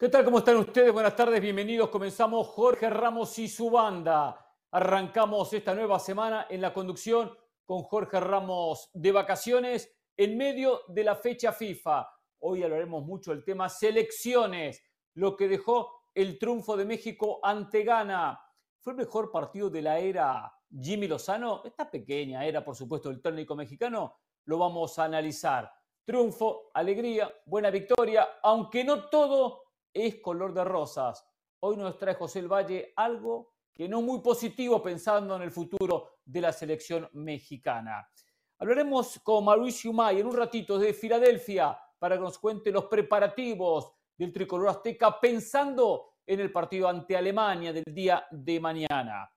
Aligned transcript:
¿Qué 0.00 0.08
tal? 0.08 0.24
¿Cómo 0.24 0.38
están 0.38 0.56
ustedes? 0.56 0.94
Buenas 0.94 1.14
tardes, 1.14 1.42
bienvenidos. 1.42 1.90
Comenzamos 1.90 2.48
Jorge 2.48 2.88
Ramos 2.88 3.38
y 3.38 3.48
su 3.48 3.68
banda. 3.68 4.34
Arrancamos 4.70 5.52
esta 5.52 5.74
nueva 5.74 5.98
semana 5.98 6.46
en 6.48 6.62
la 6.62 6.72
conducción 6.72 7.30
con 7.66 7.82
Jorge 7.82 8.18
Ramos 8.18 8.88
de 8.94 9.12
vacaciones 9.12 9.94
en 10.16 10.38
medio 10.38 10.80
de 10.88 11.04
la 11.04 11.16
fecha 11.16 11.52
FIFA. 11.52 12.08
Hoy 12.38 12.62
hablaremos 12.62 13.04
mucho 13.04 13.32
del 13.32 13.44
tema 13.44 13.68
selecciones, 13.68 14.82
lo 15.16 15.36
que 15.36 15.48
dejó 15.48 16.06
el 16.14 16.38
triunfo 16.38 16.78
de 16.78 16.86
México 16.86 17.38
ante 17.42 17.84
Ghana. 17.84 18.40
¿Fue 18.78 18.94
el 18.94 19.00
mejor 19.00 19.30
partido 19.30 19.68
de 19.68 19.82
la 19.82 19.98
era 19.98 20.50
Jimmy 20.80 21.08
Lozano? 21.08 21.60
Esta 21.62 21.90
pequeña 21.90 22.46
era, 22.46 22.64
por 22.64 22.74
supuesto, 22.74 23.10
el 23.10 23.20
técnico 23.20 23.54
mexicano. 23.54 24.16
Lo 24.46 24.56
vamos 24.56 24.98
a 24.98 25.04
analizar. 25.04 25.70
Triunfo, 26.06 26.70
alegría, 26.72 27.30
buena 27.44 27.68
victoria, 27.68 28.38
aunque 28.42 28.82
no 28.82 29.10
todo 29.10 29.69
es 29.92 30.16
color 30.16 30.54
de 30.54 30.64
rosas. 30.64 31.26
Hoy 31.60 31.76
nos 31.76 31.98
trae 31.98 32.14
José 32.14 32.40
el 32.40 32.48
Valle 32.48 32.92
algo 32.96 33.54
que 33.72 33.88
no 33.88 34.02
muy 34.02 34.20
positivo 34.20 34.82
pensando 34.82 35.36
en 35.36 35.42
el 35.42 35.50
futuro 35.50 36.18
de 36.24 36.40
la 36.40 36.52
selección 36.52 37.08
mexicana. 37.12 38.08
Hablaremos 38.58 39.20
con 39.22 39.44
Mauricio 39.44 39.92
May 39.92 40.20
en 40.20 40.26
un 40.26 40.36
ratito 40.36 40.78
de 40.78 40.92
Filadelfia 40.92 41.78
para 41.98 42.16
que 42.16 42.22
nos 42.22 42.38
cuente 42.38 42.70
los 42.70 42.86
preparativos 42.86 43.92
del 44.16 44.32
tricolor 44.32 44.68
azteca 44.68 45.18
pensando 45.18 46.16
en 46.26 46.40
el 46.40 46.52
partido 46.52 46.88
ante 46.88 47.16
Alemania 47.16 47.72
del 47.72 47.84
día 47.86 48.26
de 48.30 48.60
mañana. 48.60 49.30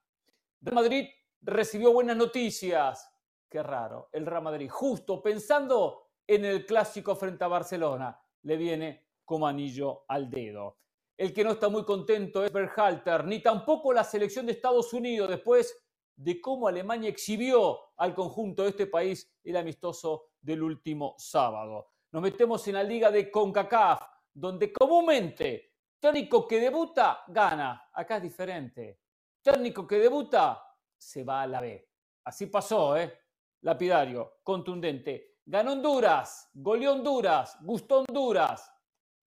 Real 0.61 0.75
Madrid 0.75 1.07
recibió 1.41 1.93
buenas 1.93 2.17
noticias. 2.17 3.09
Qué 3.49 3.63
raro, 3.63 4.09
el 4.11 4.25
Real 4.25 4.43
Madrid, 4.43 4.69
justo 4.69 5.21
pensando 5.21 6.09
en 6.27 6.45
el 6.45 6.65
clásico 6.65 7.15
frente 7.15 7.43
a 7.43 7.47
Barcelona, 7.47 8.19
le 8.43 8.57
viene 8.57 9.02
como 9.25 9.47
anillo 9.47 10.05
al 10.07 10.29
dedo. 10.29 10.77
El 11.17 11.33
que 11.33 11.43
no 11.43 11.51
está 11.51 11.69
muy 11.69 11.85
contento 11.85 12.43
es 12.43 12.51
Berhalter, 12.51 13.25
ni 13.25 13.41
tampoco 13.41 13.93
la 13.93 14.03
selección 14.03 14.45
de 14.45 14.53
Estados 14.53 14.91
Unidos 14.93 15.29
después 15.29 15.83
de 16.15 16.41
cómo 16.41 16.67
Alemania 16.67 17.09
exhibió 17.09 17.79
al 17.97 18.13
conjunto 18.13 18.63
de 18.63 18.69
este 18.69 18.87
país 18.87 19.31
el 19.43 19.57
amistoso 19.57 20.31
del 20.41 20.63
último 20.63 21.15
sábado. 21.17 21.91
Nos 22.11 22.21
metemos 22.21 22.67
en 22.67 22.75
la 22.75 22.83
liga 22.83 23.09
de 23.11 23.31
CONCACAF, 23.31 24.01
donde 24.33 24.71
comúnmente 24.71 25.73
técnico 25.99 26.47
que 26.47 26.59
debuta 26.59 27.23
gana. 27.27 27.89
Acá 27.93 28.17
es 28.17 28.23
diferente. 28.23 29.01
Técnico 29.41 29.87
que 29.87 29.99
debuta 29.99 30.63
se 30.97 31.23
va 31.23 31.43
a 31.43 31.47
la 31.47 31.61
B. 31.61 31.89
Así 32.25 32.47
pasó, 32.47 32.97
¿eh? 32.97 33.19
Lapidario, 33.61 34.39
contundente. 34.43 35.37
Ganó 35.45 35.73
Honduras, 35.73 36.49
goleó 36.53 36.93
Honduras, 36.93 37.57
gustó 37.61 37.99
Honduras, 37.99 38.72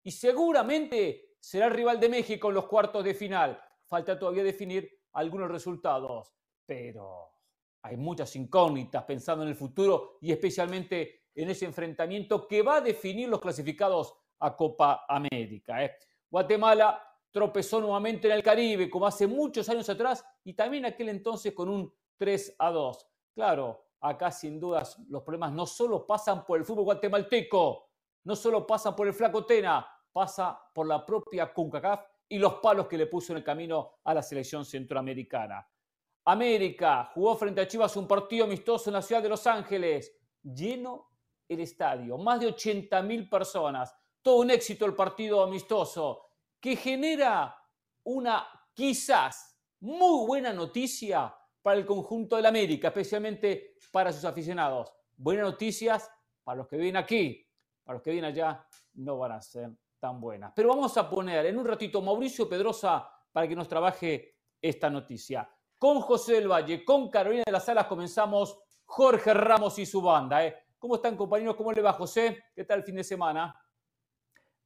y 0.07 0.13
seguramente 0.13 1.35
será 1.41 1.67
el 1.67 1.73
rival 1.73 1.99
de 1.99 2.09
México 2.09 2.49
en 2.49 2.55
los 2.55 2.67
cuartos 2.67 3.03
de 3.03 3.13
final. 3.13 3.61
Falta 3.87 4.17
todavía 4.17 4.45
definir 4.45 4.89
algunos 5.15 5.51
resultados, 5.51 6.33
pero 6.65 7.33
hay 7.83 7.97
muchas 7.97 8.37
incógnitas 8.37 9.03
pensando 9.03 9.43
en 9.43 9.49
el 9.49 9.57
futuro 9.57 10.19
y 10.21 10.31
especialmente 10.31 11.25
en 11.35 11.51
ese 11.51 11.65
enfrentamiento 11.65 12.47
que 12.47 12.63
va 12.63 12.77
a 12.77 12.81
definir 12.81 13.29
los 13.29 13.41
clasificados 13.41 14.15
a 14.39 14.55
Copa 14.55 15.07
América. 15.09 15.85
¿eh? 15.85 15.97
Guatemala 16.31 17.03
tropezó 17.33 17.81
nuevamente 17.81 18.29
en 18.29 18.35
el 18.35 18.45
Caribe, 18.45 18.89
como 18.89 19.09
hace 19.09 19.27
muchos 19.27 19.69
años 19.69 19.89
atrás, 19.89 20.25
y 20.45 20.55
también 20.55 20.87
aquel 20.87 21.09
entonces 21.09 21.53
con 21.53 21.69
un 21.69 21.93
3 22.17 22.55
a 22.61 22.71
2. 22.71 23.09
Claro, 23.35 23.87
acá 23.99 24.31
sin 24.31 24.61
dudas 24.61 25.01
los 25.09 25.25
problemas 25.25 25.53
no 25.53 25.67
solo 25.67 26.07
pasan 26.07 26.47
por 26.47 26.61
el 26.61 26.65
fútbol 26.65 26.85
guatemalteco, 26.85 27.91
no 28.23 28.37
solo 28.37 28.65
pasan 28.65 28.95
por 28.95 29.09
el 29.09 29.13
Flaco 29.13 29.45
Tena, 29.45 29.87
pasa 30.17 30.59
por 30.73 30.87
la 30.87 31.05
propia 31.05 31.53
CONCACAF 31.53 32.07
y 32.31 32.39
los 32.39 32.55
palos 32.55 32.87
que 32.87 32.97
le 32.97 33.07
puso 33.07 33.35
en 33.35 33.37
el 33.37 33.45
camino 33.45 33.99
a 34.03 34.15
la 34.15 34.23
selección 34.23 34.65
centroamericana. 34.65 35.69
América 36.25 37.11
jugó 37.13 37.37
frente 37.37 37.61
a 37.61 37.69
Chivas 37.69 37.95
un 37.99 38.09
partido 38.09 38.47
amistoso 38.47 38.89
en 38.89 38.95
la 38.95 39.03
ciudad 39.03 39.23
de 39.23 39.29
Los 39.29 39.47
Ángeles, 39.47 40.17
lleno 40.43 41.11
el 41.47 41.61
estadio, 41.61 42.17
más 42.17 42.41
de 42.41 42.47
80 42.47 43.03
mil 43.03 43.29
personas, 43.29 43.95
todo 44.23 44.39
un 44.39 44.51
éxito 44.51 44.87
el 44.87 44.95
partido 44.95 45.43
amistoso, 45.43 46.31
que 46.59 46.77
genera 46.77 47.55
una 48.05 48.49
quizás 48.73 49.61
muy 49.81 50.27
buena 50.27 50.51
noticia 50.51 51.37
para 51.61 51.77
el 51.79 51.85
conjunto 51.85 52.37
del 52.37 52.47
América, 52.47 52.89
especialmente 52.89 53.77
para 53.93 54.11
sus 54.15 54.25
aficionados. 54.25 54.95
Buenas 55.15 55.45
noticias 55.45 56.11
para 56.43 56.57
los 56.57 56.69
que 56.69 56.79
viven 56.79 56.97
aquí, 56.97 57.47
para 57.85 57.97
los 57.97 58.03
que 58.03 58.13
vienen 58.13 58.31
allá 58.31 58.67
no 58.95 59.19
van 59.19 59.33
a 59.33 59.43
ser 59.43 59.77
tan 59.99 60.21
buenas. 60.21 60.53
Pero 60.55 60.69
vamos 60.69 60.97
a 60.97 61.09
poner 61.09 61.47
en 61.47 61.59
un 61.59 61.67
ratito 61.67 62.01
Mauricio 62.03 62.49
Pedrosa 62.49 63.11
para 63.33 63.47
que 63.49 63.57
nos 63.57 63.69
trabaje 63.69 64.37
esta 64.61 64.91
noticia. 64.91 65.49
Con 65.79 66.01
José 66.01 66.35
del 66.35 66.51
Valle, 66.51 66.85
con 66.85 67.11
Carolina 67.11 67.43
de 67.45 67.53
las 67.53 67.65
Salas 67.65 67.87
comenzamos 67.87 68.59
Jorge 68.85 69.35
Ramos 69.35 69.79
y 69.79 69.87
su 69.87 70.01
banda. 70.01 70.45
¿eh? 70.45 70.57
¿Cómo 70.79 70.97
están 70.97 71.17
compañeros? 71.17 71.57
¿Cómo 71.57 71.73
le 71.73 71.83
va 71.83 71.93
José? 71.93 72.45
¿Qué 72.55 72.65
tal 72.65 72.79
el 72.79 72.85
fin 72.85 72.97
de 72.97 73.05
semana? 73.05 73.55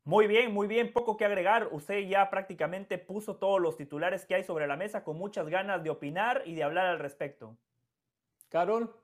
Muy 0.04 0.26
bien, 0.26 0.52
muy 0.52 0.66
bien, 0.66 0.92
poco 0.92 1.16
que 1.16 1.24
agregar. 1.24 1.68
Usted 1.72 2.00
ya 2.08 2.30
prácticamente 2.30 2.98
puso 2.98 3.36
todos 3.36 3.60
los 3.60 3.76
titulares 3.76 4.24
que 4.24 4.34
hay 4.34 4.44
sobre 4.44 4.66
la 4.66 4.76
mesa 4.76 5.04
con 5.04 5.18
muchas 5.18 5.48
ganas 5.48 5.82
de 5.82 5.90
opinar 5.90 6.42
y 6.46 6.54
de 6.54 6.62
hablar 6.62 6.86
al 6.86 6.98
respecto. 6.98 7.56
Carol. 8.48 8.94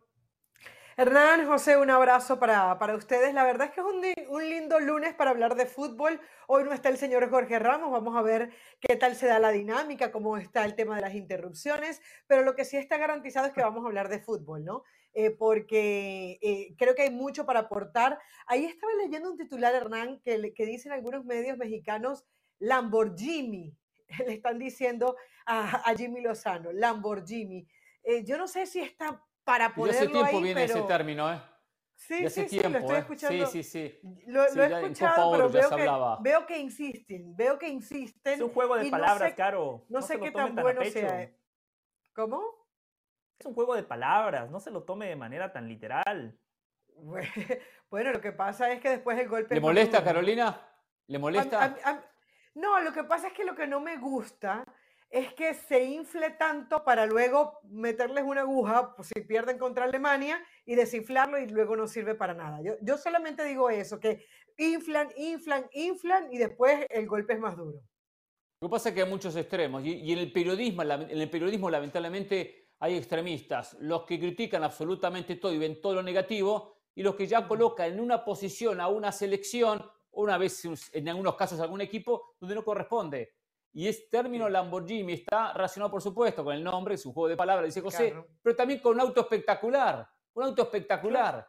Hernán, 0.99 1.47
José, 1.47 1.77
un 1.77 1.91
abrazo 1.91 2.39
para, 2.39 2.79
para 2.79 2.97
ustedes. 2.97 3.34
La 3.34 3.45
verdad 3.45 3.67
es 3.67 3.75
que 3.75 3.81
es 3.81 3.87
un, 3.87 4.34
un, 4.34 4.49
lindo 4.49 4.81
lunes 4.81 5.12
para 5.12 5.29
hablar 5.29 5.55
de 5.55 5.67
fútbol. 5.67 6.19
Hoy 6.47 6.65
no 6.65 6.73
está 6.73 6.89
el 6.89 6.97
señor 6.97 7.29
Jorge 7.29 7.59
Ramos, 7.59 7.93
vamos 7.93 8.17
a 8.17 8.23
ver 8.23 8.51
qué 8.81 8.97
tal 8.97 9.15
se 9.15 9.27
da 9.27 9.39
la 9.39 9.51
dinámica, 9.51 10.11
cómo 10.11 10.39
está 10.39 10.65
el 10.65 10.75
tema 10.75 10.97
de 10.97 11.03
las 11.03 11.15
interrupciones, 11.15 12.01
pero 12.27 12.45
lo 12.45 12.55
que 12.55 12.65
sí 12.65 12.79
está 12.79 12.97
garantizado 12.97 13.47
es 13.47 13.53
que 13.53 13.61
vamos 13.61 13.85
a 13.85 13.89
hablar 13.89 14.09
de 14.09 14.21
fútbol, 14.21 14.65
¿no? 14.65 14.85
Eh, 15.12 15.33
porque 15.33 16.39
eh, 16.41 16.75
creo 16.79 16.95
que 16.95 17.03
hay 17.03 17.11
mucho 17.11 17.45
para 17.45 17.61
aportar. 17.61 18.19
Ahí 18.47 18.65
estaba 18.65 18.95
leyendo 18.95 19.31
un 19.31 19.37
titular, 19.37 19.75
Hernán, 19.75 20.23
que, 20.25 20.55
que 20.55 20.65
dicen 20.65 20.93
algunos 20.93 21.27
medios 21.27 21.59
mexicanos, 21.59 22.25
Lamborghini, 22.59 23.77
le 24.27 24.33
están 24.33 24.59
diciendo 24.59 25.15
a, 25.45 25.91
a 25.91 25.95
Jimmy 25.95 26.23
Lozano, 26.23 26.73
Lamborghini. 26.73 27.69
Eh, 28.03 28.25
yo 28.25 28.39
no 28.39 28.49
sé 28.49 28.65
si 28.65 28.81
está 28.81 29.23
para 29.47 29.73
poderlo 29.75 29.99
hace 30.01 30.09
tiempo 30.09 30.27
ahí, 30.37 30.43
viene 30.43 30.67
pero... 30.67 30.79
ese 30.81 30.89
término, 30.89 31.33
¿eh? 31.33 31.41
Sí, 31.95 32.27
hace 32.27 32.47
sí, 32.49 32.59
tiempo, 32.61 32.69
sí, 32.69 32.73
lo 32.73 32.79
estoy 32.81 32.97
¿eh? 32.97 32.99
escuchando. 32.99 33.47
Sí, 33.47 33.62
sí, 33.62 33.71
sí. 33.71 34.01
Lo, 34.27 34.45
Sí, 34.49 34.57
lo 34.59 34.65
he 34.65 34.69
ya 34.69 34.81
escuchado, 34.81 35.31
pero 35.33 35.47
ya 35.49 35.61
veo 35.61 35.69
se 35.71 35.75
que, 35.77 35.81
hablaba. 35.83 36.19
veo 36.21 36.47
que 36.47 36.59
insisten, 36.59 37.37
veo 37.37 37.59
que 37.59 37.69
insisten. 37.69 38.35
Es 38.35 38.41
un 38.41 38.51
juego 38.53 38.77
de 38.77 38.83
y 38.83 38.91
no 38.91 38.99
palabras, 38.99 39.31
sé- 39.31 39.35
Caro. 39.37 39.87
No, 39.89 40.03
sé 40.03 40.21
qué 40.21 40.31
tan 40.33 40.55
bueno 40.56 40.83
sea. 40.85 41.23
eh. 41.23 41.39
¿Cómo? 42.15 42.43
Es 43.39 43.47
un 43.47 43.55
juego 43.55 43.75
de 43.77 43.83
palabras, 43.85 44.51
no 44.51 44.61
se 44.61 44.71
lo 44.71 44.83
tome 44.83 45.06
de 45.09 45.17
manera 45.17 45.53
tan 45.53 45.67
literal. 45.69 46.39
Bueno, 47.89 48.11
lo 48.12 48.21
que 48.21 48.33
pasa 48.33 48.73
es 48.73 48.81
que 48.81 48.91
después 48.91 49.17
el 49.19 49.29
golpe 49.29 49.55
¿Le 49.55 49.61
molesta. 49.61 50.03
Carolina? 50.03 50.61
¿Le 51.06 51.17
A- 51.19 51.21
molesta? 51.21 51.62
a- 51.62 51.91
a- 51.91 52.05
no, 52.55 52.81
lo 52.81 52.93
que 52.93 53.05
pasa 53.05 53.29
es 53.29 53.33
que 53.33 53.45
lo 53.45 53.55
que 53.55 53.67
no 53.69 53.81
me 53.81 53.97
gusta 53.97 54.65
es 55.11 55.33
que 55.34 55.55
se 55.55 55.84
infle 55.84 56.31
tanto 56.31 56.84
para 56.84 57.06
luego 57.06 57.61
meterles 57.65 58.25
una 58.25 58.43
aguja 58.43 58.94
pues, 58.97 59.09
si 59.09 59.21
pierden 59.22 59.59
contra 59.59 59.84
Alemania 59.84 60.43
y 60.65 60.75
desinflarlo 60.75 61.39
y 61.39 61.47
luego 61.47 61.77
no 61.77 61.87
sirve 61.87 62.15
para 62.15 62.34
nada. 62.34 62.61
Yo, 62.62 62.75
yo 62.83 62.99
solamente 62.99 63.44
digo 63.44 63.71
eso, 63.71 64.00
que 64.00 64.27
inflan, 64.56 65.09
inflan, 65.17 65.67
inflan 65.72 66.33
y 66.33 66.39
después 66.39 66.87
el 66.91 67.06
golpe 67.06 67.34
es 67.34 67.41
más 67.41 67.56
duro. 67.56 67.81
Lo 68.61 68.69
que 68.69 68.72
pasa 68.72 68.89
es 68.89 68.94
que 68.94 69.03
hay 69.03 69.09
muchos 69.09 69.37
extremos 69.37 69.84
y, 69.84 69.93
y 69.93 70.12
en, 70.12 70.19
el 70.19 70.33
periodismo, 70.33 70.83
en 70.83 71.21
el 71.21 71.31
periodismo 71.31 71.71
lamentablemente 71.71 72.71
hay 72.78 72.97
extremistas, 72.97 73.77
los 73.81 74.05
que 74.05 74.19
critican 74.19 74.65
absolutamente 74.65 75.37
todo 75.37 75.53
y 75.53 75.59
ven 75.59 75.81
todo 75.81 75.94
lo 75.94 76.03
negativo 76.03 76.77
y 76.94 77.03
los 77.03 77.15
que 77.15 77.27
ya 77.27 77.47
colocan 77.47 77.93
en 77.93 78.00
una 78.00 78.25
posición 78.25 78.81
a 78.81 78.88
una 78.88 79.12
selección, 79.12 79.85
una 80.12 80.38
vez 80.38 80.62
en 80.93 81.08
algunos 81.08 81.37
casos 81.37 81.61
a 81.61 81.64
algún 81.64 81.82
equipo, 81.82 82.35
donde 82.41 82.55
no 82.55 82.64
corresponde. 82.64 83.35
Y 83.78 83.88
ese 83.88 84.06
término 84.11 84.49
Lamborghini 84.49 85.12
está 85.12 85.52
relacionado, 85.52 85.90
por 85.90 86.00
supuesto, 86.00 86.43
con 86.43 86.55
el 86.55 86.64
nombre, 86.64 86.94
es 86.94 87.05
un 87.05 87.12
juego 87.12 87.28
de 87.28 87.37
palabras, 87.37 87.67
dice 87.67 87.82
José, 87.82 88.11
Claro. 88.11 88.26
pero 88.43 88.56
también 88.56 88.81
con 88.81 88.94
un 88.94 89.00
auto 89.00 89.20
espectacular, 89.20 90.08
un 90.32 90.43
auto 90.44 90.62
espectacular. 90.62 91.46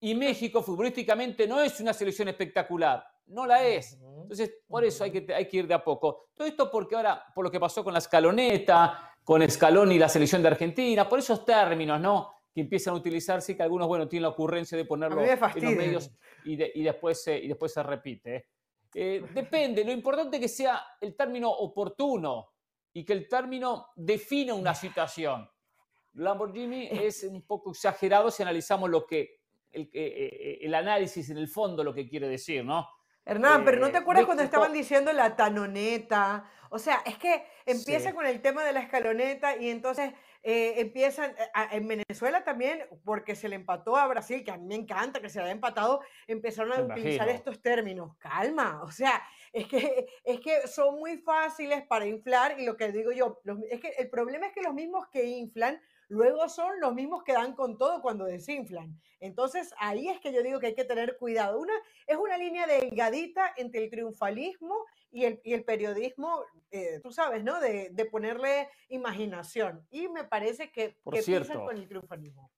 Y 0.00 0.14
México 0.14 0.62
futbolísticamente 0.62 1.46
no 1.46 1.62
es 1.62 1.80
una 1.80 1.94
selección 1.94 2.28
espectacular, 2.28 3.02
no 3.26 3.46
la 3.46 3.64
es. 3.64 3.94
Entonces, 4.22 4.52
por 4.68 4.84
eso 4.84 5.04
hay 5.04 5.12
que, 5.12 5.32
hay 5.32 5.48
que 5.48 5.56
ir 5.58 5.66
de 5.66 5.72
a 5.74 5.82
poco. 5.82 6.26
Todo 6.34 6.46
esto 6.46 6.70
porque 6.70 6.94
ahora, 6.94 7.24
por 7.34 7.44
lo 7.44 7.50
que 7.50 7.58
pasó 7.60 7.82
con 7.82 7.94
la 7.94 8.00
escaloneta, 8.00 9.10
con 9.24 9.48
Scaloni 9.48 9.94
y 9.94 9.98
la 9.98 10.08
selección 10.10 10.42
de 10.42 10.48
Argentina, 10.48 11.08
por 11.08 11.20
esos 11.20 11.44
términos, 11.44 12.00
¿no? 12.00 12.32
Que 12.54 12.60
empiezan 12.60 12.92
a 12.94 12.96
utilizarse 12.98 13.52
y 13.52 13.56
que 13.56 13.62
algunos, 13.62 13.88
bueno, 13.88 14.08
tienen 14.08 14.24
la 14.24 14.28
ocurrencia 14.30 14.76
de 14.76 14.84
ponerlo 14.84 15.20
en 15.22 15.40
los 15.40 15.74
medios 15.76 16.10
y, 16.44 16.56
de- 16.56 16.72
y 16.74 16.82
después, 16.82 17.22
se- 17.22 17.38
y 17.38 17.48
después 17.48 17.72
se 17.72 17.82
repite. 17.82 18.36
¿eh? 18.36 18.44
Eh, 18.94 19.24
depende, 19.34 19.84
lo 19.84 19.92
importante 19.92 20.36
es 20.36 20.42
que 20.42 20.48
sea 20.48 20.82
el 21.00 21.16
término 21.16 21.50
oportuno 21.50 22.52
y 22.92 23.04
que 23.04 23.12
el 23.12 23.28
término 23.28 23.88
defina 23.96 24.54
una 24.54 24.74
situación. 24.74 25.48
Lamborghini 26.14 26.88
es 26.90 27.24
un 27.24 27.42
poco 27.42 27.70
exagerado 27.70 28.30
si 28.30 28.42
analizamos 28.42 28.90
lo 28.90 29.06
que 29.06 29.40
el, 29.70 29.82
eh, 29.84 29.90
eh, 29.94 30.58
el 30.60 30.74
análisis 30.74 31.30
en 31.30 31.38
el 31.38 31.48
fondo 31.48 31.82
lo 31.82 31.94
que 31.94 32.06
quiere 32.06 32.28
decir, 32.28 32.64
¿no? 32.64 32.86
Hernán, 33.24 33.64
pero 33.64 33.80
¿no 33.80 33.90
te 33.90 33.98
acuerdas 33.98 34.26
cuando 34.26 34.42
estaban 34.42 34.72
diciendo 34.72 35.12
la 35.12 35.36
tanoneta? 35.36 36.50
O 36.70 36.78
sea, 36.78 37.02
es 37.06 37.16
que 37.18 37.46
empieza 37.66 38.12
con 38.12 38.26
el 38.26 38.42
tema 38.42 38.64
de 38.64 38.72
la 38.72 38.80
escaloneta 38.80 39.56
y 39.56 39.70
entonces 39.70 40.12
eh, 40.42 40.80
empiezan, 40.80 41.30
eh, 41.30 41.68
en 41.70 41.86
Venezuela 41.86 42.42
también, 42.42 42.84
porque 43.04 43.36
se 43.36 43.48
le 43.48 43.56
empató 43.56 43.96
a 43.96 44.06
Brasil, 44.08 44.42
que 44.44 44.50
a 44.50 44.56
mí 44.56 44.66
me 44.66 44.74
encanta 44.74 45.20
que 45.20 45.28
se 45.28 45.38
le 45.38 45.44
haya 45.44 45.52
empatado, 45.52 46.00
empezaron 46.26 46.72
a 46.72 46.82
utilizar 46.82 47.28
estos 47.28 47.62
términos. 47.62 48.16
Calma, 48.18 48.82
o 48.82 48.90
sea, 48.90 49.22
es 49.52 49.68
que, 49.68 50.06
es 50.24 50.40
que 50.40 50.66
son 50.66 50.98
muy 50.98 51.18
fáciles 51.18 51.86
para 51.86 52.06
inflar 52.06 52.58
y 52.58 52.64
lo 52.64 52.76
que 52.76 52.90
digo 52.90 53.12
yo, 53.12 53.40
es 53.70 53.80
que 53.80 53.90
el 53.98 54.10
problema 54.10 54.46
es 54.46 54.52
que 54.52 54.62
los 54.62 54.74
mismos 54.74 55.06
que 55.08 55.24
inflan 55.24 55.80
luego 56.08 56.48
son 56.48 56.78
los 56.80 56.92
mismos 56.92 57.22
que 57.22 57.32
dan 57.32 57.54
con 57.54 57.78
todo 57.78 58.02
cuando 58.02 58.24
desinflan. 58.24 59.00
Entonces 59.20 59.72
ahí 59.78 60.08
es 60.08 60.20
que 60.20 60.32
yo 60.32 60.42
digo 60.42 60.60
que 60.60 60.68
hay 60.68 60.74
que 60.74 60.84
tener 60.84 61.16
cuidado. 61.16 61.58
Una, 61.58 61.72
es 62.06 62.16
una 62.16 62.36
línea 62.36 62.66
delgadita 62.66 63.54
entre 63.56 63.84
el 63.84 63.90
triunfalismo 63.90 64.84
y 65.12 65.26
el, 65.26 65.40
y 65.44 65.52
el 65.52 65.64
periodismo, 65.64 66.44
eh, 66.70 66.98
tú 67.02 67.12
sabes, 67.12 67.44
¿no? 67.44 67.60
De, 67.60 67.90
de, 67.90 68.04
ponerle 68.06 68.68
imaginación. 68.88 69.86
Y 69.90 70.08
me 70.08 70.24
parece 70.24 70.72
que, 70.72 70.96
Por 71.02 71.18
cierto, 71.18 71.64
con 71.64 71.76
el 71.76 71.86
triunfalismo. 71.86 72.50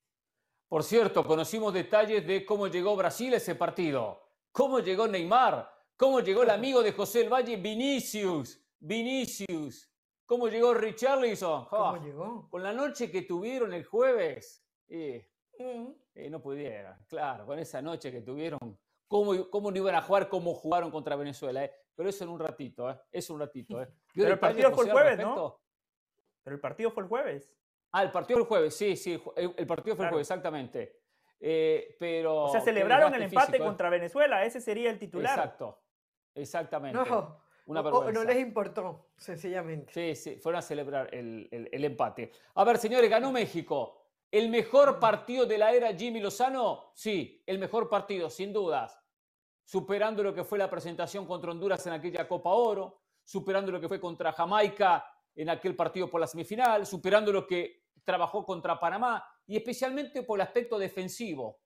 Por 0.69 0.85
cierto, 0.85 1.25
conocimos 1.25 1.75
detalles 1.75 2.27
de 2.27 2.47
cómo 2.47 2.69
llegó 2.69 2.97
Brasil 2.97 3.35
a 3.35 3.39
ese 3.39 3.57
partido, 3.57 4.23
cómo 4.53 4.79
llegó 4.79 5.07
Neymar, 5.09 5.69
cómo 5.97 6.21
llegó 6.21 6.45
el 6.45 6.51
amigo 6.51 6.83
de 6.83 6.93
José 6.93 7.23
el 7.23 7.33
Valle, 7.33 7.57
Vinicius, 7.57 8.61
Vinicius. 8.79 9.91
¿Cómo 10.25 10.49
llegó 10.49 10.73
Richarlison? 10.75 11.65
¿Cómo 11.71 11.85
ah, 11.85 12.01
llegó? 12.03 12.49
Con 12.51 12.63
la 12.63 12.73
noche 12.73 13.11
que 13.11 13.23
tuvieron 13.23 13.73
el 13.73 13.85
jueves. 13.85 14.65
no 14.89 16.41
pudieron, 16.41 16.97
claro, 17.09 17.47
con 17.47 17.59
esa 17.59 17.83
noche 17.83 18.13
que 18.13 18.21
tuvieron. 18.21 18.79
¿Cómo, 19.15 19.49
¿Cómo, 19.49 19.71
no 19.71 19.77
iban 19.77 19.95
a 19.95 20.03
jugar 20.03 20.29
como 20.29 20.55
jugaron 20.55 20.91
contra 20.91 21.15
Venezuela? 21.15 21.63
Eh? 21.63 21.73
Pero 21.95 22.09
eso 22.09 22.25
en 22.25 22.31
un 22.31 22.41
ratito, 22.41 22.91
¿eh? 22.91 22.99
Eso 23.13 23.33
en 23.33 23.35
un 23.37 23.41
ratito. 23.43 23.81
¿eh? 23.81 23.87
Pero 24.13 24.33
el 24.33 24.41
partido 24.41 24.73
fue 24.73 24.87
el 24.87 24.91
jueves, 24.91 25.19
¿no? 25.19 25.61
Pero 26.43 26.57
el 26.57 26.61
partido 26.61 26.91
fue 26.91 27.05
el 27.05 27.09
jueves. 27.09 27.55
Ah, 27.93 28.03
el 28.03 28.11
partido 28.11 28.39
fue 28.39 28.43
el 28.43 28.49
jueves, 28.49 28.77
sí, 28.77 28.97
sí. 28.97 29.23
El, 29.37 29.67
partido 29.69 29.95
fue 29.95 30.07
el 30.07 30.11
jueves, 30.11 30.29
exactamente. 30.29 30.99
Eh, 31.39 31.95
pero. 32.01 32.47
O 32.47 32.49
sea, 32.49 32.61
celebraron 32.61 33.15
el 33.15 33.23
empate 33.23 33.59
¿eh? 33.59 33.61
contra 33.61 33.89
Venezuela, 33.89 34.45
ese 34.45 34.61
sería 34.61 34.91
el 34.91 34.99
titular. 34.99 35.39
Exacto, 35.39 35.85
exactamente. 36.35 36.99
No, 37.09 37.41
no 37.69 38.25
les 38.25 38.39
importó, 38.41 39.11
sencillamente. 39.17 39.93
Sí, 39.93 40.17
sí, 40.17 40.41
fueron 40.41 40.59
a 40.59 40.63
celebrar 40.63 41.15
el, 41.15 41.49
empate. 41.71 42.33
A 42.57 42.65
ver, 42.65 42.79
señores, 42.79 43.09
ganó 43.09 43.31
México. 43.31 44.01
¿El 44.29 44.49
mejor 44.49 44.99
partido 44.99 45.47
de 45.47 45.57
la 45.57 45.73
era 45.73 45.95
Jimmy 45.95 46.19
Lozano? 46.19 46.91
Sí, 46.95 47.45
el 47.47 47.61
mejor 47.61 47.89
partido, 47.89 48.29
sin 48.29 48.53
dudas. 48.53 49.04
Superando 49.65 50.23
lo 50.23 50.35
que 50.35 50.45
fue 50.45 50.59
la 50.59 50.69
presentación 50.69 51.27
contra 51.27 51.51
Honduras 51.51 51.87
en 51.87 51.95
aquella 51.95 52.29
Copa 52.29 52.51
Oro, 52.51 53.01
superando 53.25 53.73
lo 53.73 53.81
que 53.81 53.89
fue 53.89 54.01
contra 54.01 54.33
Jamaica 54.33 55.05
en 55.35 55.49
aquel 55.49 55.75
partido 55.75 56.11
por 56.11 56.21
la 56.21 56.27
semifinal, 56.27 56.87
superando 56.87 57.33
lo 57.33 57.47
que 57.47 57.85
trabajó 58.05 58.45
contra 58.45 58.79
Panamá 58.79 59.25
y 59.47 59.57
especialmente 59.57 60.23
por 60.23 60.39
el 60.39 60.47
aspecto 60.47 60.79
defensivo. 60.79 61.61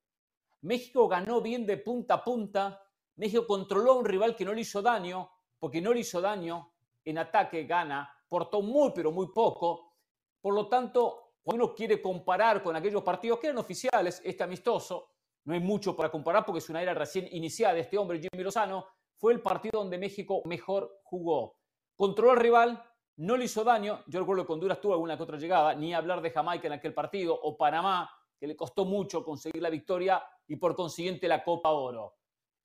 México 0.62 1.08
ganó 1.08 1.40
bien 1.40 1.66
de 1.66 1.76
punta 1.78 2.14
a 2.14 2.24
punta, 2.24 2.82
México 3.16 3.46
controló 3.46 3.92
a 3.92 3.98
un 3.98 4.04
rival 4.04 4.36
que 4.36 4.44
no 4.44 4.54
le 4.54 4.62
hizo 4.62 4.80
daño, 4.80 5.30
porque 5.58 5.80
no 5.80 5.92
le 5.92 6.00
hizo 6.00 6.20
daño, 6.20 6.72
en 7.04 7.18
ataque 7.18 7.64
gana, 7.64 8.12
portó 8.28 8.62
muy, 8.62 8.92
pero 8.94 9.10
muy 9.10 9.28
poco. 9.32 9.94
Por 10.40 10.54
lo 10.54 10.68
tanto, 10.68 11.32
cuando 11.42 11.64
uno 11.64 11.74
quiere 11.74 12.00
comparar 12.00 12.62
con 12.62 12.76
aquellos 12.76 13.02
partidos 13.02 13.38
que 13.38 13.48
eran 13.48 13.58
oficiales, 13.58 14.20
este 14.24 14.44
amistoso, 14.44 15.07
no 15.48 15.54
hay 15.54 15.60
mucho 15.60 15.96
para 15.96 16.10
comparar 16.10 16.44
porque 16.44 16.58
es 16.58 16.68
una 16.68 16.82
era 16.82 16.92
recién 16.92 17.26
iniciada 17.32 17.72
de 17.72 17.80
este 17.80 17.96
hombre, 17.96 18.20
Jimmy 18.20 18.44
Lozano, 18.44 18.86
fue 19.16 19.32
el 19.32 19.40
partido 19.40 19.78
donde 19.80 19.96
México 19.96 20.42
mejor 20.44 21.00
jugó. 21.04 21.56
Controló 21.96 22.32
al 22.32 22.38
rival, 22.38 22.84
no 23.16 23.34
le 23.34 23.46
hizo 23.46 23.64
daño. 23.64 24.02
Yo 24.08 24.20
recuerdo 24.20 24.46
que 24.46 24.52
Honduras 24.52 24.78
tuvo 24.78 24.92
alguna 24.92 25.16
que 25.16 25.22
otra 25.22 25.38
llegada, 25.38 25.74
ni 25.74 25.94
hablar 25.94 26.20
de 26.20 26.32
Jamaica 26.32 26.66
en 26.66 26.74
aquel 26.74 26.92
partido, 26.92 27.34
o 27.34 27.56
Panamá, 27.56 28.10
que 28.38 28.46
le 28.46 28.54
costó 28.54 28.84
mucho 28.84 29.24
conseguir 29.24 29.62
la 29.62 29.70
victoria 29.70 30.22
y 30.46 30.56
por 30.56 30.76
consiguiente 30.76 31.26
la 31.26 31.42
Copa 31.42 31.70
Oro. 31.70 32.16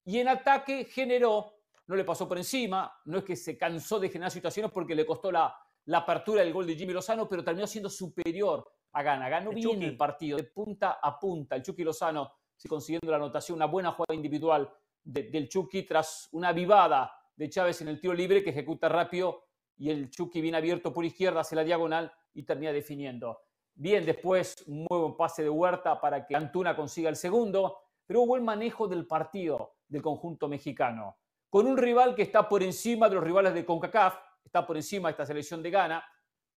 Y 0.03 0.19
en 0.19 0.27
ataque 0.27 0.83
generó 0.83 1.53
no 1.87 1.95
le 1.95 2.03
pasó 2.03 2.27
por 2.27 2.37
encima, 2.37 2.93
no 3.05 3.19
es 3.19 3.23
que 3.23 3.37
se 3.37 3.57
cansó 3.57 3.97
de 3.97 4.09
generar 4.09 4.31
situaciones 4.31 4.73
porque 4.73 4.93
le 4.93 5.05
costó 5.05 5.31
la, 5.31 5.55
la 5.85 5.99
apertura 5.99 6.41
del 6.43 6.51
gol 6.51 6.67
de 6.67 6.75
Jimmy 6.75 6.91
Lozano, 6.91 7.29
pero 7.29 7.45
terminó 7.45 7.65
siendo 7.65 7.89
superior 7.89 8.69
a 8.91 9.03
Gana. 9.03 9.29
Ganó 9.29 9.51
bien 9.51 9.81
el 9.83 9.95
partido, 9.95 10.37
de 10.37 10.43
punta 10.43 10.99
a 11.01 11.17
punta. 11.17 11.55
El 11.55 11.63
Chucky 11.63 11.85
Lozano, 11.85 12.42
consiguiendo 12.67 13.09
la 13.11 13.17
anotación, 13.17 13.57
una 13.57 13.65
buena 13.65 13.91
jugada 13.91 14.15
individual 14.15 14.71
del 15.03 15.49
Chucky 15.49 15.83
tras 15.83 16.29
una 16.31 16.53
vivada 16.53 17.13
de 17.35 17.49
Chávez 17.49 17.81
en 17.81 17.89
el 17.89 17.99
tiro 17.99 18.13
libre 18.13 18.43
que 18.43 18.51
ejecuta 18.51 18.87
rápido 18.87 19.45
y 19.77 19.89
el 19.89 20.09
Chucky 20.09 20.39
viene 20.39 20.57
abierto 20.57 20.93
por 20.93 21.03
izquierda 21.03 21.41
hacia 21.41 21.57
la 21.57 21.63
diagonal 21.63 22.11
y 22.33 22.43
termina 22.43 22.71
definiendo. 22.71 23.41
Bien, 23.75 24.05
después 24.05 24.55
un 24.67 24.85
buen 24.85 25.17
pase 25.17 25.43
de 25.43 25.49
Huerta 25.49 25.99
para 25.99 26.25
que 26.25 26.35
Antuna 26.35 26.75
consiga 26.75 27.09
el 27.09 27.15
segundo, 27.15 27.79
pero 28.05 28.21
hubo 28.21 28.27
buen 28.27 28.45
manejo 28.45 28.87
del 28.87 29.07
partido 29.07 29.75
del 29.87 30.01
conjunto 30.01 30.47
mexicano 30.47 31.17
con 31.53 31.67
un 31.67 31.77
rival 31.77 32.15
que 32.15 32.23
está 32.23 32.49
por 32.49 32.63
encima 32.63 33.07
de 33.07 33.13
los 33.13 33.23
rivales 33.23 33.53
de 33.53 33.63
CONCACAF, 33.63 34.15
está 34.43 34.65
por 34.65 34.75
encima 34.75 35.07
de 35.07 35.11
esta 35.11 35.23
selección 35.27 35.61
de 35.61 35.69
Ghana, 35.69 36.03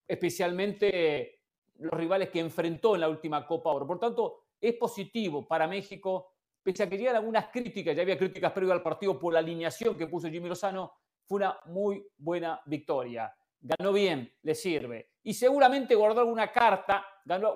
especialmente 0.07 1.41
los 1.79 1.91
rivales 1.91 2.29
que 2.29 2.39
enfrentó 2.39 2.95
en 2.95 3.01
la 3.01 3.09
última 3.09 3.45
Copa 3.45 3.71
Oro. 3.71 3.85
Por 3.85 3.99
tanto, 3.99 4.44
es 4.59 4.75
positivo 4.75 5.47
para 5.47 5.67
México, 5.67 6.33
pese 6.63 6.83
a 6.83 6.89
que 6.89 6.97
llegan 6.97 7.17
algunas 7.17 7.47
críticas, 7.47 7.95
ya 7.95 8.01
había 8.01 8.17
críticas 8.17 8.51
previo 8.51 8.73
al 8.73 8.81
partido 8.81 9.19
por 9.19 9.33
la 9.33 9.39
alineación 9.39 9.97
que 9.97 10.07
puso 10.07 10.29
Jimmy 10.29 10.49
Lozano, 10.49 10.93
fue 11.25 11.37
una 11.37 11.59
muy 11.65 12.05
buena 12.17 12.61
victoria. 12.65 13.33
Ganó 13.59 13.91
bien, 13.91 14.31
le 14.43 14.53
sirve. 14.53 15.11
Y 15.23 15.33
seguramente 15.33 15.95
guardó 15.95 16.21
alguna 16.21 16.51
carta, 16.51 17.05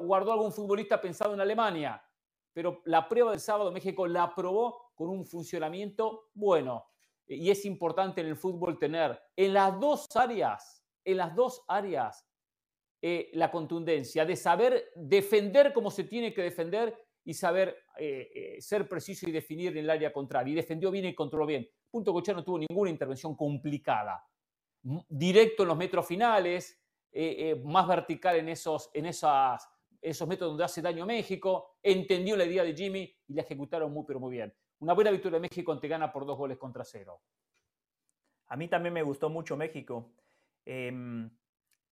guardó 0.02 0.34
algún 0.34 0.52
futbolista 0.52 1.00
pensado 1.00 1.34
en 1.34 1.42
Alemania. 1.42 2.04
Pero 2.52 2.82
la 2.86 3.08
prueba 3.08 3.32
del 3.32 3.40
sábado 3.40 3.72
México 3.72 4.08
la 4.08 4.24
aprobó 4.24 4.92
con 4.96 5.10
un 5.10 5.26
funcionamiento 5.26 6.30
bueno 6.34 6.90
y 7.30 7.52
es 7.52 7.64
importante 7.66 8.22
en 8.22 8.28
el 8.28 8.36
fútbol 8.36 8.80
tener 8.80 9.22
en 9.36 9.54
las 9.54 9.80
dos 9.80 10.08
áreas, 10.16 10.84
en 11.06 11.18
las 11.18 11.36
dos 11.36 11.64
áreas, 11.68 12.28
eh, 13.02 13.30
la 13.34 13.50
contundencia 13.50 14.26
de 14.26 14.36
saber 14.36 14.92
defender 14.96 15.72
como 15.72 15.90
se 15.90 16.04
tiene 16.04 16.34
que 16.34 16.42
defender 16.42 16.94
y 17.24 17.34
saber 17.34 17.86
eh, 17.98 18.30
eh, 18.34 18.62
ser 18.62 18.90
preciso 18.90 19.30
y 19.30 19.32
definir 19.32 19.72
en 19.72 19.86
el 19.86 19.90
área 19.90 20.12
contraria. 20.12 20.52
Y 20.52 20.56
defendió 20.56 20.92
bien 20.92 21.06
y 21.06 21.16
controló 21.16 21.46
bien. 21.46 21.68
Punto 21.90 22.12
Cochea 22.12 22.34
no 22.34 22.44
tuvo 22.44 22.60
ninguna 22.60 22.90
intervención 22.90 23.36
complicada. 23.36 24.24
Directo 24.82 25.64
en 25.64 25.70
los 25.70 25.78
metros 25.78 26.08
finales, 26.08 26.82
más 27.64 27.88
vertical 27.88 28.38
en 28.38 28.50
esos, 28.50 28.90
en 28.94 29.08
esas, 29.08 29.68
esos 30.02 30.28
metros 30.28 30.52
donde 30.52 30.64
hace 30.64 30.82
daño 30.82 31.06
México. 31.06 31.78
Entendió 31.82 32.36
la 32.38 32.46
idea 32.46 32.64
de 32.64 32.76
Jimmy 32.76 33.14
y 33.28 33.34
la 33.34 33.42
ejecutaron 33.42 33.92
muy, 33.92 34.04
pero 34.06 34.20
muy 34.20 34.32
bien. 34.32 34.54
Una 34.80 34.94
buena 34.94 35.12
victoria 35.12 35.38
de 35.38 35.42
México 35.42 35.78
te 35.80 35.88
gana 35.88 36.12
por 36.12 36.26
dos 36.26 36.38
goles 36.38 36.58
contra 36.58 36.84
cero. 36.84 37.22
A 38.48 38.56
mí 38.56 38.68
también 38.68 38.94
me 38.94 39.04
gustó 39.04 39.30
mucho 39.30 39.58
México. 39.58 40.14
Em, 40.66 41.30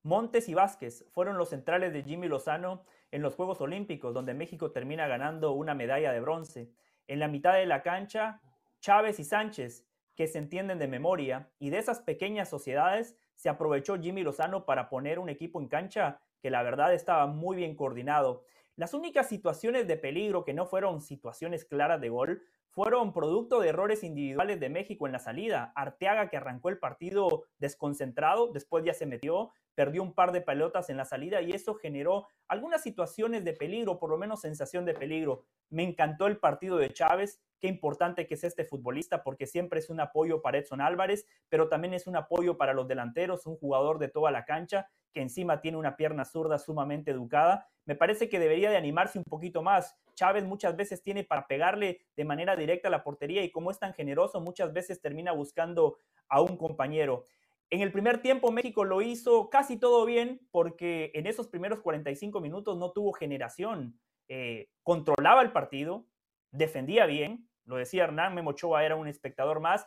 Montes 0.07 0.47
y 0.47 0.53
Vázquez 0.53 1.03
fueron 1.11 1.37
los 1.37 1.49
centrales 1.49 1.91
de 1.91 2.01
Jimmy 2.01 2.29
Lozano 2.29 2.85
en 3.11 3.21
los 3.21 3.35
Juegos 3.35 3.59
Olímpicos, 3.59 4.13
donde 4.13 4.33
México 4.33 4.71
termina 4.71 5.05
ganando 5.05 5.51
una 5.51 5.73
medalla 5.73 6.13
de 6.13 6.21
bronce. 6.21 6.71
En 7.07 7.19
la 7.19 7.27
mitad 7.27 7.55
de 7.55 7.65
la 7.65 7.83
cancha, 7.83 8.39
Chávez 8.79 9.19
y 9.19 9.25
Sánchez, 9.25 9.85
que 10.15 10.27
se 10.27 10.37
entienden 10.37 10.79
de 10.79 10.87
memoria, 10.87 11.49
y 11.59 11.71
de 11.71 11.79
esas 11.79 11.99
pequeñas 11.99 12.47
sociedades 12.47 13.17
se 13.35 13.49
aprovechó 13.49 13.99
Jimmy 13.99 14.23
Lozano 14.23 14.65
para 14.65 14.87
poner 14.87 15.19
un 15.19 15.27
equipo 15.27 15.59
en 15.59 15.67
cancha 15.67 16.21
que 16.39 16.51
la 16.51 16.63
verdad 16.63 16.93
estaba 16.93 17.27
muy 17.27 17.57
bien 17.57 17.75
coordinado. 17.75 18.45
Las 18.77 18.93
únicas 18.93 19.27
situaciones 19.27 19.87
de 19.87 19.97
peligro 19.97 20.45
que 20.45 20.53
no 20.53 20.67
fueron 20.67 21.01
situaciones 21.01 21.65
claras 21.65 21.99
de 21.99 22.07
gol 22.07 22.43
fueron 22.77 23.11
producto 23.11 23.59
de 23.59 23.69
errores 23.69 24.03
individuales 24.03 24.59
de 24.59 24.69
México 24.69 25.07
en 25.07 25.11
la 25.11 25.17
salida. 25.17 25.73
Arteaga, 25.75 26.29
que 26.29 26.37
arrancó 26.37 26.69
el 26.69 26.77
partido 26.77 27.45
desconcentrado, 27.57 28.51
después 28.53 28.85
ya 28.85 28.93
se 28.93 29.07
metió, 29.07 29.49
perdió 29.73 30.03
un 30.03 30.13
par 30.13 30.31
de 30.31 30.41
pelotas 30.41 30.91
en 30.91 30.97
la 30.97 31.05
salida 31.05 31.41
y 31.41 31.53
eso 31.53 31.73
generó 31.73 32.27
algunas 32.47 32.83
situaciones 32.83 33.43
de 33.43 33.53
peligro, 33.53 33.97
por 33.97 34.11
lo 34.11 34.19
menos 34.19 34.41
sensación 34.41 34.85
de 34.85 34.93
peligro. 34.93 35.45
Me 35.71 35.81
encantó 35.81 36.27
el 36.27 36.37
partido 36.37 36.77
de 36.77 36.93
Chávez, 36.93 37.41
qué 37.59 37.67
importante 37.67 38.27
que 38.27 38.35
es 38.35 38.43
este 38.43 38.63
futbolista 38.63 39.23
porque 39.23 39.47
siempre 39.47 39.79
es 39.79 39.89
un 39.89 39.99
apoyo 39.99 40.43
para 40.43 40.59
Edson 40.59 40.79
Álvarez, 40.79 41.25
pero 41.49 41.69
también 41.69 41.95
es 41.95 42.05
un 42.05 42.15
apoyo 42.15 42.57
para 42.57 42.75
los 42.75 42.87
delanteros, 42.87 43.47
un 43.47 43.57
jugador 43.57 43.97
de 43.97 44.09
toda 44.09 44.29
la 44.29 44.45
cancha 44.45 44.87
que 45.13 45.23
encima 45.23 45.61
tiene 45.61 45.77
una 45.77 45.97
pierna 45.97 46.25
zurda 46.25 46.59
sumamente 46.59 47.09
educada. 47.09 47.67
Me 47.85 47.95
parece 47.95 48.29
que 48.29 48.37
debería 48.37 48.69
de 48.69 48.77
animarse 48.77 49.17
un 49.17 49.23
poquito 49.23 49.63
más. 49.63 49.97
Chávez 50.17 50.43
muchas 50.43 50.75
veces 50.75 51.03
tiene 51.03 51.23
para 51.23 51.47
pegarle 51.47 52.01
de 52.15 52.25
manera 52.25 52.55
directa 52.55 52.87
a 52.87 52.91
la 52.91 53.03
portería 53.03 53.43
y 53.43 53.51
como 53.51 53.69
es 53.69 53.79
tan 53.79 53.93
generoso, 53.93 54.41
muchas 54.41 54.73
veces 54.73 54.99
termina 54.99 55.31
buscando 55.31 55.99
a 56.27 56.41
un 56.41 56.57
compañero. 56.57 57.23
En 57.69 57.81
el 57.81 57.91
primer 57.91 58.21
tiempo 58.21 58.51
México 58.51 58.83
lo 58.83 59.01
hizo 59.01 59.49
casi 59.49 59.77
todo 59.77 60.05
bien 60.05 60.41
porque 60.51 61.11
en 61.13 61.27
esos 61.27 61.47
primeros 61.47 61.81
45 61.81 62.41
minutos 62.41 62.77
no 62.77 62.91
tuvo 62.91 63.13
generación. 63.13 63.99
Eh, 64.27 64.69
controlaba 64.83 65.41
el 65.43 65.51
partido, 65.51 66.07
defendía 66.51 67.05
bien, 67.05 67.47
lo 67.65 67.75
decía 67.75 68.05
Hernán, 68.05 68.33
Memochoa 68.33 68.83
era 68.85 68.95
un 68.95 69.07
espectador 69.07 69.59
más, 69.59 69.85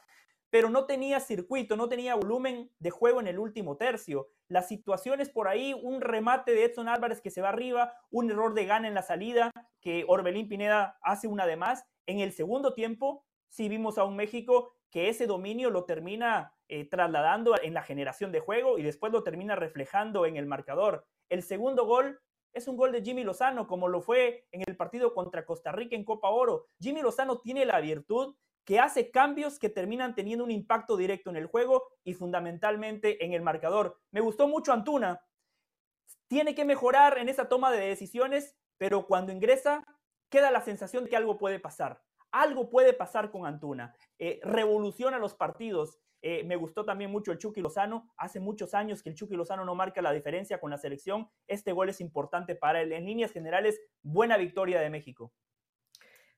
pero 0.51 0.69
no 0.69 0.85
tenía 0.85 1.21
circuito, 1.21 1.77
no 1.77 1.89
tenía 1.89 2.17
volumen 2.17 2.71
de 2.79 2.91
juego 2.91 3.21
en 3.21 3.29
el 3.29 3.39
último 3.39 3.77
tercio. 3.77 4.29
Las 4.49 4.69
situaciones 4.69 5.31
por 5.31 5.49
ahí, 5.49 5.75
un 5.81 6.01
remate 6.01 6.53
de 6.53 6.65
Edson 6.65 6.89
Álvarez 6.89 7.21
que 7.21 7.31
se 7.31 7.41
va 7.41 7.51
arriba, 7.51 7.95
un 8.11 8.31
error 8.31 8.53
de 8.55 8.67
gana 8.67 8.89
en 8.89 8.95
la 8.95 9.03
salida, 9.03 9.51
que 9.81 10.05
Orbelín 10.09 10.49
Pineda 10.49 10.99
hace 11.03 11.29
una 11.29 11.47
de 11.47 11.57
más. 11.57 11.85
En 12.07 12.19
el 12.19 12.33
segundo 12.33 12.75
tiempo, 12.75 13.25
sí 13.49 13.69
vimos 13.69 13.97
a 13.97 14.05
un 14.05 14.17
México 14.17 14.75
que 14.91 15.09
ese 15.09 15.27
dominio 15.27 15.71
lo 15.71 15.85
termina 15.85 16.55
eh, 16.69 16.85
trasladando 16.85 17.55
en 17.63 17.75
la 17.75 17.83
generación 17.83 18.33
de 18.33 18.41
juego 18.41 18.79
y 18.79 18.83
después 18.83 19.13
lo 19.13 19.23
termina 19.23 19.55
reflejando 19.55 20.27
en 20.27 20.37
el 20.37 20.47
marcador. 20.47 21.07
El 21.29 21.45
segundo 21.45 21.87
gol 21.87 22.21
es 22.53 22.67
un 22.67 22.77
gol 22.77 22.91
de 22.91 23.03
Jimmy 23.03 23.23
Lozano, 23.23 23.69
como 23.69 23.87
lo 23.87 24.01
fue 24.01 24.47
en 24.51 24.63
el 24.67 24.77
partido 24.77 25.15
contra 25.15 25.47
Costa 25.47 25.71
Rica 25.71 25.95
en 25.95 26.05
Copa 26.05 26.31
Oro. 26.31 26.67
Jimmy 26.81 27.03
Lozano 27.03 27.39
tiene 27.39 27.65
la 27.65 27.81
virtud 27.81 28.35
que 28.65 28.79
hace 28.79 29.11
cambios 29.11 29.59
que 29.59 29.69
terminan 29.69 30.15
teniendo 30.15 30.45
un 30.45 30.51
impacto 30.51 30.97
directo 30.97 31.31
en 31.31 31.37
el 31.37 31.47
juego 31.47 31.89
y 32.05 32.15
fundamentalmente 32.15 33.25
en 33.25 33.33
el 33.33 33.43
marcador. 33.43 33.99
Me 34.11 34.21
gustó 34.21 34.49
mucho 34.49 34.73
Antuna. 34.73 35.25
Tiene 36.29 36.55
que 36.55 36.65
mejorar 36.65 37.19
en 37.19 37.29
esa 37.29 37.49
toma 37.49 37.71
de 37.73 37.81
decisiones, 37.81 38.57
pero 38.79 39.07
cuando 39.07 39.33
ingresa 39.33 39.85
queda 40.31 40.51
la 40.51 40.63
sensación 40.63 41.05
de 41.05 41.11
que 41.11 41.17
algo 41.17 41.37
puede 41.37 41.59
pasar. 41.59 42.03
Algo 42.31 42.71
puede 42.71 42.93
pasar 42.93 43.31
con 43.31 43.45
Antuna. 43.45 43.95
Eh, 44.19 44.41
revoluciona 44.45 45.19
los 45.19 45.35
partidos. 45.35 45.99
Eh, 46.23 46.45
me 46.45 46.57
gustó 46.57 46.85
también 46.85 47.11
mucho 47.11 47.33
el 47.33 47.39
Chucky 47.39 47.61
Lozano. 47.61 48.09
Hace 48.17 48.39
muchos 48.39 48.73
años 48.75 49.03
que 49.03 49.09
el 49.11 49.17
Chucky 49.17 49.35
Lozano 49.35 49.65
no 49.65 49.75
marca 49.75 50.01
la 50.01 50.13
diferencia 50.13 50.61
con 50.61 50.71
la 50.71 50.79
selección. 50.79 51.29
Este 51.49 51.73
gol 51.73 51.89
es 51.89 52.01
importante 52.01 52.55
para 52.55 52.81
él. 52.81 52.93
En 52.93 53.07
líneas 53.07 53.33
generales, 53.33 53.81
buena 54.03 54.37
victoria 54.37 54.81
de 54.81 54.91
México. 54.91 55.33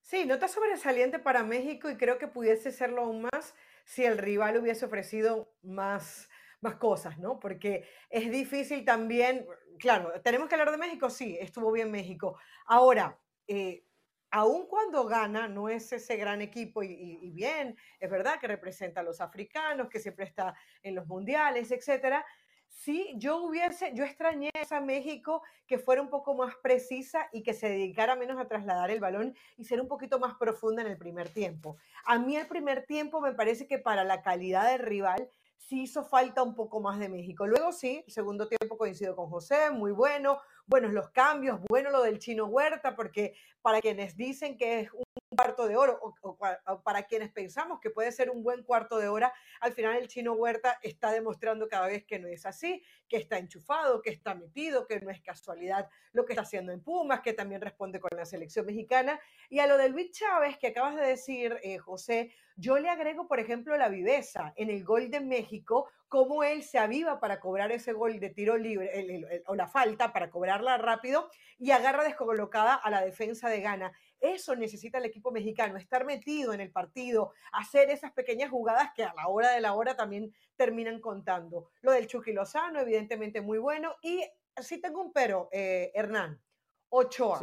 Sí, 0.02 0.26
nota 0.26 0.48
sobresaliente 0.48 1.20
para 1.20 1.44
México 1.44 1.88
y 1.88 1.96
creo 1.96 2.18
que 2.18 2.26
pudiese 2.26 2.72
serlo 2.72 3.02
aún 3.02 3.22
más 3.22 3.54
si 3.84 4.04
el 4.04 4.18
rival 4.18 4.56
hubiese 4.58 4.84
ofrecido 4.84 5.54
más, 5.62 6.28
más 6.60 6.74
cosas, 6.76 7.18
¿no? 7.18 7.38
Porque 7.38 7.88
es 8.10 8.30
difícil 8.30 8.84
también, 8.84 9.46
claro, 9.78 10.20
tenemos 10.22 10.48
que 10.48 10.56
hablar 10.56 10.72
de 10.72 10.76
México, 10.76 11.08
sí, 11.08 11.38
estuvo 11.40 11.70
bien 11.70 11.90
México. 11.90 12.36
Ahora, 12.66 13.18
eh, 13.46 13.84
aun 14.32 14.66
cuando 14.66 15.04
gana, 15.06 15.46
no 15.46 15.68
es 15.68 15.92
ese 15.92 16.16
gran 16.16 16.42
equipo 16.42 16.82
y, 16.82 17.18
y, 17.22 17.30
bien, 17.30 17.76
es 18.00 18.10
verdad 18.10 18.40
que 18.40 18.48
representa 18.48 19.00
a 19.00 19.04
los 19.04 19.20
africanos, 19.20 19.88
que 19.88 20.00
siempre 20.00 20.24
está 20.24 20.54
en 20.82 20.96
los 20.96 21.06
mundiales, 21.06 21.70
etcétera, 21.70 22.24
sí, 22.72 23.14
yo 23.16 23.42
hubiese, 23.42 23.92
yo 23.94 24.04
extrañé 24.04 24.50
a 24.70 24.80
México 24.80 25.42
que 25.66 25.78
fuera 25.78 26.02
un 26.02 26.08
poco 26.08 26.34
más 26.34 26.54
precisa 26.56 27.28
y 27.32 27.42
que 27.42 27.54
se 27.54 27.68
dedicara 27.68 28.16
menos 28.16 28.40
a 28.40 28.48
trasladar 28.48 28.90
el 28.90 29.00
balón 29.00 29.34
y 29.56 29.64
ser 29.64 29.80
un 29.80 29.88
poquito 29.88 30.18
más 30.18 30.34
profunda 30.34 30.82
en 30.82 30.88
el 30.88 30.98
primer 30.98 31.28
tiempo. 31.28 31.76
A 32.04 32.18
mí 32.18 32.36
el 32.36 32.48
primer 32.48 32.84
tiempo 32.84 33.20
me 33.20 33.32
parece 33.32 33.66
que 33.66 33.78
para 33.78 34.04
la 34.04 34.22
calidad 34.22 34.70
del 34.70 34.80
rival 34.80 35.28
sí 35.56 35.82
hizo 35.82 36.04
falta 36.04 36.42
un 36.42 36.54
poco 36.54 36.80
más 36.80 36.98
de 36.98 37.08
México. 37.08 37.46
Luego 37.46 37.72
sí, 37.72 38.02
el 38.06 38.12
segundo 38.12 38.48
tiempo 38.48 38.76
coincido 38.76 39.14
con 39.14 39.30
José, 39.30 39.70
muy 39.70 39.92
bueno, 39.92 40.40
buenos 40.66 40.92
los 40.92 41.10
cambios, 41.10 41.60
bueno 41.68 41.90
lo 41.90 42.02
del 42.02 42.18
chino 42.18 42.46
Huerta, 42.46 42.96
porque 42.96 43.34
para 43.60 43.80
quienes 43.80 44.16
dicen 44.16 44.56
que 44.56 44.80
es 44.80 44.92
un 44.92 45.04
cuarto 45.42 45.66
de 45.66 45.76
oro, 45.76 45.98
o, 46.22 46.82
para 46.84 47.02
quienes 47.02 47.32
pensamos 47.32 47.80
que 47.80 47.90
puede 47.90 48.12
ser 48.12 48.30
un 48.30 48.44
buen 48.44 48.62
cuarto 48.62 48.98
de 48.98 49.08
hora, 49.08 49.32
al 49.60 49.72
final 49.72 49.96
el 49.96 50.06
chino 50.06 50.34
Huerta 50.34 50.78
está 50.82 51.10
demostrando 51.10 51.68
cada 51.68 51.88
vez 51.88 52.04
que 52.04 52.20
no 52.20 52.28
es 52.28 52.46
así, 52.46 52.80
que 53.08 53.16
está 53.16 53.38
enchufado, 53.38 54.02
que 54.02 54.10
está 54.10 54.36
metido, 54.36 54.86
que 54.86 55.00
no 55.00 55.10
es 55.10 55.20
casualidad 55.20 55.88
lo 56.12 56.24
que 56.24 56.34
está 56.34 56.42
haciendo 56.42 56.70
en 56.70 56.80
Pumas, 56.80 57.22
que 57.22 57.32
también 57.32 57.60
responde 57.60 57.98
con 57.98 58.10
la 58.16 58.24
selección 58.24 58.66
mexicana. 58.66 59.18
Y 59.48 59.58
a 59.58 59.66
lo 59.66 59.78
de 59.78 59.88
Luis 59.88 60.12
Chávez, 60.12 60.58
que 60.58 60.68
acabas 60.68 60.94
de 60.94 61.02
decir, 61.02 61.58
eh, 61.64 61.78
José, 61.78 62.30
yo 62.54 62.78
le 62.78 62.88
agrego, 62.88 63.26
por 63.26 63.40
ejemplo, 63.40 63.76
la 63.76 63.88
viveza 63.88 64.52
en 64.56 64.70
el 64.70 64.84
gol 64.84 65.10
de 65.10 65.20
México, 65.20 65.88
cómo 66.08 66.44
él 66.44 66.62
se 66.62 66.78
aviva 66.78 67.18
para 67.18 67.40
cobrar 67.40 67.72
ese 67.72 67.94
gol 67.94 68.20
de 68.20 68.28
tiro 68.28 68.58
libre 68.58 69.42
o 69.46 69.54
la 69.54 69.66
falta 69.66 70.12
para 70.12 70.30
cobrarla 70.30 70.76
rápido 70.76 71.30
y 71.58 71.70
agarra 71.70 72.04
descolocada 72.04 72.74
a 72.74 72.90
la 72.90 73.00
defensa 73.00 73.48
de 73.48 73.62
Gana. 73.62 73.92
Eso 74.22 74.54
necesita 74.54 74.98
el 74.98 75.04
equipo 75.04 75.32
mexicano, 75.32 75.76
estar 75.76 76.04
metido 76.04 76.52
en 76.52 76.60
el 76.60 76.70
partido, 76.70 77.32
hacer 77.50 77.90
esas 77.90 78.12
pequeñas 78.12 78.50
jugadas 78.50 78.90
que 78.94 79.02
a 79.02 79.12
la 79.14 79.26
hora 79.26 79.50
de 79.50 79.60
la 79.60 79.74
hora 79.74 79.96
también 79.96 80.32
terminan 80.54 81.00
contando. 81.00 81.70
Lo 81.80 81.90
del 81.90 82.06
Chucky 82.06 82.32
Lozano, 82.32 82.78
evidentemente 82.78 83.40
muy 83.40 83.58
bueno. 83.58 83.96
Y 84.00 84.24
sí 84.62 84.80
tengo 84.80 85.02
un 85.02 85.12
pero, 85.12 85.48
eh, 85.50 85.90
Hernán, 85.92 86.40
Ochoa. 86.88 87.40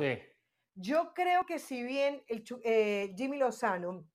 Yo 0.74 1.13
creo 1.13 1.45
que 1.45 1.59
si 1.59 1.83
bien 1.83 2.24
el, 2.27 2.45
eh, 2.63 3.13
Jimmy 3.17 3.38
Lozano 3.38 4.07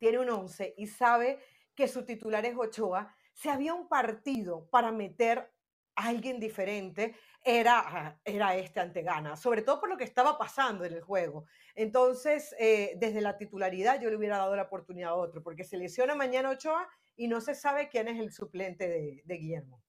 tiene 0.00 0.18
un 0.18 0.28
11 0.28 0.74
y 0.76 0.88
sabe 0.88 1.38
que 1.76 1.86
su 1.86 2.04
titular 2.04 2.44
es 2.44 2.56
Ochoa, 2.56 3.14
si 3.32 3.48
había 3.48 3.74
un 3.74 3.88
partido 3.88 4.68
para 4.70 4.90
meter 4.90 5.52
a 5.94 6.08
alguien 6.08 6.40
diferente, 6.40 7.14
era, 7.44 8.20
era 8.24 8.56
este 8.56 8.80
ante 8.80 9.02
Gana, 9.02 9.36
sobre 9.36 9.62
todo 9.62 9.80
por 9.80 9.88
lo 9.88 9.96
que 9.96 10.04
estaba 10.04 10.36
pasando 10.36 10.84
en 10.84 10.92
el 10.92 11.02
juego. 11.02 11.46
Entonces, 11.74 12.54
eh, 12.58 12.94
desde 12.96 13.20
la 13.20 13.36
titularidad 13.36 14.00
yo 14.00 14.10
le 14.10 14.16
hubiera 14.16 14.38
dado 14.38 14.56
la 14.56 14.64
oportunidad 14.64 15.10
a 15.10 15.14
otro, 15.14 15.42
porque 15.42 15.64
se 15.64 15.76
lesiona 15.76 16.14
mañana 16.14 16.50
Ochoa 16.50 16.88
y 17.16 17.28
no 17.28 17.40
se 17.40 17.54
sabe 17.54 17.88
quién 17.88 18.08
es 18.08 18.18
el 18.18 18.32
suplente 18.32 18.88
de, 18.88 19.22
de 19.24 19.34
Guillermo. 19.36 19.82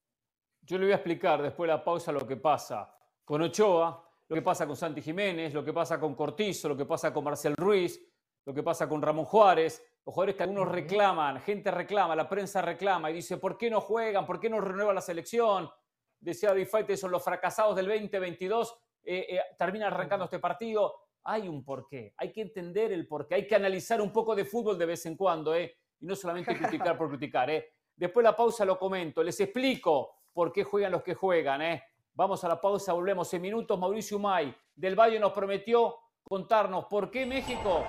Yo 0.62 0.78
le 0.78 0.86
voy 0.86 0.94
a 0.94 0.98
explicar 0.98 1.42
después 1.42 1.68
de 1.68 1.76
la 1.76 1.84
pausa 1.84 2.12
lo 2.12 2.28
que 2.28 2.38
pasa 2.38 2.94
con 3.26 3.42
Ochoa, 3.42 4.08
lo 4.28 4.36
que 4.36 4.42
pasa 4.42 4.68
con 4.68 4.76
Santi 4.76 5.02
Jiménez, 5.02 5.54
lo 5.54 5.66
que 5.66 5.74
pasa 5.74 6.00
con 6.00 6.16
Cortizo, 6.16 6.70
lo 6.70 6.78
que 6.78 6.86
pasa 6.86 7.12
con 7.12 7.24
Marcel 7.24 7.56
Ruiz, 7.56 8.00
lo 8.46 8.54
que 8.54 8.64
pasa 8.64 8.88
con 8.88 9.02
Ramón 9.02 9.26
Juárez, 9.26 9.84
los 10.06 10.14
jugadores 10.14 10.36
que 10.36 10.44
algunos 10.44 10.68
reclaman, 10.68 11.40
gente 11.42 11.72
reclama, 11.72 12.16
la 12.16 12.30
prensa 12.30 12.62
reclama 12.62 13.12
y 13.12 13.16
dice, 13.16 13.38
¿por 13.38 13.58
qué 13.58 13.70
no 13.70 13.82
juegan? 13.82 14.26
¿Por 14.26 14.40
qué 14.40 14.50
no 14.50 14.62
renueva 14.62 14.94
la 14.94 15.02
selección? 15.02 15.70
Decía 16.20 16.50
David 16.50 16.96
son 16.96 17.12
los 17.12 17.24
fracasados 17.24 17.76
del 17.76 17.88
2022, 17.88 18.78
eh, 19.04 19.26
eh, 19.30 19.40
terminan 19.58 19.94
arrancando 19.94 20.26
este 20.26 20.40
partido. 20.40 20.96
Hay 21.24 21.48
un 21.48 21.64
porqué, 21.64 22.14
hay 22.18 22.32
que 22.32 22.42
entender 22.42 22.92
el 22.92 23.08
porqué, 23.08 23.36
hay 23.36 23.48
que 23.48 23.56
analizar 23.56 24.02
un 24.02 24.12
poco 24.12 24.36
de 24.36 24.46
fútbol 24.46 24.78
de 24.78 24.86
vez 24.86 25.06
en 25.06 25.16
cuando, 25.16 25.54
¿eh? 25.56 25.76
y 26.00 26.06
no 26.06 26.16
solamente 26.16 26.58
criticar 26.58 26.98
por 26.98 27.10
criticar. 27.10 27.50
¿eh? 27.50 27.74
Después 27.96 28.24
la 28.24 28.36
pausa 28.36 28.66
lo 28.66 28.78
comento, 28.78 29.24
les 29.24 29.40
explico 29.40 30.20
por 30.34 30.52
qué 30.52 30.64
juegan 30.64 30.92
los 30.92 31.04
que 31.04 31.16
juegan. 31.16 31.62
¿eh? 31.62 31.84
Vamos 32.14 32.44
a 32.44 32.48
la 32.48 32.60
pausa, 32.60 32.94
volvemos 32.94 33.34
en 33.34 33.42
minutos. 33.42 33.78
Mauricio 33.78 34.20
May 34.20 34.56
del 34.76 34.96
Valle 34.96 35.20
nos 35.20 35.34
prometió 35.34 35.96
contarnos 36.24 36.86
por 36.86 37.12
qué 37.12 37.26
México 37.26 37.86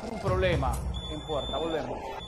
tiene 0.00 0.16
un 0.16 0.22
problema 0.22 0.72
en 1.12 1.20
puerta. 1.22 1.58
Volvemos. 1.58 2.23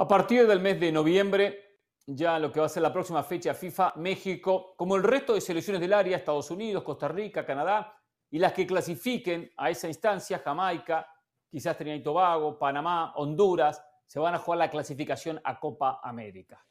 A 0.00 0.06
partir 0.06 0.46
del 0.46 0.60
mes 0.60 0.78
de 0.78 0.92
noviembre, 0.92 1.80
ya 2.06 2.38
lo 2.38 2.52
que 2.52 2.60
va 2.60 2.66
a 2.66 2.68
ser 2.68 2.84
la 2.84 2.92
próxima 2.92 3.24
fecha 3.24 3.52
FIFA, 3.52 3.94
México, 3.96 4.74
como 4.76 4.94
el 4.94 5.02
resto 5.02 5.34
de 5.34 5.40
selecciones 5.40 5.80
del 5.80 5.92
área, 5.92 6.16
Estados 6.16 6.52
Unidos, 6.52 6.84
Costa 6.84 7.08
Rica, 7.08 7.44
Canadá, 7.44 8.00
y 8.30 8.38
las 8.38 8.52
que 8.52 8.64
clasifiquen 8.64 9.50
a 9.56 9.70
esa 9.70 9.88
instancia, 9.88 10.38
Jamaica, 10.38 11.04
quizás 11.50 11.76
Trinidad 11.76 11.96
y 11.96 12.02
Tobago, 12.04 12.56
Panamá, 12.56 13.12
Honduras, 13.16 13.84
se 14.06 14.20
van 14.20 14.36
a 14.36 14.38
jugar 14.38 14.58
la 14.58 14.70
clasificación 14.70 15.40
a 15.42 15.58
Copa 15.58 15.98
América. 16.00 16.64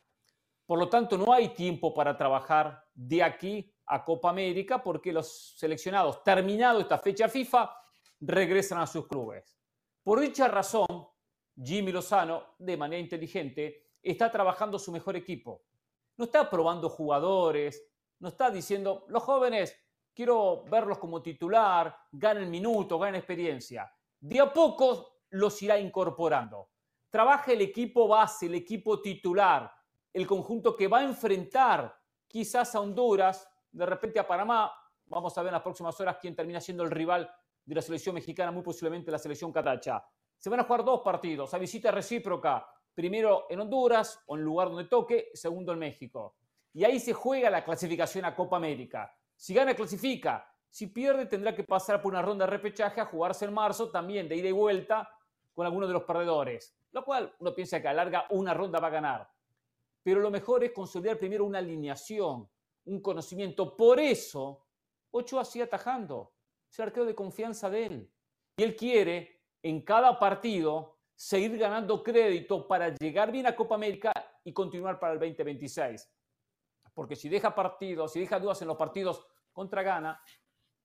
Por 0.65 0.79
lo 0.79 0.88
tanto, 0.88 1.17
no 1.17 1.34
hay 1.34 1.50
tiempo 1.50 1.93
para 1.93 2.15
trabajar 2.15 2.81
de 2.93 3.24
aquí 3.24 3.75
a 3.88 4.05
Copa 4.05 4.29
América 4.29 4.81
porque 4.81 5.12
los 5.12 5.57
seleccionados, 5.57 6.24
terminado 6.24 6.79
esta 6.79 6.98
fecha 6.98 7.27
FIFA, 7.27 7.75
regresan 8.22 8.79
a 8.79 8.88
sus 8.88 9.05
clubes. 9.05 9.60
Por 10.01 10.22
dicha 10.22 10.48
razón, 10.48 11.10
Jimmy 11.62 11.92
Lozano, 11.92 12.56
de 12.60 12.78
manera 12.78 13.02
inteligente, 13.02 13.92
está 14.02 14.32
trabajando 14.32 14.78
su 14.78 14.92
mejor 14.92 15.16
equipo. 15.16 15.64
No 16.18 16.26
está 16.26 16.50
probando 16.50 16.90
jugadores, 16.90 17.84
no 18.20 18.30
está 18.30 18.50
diciendo, 18.50 19.06
los 19.10 19.24
jóvenes, 19.24 19.76
quiero 20.14 20.64
verlos 20.64 20.98
como 20.98 21.22
titular, 21.22 21.96
ganen 22.12 22.50
minutos, 22.50 23.00
ganen 23.00 23.16
experiencia. 23.16 23.92
De 24.20 24.40
a 24.40 24.52
poco 24.52 25.22
los 25.30 25.62
irá 25.62 25.80
incorporando. 25.80 26.70
Trabaja 27.10 27.52
el 27.52 27.62
equipo 27.62 28.08
base, 28.08 28.48
el 28.48 28.56
equipo 28.56 29.02
titular, 29.02 29.72
el 30.14 30.26
conjunto 30.26 30.76
que 30.76 30.88
va 30.88 31.00
a 31.00 31.04
enfrentar 31.04 31.96
quizás 32.28 32.74
a 32.76 32.82
Honduras, 32.82 33.48
de 33.72 33.86
repente 33.86 34.20
a 34.20 34.28
Panamá. 34.28 34.72
Vamos 35.06 35.38
a 35.38 35.42
ver 35.42 35.50
en 35.50 35.54
las 35.54 35.62
próximas 35.62 36.00
horas 36.00 36.18
quién 36.20 36.36
termina 36.36 36.60
siendo 36.60 36.84
el 36.84 36.92
rival 36.92 37.30
de 37.64 37.76
la 37.76 37.82
selección 37.82 38.16
mexicana, 38.16 38.52
muy 38.52 38.64
posiblemente 38.64 39.12
la 39.12 39.20
selección 39.20 39.52
catacha. 39.52 40.04
Se 40.38 40.50
van 40.50 40.60
a 40.60 40.63
jugar 40.63 40.84
dos 40.84 41.01
partidos 41.01 41.53
a 41.53 41.58
visita 41.58 41.91
recíproca, 41.91 42.67
primero 42.94 43.48
en 43.50 43.60
Honduras 43.60 44.24
o 44.27 44.38
en 44.38 44.44
lugar 44.44 44.70
donde 44.70 44.86
toque, 44.86 45.32
segundo 45.34 45.74
en 45.74 45.79
México. 45.79 46.36
Y 46.74 46.84
ahí 46.84 47.00
se 47.00 47.13
juega 47.13 47.50
la 47.50 47.63
clasificación 47.63 48.25
a 48.25 48.36
Copa 48.36 48.58
América. 48.58 49.15
Si 49.36 49.53
gana, 49.53 49.74
clasifica. 49.74 50.48
Si 50.70 50.88
pierde, 50.88 51.25
tendrá 51.25 51.56
que 51.56 51.63
pasar 51.63 52.01
por 52.01 52.13
una 52.13 52.22
ronda 52.22 52.46
de 52.46 52.51
repechaje 52.51 53.01
a 53.01 53.06
jugarse 53.06 53.46
en 53.46 53.53
marzo, 53.53 53.89
también 53.89 54.27
de 54.27 54.36
ida 54.36 54.50
y 54.50 54.51
vuelta 54.51 55.10
con 55.53 55.65
alguno 55.65 55.88
de 55.88 55.94
los 55.94 56.03
perdedores. 56.03 56.77
Lo 56.91 57.03
cual 57.03 57.34
uno 57.39 57.56
piensa 57.56 57.82
que 57.82 57.88
a 57.88 57.94
larga 57.94 58.25
una 58.29 58.53
ronda 58.53 58.79
va 58.79 58.88
a 58.88 58.91
ganar. 58.91 59.29
Pero 60.03 60.20
lo 60.20 60.29
mejor 60.29 60.63
es 60.63 60.72
consolidar 60.72 61.17
primero 61.17 61.46
una 61.46 61.60
alineación, 61.60 62.48
un 62.86 63.01
conocimiento. 63.01 63.75
Por 63.75 64.00
eso, 64.00 64.67
Ochoa 65.12 65.44
sigue 65.46 65.65
atajando. 65.65 66.34
Es 66.70 66.79
el 66.79 66.86
arquero 66.86 67.06
de 67.06 67.15
confianza 67.15 67.70
de 67.70 67.86
él. 67.86 68.12
Y 68.58 68.63
él 68.63 68.75
quiere 68.75 69.37
en 69.64 69.82
cada 69.82 70.18
partido 70.20 70.98
seguir 71.16 71.58
ganando 71.58 72.04
crédito 72.04 72.68
para 72.68 72.90
llegar 72.90 73.32
bien 73.32 73.48
a 73.48 73.56
Copa 73.56 73.76
América 73.76 74.12
y 74.44 74.54
continuar 74.54 75.00
para 75.00 75.14
el 75.14 75.20
2026. 75.20 76.10
Porque 76.94 77.16
si 77.16 77.30
deja 77.30 77.54
partidos, 77.54 78.14
si 78.14 78.20
deja 78.20 78.40
dudas 78.40 78.62
en 78.62 78.68
los 78.68 78.78
partidos 78.78 79.26
contra 79.52 79.82
Ghana, 79.82 80.22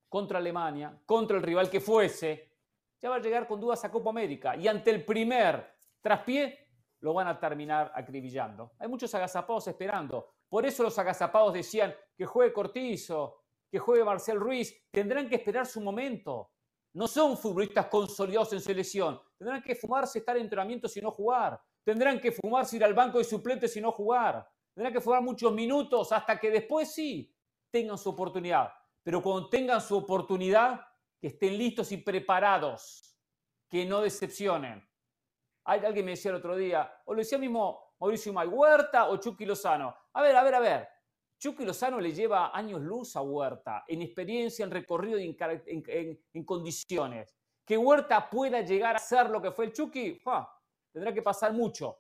contra 0.09 0.39
Alemania, 0.39 1.01
contra 1.07 1.37
el 1.37 1.43
rival 1.43 1.71
que 1.71 1.81
fuese, 1.81 2.53
ya 3.01 3.11
va 3.11 3.17
a 3.17 3.21
llegar 3.21 3.47
con 3.47 3.61
dudas 3.61 3.85
a 3.85 3.91
Copa 3.91 4.11
América. 4.11 4.57
Y 4.57 4.69
ante 4.69 4.91
el 4.91 5.05
primer 5.05 5.75
traspié, 6.01 6.69
lo 7.01 7.13
van 7.13 7.27
a 7.27 7.39
terminar 7.39 7.93
acribillando. 7.95 8.73
Hay 8.79 8.89
muchos 8.89 9.15
agazapados 9.15 9.67
esperando. 9.69 10.35
Por 10.49 10.65
eso 10.65 10.83
los 10.83 10.99
agazapados 10.99 11.53
decían 11.53 11.95
que 12.17 12.25
juegue 12.25 12.53
Cortizo, 12.53 13.43
que 13.71 13.79
juegue 13.79 14.05
Marcel 14.05 14.39
Ruiz. 14.39 14.89
Tendrán 14.91 15.29
que 15.29 15.37
esperar 15.37 15.67
su 15.67 15.81
momento. 15.81 16.52
No 16.95 17.07
son 17.07 17.39
futbolistas 17.39 17.87
consolidados 17.87 18.53
en 18.53 18.61
selección. 18.61 19.21
Tendrán 19.39 19.63
que 19.63 19.75
fumarse 19.75 20.19
estar 20.19 20.37
en 20.37 20.43
entrenamiento 20.43 20.89
y 20.95 21.01
no 21.01 21.11
jugar. 21.11 21.61
Tendrán 21.85 22.21
que 22.21 22.33
fumarse 22.33 22.77
ir 22.77 22.85
al 22.85 22.95
banco 22.95 23.19
de 23.19 23.25
suplentes 23.25 23.77
y 23.77 23.81
no 23.81 23.93
jugar. 23.93 24.47
Tendrán 24.75 24.93
que 24.93 25.01
fumar 25.01 25.23
muchos 25.23 25.53
minutos 25.53 26.13
hasta 26.13 26.39
que 26.39 26.51
después 26.51 26.93
sí 26.93 27.35
tengan 27.71 27.99
su 27.99 28.11
oportunidad. 28.11 28.73
Pero 29.03 29.23
cuando 29.23 29.49
tengan 29.49 29.81
su 29.81 29.97
oportunidad, 29.97 30.81
que 31.21 31.29
estén 31.29 31.57
listos 31.57 31.93
y 31.93 31.99
preparados, 31.99 33.17
que 33.69 33.85
no 33.85 34.01
decepcionen. 34.01 34.87
Alguien 35.65 36.05
me 36.05 36.11
decía 36.13 36.31
el 36.31 36.39
otro 36.39 36.57
día, 36.57 36.93
o 37.05 37.15
lo 37.15 37.19
decía 37.19 37.39
mismo 37.39 37.95
Mauricio 38.01 38.33
May, 38.33 38.49
Huerta 38.49 39.09
o 39.09 39.17
Chucky 39.17 39.47
Lozano. 39.47 39.95
A 40.13 40.23
ver, 40.23 40.35
a 40.35 40.43
ver, 40.43 40.55
a 40.55 40.61
ver. 40.61 40.89
Chucky 41.43 41.65
Lozano 41.65 41.99
le 41.99 42.13
lleva 42.13 42.57
años 42.57 42.81
luz 42.81 43.17
a 43.17 43.21
Huerta 43.21 43.83
en 43.89 44.01
experiencia, 44.01 44.65
en 44.65 44.71
recorrido 44.71 45.19
y 45.19 45.37
en, 45.37 46.45
condiciones. 46.45 47.35
Que 47.65 47.77
Huerta 47.77 48.31
pueda 48.31 48.61
llegar 48.61 48.95
a 48.95 49.01
ser 49.01 49.29
lo 49.29 49.43
que 49.43 49.51
fue 49.51 49.65
el 49.65 49.73
Chucky, 49.73 50.23
tendrá 50.93 51.13
que 51.13 51.21
pasar 51.21 51.53
mucho, 51.53 51.99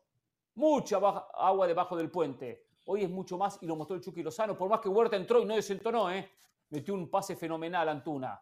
mucha 0.54 0.99
agua 0.99 1.66
debajo 1.66 1.96
del 1.96 2.08
puente. 2.08 2.68
Hoy 2.87 3.02
es 3.02 3.11
mucho 3.11 3.37
más 3.37 3.58
y 3.61 3.66
lo 3.66 3.75
mostró 3.75 3.96
el 3.96 4.02
Chucky 4.02 4.22
Lozano. 4.22 4.56
Por 4.56 4.70
más 4.70 4.78
que 4.78 4.88
Huerta 4.88 5.16
entró 5.16 5.40
y 5.40 5.44
no 5.44 5.56
desentonó, 5.56 6.08
¿eh? 6.12 6.30
metió 6.70 6.94
un 6.94 7.11
pase 7.11 7.34
fenomenal 7.34 7.88
a 7.88 7.92
Antuna. 7.92 8.40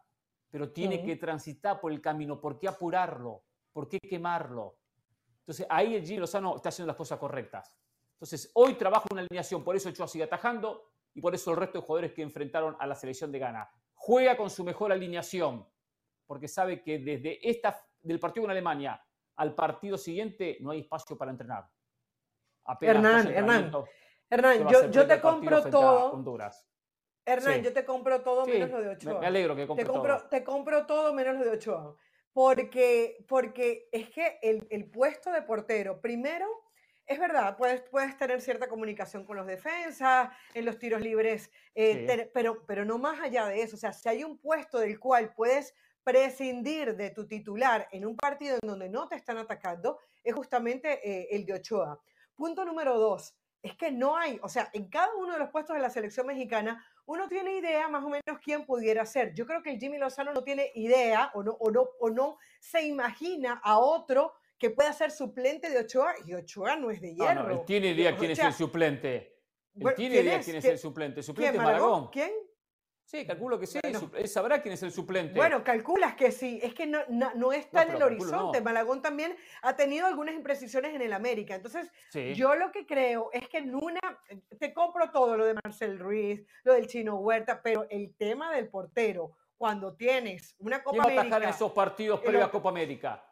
Pero 0.51 0.71
tiene 0.71 1.03
que 1.03 1.15
transitar 1.15 1.81
por 1.81 1.91
el 1.91 1.99
camino. 1.99 2.39
¿Por 2.39 2.59
qué 2.59 2.67
apurarlo? 2.67 3.41
¿Por 3.73 3.89
qué 3.89 3.97
quemarlo? 3.97 4.77
Entonces 5.39 5.65
ahí 5.67 5.95
el 5.95 6.05
Gino 6.05 6.19
Lozano 6.21 6.57
está 6.57 6.69
haciendo 6.69 6.89
las 6.89 6.97
cosas 6.97 7.17
correctas. 7.17 7.75
Entonces 8.21 8.51
hoy 8.53 8.75
trabaja 8.75 9.07
una 9.11 9.21
alineación, 9.21 9.63
por 9.63 9.75
eso 9.75 9.89
Ochoa 9.89 10.07
sigue 10.07 10.25
atajando, 10.25 10.90
y 11.13 11.21
por 11.21 11.35
eso 11.35 11.51
el 11.51 11.57
resto 11.57 11.79
de 11.79 11.85
jugadores 11.85 12.13
que 12.13 12.21
enfrentaron 12.21 12.75
a 12.79 12.87
la 12.87 12.95
selección 12.95 13.31
de 13.31 13.39
Ghana. 13.39 13.69
Juega 13.93 14.35
con 14.37 14.49
su 14.49 14.63
mejor 14.63 14.91
alineación, 14.91 15.67
porque 16.25 16.47
sabe 16.47 16.81
que 16.81 16.99
desde 16.99 17.47
esta, 17.47 17.85
del 18.01 18.19
partido 18.19 18.43
con 18.43 18.51
Alemania 18.51 19.01
al 19.35 19.55
partido 19.55 19.97
siguiente 19.97 20.57
no 20.61 20.71
hay 20.71 20.81
espacio 20.81 21.17
para 21.17 21.31
entrenar. 21.31 21.67
Hernán, 22.79 23.27
Hernán, 23.27 23.71
Hernán, 24.29 24.67
yo, 24.91 25.07
te 25.07 25.19
compro 25.19 25.63
todo. 25.63 26.23
Hernán, 27.25 27.63
yo 27.63 27.73
te 27.73 27.83
compro 27.85 28.21
todo 28.21 28.45
menos 28.45 28.69
lo 28.69 28.81
de 28.81 28.89
Ochoa. 28.89 29.19
Me, 29.19 29.27
alegro 29.27 29.55
que 29.55 29.61
te 29.63 29.67
compro 29.67 29.93
todo. 29.93 30.29
Te 30.29 30.43
compro 30.43 30.85
todo 30.85 31.13
menos 31.13 31.35
lo 31.37 31.43
de 31.43 31.51
Ochoa. 31.51 31.95
Porque, 32.33 33.25
porque 33.27 33.89
es 33.91 34.09
que 34.09 34.39
el, 34.41 34.65
el 34.69 34.89
puesto 34.89 35.31
de 35.31 35.41
portero, 35.41 35.99
primero, 35.99 36.47
es 37.05 37.19
verdad, 37.19 37.57
puedes, 37.57 37.81
puedes 37.89 38.17
tener 38.17 38.41
cierta 38.41 38.69
comunicación 38.69 39.25
con 39.25 39.35
los 39.35 39.45
defensas, 39.45 40.29
en 40.53 40.65
los 40.65 40.79
tiros 40.79 41.01
libres, 41.01 41.51
eh, 41.75 42.29
pero, 42.33 42.65
pero 42.65 42.85
no 42.85 42.97
más 42.97 43.19
allá 43.19 43.45
de 43.47 43.61
eso. 43.61 43.75
O 43.75 43.79
sea, 43.79 43.93
si 43.93 44.07
hay 44.07 44.23
un 44.23 44.37
puesto 44.37 44.79
del 44.79 44.99
cual 44.99 45.33
puedes 45.33 45.73
prescindir 46.03 46.95
de 46.95 47.11
tu 47.11 47.27
titular 47.27 47.87
en 47.91 48.05
un 48.05 48.15
partido 48.15 48.57
en 48.61 48.67
donde 48.67 48.89
no 48.89 49.07
te 49.07 49.15
están 49.15 49.37
atacando, 49.37 49.99
es 50.23 50.33
justamente 50.33 50.99
eh, 51.07 51.27
el 51.31 51.45
de 51.45 51.53
Ochoa. 51.53 52.01
Punto 52.35 52.65
número 52.65 52.97
dos, 52.97 53.35
es 53.61 53.75
que 53.75 53.91
no 53.91 54.17
hay, 54.17 54.39
o 54.41 54.49
sea, 54.49 54.69
en 54.73 54.89
cada 54.89 55.13
uno 55.15 55.33
de 55.33 55.39
los 55.39 55.49
puestos 55.49 55.75
de 55.75 55.81
la 55.81 55.89
selección 55.89 56.25
mexicana, 56.25 56.83
uno 57.05 57.27
tiene 57.27 57.55
idea 57.55 57.87
más 57.89 58.03
o 58.03 58.09
menos 58.09 58.39
quién 58.43 58.65
pudiera 58.65 59.05
ser. 59.05 59.33
Yo 59.35 59.45
creo 59.45 59.61
que 59.61 59.71
el 59.71 59.79
Jimmy 59.79 59.97
Lozano 59.97 60.33
no 60.33 60.43
tiene 60.43 60.71
idea 60.75 61.31
o 61.33 61.43
no, 61.43 61.51
o 61.59 61.69
no, 61.69 61.89
o 61.99 62.09
no 62.09 62.37
se 62.59 62.83
imagina 62.83 63.61
a 63.63 63.77
otro 63.77 64.33
que 64.61 64.69
pueda 64.69 64.93
ser 64.93 65.09
suplente 65.09 65.71
de 65.71 65.79
Ochoa 65.79 66.13
y 66.23 66.35
Ochoa 66.35 66.75
no 66.75 66.91
es 66.91 67.01
de 67.01 67.15
hierro. 67.15 67.47
No, 67.47 67.49
él 67.49 67.65
tiene 67.65 67.87
idea 67.87 68.15
quién 68.15 68.29
es 68.29 68.37
el 68.37 68.53
suplente. 68.53 69.41
Él 69.73 69.93
tiene 69.95 70.17
idea 70.17 70.39
quién 70.39 70.57
es 70.57 70.65
el 70.65 70.77
suplente. 70.77 71.21
El 71.21 71.23
suplente 71.23 71.57
es 71.57 71.63
Malagón. 71.63 72.09
¿Quién? 72.11 72.29
Sí, 73.03 73.25
calculo 73.25 73.59
que 73.59 73.65
sí. 73.65 73.79
él 73.83 74.27
sabrá 74.27 74.61
quién 74.61 74.75
es 74.75 74.83
el 74.83 74.91
suplente. 74.91 75.33
Bueno, 75.33 75.63
calculas 75.63 76.13
que 76.13 76.31
sí. 76.31 76.59
Es 76.61 76.75
que 76.75 76.85
no, 76.85 76.99
no, 77.09 77.51
está 77.51 77.81
en 77.81 77.95
el 77.95 78.03
horizonte. 78.03 78.61
Malagón 78.61 79.01
también 79.01 79.35
ha 79.63 79.75
tenido 79.75 80.05
algunas 80.05 80.35
imprecisiones 80.35 80.93
en 80.93 81.01
el 81.01 81.11
América. 81.11 81.55
Entonces, 81.55 81.91
yo 82.35 82.53
lo 82.53 82.71
que 82.71 82.85
creo 82.85 83.31
es 83.33 83.49
que 83.49 83.57
en 83.57 83.73
una. 83.73 83.99
Te 84.59 84.75
compro 84.75 85.09
todo 85.09 85.37
lo 85.37 85.45
de 85.45 85.55
Marcel 85.55 85.97
Ruiz, 85.97 86.45
lo 86.63 86.73
del 86.73 86.85
Chino 86.85 87.15
Huerta, 87.15 87.63
pero 87.63 87.87
el 87.89 88.13
tema 88.15 88.53
del 88.53 88.69
portero, 88.69 89.31
cuando 89.57 89.95
tienes 89.95 90.55
una 90.59 90.83
Copa 90.83 91.01
¿Quién 91.03 91.17
va 91.17 91.19
a 91.19 91.23
atajar 91.23 91.43
en 91.43 91.49
esos 91.49 91.71
partidos 91.71 92.19
previos 92.19 92.43
a 92.43 92.51
Copa 92.51 92.69
América? 92.69 93.25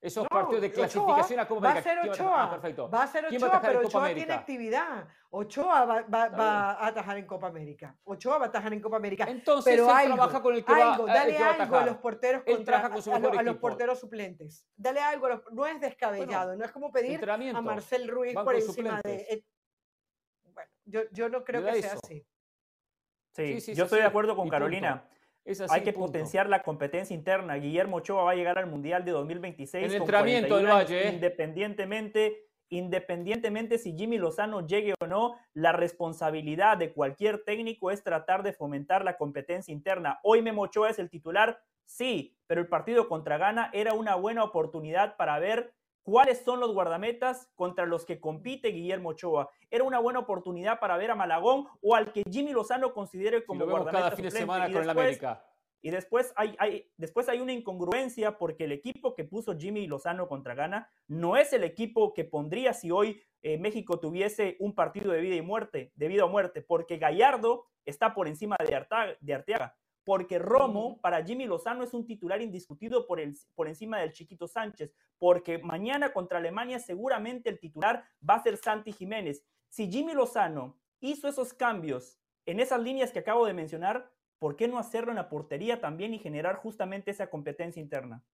Esos 0.00 0.28
partidos 0.28 0.62
de 0.62 0.70
clasificación 0.70 1.40
a 1.40 1.48
Copa 1.48 1.70
América. 1.70 1.94
Va 1.94 2.00
a 2.00 2.04
ser 2.04 2.10
Ochoa. 2.10 2.44
Ah, 2.44 2.50
perfecto. 2.50 2.88
Va 2.88 3.02
a 3.02 3.06
ser 3.08 3.26
Ochoa, 3.26 3.60
pero 3.60 3.80
Ochoa 3.80 4.14
tiene 4.14 4.32
actividad. 4.32 5.08
Ochoa 5.30 5.84
va, 5.84 6.76
a 6.78 6.86
atajar 6.86 7.18
en 7.18 7.26
Copa 7.26 7.48
América. 7.48 7.96
Ochoa 8.04 8.38
va 8.38 8.44
a 8.46 8.48
atajar 8.48 8.72
en 8.72 8.80
Copa 8.80 8.96
América. 8.96 9.24
Entonces 9.28 9.72
pero 9.72 9.90
él 9.98 10.06
trabaja 10.06 10.40
con 10.40 10.54
el 10.54 10.64
que 10.64 10.72
va, 10.72 10.98
dale 10.98 11.38
a 11.38 11.50
algo 11.50 11.76
a 11.76 11.86
los 11.86 11.96
porteros 11.96 12.44
contra, 12.44 12.86
a, 12.86 13.42
los 13.42 13.56
porteros 13.56 13.98
suplentes. 13.98 14.64
Dale 14.76 15.00
algo. 15.00 15.28
no 15.50 15.66
es 15.66 15.80
descabellado. 15.80 16.54
no 16.54 16.64
es 16.64 16.70
como 16.70 16.92
pedir 16.92 17.28
a 17.28 17.60
Marcel 17.60 18.08
Ruiz 18.08 18.34
por 18.34 18.54
encima 18.54 19.00
de. 19.02 19.14
Eh, 19.28 19.44
bueno, 20.54 20.70
yo, 20.84 21.02
yo 21.10 21.28
no 21.28 21.42
creo 21.44 21.64
que 21.64 21.82
sea 21.82 21.94
así. 21.94 22.24
Sí, 23.32 23.74
yo 23.74 23.84
estoy 23.84 24.00
de 24.00 24.06
acuerdo 24.06 24.36
con 24.36 24.48
Carolina. 24.48 25.08
Hay 25.70 25.82
que 25.82 25.92
potenciar 25.92 26.48
la 26.48 26.62
competencia 26.62 27.14
interna. 27.14 27.54
Guillermo 27.54 27.98
Ochoa 27.98 28.24
va 28.24 28.32
a 28.32 28.34
llegar 28.34 28.58
al 28.58 28.66
Mundial 28.66 29.04
de 29.04 29.12
2026. 29.12 29.84
En 29.84 29.92
entrenamiento 30.00 30.56
del 30.56 30.66
Valle. 30.66 31.08
Independientemente, 31.08 32.48
independientemente 32.68 33.78
si 33.78 33.96
Jimmy 33.96 34.18
Lozano 34.18 34.66
llegue 34.66 34.94
o 35.00 35.06
no, 35.06 35.36
la 35.54 35.72
responsabilidad 35.72 36.76
de 36.76 36.92
cualquier 36.92 37.44
técnico 37.44 37.90
es 37.90 38.02
tratar 38.02 38.42
de 38.42 38.52
fomentar 38.52 39.04
la 39.04 39.16
competencia 39.16 39.72
interna. 39.72 40.20
Hoy 40.22 40.42
Memo 40.42 40.62
Ochoa 40.62 40.90
es 40.90 40.98
el 40.98 41.08
titular, 41.08 41.60
sí, 41.84 42.36
pero 42.46 42.60
el 42.60 42.68
partido 42.68 43.08
contra 43.08 43.38
Ghana 43.38 43.70
era 43.72 43.94
una 43.94 44.14
buena 44.16 44.44
oportunidad 44.44 45.16
para 45.16 45.38
ver 45.38 45.72
cuáles 46.08 46.38
son 46.38 46.58
los 46.58 46.72
guardametas 46.72 47.50
contra 47.54 47.84
los 47.84 48.06
que 48.06 48.18
compite 48.18 48.68
Guillermo 48.68 49.10
Ochoa. 49.10 49.50
Era 49.70 49.84
una 49.84 49.98
buena 49.98 50.20
oportunidad 50.20 50.80
para 50.80 50.96
ver 50.96 51.10
a 51.10 51.14
Malagón 51.14 51.66
o 51.82 51.94
al 51.94 52.12
que 52.12 52.22
Jimmy 52.30 52.52
Lozano 52.52 52.94
considere 52.94 53.44
como 53.44 53.66
guardameta 53.66 53.98
cada 53.98 54.10
fin 54.12 54.24
de 54.24 54.30
semana 54.30 54.72
con 54.72 54.82
el 54.82 54.88
América. 54.88 55.44
Y 55.82 55.90
después 55.90 56.32
hay, 56.34 56.56
hay, 56.58 56.90
después 56.96 57.28
hay 57.28 57.40
una 57.40 57.52
incongruencia 57.52 58.38
porque 58.38 58.64
el 58.64 58.72
equipo 58.72 59.14
que 59.14 59.24
puso 59.24 59.58
Jimmy 59.58 59.86
Lozano 59.86 60.28
contra 60.28 60.54
Ghana 60.54 60.90
no 61.08 61.36
es 61.36 61.52
el 61.52 61.62
equipo 61.62 62.14
que 62.14 62.24
pondría 62.24 62.72
si 62.72 62.90
hoy 62.90 63.20
eh, 63.42 63.58
México 63.58 64.00
tuviese 64.00 64.56
un 64.60 64.74
partido 64.74 65.12
de 65.12 65.20
vida 65.20 65.36
y 65.36 65.42
muerte, 65.42 65.92
de 65.94 66.08
vida 66.08 66.24
o 66.24 66.28
muerte, 66.30 66.62
porque 66.62 66.96
Gallardo 66.96 67.66
está 67.84 68.14
por 68.14 68.28
encima 68.28 68.56
de, 68.58 68.82
de 69.20 69.34
Arteaga 69.34 69.76
porque 70.08 70.38
Romo 70.38 70.98
para 71.02 71.22
Jimmy 71.22 71.44
Lozano 71.44 71.84
es 71.84 71.92
un 71.92 72.06
titular 72.06 72.40
indiscutido 72.40 73.06
por, 73.06 73.20
el, 73.20 73.36
por 73.54 73.68
encima 73.68 73.98
del 73.98 74.10
Chiquito 74.10 74.48
Sánchez, 74.48 74.90
porque 75.18 75.58
mañana 75.58 76.14
contra 76.14 76.38
Alemania 76.38 76.78
seguramente 76.78 77.50
el 77.50 77.60
titular 77.60 78.06
va 78.26 78.36
a 78.36 78.42
ser 78.42 78.56
Santi 78.56 78.90
Jiménez. 78.90 79.44
Si 79.68 79.92
Jimmy 79.92 80.14
Lozano 80.14 80.78
hizo 81.00 81.28
esos 81.28 81.52
cambios 81.52 82.18
en 82.46 82.58
esas 82.58 82.80
líneas 82.80 83.12
que 83.12 83.18
acabo 83.18 83.44
de 83.44 83.52
mencionar, 83.52 84.10
¿por 84.38 84.56
qué 84.56 84.66
no 84.66 84.78
hacerlo 84.78 85.10
en 85.10 85.16
la 85.16 85.28
portería 85.28 85.78
también 85.78 86.14
y 86.14 86.18
generar 86.18 86.56
justamente 86.56 87.10
esa 87.10 87.28
competencia 87.28 87.82
interna? 87.82 88.24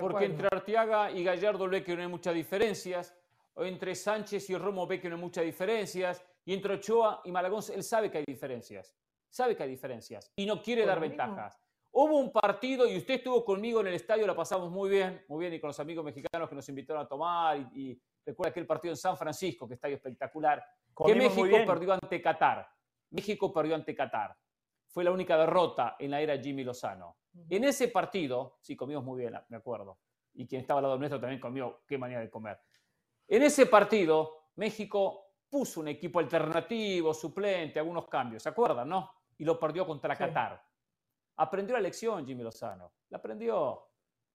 Porque 0.00 0.24
entre 0.24 0.48
Arteaga 0.50 1.10
y 1.10 1.22
Gallardo 1.22 1.68
ve 1.68 1.84
que 1.84 1.94
no 1.94 2.00
hay 2.00 2.08
muchas 2.08 2.34
diferencias, 2.34 3.14
o 3.52 3.66
entre 3.66 3.94
Sánchez 3.94 4.48
y 4.48 4.56
Romo 4.56 4.86
ve 4.86 4.98
que 4.98 5.10
no 5.10 5.16
hay 5.16 5.20
muchas 5.20 5.44
diferencias, 5.44 6.24
y 6.46 6.54
entre 6.54 6.76
Ochoa 6.76 7.20
y 7.26 7.32
Malagón 7.32 7.62
él 7.70 7.84
sabe 7.84 8.10
que 8.10 8.16
hay 8.16 8.24
diferencias 8.26 8.96
sabe 9.30 9.56
que 9.56 9.62
hay 9.62 9.70
diferencias 9.70 10.32
y 10.36 10.44
no 10.44 10.60
quiere 10.62 10.84
dar 10.84 11.00
ventajas. 11.00 11.58
Hubo 11.92 12.18
un 12.18 12.30
partido 12.30 12.86
y 12.86 12.96
usted 12.96 13.14
estuvo 13.14 13.44
conmigo 13.44 13.80
en 13.80 13.88
el 13.88 13.94
estadio, 13.94 14.26
la 14.26 14.36
pasamos 14.36 14.70
muy 14.70 14.90
bien, 14.90 15.24
muy 15.28 15.40
bien, 15.40 15.54
y 15.54 15.60
con 15.60 15.68
los 15.68 15.80
amigos 15.80 16.04
mexicanos 16.04 16.48
que 16.48 16.54
nos 16.54 16.68
invitaron 16.68 17.04
a 17.04 17.08
tomar. 17.08 17.58
Y, 17.74 18.00
recuerda 18.24 18.50
aquel 18.50 18.66
partido 18.66 18.92
en 18.92 18.96
San 18.96 19.16
Francisco, 19.16 19.66
que 19.66 19.74
estadio 19.74 19.96
espectacular, 19.96 20.64
que 21.04 21.14
México 21.14 21.56
perdió 21.66 21.94
ante 21.94 22.22
Qatar. 22.22 22.68
México 23.10 23.52
perdió 23.52 23.74
ante 23.74 23.94
Qatar. 23.94 24.36
Fue 24.86 25.02
la 25.02 25.10
única 25.10 25.36
derrota 25.36 25.96
en 25.98 26.12
la 26.12 26.20
era 26.20 26.38
Jimmy 26.38 26.62
Lozano. 26.62 27.16
En 27.48 27.64
ese 27.64 27.88
partido, 27.88 28.58
sí, 28.60 28.76
comimos 28.76 29.02
muy 29.02 29.20
bien, 29.20 29.34
me 29.48 29.56
acuerdo. 29.56 29.98
Y 30.34 30.46
quien 30.46 30.60
estaba 30.60 30.78
al 30.78 30.84
lado 30.84 30.98
nuestro 30.98 31.18
también 31.18 31.40
comió, 31.40 31.82
qué 31.86 31.98
manera 31.98 32.20
de 32.20 32.30
comer. 32.30 32.60
En 33.26 33.42
ese 33.42 33.66
partido, 33.66 34.50
México 34.56 35.30
puso 35.48 35.80
un 35.80 35.88
equipo 35.88 36.20
alternativo, 36.20 37.12
suplente, 37.12 37.80
algunos 37.80 38.06
cambios, 38.08 38.42
¿se 38.42 38.48
acuerdan, 38.48 38.88
no? 38.88 39.10
Y 39.40 39.44
lo 39.44 39.58
perdió 39.58 39.86
contra 39.86 40.14
Qatar. 40.14 40.62
Aprendió 41.36 41.74
la 41.74 41.80
lección 41.80 42.26
Jimmy 42.26 42.42
Lozano, 42.42 42.92
la 43.08 43.18
aprendió. 43.18 43.86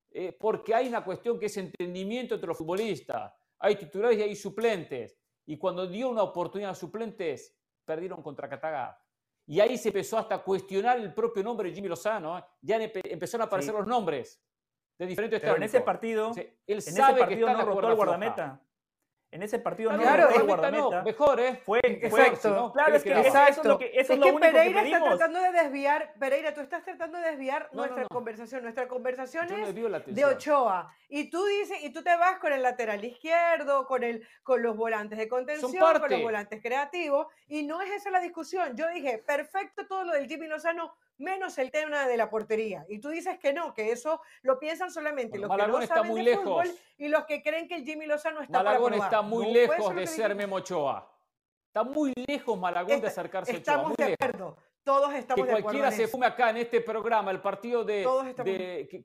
eh, 0.10 0.36
porque 0.40 0.74
hay 0.74 0.88
una 0.88 1.04
cuestión 1.04 1.38
que 1.38 1.46
es 1.46 1.58
entendimiento 1.58 2.36
entre 2.36 2.48
los 2.48 2.58
futbolistas. 2.58 3.32
Hay 3.60 3.76
titulares 3.76 4.18
y 4.18 4.24
hay 4.24 4.36
suplentes. 4.36 5.18
Y 5.46 5.58
cuando 5.58 5.86
dio 5.86 6.10
una 6.10 6.24
oportunidad 6.24 6.72
a 6.72 6.76
suplentes, 6.76 7.56
perdieron 7.84 8.24
contra 8.24 8.50
Cataga. 8.50 9.00
Y 9.46 9.60
ahí 9.60 9.78
se 9.78 9.90
empezó 9.90 10.18
hasta 10.18 10.36
a 10.36 10.44
cuestionar 10.44 10.98
el 10.98 11.14
propio 11.14 11.44
nombre 11.44 11.70
de 11.70 11.76
Jimmy 11.76 11.88
Lozano. 11.88 12.40
¿eh? 12.40 12.44
Ya 12.62 12.78
empezaron 12.78 13.44
a 13.44 13.46
aparecer 13.46 13.76
los 13.76 13.86
nombres 13.86 14.44
de 14.98 15.06
diferentes 15.06 15.40
Pero 15.40 15.58
en 15.58 15.64
ese 15.64 15.82
partido, 15.82 16.32
él 16.66 16.82
sabe 16.82 17.28
que 17.28 17.36
está 17.36 17.54
no 17.54 17.66
rotó 17.66 17.90
el 17.90 17.96
guardameta. 17.96 18.60
En 19.36 19.44
ese 19.44 19.60
partido 19.60 19.92
no 19.92 20.00
claro, 20.02 20.30
guardameta. 20.46 21.04
mejor, 21.04 21.42
¿eh? 21.42 21.62
Fue, 21.66 21.82
exacto. 21.84 22.72
claro, 22.72 22.96
es 22.96 23.04
que, 23.04 23.12
eso 23.12 23.38
es 23.50 23.66
lo 23.66 23.78
que, 23.78 23.92
eso 23.94 24.14
es, 24.14 24.20
lo 24.20 24.28
que 24.28 24.40
Pereira 24.40 24.82
está 24.82 25.04
tratando 25.04 25.42
de 25.42 25.52
desviar, 25.52 26.14
Pereira, 26.18 26.54
tú 26.54 26.62
estás 26.62 26.86
tratando 26.86 27.18
de 27.18 27.32
desviar 27.32 27.68
nuestra 27.74 28.06
conversación. 28.08 28.64
Nuestra 28.64 28.88
conversación 28.88 29.52
es 29.52 29.76
de 30.16 30.26
Ochoa. 30.26 30.90
Y 31.10 31.30
tú 31.30 31.44
dices, 31.48 31.84
y 31.84 31.90
tú 31.92 32.02
te 32.02 32.16
vas 32.16 32.40
con 32.40 32.54
el 32.54 32.64
lateral 32.64 33.04
izquierdo, 33.04 33.86
con 33.88 34.04
el, 34.04 34.26
con 34.42 34.62
los 34.62 34.78
volantes 34.78 35.20
de 35.20 35.28
contención, 35.28 36.00
con 36.00 36.10
los 36.10 36.22
volantes 36.22 36.62
creativos, 36.62 37.28
y 37.50 37.64
no 37.64 37.82
es 37.82 37.92
esa 37.92 38.12
la 38.12 38.22
discusión. 38.22 38.78
Yo 38.78 38.88
dije, 38.88 39.18
perfecto 39.18 39.86
todo 39.86 40.06
lo 40.06 40.14
del 40.14 40.30
Jimmy 40.30 40.48
Lozano, 40.48 40.96
menos 41.18 41.58
el 41.58 41.72
tema 41.72 42.08
de 42.08 42.18
la 42.18 42.30
portería. 42.30 42.86
Y 42.90 43.00
tú 43.00 43.10
dices 43.10 43.40
que 43.40 43.54
no, 43.54 43.74
que 43.74 43.92
eso 43.92 44.22
lo 44.42 44.60
piensan 44.60 44.92
solamente 44.92 45.38
los 45.38 45.50
que 45.50 45.68
no 45.68 45.80
está 45.80 45.96
saben 45.96 46.12
muy 46.12 46.20
de 46.22 46.32
lejos. 46.32 46.44
fútbol 46.44 46.80
y 46.98 47.08
los 47.08 47.26
que 47.26 47.42
creen 47.42 47.68
que 47.68 47.76
el 47.76 47.86
Jimmy 47.86 48.06
Lozano 48.06 48.42
está 48.42 48.64
Malagón 48.64 48.94
está 48.94 49.22
muy 49.22 49.52
lejos 49.52 49.96
de 49.96 50.08
ser 50.08 50.36
Memo 50.36 50.58
Ochoa. 50.58 51.12
Está 51.68 51.84
muy 51.84 52.14
lejos 52.28 52.58
Malagón 52.58 53.02
de 53.02 53.08
acercarse 53.08 53.52
a 53.52 53.56
Ochoa. 53.56 53.74
Estamos 53.76 53.98
de 53.98 54.14
acuerdo. 54.14 54.58
Todos 54.84 55.14
estamos 55.14 55.48
de 55.48 55.52
acuerdo. 55.52 55.56
Que 55.56 55.64
cualquiera 55.64 55.92
se 55.92 56.08
fume 56.08 56.28
acá 56.28 56.52
en 56.52 56.58
este 56.58 56.82
programa 56.82 57.32
el 57.32 57.42
partido 57.42 57.84
de, 57.84 58.04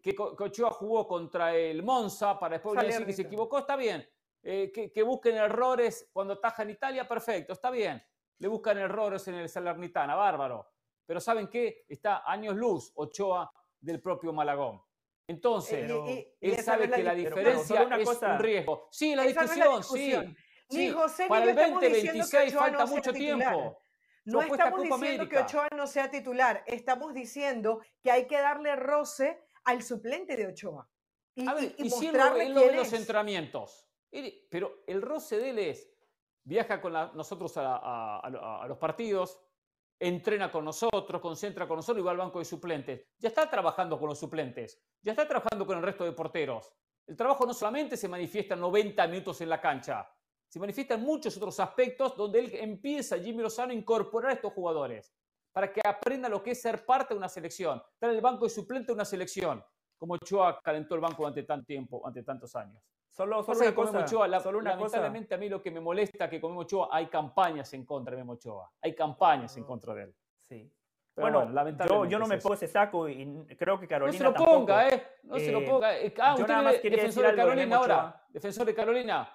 que, 0.03 0.15
Ochoa 0.19 0.71
jugó 0.71 1.07
contra 1.07 1.55
el 1.55 1.83
Monza 1.83 2.39
para 2.39 2.57
después 2.57 2.81
decir 2.81 3.07
que 3.07 3.13
se 3.13 3.23
equivocó, 3.23 3.59
está 3.59 3.77
bien. 3.77 4.07
Eh, 4.43 4.73
que, 4.73 5.03
busquen 5.03 5.37
errores 5.37 6.09
cuando 6.13 6.39
taja 6.39 6.63
en 6.63 6.71
Italia, 6.71 7.07
perfecto, 7.07 7.53
está 7.53 7.71
bien. 7.71 8.03
Le 8.39 8.49
buscan 8.49 8.79
errores 8.79 9.27
en 9.29 9.35
el 9.35 9.49
Salernitana, 9.49 10.15
bárbaro 10.15 10.67
pero 11.11 11.21
¿saben 11.21 11.49
qué? 11.49 11.87
Está 11.89 12.23
años 12.25 12.55
luz 12.55 12.93
Ochoa 12.95 13.53
del 13.81 14.01
propio 14.01 14.33
Malagón. 14.33 14.81
Entonces, 15.27 15.91
él 16.41 16.63
sabe 16.63 16.89
que 16.89 17.03
la, 17.03 17.15
diferencia 17.15 17.83
es 17.99 18.09
un 18.23 18.39
riesgo. 18.39 18.89
Sí, 18.93 19.17
la 19.17 19.25
discusión, 19.25 19.83
sí. 19.83 20.15
Ni 20.71 20.91
José 20.91 21.27
Para 21.27 21.51
el 21.51 21.57
2026 21.57 22.55
falta 22.55 22.87
mucho 22.87 23.13
tiempo. 23.13 23.77
No 24.25 24.41
estamos 24.41 24.85
diciendo 24.85 25.29
que 25.29 25.39
Ochoa 25.39 25.67
no 25.77 25.89
sea 25.89 26.09
titular, 26.09 26.63
estamos 26.65 27.13
diciendo 27.13 27.81
que 28.01 28.13
hay 28.13 28.29
que 28.29 28.39
darle 28.39 28.77
roce 28.77 29.43
al 29.65 29.83
suplente 29.83 30.37
de 30.37 30.47
Ochoa. 30.47 30.89
Y, 31.35 31.49
a 31.49 31.55
ver, 31.55 31.75
y, 31.77 31.91
si 31.91 32.07
él, 32.07 32.55
lo 32.55 32.73
los 32.73 32.93
entrenamientos. 32.93 33.85
Pero 34.49 34.85
el 34.87 35.03
roce 35.03 35.39
de 35.39 35.51
él 35.51 35.59
es, 35.59 35.91
viaja 36.45 36.81
con 36.81 36.93
nosotros 36.93 37.55
a 37.57 38.65
los 38.69 38.79
partidos, 38.79 39.41
entrena 40.01 40.51
con 40.51 40.65
nosotros, 40.65 41.21
concentra 41.21 41.69
con 41.69 41.77
nosotros 41.77 42.03
y 42.03 42.05
va 42.05 42.13
al 42.13 42.17
banco 42.17 42.39
de 42.39 42.47
suplentes. 42.47 43.07
Ya 43.19 43.29
está 43.29 43.49
trabajando 43.49 43.99
con 43.99 44.09
los 44.09 44.19
suplentes, 44.19 44.83
ya 45.03 45.13
está 45.13 45.29
trabajando 45.29 45.67
con 45.67 45.77
el 45.77 45.85
resto 45.85 46.05
de 46.05 46.13
porteros. 46.13 46.73
El 47.07 47.17
trabajo 47.17 47.45
no 47.45 47.53
solamente 47.53 47.97
se 47.97 48.09
manifiesta 48.09 48.57
90 48.57 49.07
minutos 49.07 49.41
en 49.43 49.51
la 49.51 49.61
cancha, 49.61 50.11
se 50.49 50.59
manifiesta 50.59 50.95
en 50.95 51.03
muchos 51.03 51.37
otros 51.37 51.61
aspectos 51.61 52.17
donde 52.17 52.41
él 52.41 52.51
empieza, 52.55 53.19
Jimmy 53.19 53.43
Lozano, 53.43 53.73
a 53.73 53.75
incorporar 53.75 54.31
a 54.31 54.35
estos 54.35 54.53
jugadores 54.53 55.15
para 55.53 55.73
que 55.73 55.81
aprenda 55.85 56.29
lo 56.29 56.43
que 56.43 56.53
es 56.53 56.63
ser 56.63 56.85
parte 56.87 57.15
de 57.15 57.19
una 57.19 57.29
selección, 57.29 57.83
estar 57.93 58.11
en 58.11 58.17
el 58.17 58.23
banco 58.23 58.45
de 58.45 58.51
suplente 58.51 58.87
de 58.87 58.95
una 58.95 59.05
selección, 59.05 59.63
como 59.99 60.15
Ochoa 60.15 60.61
calentó 60.63 60.95
el 60.95 61.01
banco 61.01 61.19
durante 61.19 61.43
tanto 61.43 61.67
tiempo, 61.67 62.07
ante 62.07 62.23
tantos 62.23 62.55
años. 62.57 62.83
Solo, 63.21 63.43
solo 63.43 63.61
una 63.61 63.75
cosa. 63.75 64.41
solo 64.41 64.59
una 64.59 64.71
lamentablemente 64.71 65.35
a 65.35 65.37
mí 65.37 65.51
lo 65.51 65.61
que 65.61 65.71
me 65.71 65.79
molesta 65.79 66.31
que 66.31 66.41
con 66.41 66.53
Memo 66.53 66.63
Ochoa 66.63 66.89
hay 66.91 67.09
campañas 67.09 67.71
en 67.75 67.85
contra 67.85 68.13
de 68.13 68.23
Memo 68.23 68.33
Ochoa. 68.33 68.71
Hay 68.81 68.95
campañas 68.95 69.55
en 69.59 69.65
contra 69.65 69.93
de 69.93 70.05
él. 70.05 70.15
Sí. 70.49 70.73
bueno, 71.17 71.47
lamentablemente 71.51 72.11
yo, 72.11 72.19
no 72.19 72.27
me 72.27 72.39
pongo 72.39 72.55
ese 72.55 72.67
saco 72.67 73.11
y 73.11 73.47
creo 73.59 73.79
que 73.79 73.87
Carolina 73.87 74.25
No 74.25 74.33
se 74.33 74.41
lo 74.41 74.47
ponga, 74.47 74.89
¿eh? 74.89 75.07
No 75.25 75.39
se 75.39 75.53
lo 75.53 75.59
eh, 75.61 75.67
ponga. 75.69 75.99
Eh, 75.99 76.15
ah, 76.19 76.35
yo 76.39 76.47
nada 76.47 76.63
más 76.63 76.79
quería 76.79 76.97
defensor 76.97 77.27
de 77.27 77.37
Carolina 77.37 77.77
ahora. 77.77 78.25
Defensor 78.31 78.65
de 78.65 78.75
Carolina. 78.75 79.29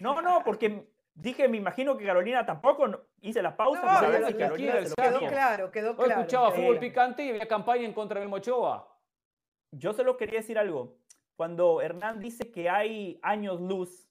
No, 0.00 0.22
no, 0.22 0.42
porque 0.42 0.90
dije, 1.12 1.48
me 1.48 1.58
imagino 1.58 1.98
que 1.98 2.06
Carolina 2.06 2.46
tampoco 2.46 3.08
hice 3.20 3.42
la 3.42 3.54
pausa. 3.54 4.08
No, 4.08 4.26
quedó 4.26 4.54
claro, 5.28 5.70
quedó 5.70 5.96
claro. 5.96 6.10
Yo 6.14 6.20
escuchaba 6.20 6.50
fútbol 6.52 6.78
picante 6.78 7.26
y 7.26 7.28
había 7.28 7.46
campaña 7.46 7.84
en 7.84 7.92
contra 7.92 8.18
de 8.18 8.24
Memo 8.24 8.36
Ochoa. 8.36 8.88
Yo 9.70 9.92
solo 9.92 10.16
quería 10.16 10.40
decir 10.40 10.58
algo 10.58 11.01
cuando 11.36 11.80
Hernán 11.80 12.20
dice 12.20 12.50
que 12.50 12.68
hay 12.68 13.18
años 13.22 13.60
luz, 13.60 14.08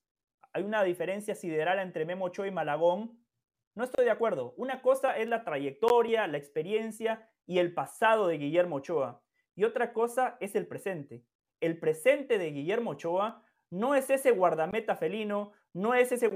hay 0.53 0.63
una 0.63 0.83
diferencia 0.83 1.35
sideral 1.35 1.79
entre 1.79 2.05
Memo 2.05 2.25
Ochoa 2.25 2.47
y 2.47 2.51
Malagón, 2.51 3.21
no 3.73 3.85
estoy 3.85 4.05
de 4.05 4.11
acuerdo. 4.11 4.53
Una 4.57 4.81
cosa 4.81 5.17
es 5.17 5.29
la 5.29 5.43
trayectoria, 5.43 6.27
la 6.27 6.37
experiencia 6.37 7.29
y 7.45 7.59
el 7.59 7.73
pasado 7.73 8.27
de 8.27 8.37
Guillermo 8.37 8.77
Ochoa. 8.77 9.21
Y 9.55 9.63
otra 9.63 9.93
cosa 9.93 10.37
es 10.39 10.55
el 10.55 10.67
presente. 10.67 11.23
El 11.61 11.79
presente 11.79 12.37
de 12.37 12.51
Guillermo 12.51 12.91
Ochoa 12.91 13.43
no 13.69 13.95
es 13.95 14.09
ese 14.09 14.31
guardameta 14.31 14.97
felino, 14.97 15.53
no 15.73 15.93
es 15.93 16.11
ese, 16.11 16.29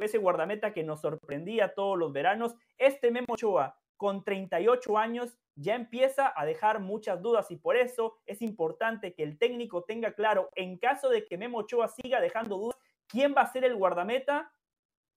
ese 0.00 0.18
guardameta 0.18 0.72
que 0.72 0.82
nos 0.82 1.02
sorprendía 1.02 1.74
todos 1.74 1.98
los 1.98 2.12
veranos. 2.12 2.54
Este 2.78 3.10
Memo 3.10 3.26
Ochoa, 3.34 3.78
con 3.98 4.24
38 4.24 4.96
años, 4.96 5.38
ya 5.58 5.74
empieza 5.74 6.32
a 6.36 6.44
dejar 6.46 6.80
muchas 6.80 7.20
dudas 7.20 7.50
y 7.50 7.56
por 7.56 7.76
eso 7.76 8.16
es 8.26 8.42
importante 8.42 9.12
que 9.14 9.24
el 9.24 9.38
técnico 9.38 9.82
tenga 9.82 10.12
claro, 10.12 10.50
en 10.54 10.78
caso 10.78 11.08
de 11.08 11.26
que 11.26 11.36
Memo 11.36 11.58
Ochoa 11.58 11.88
siga 11.88 12.20
dejando 12.20 12.58
dudas, 12.58 12.78
quién 13.08 13.34
va 13.36 13.42
a 13.42 13.52
ser 13.52 13.64
el 13.64 13.74
guardameta 13.74 14.52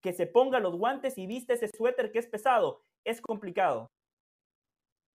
que 0.00 0.12
se 0.12 0.26
ponga 0.26 0.58
los 0.58 0.74
guantes 0.76 1.16
y 1.16 1.26
viste 1.26 1.52
ese 1.52 1.68
suéter 1.68 2.10
que 2.10 2.18
es 2.18 2.26
pesado. 2.26 2.82
Es 3.04 3.20
complicado. 3.20 3.88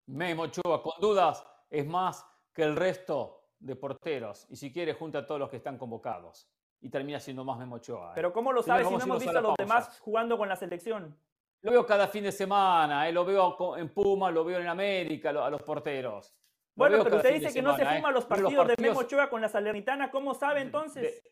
Memo 0.07 0.45
Ochoa, 0.45 0.81
con 0.81 0.93
dudas, 1.01 1.45
es 1.71 1.85
más 1.85 2.25
que 2.53 2.63
el 2.63 2.77
resto 2.77 3.49
de 3.59 3.75
porteros. 3.75 4.47
Y 4.49 4.55
si 4.55 4.73
quiere, 4.73 4.95
junta 4.95 5.19
a 5.19 5.27
todos 5.27 5.41
los 5.41 5.51
que 5.51 5.57
están 5.57 5.77
convocados. 5.77 6.49
Y 6.81 6.89
termina 6.89 7.19
siendo 7.19 7.45
más 7.45 7.59
Memo 7.59 7.77
Ochoa. 7.77 8.11
¿eh? 8.11 8.13
Pero 8.15 8.33
¿cómo 8.33 8.53
lo 8.53 8.63
sabes 8.63 8.87
si 8.87 8.95
no 8.95 9.03
hemos 9.03 9.21
visto 9.21 9.39
a 9.39 9.43
los 9.43 9.57
demás 9.57 9.99
jugando 10.01 10.39
con 10.39 10.49
la 10.49 10.55
selección? 10.55 11.19
Lo 11.67 11.73
veo 11.73 11.85
cada 11.85 12.07
fin 12.07 12.23
de 12.23 12.31
semana, 12.31 13.09
eh, 13.09 13.13
lo 13.13 13.25
veo 13.25 13.77
en 13.77 13.89
Puma, 13.89 14.31
lo 14.31 14.45
veo 14.45 14.61
en 14.61 14.69
América, 14.69 15.31
a 15.31 15.51
los 15.51 15.63
porteros. 15.63 16.33
bueno, 16.77 17.03
pero 17.03 17.17
usted 17.17 17.41
dice 17.41 17.53
que 17.53 17.61
no 17.61 17.77
se 17.77 17.85
fuma 17.85 18.13
los 18.13 18.25
partidos, 18.25 18.69
de 18.69 18.77
Memo 18.79 19.01
Ochoa 19.01 19.29
con 19.29 19.41
la 19.41 19.49
Salernitana, 19.49 20.13
¿cómo 20.13 20.33
sabe 20.33 20.61
entonces? 20.61 21.25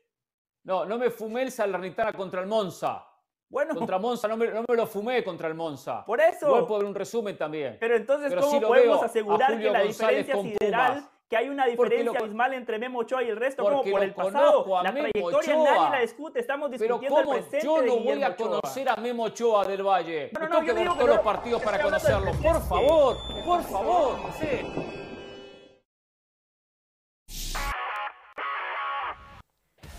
No, 0.64 0.84
no 0.86 0.98
me 0.98 1.10
fumé 1.10 1.42
el 1.42 1.52
Salernitana 1.52 2.12
contra 2.12 2.40
el 2.40 2.48
Monza. 2.48 3.06
Bueno. 3.48 3.76
Contra 3.76 4.00
Monza, 4.00 4.26
no 4.26 4.36
me, 4.36 4.48
no 4.48 4.64
me, 4.66 4.74
lo 4.74 4.88
fumé 4.88 5.22
contra 5.22 5.46
el 5.46 5.54
Monza. 5.54 6.04
Por 6.04 6.20
eso. 6.20 6.48
Igual 6.48 6.66
puedo 6.66 6.80
ver 6.80 6.88
un 6.88 6.96
resumen 6.96 7.38
también. 7.38 7.76
Pero 7.78 7.94
entonces, 7.94 8.34
¿cómo 8.34 8.60
podemos 8.60 9.04
asegurar 9.04 9.56
que 9.56 9.70
la 9.70 9.82
diferencia 9.82 10.34
sideral 10.42 11.08
que 11.34 11.38
hay 11.38 11.48
una 11.48 11.66
diferencia 11.66 12.20
abismal 12.20 12.54
entre 12.54 12.78
Memo 12.78 13.00
Ochoa 13.00 13.22
y 13.24 13.28
el 13.28 13.36
resto, 13.36 13.64
como 13.64 13.82
por 13.82 14.02
el 14.02 14.14
pasado. 14.14 14.82
La 14.82 14.92
trayectoria 14.92 15.56
nadie 15.56 15.90
la 15.90 16.00
discute, 16.00 16.38
estamos 16.38 16.70
discutiendo 16.70 17.20
el 17.20 17.28
presente 17.28 17.60
yo 17.64 17.82
no 17.82 17.96
voy 17.96 18.22
a 18.22 18.36
conocer 18.36 18.88
a 18.88 18.96
Memo 18.96 19.24
Ochoa 19.24 19.64
del 19.64 19.82
Valle. 19.82 20.30
No, 20.32 20.40
no, 20.40 20.48
tengo 20.48 20.64
que 20.64 20.72
ver 20.72 20.88
todos 20.88 21.08
los 21.08 21.18
partidos 21.20 21.62
para 21.62 21.82
conocerlo. 21.82 22.32
Por 22.40 22.60
favor, 22.62 23.16
por 23.44 23.62
favor. 23.64 24.16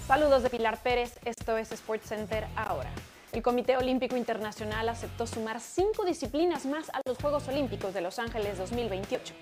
Saludos 0.07 0.43
de 0.43 0.49
Pilar 0.49 0.77
Pérez, 0.83 1.19
esto 1.25 1.57
es 1.57 1.71
Sports 1.71 2.07
Center 2.07 2.45
ahora. 2.55 2.89
El 3.35 3.43
Comité 3.43 3.75
Olímpico 3.75 4.15
Internacional 4.15 4.87
aceptó 4.87 5.27
sumar 5.27 5.59
cinco 5.59 6.05
disciplinas 6.05 6.65
más 6.65 6.87
a 6.91 7.01
los 7.05 7.17
Juegos 7.17 7.45
Olímpicos 7.49 7.93
de 7.93 7.99
Los 7.99 8.17
Ángeles 8.17 8.57
2028. 8.57 9.33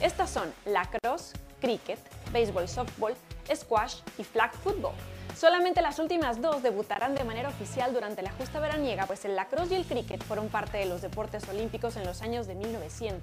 Estas 0.00 0.30
son 0.30 0.50
lacrosse, 0.64 1.34
cricket, 1.60 1.98
béisbol 2.32 2.66
softball, 2.66 3.12
squash 3.54 3.96
y 4.16 4.24
flag 4.24 4.54
football. 4.54 4.94
Solamente 5.36 5.82
las 5.82 5.98
últimas 5.98 6.40
dos 6.40 6.62
debutarán 6.62 7.14
de 7.14 7.24
manera 7.24 7.50
oficial 7.50 7.92
durante 7.92 8.22
la 8.22 8.32
justa 8.32 8.58
veraniega, 8.58 9.04
pues 9.04 9.26
el 9.26 9.36
lacrosse 9.36 9.72
y 9.72 9.74
el 9.74 9.84
cricket 9.84 10.24
fueron 10.24 10.48
parte 10.48 10.78
de 10.78 10.86
los 10.86 11.02
deportes 11.02 11.46
olímpicos 11.50 11.96
en 11.96 12.04
los 12.04 12.22
años 12.22 12.46
de 12.46 12.54
1900, 12.54 13.20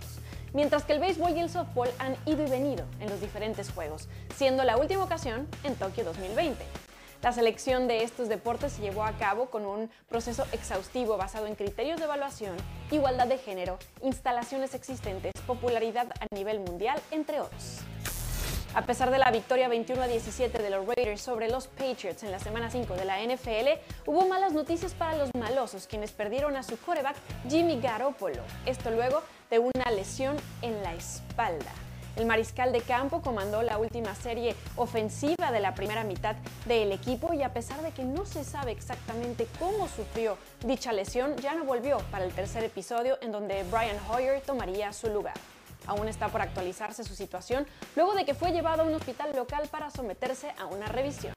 mientras 0.54 0.84
que 0.84 0.94
el 0.94 1.00
béisbol 1.00 1.36
y 1.36 1.40
el 1.40 1.50
softball 1.50 1.90
han 1.98 2.16
ido 2.28 2.46
y 2.46 2.50
venido 2.52 2.86
en 3.00 3.10
los 3.10 3.20
diferentes 3.20 3.72
juegos, 3.72 4.08
siendo 4.36 4.64
la 4.64 4.78
última 4.78 5.04
ocasión 5.04 5.48
en 5.64 5.74
Tokio 5.74 6.04
2020. 6.04 6.89
La 7.22 7.34
selección 7.34 7.90
de 7.90 8.04
estos 8.04 8.30
deportes 8.30 8.72
se 8.74 8.82
llevó 8.82 9.04
a 9.04 9.12
cabo 9.12 9.48
con 9.48 9.66
un 9.66 9.92
proceso 10.08 10.46
exhaustivo 10.54 11.18
basado 11.18 11.48
en 11.48 11.56
criterios 11.56 12.00
de 12.00 12.06
evaluación, 12.06 12.56
igualdad 12.92 13.28
de 13.28 13.38
género, 13.38 13.78
instalaciones 14.02 14.74
existentes, 14.74 15.34
popularidad 15.46 16.08
a 16.22 16.34
nivel 16.34 16.62
mundial, 16.62 16.98
entre 17.12 17.42
otros. 17.42 17.80
A 18.74 18.84
pesar 18.84 19.12
de 19.12 19.18
la 19.18 19.32
victoria 19.32 19.68
21 19.68 20.02
a 20.02 20.08
17 20.08 20.64
de 20.64 20.70
los 20.70 20.86
Raiders 20.86 21.20
sobre 21.20 21.50
los 21.50 21.68
Patriots 21.68 22.24
en 22.24 22.32
la 22.32 22.40
semana 22.40 22.72
5 22.72 22.94
de 22.94 23.04
la 23.04 23.22
NFL, 23.22 23.82
hubo 24.06 24.26
malas 24.28 24.54
noticias 24.54 24.94
para 24.94 25.18
los 25.18 25.34
malosos, 25.36 25.88
quienes 25.88 26.12
perdieron 26.12 26.56
a 26.56 26.64
su 26.64 26.78
quarterback 26.78 27.18
Jimmy 27.50 27.82
Garoppolo. 27.82 28.44
Esto 28.66 28.92
luego 28.92 29.24
de 29.50 29.60
una 29.60 29.92
lesión 29.92 30.38
en 30.62 30.82
la 30.84 30.94
espalda. 30.94 31.74
El 32.16 32.26
mariscal 32.26 32.72
de 32.72 32.82
campo 32.82 33.22
comandó 33.22 33.62
la 33.62 33.78
última 33.78 34.14
serie 34.16 34.56
ofensiva 34.76 35.52
de 35.52 35.60
la 35.60 35.74
primera 35.74 36.04
mitad 36.04 36.36
del 36.66 36.92
equipo 36.92 37.34
y 37.34 37.44
a 37.44 37.54
pesar 37.54 37.82
de 37.82 37.92
que 37.92 38.04
no 38.04 38.26
se 38.26 38.44
sabe 38.44 38.72
exactamente 38.72 39.48
cómo 39.58 39.88
sufrió 39.88 40.38
dicha 40.66 40.92
lesión, 40.92 41.36
ya 41.38 41.56
no 41.56 41.64
volvió 41.64 42.00
para 42.12 42.26
el 42.26 42.34
tercer 42.34 42.64
episodio 42.64 43.18
en 43.22 43.32
donde 43.32 43.64
Brian 43.72 43.98
Hoyer 44.10 44.42
tomaría 44.42 44.92
su 44.92 45.08
lugar. 45.10 45.36
Aún 45.88 46.08
está 46.08 46.28
por 46.28 46.42
actualizarse 46.42 47.04
su 47.04 47.16
situación 47.16 47.66
luego 47.96 48.14
de 48.14 48.26
que 48.26 48.34
fue 48.34 48.52
llevado 48.52 48.84
a 48.84 48.86
un 48.86 48.94
hospital 48.94 49.36
local 49.36 49.68
para 49.72 49.90
someterse 49.90 50.52
a 50.60 50.66
una 50.66 50.88
revisión. 50.88 51.34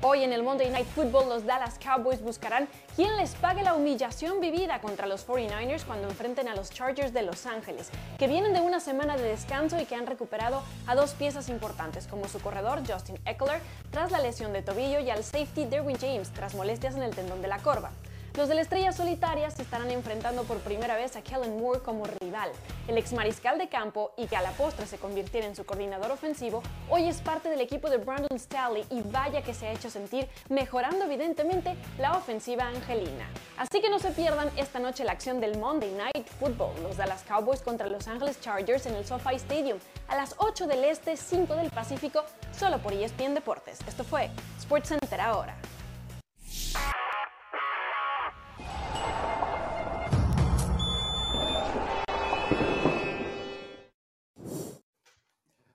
Hoy 0.00 0.22
en 0.22 0.32
el 0.32 0.44
Monday 0.44 0.70
Night 0.70 0.86
Football 0.94 1.28
los 1.28 1.44
Dallas 1.44 1.76
Cowboys 1.82 2.22
buscarán 2.22 2.68
quién 2.94 3.16
les 3.16 3.34
pague 3.34 3.64
la 3.64 3.74
humillación 3.74 4.40
vivida 4.40 4.80
contra 4.80 5.08
los 5.08 5.26
49ers 5.26 5.82
cuando 5.84 6.06
enfrenten 6.08 6.46
a 6.46 6.54
los 6.54 6.70
Chargers 6.70 7.12
de 7.12 7.22
Los 7.22 7.46
Ángeles, 7.46 7.90
que 8.16 8.28
vienen 8.28 8.52
de 8.52 8.60
una 8.60 8.78
semana 8.78 9.16
de 9.16 9.24
descanso 9.24 9.76
y 9.80 9.86
que 9.86 9.96
han 9.96 10.06
recuperado 10.06 10.62
a 10.86 10.94
dos 10.94 11.14
piezas 11.14 11.48
importantes 11.48 12.06
como 12.06 12.28
su 12.28 12.38
corredor 12.38 12.82
Justin 12.88 13.18
Eckler 13.26 13.60
tras 13.90 14.12
la 14.12 14.20
lesión 14.20 14.52
de 14.52 14.62
tobillo 14.62 15.00
y 15.00 15.10
al 15.10 15.24
safety 15.24 15.64
Derwin 15.64 15.98
James 15.98 16.30
tras 16.30 16.54
molestias 16.54 16.94
en 16.94 17.02
el 17.02 17.12
tendón 17.16 17.42
de 17.42 17.48
la 17.48 17.58
corva. 17.58 17.90
Los 18.38 18.48
de 18.48 18.54
la 18.54 18.60
Estrella 18.60 18.92
Solitaria 18.92 19.50
se 19.50 19.62
estarán 19.62 19.90
enfrentando 19.90 20.44
por 20.44 20.58
primera 20.58 20.94
vez 20.94 21.16
a 21.16 21.22
Kellen 21.22 21.58
Moore 21.58 21.80
como 21.80 22.04
rival. 22.20 22.52
El 22.86 22.96
ex 22.96 23.12
mariscal 23.12 23.58
de 23.58 23.68
campo 23.68 24.12
y 24.16 24.28
que 24.28 24.36
a 24.36 24.42
la 24.42 24.52
postre 24.52 24.86
se 24.86 24.96
convirtiera 24.96 25.44
en 25.44 25.56
su 25.56 25.66
coordinador 25.66 26.12
ofensivo, 26.12 26.62
hoy 26.88 27.08
es 27.08 27.20
parte 27.20 27.48
del 27.48 27.60
equipo 27.60 27.90
de 27.90 27.96
Brandon 27.96 28.38
Staley 28.38 28.84
y 28.90 29.02
vaya 29.02 29.42
que 29.42 29.54
se 29.54 29.66
ha 29.66 29.72
hecho 29.72 29.90
sentir 29.90 30.28
mejorando 30.50 31.04
evidentemente 31.06 31.74
la 31.98 32.12
ofensiva 32.16 32.68
angelina. 32.68 33.28
Así 33.56 33.80
que 33.80 33.90
no 33.90 33.98
se 33.98 34.12
pierdan 34.12 34.52
esta 34.56 34.78
noche 34.78 35.02
la 35.02 35.10
acción 35.10 35.40
del 35.40 35.58
Monday 35.58 35.90
Night 35.90 36.28
Football, 36.38 36.80
los 36.84 36.96
Dallas 36.96 37.24
Cowboys 37.26 37.60
contra 37.60 37.88
Los 37.88 38.06
Angeles 38.06 38.40
Chargers 38.40 38.86
en 38.86 38.94
el 38.94 39.04
SoFi 39.04 39.34
Stadium 39.34 39.80
a 40.06 40.14
las 40.14 40.36
8 40.38 40.68
del 40.68 40.84
Este, 40.84 41.16
5 41.16 41.56
del 41.56 41.70
Pacífico, 41.70 42.22
solo 42.56 42.78
por 42.78 42.92
ESPN 42.92 43.34
Deportes. 43.34 43.80
Esto 43.88 44.04
fue 44.04 44.30
SportsCenter 44.60 45.20
ahora. 45.20 45.56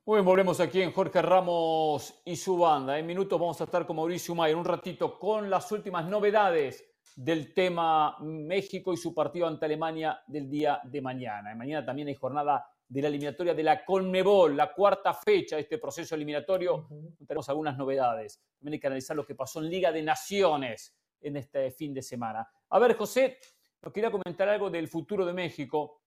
Muy 0.06 0.18
bien, 0.18 0.26
volvemos 0.26 0.60
aquí 0.60 0.82
en 0.82 0.92
Jorge 0.92 1.22
Ramos 1.22 2.22
y 2.26 2.36
su 2.36 2.58
banda. 2.58 3.00
En 3.00 3.06
minutos 3.06 3.40
vamos 3.40 3.60
a 3.62 3.64
estar 3.64 3.88
con 3.88 3.96
Mauricio 3.96 4.36
Mayer 4.36 4.56
un 4.56 4.66
ratito 4.66 5.18
con 5.18 5.50
las 5.50 5.72
últimas 5.72 6.06
novedades 6.06 6.84
del 7.16 7.54
tema 7.54 8.18
México 8.20 8.94
y 8.94 8.98
su 8.98 9.14
partido 9.14 9.48
ante 9.48 9.66
Alemania 9.66 10.22
del 10.28 10.50
día 10.50 10.82
de 10.84 11.02
mañana. 11.02 11.56
mañana 11.56 11.86
también 11.86 12.10
hay 12.10 12.16
jornada 12.16 12.64
de 12.88 13.02
la 13.02 13.08
eliminatoria 13.08 13.54
de 13.54 13.64
la 13.64 13.84
Conmebol, 13.84 14.56
la 14.56 14.74
cuarta 14.74 15.14
fecha 15.14 15.56
de 15.56 15.64
este 15.64 15.78
proceso 15.78 16.16
eliminatorio. 16.16 16.88
Tenemos 17.26 17.48
algunas 17.50 17.78
novedades. 17.78 18.40
También 18.60 18.74
hay 18.74 18.80
que 18.80 18.88
analizar 18.88 19.16
lo 19.16 19.26
que 19.26 19.36
pasó 19.36 19.62
en 19.62 19.70
Liga 19.70 19.92
de 19.92 20.04
Naciones 20.04 20.96
en 21.24 21.38
este 21.38 21.72
fin 21.72 21.94
de 21.94 22.02
semana. 22.02 22.48
A 22.70 22.80
ver, 22.80 22.96
José, 22.96 23.38
nos 23.82 23.92
quería 23.92 24.12
comentar 24.12 24.48
algo 24.50 24.70
del 24.70 24.88
futuro 24.88 25.26
de 25.26 25.34
México. 25.34 26.00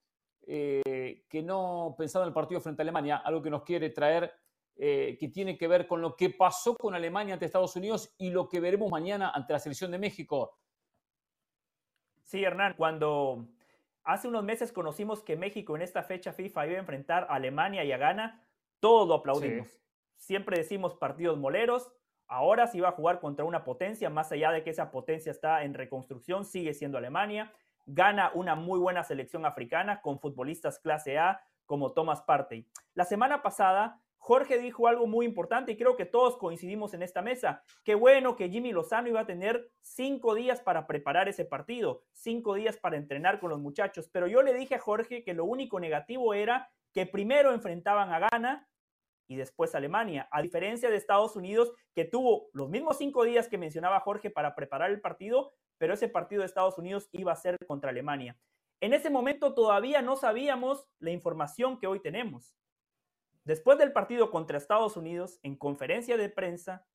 Eh, 0.49 1.25
que 1.29 1.43
no 1.43 1.97
pensaba 1.99 2.25
en 2.25 2.29
el 2.29 2.35
partido 2.35 2.61
frente 2.61 2.81
a 2.81 2.85
Alemania, 2.85 3.17
algo 3.17 3.43
que 3.43 3.51
nos 3.51 3.65
quiere 3.65 3.91
traer, 3.91 4.33
eh, 4.77 5.17
que 5.19 5.29
tiene 5.29 5.59
que 5.59 5.67
ver 5.67 5.89
con 5.89 6.01
lo 6.01 6.15
que 6.15 6.31
pasó 6.31 6.77
con 6.77 6.95
Alemania 6.95 7.35
ante 7.35 7.47
Estados 7.47 7.75
Unidos 7.75 8.15
y 8.17 8.31
lo 8.31 8.49
que 8.49 8.61
veremos 8.61 8.89
mañana 8.89 9.31
ante 9.31 9.55
la 9.55 9.59
selección 9.59 9.91
de 9.91 9.99
México. 9.99 10.57
Sí, 12.23 12.45
Hernán, 12.45 12.75
cuando 12.77 13.49
hace 14.05 14.29
unos 14.29 14.45
meses 14.45 14.71
conocimos 14.71 15.23
que 15.23 15.35
México 15.35 15.75
en 15.75 15.83
esta 15.83 16.05
fecha 16.05 16.33
FIFA 16.33 16.67
iba 16.67 16.77
a 16.77 16.81
enfrentar 16.81 17.27
a 17.29 17.35
Alemania 17.35 17.85
y 17.85 17.91
a 17.91 17.97
Ghana, 17.97 18.47
todo 18.79 19.07
lo 19.07 19.15
aplaudimos. 19.15 19.81
Siempre 20.17 20.59
decimos 20.59 20.95
partidos 20.95 21.39
moleros, 21.39 21.91
ahora 22.29 22.67
se 22.67 22.79
iba 22.79 22.89
a 22.89 22.93
jugar 22.93 23.21
contra 23.21 23.45
una 23.45 23.65
potencia, 23.65 24.11
más 24.11 24.33
allá 24.33 24.51
de 24.51 24.63
que 24.63 24.71
esa 24.71 24.91
potencia 24.91 25.31
está 25.31 25.65
en 25.65 25.75
reconstrucción, 25.75 26.45
sigue 26.45 26.75
siendo 26.75 26.99
Alemania 26.99 27.53
gana 27.87 28.33
una 28.35 28.55
muy 28.57 28.79
buena 28.79 29.05
selección 29.05 29.47
africana 29.47 30.01
con 30.01 30.19
futbolistas 30.19 30.79
clase 30.79 31.19
A 31.19 31.41
como 31.65 31.93
Thomas 31.93 32.23
Partey. 32.23 32.67
La 32.95 33.05
semana 33.05 33.43
pasada, 33.43 34.01
Jorge 34.19 34.59
dijo 34.59 34.89
algo 34.89 35.07
muy 35.07 35.25
importante 35.25 35.73
y 35.73 35.77
creo 35.77 35.97
que 35.97 36.05
todos 36.05 36.37
coincidimos 36.37 36.95
en 36.95 37.03
esta 37.03 37.23
mesa. 37.23 37.63
Qué 37.85 37.95
bueno 37.95 38.37
que 38.37 38.49
Jimmy 38.49 38.73
Lozano 38.73 39.09
iba 39.09 39.21
a 39.21 39.27
tener 39.27 39.71
cinco 39.81 40.35
días 40.35 40.61
para 40.61 40.87
preparar 40.87 41.29
ese 41.29 41.45
partido, 41.45 42.03
cinco 42.13 42.55
días 42.55 42.77
para 42.77 42.97
entrenar 42.97 43.39
con 43.39 43.51
los 43.51 43.61
muchachos, 43.61 44.09
pero 44.13 44.27
yo 44.27 44.43
le 44.43 44.53
dije 44.53 44.75
a 44.75 44.81
Jorge 44.81 45.23
que 45.23 45.35
lo 45.35 45.45
único 45.45 45.79
negativo 45.79 46.35
era 46.35 46.71
que 46.93 47.07
primero 47.07 47.53
enfrentaban 47.53 48.13
a 48.13 48.29
Ghana 48.31 48.69
y 49.29 49.37
después 49.37 49.75
Alemania, 49.75 50.29
a 50.31 50.43
diferencia 50.43 50.91
de 50.91 50.97
Estados 50.97 51.37
Unidos, 51.37 51.73
que 51.95 52.05
tuvo 52.05 52.49
los 52.53 52.69
mismos 52.69 52.99
cinco 52.99 53.25
días 53.25 53.49
que 53.49 53.59
mencionaba 53.59 54.01
Jorge 54.01 54.31
para 54.31 54.55
preparar 54.55 54.91
el 54.91 55.01
partido, 55.01 55.53
pero 55.79 55.95
ese 55.95 56.09
partido 56.09 56.41
de 56.41 56.47
Estados 56.47 56.79
Unidos 56.79 57.09
iba 57.13 57.33
a 57.33 57.37
ser 57.37 57.57
contra 57.67 57.91
Alemania. 57.91 58.37
En 58.81 58.93
ese 58.93 59.11
momento 59.11 59.55
todavía 59.55 60.03
no 60.03 60.17
sabíamos 60.17 60.87
la 60.99 61.11
información 61.11 61.79
que 61.79 61.87
hoy 61.87 62.01
tenemos. 62.01 62.57
Después 63.45 63.79
del 63.79 63.93
partido 63.93 64.31
contra 64.31 64.59
Estados 64.59 64.97
Unidos, 64.97 65.39
en 65.43 65.57
conferencia 65.57 66.17
de 66.17 66.29
prensa, 66.29 66.87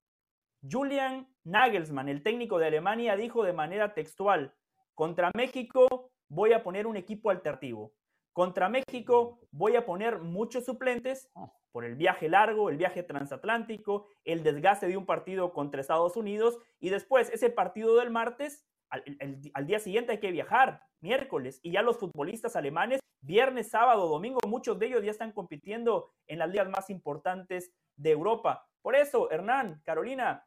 Julian 0.70 1.28
Nagelsmann, 1.44 2.10
el 2.10 2.24
técnico 2.24 2.60
de 2.60 2.68
Alemania, 2.68 3.16
dijo 3.16 3.44
de 3.44 3.54
manera 3.54 3.94
textual, 3.94 4.54
contra 4.94 5.32
México 5.36 6.12
voy 6.30 6.54
a 6.54 6.62
poner 6.62 6.86
un 6.88 6.98
equipo 6.98 7.30
alternativo. 7.30 7.94
Contra 8.34 8.70
México 8.70 9.40
voy 9.52 9.76
a 9.76 9.86
poner 9.86 10.20
muchos 10.20 10.66
suplentes 10.66 11.30
por 11.72 11.84
el 11.84 11.96
viaje 11.96 12.30
largo, 12.30 12.70
el 12.70 12.78
viaje 12.78 13.04
transatlántico, 13.04 14.08
el 14.24 14.44
desgaste 14.44 14.88
de 14.88 14.98
un 14.98 15.06
partido 15.06 15.54
contra 15.54 15.82
Estados 15.82 16.16
Unidos 16.16 16.58
y 16.80 16.90
después 16.90 17.30
ese 17.30 17.50
partido 17.50 17.98
del 17.98 18.10
martes 18.10 18.66
al, 18.92 19.68
día 19.68 19.80
siguiente 19.80 20.12
hay 20.12 20.20
que 20.20 20.32
viajar, 20.32 20.84
miércoles, 21.00 21.60
y 21.64 21.72
ya 21.72 21.82
los 21.82 21.98
futbolistas 21.98 22.56
alemanes, 22.56 23.00
viernes, 23.22 23.70
sábado, 23.70 24.08
domingo, 24.08 24.40
muchos 24.48 24.78
de 24.80 24.88
ellos 24.88 25.04
ya 25.04 25.12
están 25.12 25.32
compitiendo 25.32 26.12
en 26.28 26.40
las 26.40 26.50
ligas 26.50 26.70
más 26.70 26.90
importantes 26.90 27.72
de 27.96 28.12
Europa. 28.12 28.68
Por 28.82 28.96
eso, 28.96 29.32
Hernán, 29.32 29.82
Carolina, 29.86 30.44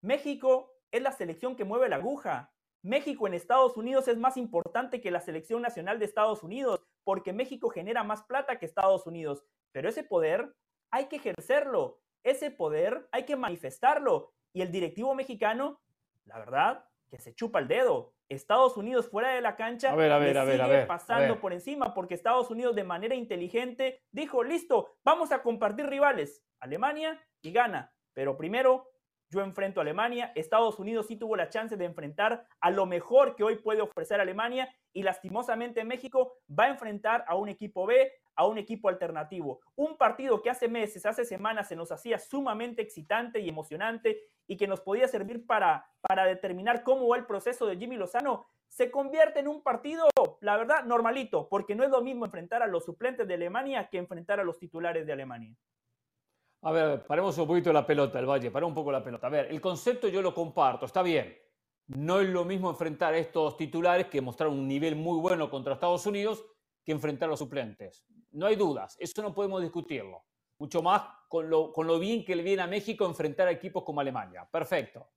México 0.00 0.72
es 0.90 1.02
la 1.02 1.12
selección 1.12 1.54
que 1.54 1.64
mueve 1.64 1.88
la 1.88 1.96
aguja. 1.96 2.52
México 2.82 3.26
en 3.26 3.34
Estados 3.34 3.76
Unidos 3.76 4.08
es 4.08 4.18
más 4.18 4.36
importante 4.36 5.00
que 5.00 5.10
la 5.10 5.20
selección 5.20 5.62
nacional 5.62 5.98
de 5.98 6.04
Estados 6.04 6.42
Unidos, 6.42 6.84
porque 7.04 7.32
México 7.32 7.68
genera 7.68 8.02
más 8.02 8.22
plata 8.24 8.58
que 8.58 8.66
Estados 8.66 9.06
Unidos. 9.06 9.44
Pero 9.72 9.88
ese 9.88 10.02
poder 10.02 10.54
hay 10.90 11.06
que 11.06 11.16
ejercerlo, 11.16 12.00
ese 12.22 12.50
poder 12.50 13.08
hay 13.12 13.24
que 13.24 13.36
manifestarlo. 13.36 14.32
Y 14.52 14.62
el 14.62 14.72
directivo 14.72 15.14
mexicano, 15.14 15.80
la 16.24 16.38
verdad, 16.38 16.84
que 17.10 17.18
se 17.18 17.34
chupa 17.34 17.58
el 17.58 17.68
dedo. 17.68 18.14
Estados 18.28 18.76
Unidos 18.76 19.08
fuera 19.08 19.34
de 19.34 19.40
la 19.40 19.54
cancha 19.54 19.92
a 19.92 19.94
ver, 19.94 20.10
a 20.10 20.18
ver, 20.18 20.38
a 20.38 20.44
ver, 20.44 20.60
sigue 20.60 20.86
pasando 20.86 21.40
por 21.40 21.52
encima 21.52 21.92
porque 21.92 22.14
Estados 22.14 22.50
Unidos 22.50 22.74
de 22.74 22.84
manera 22.84 23.14
inteligente 23.14 24.02
dijo, 24.12 24.42
listo, 24.42 24.96
vamos 25.04 25.30
a 25.30 25.42
compartir 25.42 25.86
rivales, 25.86 26.42
Alemania 26.58 27.22
y 27.42 27.52
Ghana, 27.52 27.92
pero 28.14 28.36
primero 28.36 28.93
yo 29.30 29.40
enfrento 29.40 29.80
a 29.80 29.82
Alemania, 29.82 30.32
Estados 30.34 30.78
Unidos 30.78 31.06
sí 31.08 31.16
tuvo 31.16 31.36
la 31.36 31.48
chance 31.48 31.76
de 31.76 31.84
enfrentar 31.84 32.46
a 32.60 32.70
lo 32.70 32.86
mejor 32.86 33.34
que 33.34 33.44
hoy 33.44 33.56
puede 33.56 33.82
ofrecer 33.82 34.20
Alemania 34.20 34.68
y 34.92 35.02
lastimosamente 35.02 35.84
México 35.84 36.38
va 36.48 36.64
a 36.64 36.70
enfrentar 36.70 37.24
a 37.26 37.34
un 37.34 37.48
equipo 37.48 37.86
B, 37.86 38.12
a 38.36 38.46
un 38.46 38.58
equipo 38.58 38.88
alternativo. 38.88 39.60
Un 39.76 39.96
partido 39.96 40.40
que 40.42 40.50
hace 40.50 40.68
meses, 40.68 41.04
hace 41.06 41.24
semanas 41.24 41.68
se 41.68 41.76
nos 41.76 41.90
hacía 41.90 42.18
sumamente 42.18 42.82
excitante 42.82 43.40
y 43.40 43.48
emocionante 43.48 44.20
y 44.46 44.56
que 44.56 44.68
nos 44.68 44.80
podía 44.80 45.08
servir 45.08 45.46
para, 45.46 45.86
para 46.00 46.26
determinar 46.26 46.82
cómo 46.82 47.08
va 47.08 47.16
el 47.16 47.26
proceso 47.26 47.66
de 47.66 47.76
Jimmy 47.76 47.96
Lozano, 47.96 48.46
se 48.68 48.90
convierte 48.90 49.38
en 49.38 49.48
un 49.48 49.62
partido, 49.62 50.08
la 50.40 50.56
verdad, 50.56 50.84
normalito, 50.84 51.48
porque 51.48 51.76
no 51.76 51.84
es 51.84 51.90
lo 51.90 52.02
mismo 52.02 52.24
enfrentar 52.24 52.62
a 52.62 52.66
los 52.66 52.84
suplentes 52.84 53.26
de 53.28 53.34
Alemania 53.34 53.88
que 53.88 53.98
enfrentar 53.98 54.40
a 54.40 54.44
los 54.44 54.58
titulares 54.58 55.06
de 55.06 55.12
Alemania. 55.12 55.54
A 56.66 56.72
ver, 56.72 57.06
paremos 57.06 57.36
un 57.36 57.46
poquito 57.46 57.70
la 57.74 57.86
pelota, 57.86 58.18
el 58.18 58.24
Valle, 58.24 58.50
para 58.50 58.64
un 58.64 58.72
poco 58.72 58.90
la 58.90 59.04
pelota. 59.04 59.26
A 59.26 59.30
ver, 59.30 59.50
el 59.50 59.60
concepto 59.60 60.08
yo 60.08 60.22
lo 60.22 60.34
comparto, 60.34 60.86
está 60.86 61.02
bien. 61.02 61.36
No 61.88 62.20
es 62.20 62.28
lo 62.30 62.46
mismo 62.46 62.70
enfrentar 62.70 63.12
a 63.12 63.18
estos 63.18 63.58
titulares 63.58 64.06
que 64.06 64.22
mostraron 64.22 64.58
un 64.58 64.66
nivel 64.66 64.96
muy 64.96 65.20
bueno 65.20 65.50
contra 65.50 65.74
Estados 65.74 66.06
Unidos 66.06 66.42
que 66.82 66.92
enfrentar 66.92 67.28
a 67.28 67.32
los 67.32 67.38
suplentes. 67.38 68.06
No 68.30 68.46
hay 68.46 68.56
dudas, 68.56 68.96
eso 68.98 69.20
no 69.20 69.34
podemos 69.34 69.60
discutirlo. 69.60 70.24
Mucho 70.58 70.80
más 70.82 71.02
con 71.28 71.50
lo, 71.50 71.70
con 71.70 71.86
lo 71.86 71.98
bien 71.98 72.24
que 72.24 72.34
le 72.34 72.42
viene 72.42 72.62
a 72.62 72.66
México 72.66 73.04
enfrentar 73.04 73.46
a 73.46 73.50
equipos 73.50 73.84
como 73.84 74.00
Alemania. 74.00 74.48
Perfecto. 74.50 75.10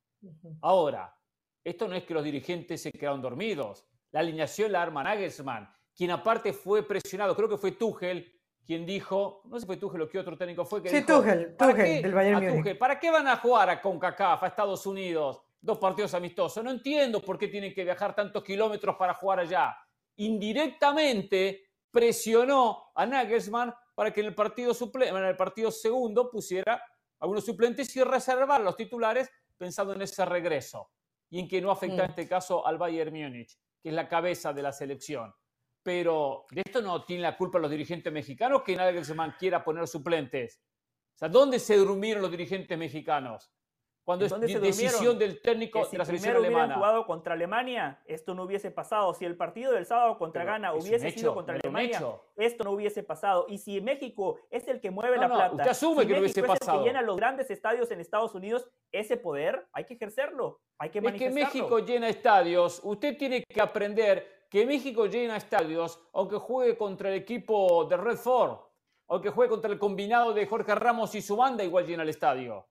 Ahora, 0.62 1.18
esto 1.64 1.88
no 1.88 1.96
es 1.96 2.04
que 2.04 2.14
los 2.14 2.26
dirigentes 2.26 2.82
se 2.82 2.92
quedaron 2.92 3.22
dormidos. 3.22 3.88
La 4.12 4.20
alineación 4.20 4.74
la 4.74 4.82
arma 4.82 5.02
Nagelsmann, 5.02 5.74
quien 5.96 6.12
aparte 6.12 6.52
fue 6.52 6.84
presionado, 6.84 7.34
creo 7.38 7.48
que 7.48 7.58
fue 7.58 7.72
Tuchel, 7.72 8.37
quien 8.68 8.86
dijo, 8.86 9.42
no 9.46 9.56
sé 9.56 9.62
si 9.62 9.66
fue 9.66 9.78
Tuchel 9.78 10.02
o 10.02 10.10
qué 10.10 10.20
otro 10.20 10.38
técnico 10.38 10.66
fue 10.66 10.84
que 10.84 10.90
sí, 10.90 10.98
dijo, 10.98 11.20
Tuchel, 11.20 11.56
Tuchel 11.56 12.02
del 12.02 12.14
Bayern 12.14 12.78
¿Para 12.78 13.00
qué 13.00 13.10
van 13.10 13.26
a 13.30 13.38
jugar 13.38 13.70
a 13.70 13.82
CONCACAF, 13.82 14.44
a 14.44 14.48
Estados 14.48 14.86
Unidos, 14.86 15.42
dos 15.62 15.78
partidos 15.78 16.14
amistosos? 16.14 16.62
No 16.62 16.70
entiendo 16.70 17.22
por 17.22 17.40
qué 17.40 17.48
tienen 17.48 17.74
que 17.74 17.86
viajar 17.86 18.14
tantos 18.14 18.44
kilómetros 18.44 18.98
para 18.98 19.14
jugar 19.14 19.40
allá. 19.40 19.78
Indirectamente 20.18 21.70
presionó 21.90 22.92
a 22.94 23.06
Nagelsmann 23.06 23.74
para 23.96 24.12
que 24.12 24.20
en 24.20 24.28
el 24.28 24.36
partido, 24.36 24.74
suple 24.74 25.08
en 25.08 25.16
el 25.16 25.38
partido 25.38 25.72
segundo 25.72 26.30
pusiera 26.30 26.84
algunos 27.20 27.46
suplentes 27.46 27.96
y 27.96 28.04
reservar 28.04 28.60
a 28.60 28.64
los 28.66 28.76
titulares 28.76 29.32
pensando 29.58 29.94
en 29.94 30.02
ese 30.02 30.26
regreso 30.26 30.92
y 31.30 31.40
en 31.40 31.48
que 31.48 31.62
no 31.62 31.72
afecta 31.72 32.04
en 32.04 32.10
este 32.10 32.28
caso 32.28 32.68
al 32.68 32.78
Bayern 32.78 33.14
Múnich, 33.14 33.58
que 33.82 33.90
es 33.90 33.96
la 33.96 34.10
cabeza 34.10 34.52
de 34.52 34.62
la 34.62 34.74
selección. 34.74 35.34
Pero 35.88 36.46
de 36.52 36.64
esto 36.66 36.82
no 36.82 37.06
tiene 37.06 37.22
la 37.22 37.38
culpa 37.38 37.60
los 37.60 37.72
dirigentes 37.72 38.12
mexicanos 38.12 38.62
que 38.64 38.76
nadie 38.76 39.06
se 39.06 39.16
quiera 39.40 39.64
poner 39.64 39.88
suplentes. 39.88 40.62
O 41.16 41.18
sea, 41.18 41.30
¿dónde 41.30 41.60
se 41.60 41.78
durmieron 41.78 42.22
los 42.22 42.30
dirigentes 42.30 42.78
mexicanos? 42.78 43.50
Cuando 44.04 44.26
es 44.26 44.62
decisión 44.62 45.18
del 45.18 45.42
técnico 45.42 45.88
de 45.88 45.98
la 45.98 46.04
selección 46.04 46.36
alemana. 46.36 46.76
jugado 46.76 47.06
contra 47.06 47.36
Alemania, 47.36 48.02
esto 48.06 48.36
no 48.36 48.44
hubiese 48.44 48.70
pasado. 48.70 49.14
Si 49.14 49.24
el 49.24 49.38
partido 49.38 49.72
del 49.72 49.86
sábado 49.86 50.18
contra 50.18 50.44
Ghana 50.44 50.74
hubiese 50.74 51.10
sido 51.12 51.34
contra 51.34 51.56
Alemania, 51.56 52.02
esto 52.36 52.66
no 52.66 52.72
hubiese 52.72 53.04
pasado. 53.04 53.46
Y 53.48 53.58
si 53.58 53.80
México 53.80 54.42
es 54.50 54.68
el 54.68 54.82
que 54.82 54.92
mueve 54.92 55.16
la 55.16 55.30
plata, 55.30 55.56
usted 55.56 55.70
asume 55.70 56.06
que 56.06 56.14
no 56.16 56.20
hubiese 56.20 56.44
pasado. 56.44 56.80
El 56.80 56.84
que 56.84 56.90
llena 56.90 57.02
los 57.02 57.16
grandes 57.16 57.50
estadios 57.50 57.90
en 57.92 58.02
Estados 58.02 58.36
Unidos, 58.36 58.70
ese 58.92 59.16
poder 59.16 59.70
hay 59.72 59.86
que 59.86 59.94
ejercerlo, 59.94 60.60
hay 60.78 60.90
que 60.90 61.00
manifestarlo. 61.00 61.40
Es 61.40 61.52
que 61.52 61.60
México 61.60 61.80
llena 61.80 62.10
estadios. 62.10 62.82
Usted 62.84 63.18
tiene 63.18 63.42
que 63.44 63.62
aprender 63.62 64.37
que 64.50 64.66
México 64.66 65.06
llena 65.06 65.38
estadios, 65.38 66.00
aunque 66.14 66.38
juegue 66.38 66.78
contra 66.78 67.10
el 67.10 67.16
equipo 67.16 67.86
de 67.86 67.98
Red 67.98 68.18
Ford, 68.18 68.60
aunque 69.08 69.30
juegue 69.30 69.50
contra 69.50 69.72
el 69.72 69.80
combinado 69.80 70.34
de 70.34 70.46
Jorge 70.46 70.76
Ramos 70.76 71.16
y 71.16 71.22
su 71.22 71.36
banda, 71.36 71.64
igual 71.64 71.86
llena 71.86 72.04
el 72.04 72.10
estadio. 72.10 72.68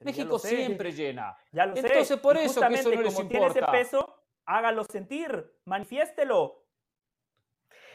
México 0.00 0.38
siempre 0.38 0.92
llena. 0.92 1.36
Ya 1.52 1.66
lo 1.66 1.76
Entonces, 1.76 2.18
por 2.18 2.36
eso 2.36 2.60
que 2.60 2.74
eso 2.74 2.90
no 2.90 3.02
les 3.02 3.14
como 3.14 3.28
tiene 3.28 3.46
ese 3.46 3.62
peso, 3.62 4.14
hágalo 4.44 4.84
sentir, 4.84 5.52
manifiéstelo. 5.64 6.64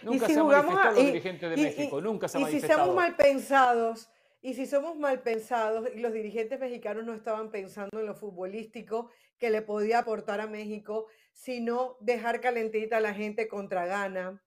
Nunca 0.02 0.28
se 0.28 0.38
ha 0.38 0.43
manifestado 0.43 0.91
los 0.91 1.06
dirigentes 1.06 1.50
de 1.50 1.58
México, 1.58 2.02
nunca 2.02 2.28
se 2.28 2.38
ha 2.38 2.41
manifestado. 2.41 2.74
Y 2.74 2.78
si 2.78 2.82
somos 2.82 2.96
mal 2.96 3.15
pensados, 3.15 4.10
y 4.41 4.54
si 4.54 4.65
somos 4.65 4.98
mal 4.98 5.22
pensados, 5.22 5.88
y 5.96 6.00
los 6.00 6.12
dirigentes 6.12 6.60
mexicanos 6.60 7.06
no 7.06 7.13
estaban 7.13 7.50
pensando 7.50 8.00
en 8.00 8.06
lo 8.06 8.13
futbolístico 8.13 9.10
que 9.38 9.50
le 9.50 9.62
podía 9.62 10.00
aportar 10.00 10.41
a 10.41 10.48
México, 10.48 11.08
sino 11.34 11.98
dejar 12.00 12.39
calentita 12.39 12.98
a 12.98 13.02
la 13.02 13.13
gente 13.13 13.48
contra 13.48 13.86
Ghana, 13.86 14.41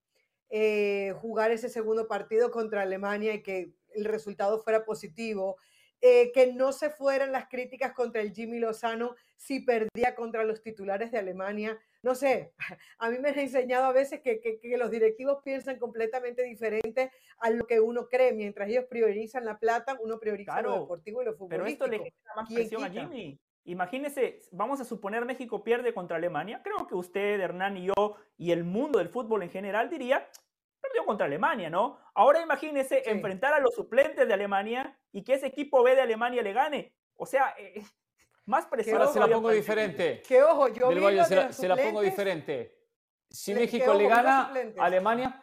eh, 0.48 1.12
jugar 1.20 1.50
ese 1.50 1.68
segundo 1.68 2.08
partido 2.08 2.50
contra 2.50 2.82
Alemania 2.82 3.34
y 3.34 3.42
que 3.42 3.72
el 3.94 4.04
resultado 4.04 4.60
fuera 4.60 4.84
positivo, 4.84 5.56
eh, 6.00 6.30
que 6.32 6.52
no 6.52 6.72
se 6.72 6.90
fueran 6.90 7.32
las 7.32 7.48
críticas 7.48 7.92
contra 7.92 8.20
el 8.20 8.32
Jimmy 8.32 8.58
Lozano 8.58 9.16
si 9.36 9.60
perdía 9.60 10.14
contra 10.14 10.44
los 10.44 10.62
titulares 10.62 11.10
de 11.10 11.18
Alemania. 11.18 11.78
No 12.02 12.14
sé, 12.14 12.52
a 12.98 13.10
mí 13.10 13.18
me 13.18 13.30
han 13.30 13.38
enseñado 13.38 13.86
a 13.86 13.92
veces 13.92 14.20
que, 14.20 14.60
los 14.76 14.90
directivos 14.90 15.38
piensan 15.42 15.78
completamente 15.78 16.42
diferente 16.42 17.10
a 17.38 17.50
lo 17.50 17.66
que 17.66 17.80
uno 17.80 18.08
cree. 18.08 18.32
Mientras 18.32 18.68
ellos 18.68 18.84
priorizan 18.88 19.44
la 19.44 19.58
plata, 19.58 19.98
uno 20.02 20.20
prioriza 20.20 20.60
lo 20.62 20.80
deportivo 20.80 21.22
y 21.22 21.24
lo 21.24 21.34
futbolístico. 21.34 21.48
Pero 21.48 21.66
esto 21.66 21.86
le 21.86 21.98
genera 21.98 22.34
más 22.36 22.52
presión 22.52 22.84
a 22.84 22.90
Jimmy. 22.90 23.40
Imagínese, 23.66 24.40
vamos 24.52 24.80
a 24.80 24.84
suponer 24.84 25.24
México 25.24 25.64
pierde 25.64 25.92
contra 25.92 26.16
Alemania. 26.16 26.60
Creo 26.62 26.86
que 26.86 26.94
usted, 26.94 27.40
Hernán 27.40 27.76
y 27.76 27.86
yo 27.86 28.16
y 28.38 28.52
el 28.52 28.62
mundo 28.62 28.98
del 28.98 29.08
fútbol 29.08 29.42
en 29.42 29.50
general 29.50 29.90
diría, 29.90 30.28
perdió 30.80 31.04
contra 31.04 31.26
Alemania, 31.26 31.68
¿no? 31.68 31.98
Ahora 32.14 32.40
imagínese 32.40 33.02
enfrentar 33.10 33.54
a 33.54 33.60
los 33.60 33.74
suplentes 33.74 34.26
de 34.26 34.34
Alemania 34.34 34.96
y 35.12 35.22
que 35.24 35.34
ese 35.34 35.46
equipo 35.46 35.82
B 35.82 35.96
de 35.96 36.02
Alemania 36.02 36.42
le 36.42 36.52
gane. 36.52 36.94
O 37.16 37.26
sea, 37.26 37.54
eh, 37.58 37.82
más 38.44 38.66
presión. 38.66 38.98
Ahora 38.98 39.12
se 39.12 39.18
la 39.18 39.28
pongo 39.28 39.50
diferente. 39.50 40.22
Que 40.22 40.44
ojo, 40.44 40.68
yo 40.68 40.90
se, 41.24 41.68
la, 41.68 41.76
pongo 41.76 42.02
diferente. 42.02 42.78
Si 43.28 43.52
México 43.52 43.92
le 43.94 44.06
gana 44.06 44.52
a 44.78 44.84
Alemania, 44.84 45.42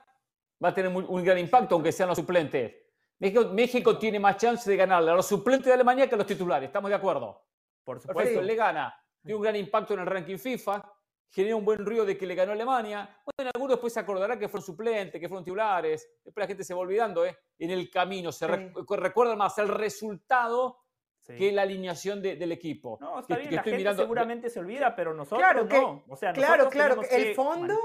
va 0.63 0.69
a 0.69 0.73
tener 0.73 0.95
un 0.95 1.23
gran 1.25 1.38
impacto, 1.38 1.75
aunque 1.75 1.91
sean 1.91 2.07
los 2.07 2.17
suplentes. 2.17 2.73
México, 3.19 3.49
México 3.51 3.97
tiene 3.97 4.19
más 4.19 4.38
chance 4.38 4.69
de 4.69 4.77
ganarle 4.77 5.12
a 5.12 5.15
los 5.15 5.27
suplentes 5.27 5.67
de 5.67 5.73
Alemania 5.73 6.07
que 6.07 6.15
a 6.15 6.17
los 6.17 6.27
titulares, 6.27 6.67
¿estamos 6.67 6.89
de 6.89 6.95
acuerdo? 6.95 7.43
Por 7.83 7.99
supuesto, 7.99 8.41
le 8.41 8.55
gana. 8.55 8.95
Tiene 9.21 9.35
un 9.35 9.41
gran 9.41 9.55
impacto 9.55 9.93
en 9.93 10.01
el 10.01 10.05
ranking 10.05 10.37
FIFA, 10.37 10.83
genera 11.29 11.55
un 11.55 11.65
buen 11.65 11.85
ruido 11.85 12.05
de 12.05 12.17
que 12.17 12.25
le 12.25 12.35
ganó 12.35 12.51
Alemania. 12.51 13.21
Bueno, 13.37 13.51
algunos 13.53 13.75
después 13.75 13.93
se 13.93 13.99
acordarán 13.99 14.37
que 14.37 14.47
fueron 14.49 14.65
suplentes, 14.65 15.19
que 15.19 15.27
fueron 15.27 15.43
titulares. 15.43 16.09
Después 16.23 16.43
la 16.43 16.47
gente 16.47 16.63
se 16.63 16.73
va 16.73 16.81
olvidando, 16.81 17.25
¿eh? 17.25 17.37
En 17.57 17.71
el 17.71 17.89
camino 17.89 18.31
se 18.31 18.47
recuerda 18.47 19.35
más 19.35 19.57
el 19.57 19.69
resultado 19.69 20.79
que 21.25 21.51
la 21.53 21.61
alineación 21.61 22.21
del 22.21 22.51
equipo. 22.51 22.97
No, 22.99 23.19
está 23.19 23.37
bien, 23.37 23.55
la 23.55 23.63
gente 23.63 23.95
seguramente 23.95 24.49
se 24.49 24.59
olvida, 24.59 24.93
pero 24.95 25.13
nosotros 25.13 25.39
claro 25.39 25.63
no. 25.63 26.03
O 26.09 26.17
sea, 26.17 26.33
claro, 26.33 26.69
claro, 26.69 27.01
el 27.09 27.33
fondo, 27.33 27.79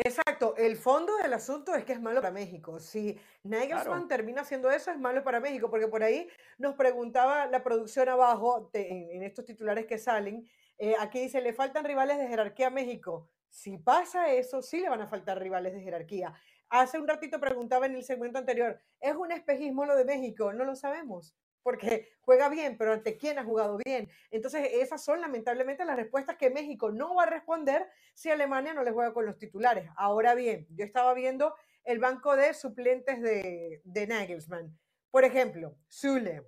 Exacto, 0.00 0.54
el 0.56 0.76
fondo 0.76 1.16
del 1.16 1.32
asunto 1.32 1.74
es 1.74 1.84
que 1.84 1.92
es 1.92 2.00
malo 2.00 2.20
para 2.20 2.32
México. 2.32 2.78
Si 2.78 3.18
Nagelsmann 3.42 4.06
termina 4.06 4.42
haciendo 4.42 4.70
eso, 4.70 4.92
es 4.92 4.98
malo 4.98 5.24
para 5.24 5.40
México, 5.40 5.68
porque 5.68 5.88
por 5.88 6.04
ahí 6.04 6.28
nos 6.56 6.76
preguntaba 6.76 7.46
la 7.46 7.64
producción 7.64 8.08
abajo, 8.08 8.70
en, 8.74 9.24
estos 9.24 9.44
titulares 9.44 9.86
que 9.86 9.98
salen, 9.98 10.48
eh, 10.78 10.94
aquí 11.00 11.18
dice, 11.18 11.40
le 11.40 11.52
faltan 11.52 11.84
rivales 11.84 12.16
de 12.18 12.28
jerarquía 12.28 12.68
a 12.68 12.70
México. 12.70 13.28
Si 13.48 13.76
pasa 13.76 14.32
eso, 14.32 14.62
sí 14.62 14.78
le 14.78 14.88
van 14.88 15.00
a 15.00 15.08
faltar 15.08 15.40
rivales 15.40 15.74
de 15.74 15.80
jerarquía. 15.80 16.32
Hace 16.68 17.00
un 17.00 17.08
ratito 17.08 17.40
preguntaba 17.40 17.86
en 17.86 17.96
el 17.96 18.04
segmento 18.04 18.38
anterior, 18.38 18.80
¿es 19.00 19.16
un 19.16 19.32
espejismo 19.32 19.84
lo 19.84 19.96
de 19.96 20.04
México? 20.04 20.52
No 20.52 20.64
lo 20.64 20.76
sabemos 20.76 21.34
porque 21.62 22.10
juega 22.20 22.48
bien, 22.48 22.76
pero 22.78 22.92
ante 22.92 23.16
quién 23.16 23.38
ha 23.38 23.44
jugado 23.44 23.78
bien. 23.84 24.08
Entonces, 24.30 24.68
esas 24.72 25.04
son 25.04 25.20
lamentablemente 25.20 25.84
las 25.84 25.96
respuestas 25.96 26.36
que 26.36 26.50
México 26.50 26.90
no 26.90 27.14
va 27.14 27.24
a 27.24 27.30
responder 27.30 27.88
si 28.14 28.30
Alemania 28.30 28.74
no 28.74 28.84
le 28.84 28.92
juega 28.92 29.12
con 29.12 29.26
los 29.26 29.38
titulares. 29.38 29.88
Ahora 29.96 30.34
bien, 30.34 30.66
yo 30.70 30.84
estaba 30.84 31.14
viendo 31.14 31.54
el 31.84 31.98
banco 31.98 32.36
de 32.36 32.54
suplentes 32.54 33.20
de, 33.22 33.80
de 33.84 34.06
Nagelsmann. 34.06 34.78
Por 35.10 35.24
ejemplo, 35.24 35.76
Zule, 35.90 36.44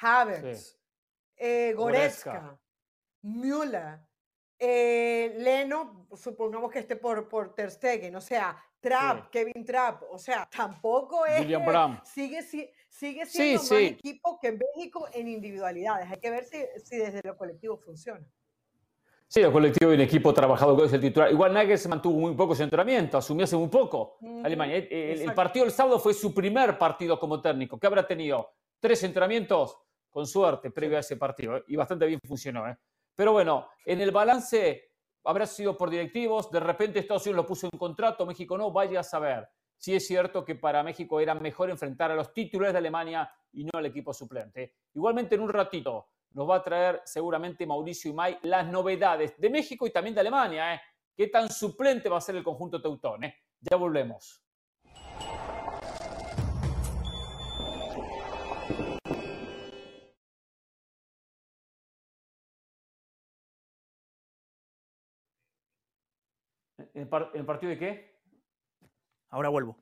Havertz, 0.00 0.78
eh, 1.36 1.72
Goretzka, 1.74 2.58
Müller, 3.22 4.00
eh, 4.58 5.34
Leno, 5.38 6.06
supongamos 6.14 6.70
que 6.70 6.80
esté 6.80 6.96
por, 6.96 7.28
por 7.28 7.54
Ter 7.54 7.70
Stegen, 7.70 8.14
o 8.14 8.20
sea, 8.20 8.62
Trapp, 8.80 9.30
Kevin 9.30 9.64
Trapp, 9.64 10.02
o 10.10 10.18
sea, 10.18 10.48
tampoco 10.50 11.26
es... 11.26 11.46
Sigue, 12.04 12.42
sigue 12.88 13.26
siendo 13.26 13.60
más 13.60 13.72
equipo 13.72 14.38
que 14.40 14.52
México 14.52 15.06
en 15.12 15.28
individualidades. 15.28 16.10
Hay 16.10 16.18
que 16.18 16.30
ver 16.30 16.44
si, 16.44 16.58
si 16.82 16.96
desde 16.96 17.20
lo 17.22 17.36
colectivo 17.36 17.76
funciona. 17.76 18.26
Sí, 19.30 19.40
el 19.40 19.52
colectivo 19.52 19.92
y 19.92 19.94
el 19.94 20.00
equipo 20.00 20.34
trabajado 20.34 20.74
con 20.74 20.92
el 20.92 21.00
titular. 21.00 21.30
Igual 21.30 21.54
Nagel 21.54 21.78
se 21.78 21.88
mantuvo 21.88 22.18
muy 22.18 22.34
poco 22.34 22.52
su 22.52 22.64
entrenamiento, 22.64 23.16
asumió 23.16 23.44
hace 23.44 23.54
muy 23.54 23.68
poco 23.68 24.18
Alemania. 24.42 24.78
El, 24.90 25.32
partido 25.34 25.64
del 25.64 25.72
sábado 25.72 26.00
fue 26.00 26.14
su 26.14 26.34
primer 26.34 26.76
partido 26.76 27.16
como 27.16 27.40
técnico. 27.40 27.78
¿Qué 27.78 27.86
habrá 27.86 28.04
tenido? 28.04 28.54
Tres 28.80 29.04
entrenamientos, 29.04 29.78
con 30.10 30.26
suerte, 30.26 30.72
previo 30.72 30.96
a 30.96 31.00
ese 31.00 31.16
partido. 31.16 31.62
Y 31.68 31.76
bastante 31.76 32.06
bien 32.06 32.18
funcionó. 32.26 32.68
¿eh? 32.68 32.76
Pero 33.14 33.30
bueno, 33.30 33.68
en 33.84 34.00
el 34.00 34.10
balance 34.10 34.89
habrá 35.30 35.46
sido 35.46 35.76
por 35.76 35.90
directivos, 35.90 36.50
de 36.50 36.60
repente 36.60 36.98
Estados 36.98 37.24
Unidos 37.26 37.44
lo 37.44 37.46
puso 37.46 37.68
en 37.70 37.78
contrato, 37.78 38.26
México 38.26 38.58
no, 38.58 38.70
vaya 38.70 39.00
a 39.00 39.04
saber. 39.04 39.48
Si 39.76 39.94
es 39.94 40.06
cierto 40.06 40.44
que 40.44 40.56
para 40.56 40.82
México 40.82 41.20
era 41.20 41.34
mejor 41.34 41.70
enfrentar 41.70 42.10
a 42.10 42.14
los 42.14 42.34
titulares 42.34 42.74
de 42.74 42.78
Alemania 42.78 43.32
y 43.52 43.64
no 43.64 43.70
al 43.74 43.86
equipo 43.86 44.12
suplente. 44.12 44.74
Igualmente 44.92 45.36
en 45.36 45.40
un 45.40 45.48
ratito 45.48 46.08
nos 46.32 46.48
va 46.48 46.56
a 46.56 46.62
traer 46.62 47.00
seguramente 47.04 47.66
Mauricio 47.66 48.10
Imay 48.10 48.38
las 48.42 48.66
novedades 48.66 49.38
de 49.40 49.50
México 49.50 49.86
y 49.86 49.90
también 49.90 50.14
de 50.14 50.20
Alemania. 50.20 50.74
¿eh? 50.74 50.80
¿Qué 51.16 51.28
tan 51.28 51.48
suplente 51.48 52.08
va 52.08 52.18
a 52.18 52.20
ser 52.20 52.36
el 52.36 52.44
conjunto 52.44 52.82
teutón? 52.82 53.24
Eh? 53.24 53.34
Ya 53.60 53.76
volvemos. 53.76 54.42
¿En 66.94 67.02
el, 67.02 67.44
partido 67.46 67.70
de 67.70 67.78
qué? 67.78 68.20
Ahora 69.30 69.48
vuelvo. 69.48 69.76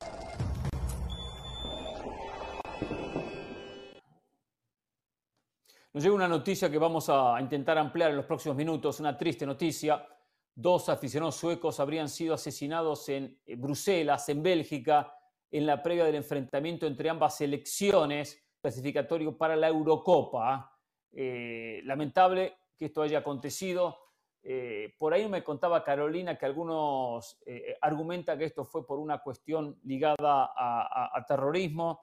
Nos 5.92 6.04
llega 6.04 6.14
una 6.14 6.28
noticia 6.28 6.70
que 6.70 6.78
vamos 6.78 7.08
a 7.08 7.40
intentar 7.40 7.78
ampliar 7.78 8.10
en 8.10 8.16
los 8.16 8.26
próximos 8.26 8.56
minutos, 8.56 9.00
una 9.00 9.16
triste 9.16 9.46
noticia. 9.46 10.06
Dos 10.54 10.88
aficionados 10.88 11.36
suecos 11.36 11.80
habrían 11.80 12.08
sido 12.08 12.34
asesinados 12.34 13.08
en 13.08 13.40
eh, 13.46 13.56
Bruselas, 13.56 14.28
en 14.28 14.42
Bélgica, 14.42 15.14
en 15.50 15.66
la 15.66 15.82
previa 15.82 16.04
del 16.04 16.16
enfrentamiento 16.16 16.86
entre 16.86 17.08
ambas 17.08 17.36
selecciones, 17.38 18.44
clasificatorio 18.60 19.36
para 19.36 19.56
la 19.56 19.68
Eurocopa. 19.68 20.78
Eh, 21.10 21.80
lamentable 21.84 22.58
que 22.76 22.86
esto 22.86 23.00
haya 23.00 23.18
acontecido. 23.18 24.07
Eh, 24.50 24.94
por 24.98 25.12
ahí 25.12 25.28
me 25.28 25.44
contaba 25.44 25.84
Carolina 25.84 26.38
que 26.38 26.46
algunos 26.46 27.38
eh, 27.44 27.76
argumentan 27.82 28.38
que 28.38 28.46
esto 28.46 28.64
fue 28.64 28.86
por 28.86 28.98
una 28.98 29.18
cuestión 29.18 29.78
ligada 29.84 30.16
a, 30.56 31.24
terrorismo. 31.28 32.00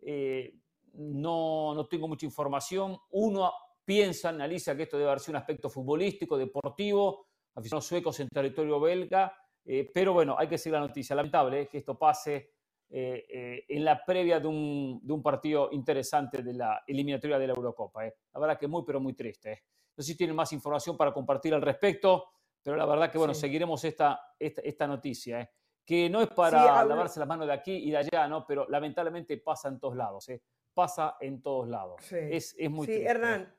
Eh, 0.00 0.54
no, 0.92 1.74
no, 1.74 1.88
tengo 1.88 2.06
mucha 2.06 2.26
información. 2.26 2.96
Uno 3.10 3.52
piensa, 3.84 4.28
analiza 4.28 4.76
que 4.76 4.84
esto 4.84 4.98
debe 4.98 5.10
haber 5.10 5.20
sido 5.20 5.32
un 5.32 5.38
aspecto 5.38 5.68
futbolístico, 5.68 6.38
deportivo, 6.38 7.26
aficionados 7.56 7.86
suecos 7.86 8.20
en 8.20 8.28
territorio 8.28 8.78
belga. 8.78 9.34
pero 9.92 10.12
bueno, 10.12 10.36
hay 10.38 10.46
que 10.46 10.58
seguir 10.58 10.74
la 10.74 10.86
noticia. 10.86 11.16
Lamentable 11.16 11.66
que 11.66 11.78
esto 11.78 11.98
pase 11.98 12.52
eh, 12.92 13.24
eh, 13.28 13.64
en 13.68 13.84
la 13.84 14.04
previa 14.04 14.40
de 14.40 14.48
un, 14.48 15.00
de 15.00 15.12
un, 15.12 15.22
partido 15.22 15.68
interesante 15.70 16.42
de 16.42 16.54
la 16.54 16.82
eliminatoria 16.84 17.38
de 17.38 17.46
la 17.46 17.52
Eurocopa. 17.52 18.04
Eh. 18.04 18.16
La 18.34 18.40
verdad 18.40 18.58
que 18.58 18.66
muy, 18.66 18.82
pero 18.84 19.00
muy 19.00 19.14
triste. 19.14 19.62
No 20.00 20.04
sé 20.04 20.12
si 20.12 20.16
tienen 20.16 20.34
más 20.34 20.50
información 20.54 20.96
para 20.96 21.12
compartir 21.12 21.52
al 21.52 21.60
respecto, 21.60 22.24
pero 22.62 22.74
la 22.74 22.86
verdad 22.86 23.12
que, 23.12 23.18
bueno, 23.18 23.34
seguiremos 23.34 23.84
esta, 23.84 24.18
esta, 24.38 24.62
esta 24.62 24.86
noticia, 24.86 25.50
que 25.84 26.08
no 26.08 26.22
es 26.22 26.28
para 26.28 26.82
lavarse 26.86 27.20
las 27.20 27.28
manos 27.28 27.46
de 27.46 27.52
aquí 27.52 27.76
y 27.76 27.90
de 27.90 27.98
allá, 27.98 28.26
¿no? 28.26 28.46
Pero 28.46 28.66
lamentablemente 28.70 29.36
pasa 29.36 29.68
en 29.68 29.78
todos 29.78 29.94
lados, 29.94 30.26
Pasa 30.72 31.18
en 31.20 31.42
todos 31.42 31.68
lados. 31.68 32.10
Es, 32.10 32.56
es, 32.58 32.70
muy 32.70 32.86
triste. 32.86 33.04
Sí, 33.04 33.10
Hernán, 33.10 33.54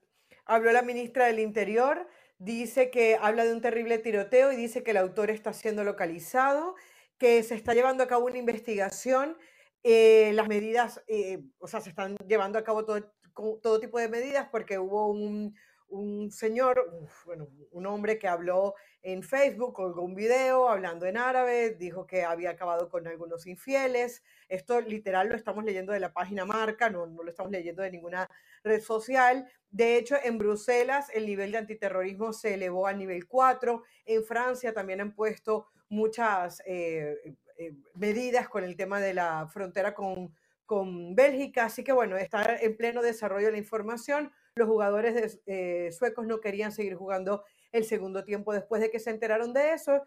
habló 0.46 0.72
la 0.72 0.82
ministra 0.82 1.28
del 1.28 1.38
Interior, 1.38 2.08
dice 2.40 2.90
que 2.90 3.20
habla 3.22 3.44
de 3.44 3.54
un 3.54 3.62
terrible 3.62 4.00
tiroteo 4.00 4.52
y 4.52 4.56
dice 4.56 4.82
que 4.82 4.90
el 4.90 4.98
autor 4.98 5.30
está 5.30 5.54
siendo 5.54 5.84
localizado 5.84 6.74
que 7.20 7.44
se 7.44 7.54
está 7.54 7.76
llevando 7.76 8.04
a 8.04 8.08
cabo 8.08 8.26
una 8.26 8.40
investigación, 8.40 9.38
eh, 9.84 10.32
las 10.34 10.48
medidas, 10.48 11.04
eh, 11.06 11.44
o 11.60 11.68
sea, 11.68 11.82
se 11.82 11.90
están 11.90 12.18
llevando 12.28 12.58
a 12.58 12.64
cabo 12.64 12.84
todo, 12.84 13.14
todo 13.62 13.80
tipo 13.80 14.00
de 14.00 14.10
medidas 14.10 14.48
porque 14.52 14.80
hubo 14.80 15.06
un, 15.06 15.56
un 15.92 16.32
señor, 16.32 17.08
bueno, 17.26 17.48
un 17.72 17.86
hombre 17.86 18.18
que 18.18 18.28
habló 18.28 18.76
en 19.04 19.24
Facebook, 19.24 19.74
colgó 19.74 20.02
un 20.02 20.16
video 20.16 20.70
hablando 20.70 21.06
en 21.06 21.18
árabe, 21.18 21.72
dijo 21.72 22.08
que 22.08 22.24
había 22.24 22.52
acabado 22.52 22.90
con 22.90 23.08
algunos 23.08 23.46
infieles. 23.46 24.24
Esto 24.48 24.80
literal 24.82 25.30
lo 25.30 25.36
estamos 25.36 25.64
leyendo 25.64 25.92
de 25.92 26.00
la 26.00 26.14
página 26.14 26.46
marca, 26.46 26.90
no, 26.90 27.08
no 27.08 27.24
lo 27.24 27.30
estamos 27.30 27.52
leyendo 27.52 27.82
de 27.84 27.92
ninguna 27.92 28.30
red 28.64 28.82
social. 28.82 29.48
De 29.70 29.98
hecho, 29.98 30.16
en 30.24 30.38
Bruselas 30.38 31.10
el 31.14 31.26
nivel 31.26 31.52
de 31.52 31.60
antiterrorismo 31.60 32.34
se 32.34 32.54
elevó 32.54 32.88
a 32.88 32.94
nivel 32.94 33.28
4. 33.28 33.84
En 34.06 34.24
Francia 34.24 34.74
también 34.74 35.02
han 35.02 35.14
puesto 35.14 35.68
muchas 35.90 36.62
eh, 36.66 37.36
eh, 37.58 37.74
medidas 37.96 38.48
con 38.48 38.64
el 38.64 38.76
tema 38.76 39.00
de 39.02 39.14
la 39.14 39.48
frontera 39.48 39.94
con, 39.94 40.34
con 40.66 41.16
Bélgica. 41.16 41.66
Así 41.66 41.84
que 41.84 41.92
bueno, 41.92 42.18
está 42.18 42.56
en 42.58 42.78
pleno 42.78 43.02
desarrollo 43.02 43.52
la 43.52 43.58
información. 43.58 44.32
Los 44.56 44.68
jugadores 44.68 45.42
eh, 45.46 45.92
suecos 45.92 46.28
no 46.28 46.40
querían 46.42 46.72
seguir 46.72 46.96
jugando 46.96 47.44
el 47.72 47.86
segundo 47.86 48.24
tiempo 48.24 48.54
después 48.54 48.82
de 48.82 48.92
que 48.92 49.00
se 49.00 49.10
enteraron 49.10 49.54
de 49.54 49.74
eso. 49.74 50.02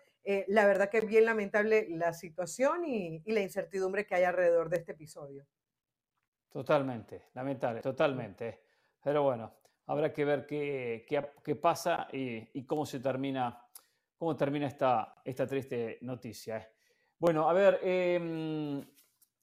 la 0.49 0.67
verdad 0.67 0.91
que 0.91 0.99
es 0.99 1.07
bien 1.07 1.25
lamentable 1.25 1.87
la 1.91 2.13
situación 2.13 2.85
y, 2.85 3.23
la 3.33 3.41
incertidumbre 3.41 4.07
que 4.07 4.15
hay 4.15 4.25
alrededor 4.25 4.69
de 4.69 4.79
este 4.79 4.93
episodio. 4.93 5.47
Totalmente, 6.51 7.27
lamentable, 7.35 7.81
totalmente. 7.81 8.61
Pero 9.03 9.23
bueno, 9.23 9.53
habrá 9.87 10.13
que 10.13 10.25
ver 10.25 10.47
qué, 10.47 11.07
qué, 11.43 11.57
pasa 11.57 12.07
y, 12.13 12.49
y, 12.59 12.65
cómo 12.67 12.85
se 12.87 13.01
termina 13.01 13.65
cómo 14.17 14.37
termina 14.37 14.67
esta, 14.67 15.17
esta 15.25 15.47
triste 15.47 15.99
noticia. 16.03 16.57
Eh. 16.57 16.69
Bueno, 17.19 17.49
a 17.49 17.53
ver, 17.53 17.81
em, 17.83 18.83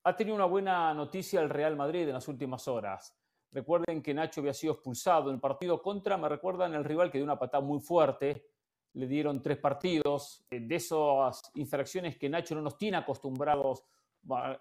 ha 0.04 0.16
tenido 0.16 0.36
una 0.36 0.46
buena 0.46 0.94
noticia 0.94 1.42
el 1.42 1.50
Real 1.50 1.76
Madrid 1.76 2.08
en 2.08 2.14
las 2.14 2.28
últimas 2.28 2.68
horas. 2.68 3.16
Recuerden 3.52 4.02
que 4.02 4.14
Nacho 4.14 4.42
había 4.42 4.54
sido 4.54 4.74
expulsado 4.74 5.30
en 5.30 5.36
el 5.36 5.42
partido 5.42 5.82
contra, 5.82 6.18
me 6.18 6.30
recuerdan 6.30 6.74
el 6.74 6.84
rival 6.84 7.12
que 7.12 7.18
dio 7.18 7.26
una 7.26 7.38
patada 7.38 7.64
muy 7.64 7.80
fuerte, 7.80 8.46
le 8.94 9.08
dieron 9.08 9.42
tres 9.42 9.58
partidos, 9.58 10.46
eh, 10.50 10.60
de 10.62 10.76
esas 10.76 11.52
infracciones 11.56 12.18
que 12.18 12.30
Nacho 12.30 12.56
no 12.56 12.62
nos 12.62 12.78
tiene 12.78 12.98
acostumbrados 12.98 13.86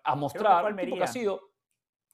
a 0.02 0.16
mostrar. 0.16 0.62
Fue 0.62 0.70
Almería. 0.70 1.04
ha 1.04 1.06
sido, 1.06 1.40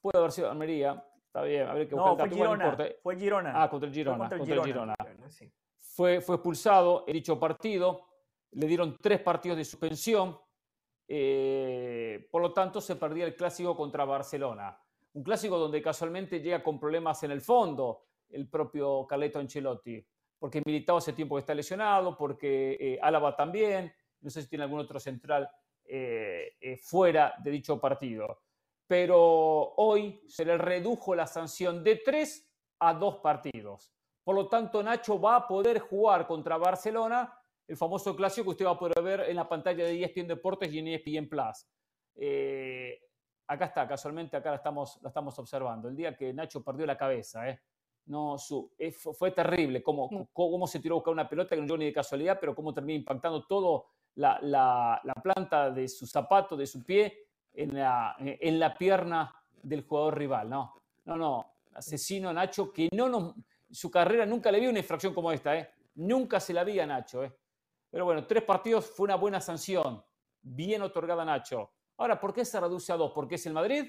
puede 0.00 0.18
haber 0.18 0.32
sido 0.32 0.50
Almería, 0.50 1.04
está 1.26 1.42
bien, 1.42 1.66
a 1.66 1.74
ver 1.74 1.88
que 1.88 1.96
no, 1.96 2.16
fue 2.16 2.28
Girona, 2.30 2.76
fue 3.02 3.16
Girona. 3.16 3.62
Ah, 3.62 3.70
contra 3.70 3.88
el 3.88 3.94
Girona, 3.94 4.28
contra 4.28 4.54
el 4.54 4.62
Girona. 4.64 4.94
Sí 5.28 5.50
fue, 5.96 6.16
expulsado 6.16 7.04
en 7.06 7.14
dicho 7.14 7.40
partido, 7.40 8.02
le 8.52 8.66
dieron 8.66 8.98
tres 9.00 9.20
partidos 9.20 9.56
de 9.56 9.64
suspensión, 9.64 10.38
eh, 11.08 12.28
por 12.30 12.42
lo 12.42 12.52
tanto 12.52 12.82
se 12.82 12.96
perdía 12.96 13.24
el 13.24 13.34
clásico 13.34 13.74
contra 13.74 14.04
Barcelona. 14.04 14.78
Un 15.16 15.22
clásico 15.22 15.56
donde 15.58 15.80
casualmente 15.80 16.40
llega 16.40 16.62
con 16.62 16.78
problemas 16.78 17.22
en 17.22 17.30
el 17.30 17.40
fondo 17.40 18.02
el 18.28 18.50
propio 18.50 19.06
Carleto 19.06 19.38
Ancelotti, 19.38 20.06
porque 20.38 20.60
Militao 20.62 20.98
hace 20.98 21.14
tiempo 21.14 21.36
que 21.36 21.40
está 21.40 21.54
lesionado, 21.54 22.14
porque 22.18 22.76
eh, 22.78 23.00
también, 23.34 23.90
no 24.20 24.28
sé 24.28 24.42
si 24.42 24.48
tiene 24.50 24.64
algún 24.64 24.80
otro 24.80 25.00
central 25.00 25.48
eh, 25.84 26.78
fuera 26.82 27.32
de 27.42 27.50
dicho 27.50 27.80
partido. 27.80 28.42
Pero 28.86 29.16
hoy 29.76 30.20
se 30.28 30.44
le 30.44 30.58
redujo 30.58 31.14
la 31.14 31.26
sanción 31.26 31.82
de 31.82 31.96
tres 31.96 32.52
a 32.80 32.92
dos 32.92 33.16
partidos. 33.16 33.94
Por 34.22 34.34
lo 34.34 34.48
tanto, 34.50 34.82
Nacho 34.82 35.18
va 35.18 35.36
a 35.36 35.48
poder 35.48 35.78
jugar 35.78 36.26
contra 36.26 36.58
Barcelona, 36.58 37.32
el 37.66 37.78
famoso 37.78 38.14
clásico 38.14 38.44
que 38.44 38.50
usted 38.50 38.66
va 38.66 38.72
a 38.72 38.78
poder 38.78 39.02
ver 39.02 39.20
en 39.30 39.36
la 39.36 39.48
pantalla 39.48 39.82
de 39.82 40.04
ESPN 40.04 40.28
Deportes 40.28 40.70
y 40.70 40.78
en 40.78 40.88
ESPN 40.88 41.26
Plus. 41.26 41.66
Eh, 42.16 43.05
acá 43.46 43.66
está, 43.66 43.88
casualmente 43.88 44.36
acá 44.36 44.50
la 44.50 44.56
estamos, 44.56 44.98
la 45.02 45.08
estamos 45.08 45.38
observando. 45.38 45.88
El 45.88 45.96
día 45.96 46.16
que 46.16 46.32
Nacho 46.32 46.62
perdió 46.62 46.86
la 46.86 46.96
cabeza, 46.96 47.48
¿eh? 47.48 47.60
No, 48.06 48.38
su, 48.38 48.72
eh, 48.78 48.92
fue, 48.92 49.32
terrible 49.32 49.82
cómo, 49.82 50.28
cómo, 50.32 50.66
se 50.68 50.78
tiró 50.78 50.94
a 50.94 50.98
buscar 50.98 51.12
una 51.12 51.28
pelota 51.28 51.56
que 51.56 51.60
no 51.60 51.66
llegó 51.66 51.78
ni 51.78 51.86
de 51.86 51.92
casualidad, 51.92 52.38
pero 52.40 52.54
cómo 52.54 52.72
termina 52.72 53.00
impactando 53.00 53.44
todo 53.46 53.86
la, 54.14 54.38
la, 54.42 55.00
la, 55.02 55.14
planta 55.14 55.72
de 55.72 55.88
su 55.88 56.06
zapato, 56.06 56.56
de 56.56 56.68
su 56.68 56.84
pie, 56.84 57.26
en 57.52 57.76
la, 57.76 58.14
en 58.20 58.60
la 58.60 58.78
pierna 58.78 59.34
del 59.60 59.84
jugador 59.84 60.18
rival. 60.18 60.48
No, 60.48 60.82
no, 61.04 61.16
no. 61.16 61.52
Asesino 61.74 62.32
Nacho 62.32 62.72
que 62.72 62.88
no 62.92 63.08
nos 63.08 63.34
su 63.70 63.90
carrera 63.90 64.24
nunca 64.26 64.50
le 64.50 64.60
vi 64.60 64.66
una 64.66 64.78
infracción 64.78 65.12
como 65.12 65.32
esta, 65.32 65.56
¿eh? 65.56 65.70
Nunca 65.96 66.40
se 66.40 66.52
la 66.52 66.64
vi 66.64 66.78
a 66.78 66.86
Nacho, 66.86 67.24
¿eh? 67.24 67.32
Pero 67.90 68.04
bueno, 68.04 68.26
tres 68.26 68.42
partidos 68.42 68.86
fue 68.86 69.04
una 69.04 69.16
buena 69.16 69.40
sanción. 69.40 70.04
Bien 70.42 70.82
otorgada 70.82 71.22
a 71.22 71.26
Nacho. 71.26 71.72
Ahora, 71.98 72.20
¿por 72.20 72.32
qué 72.32 72.44
se 72.44 72.60
reduce 72.60 72.92
a 72.92 72.96
dos? 72.96 73.12
¿Porque 73.12 73.36
es 73.36 73.46
el 73.46 73.52
Madrid? 73.52 73.86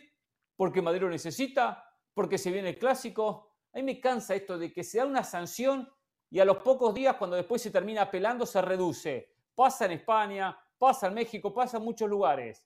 ¿Porque 0.55 0.81
Madrid 0.81 1.01
lo 1.01 1.09
necesita? 1.09 1.83
¿Porque 2.13 2.37
se 2.37 2.51
viene 2.51 2.69
el 2.69 2.77
clásico? 2.77 3.51
A 3.73 3.77
mí 3.77 3.83
me 3.83 3.99
cansa 3.99 4.33
esto 4.33 4.57
de 4.57 4.71
que 4.71 4.83
se 4.83 4.97
da 4.99 5.05
una 5.05 5.23
sanción 5.23 5.89
y 6.29 6.39
a 6.39 6.45
los 6.45 6.57
pocos 6.57 6.93
días, 6.93 7.15
cuando 7.15 7.35
después 7.35 7.61
se 7.61 7.71
termina 7.71 8.03
apelando, 8.03 8.45
se 8.45 8.61
reduce. 8.61 9.33
Pasa 9.55 9.85
en 9.85 9.91
España, 9.91 10.57
pasa 10.77 11.07
en 11.07 11.13
México, 11.13 11.53
pasa 11.53 11.77
en 11.77 11.83
muchos 11.83 12.09
lugares. 12.09 12.65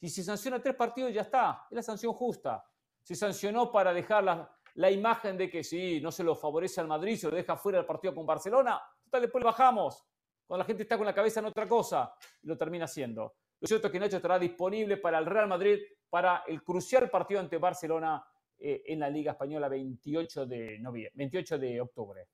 Si 0.00 0.08
se 0.08 0.22
sanciona 0.22 0.62
tres 0.62 0.74
partidos, 0.74 1.12
ya 1.12 1.22
está. 1.22 1.66
Es 1.70 1.76
la 1.76 1.82
sanción 1.82 2.12
justa. 2.12 2.64
Se 3.02 3.14
sancionó 3.14 3.70
para 3.70 3.92
dejar 3.92 4.24
la, 4.24 4.90
imagen 4.90 5.36
de 5.36 5.50
que 5.50 5.62
sí, 5.62 6.00
no 6.00 6.10
se 6.10 6.22
lo 6.22 6.34
favorece 6.34 6.80
al 6.80 6.86
Madrid, 6.86 7.16
se 7.16 7.30
lo 7.30 7.36
deja 7.36 7.56
fuera 7.56 7.78
del 7.78 7.86
partido 7.86 8.14
con 8.14 8.26
Barcelona, 8.26 8.80
total, 9.04 9.22
después 9.22 9.42
lo 9.42 9.50
bajamos. 9.50 10.04
Cuando 10.46 10.62
la 10.62 10.66
gente 10.66 10.82
está 10.82 10.96
con 10.96 11.06
la 11.06 11.14
cabeza 11.14 11.40
en 11.40 11.46
otra 11.46 11.68
cosa, 11.68 12.14
lo 12.42 12.56
termina 12.56 12.84
haciendo. 12.84 13.36
Lo 13.60 13.66
cierto 13.66 13.86
es 13.86 13.92
que 13.92 14.00
Nacho 14.00 14.16
estará 14.16 14.38
disponible 14.38 14.96
para 14.96 15.18
el 15.18 15.26
Real 15.26 15.48
Madrid 15.48 15.78
para 16.10 16.44
el 16.46 16.62
crucial 16.62 17.10
partido 17.10 17.40
ante 17.40 17.58
Barcelona 17.58 18.24
eh, 18.58 18.84
en 18.86 19.00
la 19.00 19.10
Liga 19.10 19.32
Española 19.32 19.68
28 19.68 20.46
de, 20.46 20.78
noviembre, 20.78 21.12
28 21.14 21.58
de 21.58 21.80
octubre. 21.80 22.26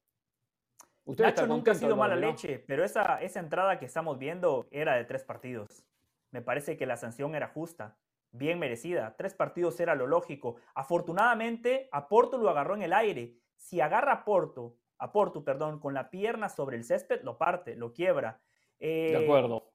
Nacho 1.04 1.46
nunca 1.46 1.72
ha 1.72 1.74
sido 1.74 1.96
mala 1.96 2.14
leche, 2.14 2.58
pero 2.60 2.84
esa, 2.84 3.20
esa 3.20 3.40
entrada 3.40 3.78
que 3.78 3.86
estamos 3.86 4.18
viendo 4.18 4.68
era 4.70 4.94
de 4.96 5.04
tres 5.04 5.24
partidos. 5.24 5.84
Me 6.30 6.42
parece 6.42 6.76
que 6.76 6.86
la 6.86 6.96
sanción 6.96 7.34
era 7.34 7.48
justa 7.48 7.96
bien 8.32 8.58
merecida. 8.58 9.14
Tres 9.16 9.34
partidos 9.34 9.78
era 9.78 9.94
lo 9.94 10.06
lógico. 10.06 10.56
Afortunadamente, 10.74 11.88
a 11.92 12.08
Porto 12.08 12.38
lo 12.38 12.50
agarró 12.50 12.74
en 12.74 12.82
el 12.82 12.92
aire. 12.92 13.36
Si 13.56 13.80
agarra 13.80 14.12
a 14.12 14.24
Porto, 14.24 14.76
a 14.98 15.12
Porto, 15.12 15.44
perdón, 15.44 15.78
con 15.78 15.94
la 15.94 16.10
pierna 16.10 16.48
sobre 16.48 16.76
el 16.76 16.84
césped, 16.84 17.22
lo 17.22 17.38
parte, 17.38 17.76
lo 17.76 17.92
quiebra. 17.92 18.40
de 18.78 19.12
eh, 19.12 19.24
acuerdo. 19.24 19.71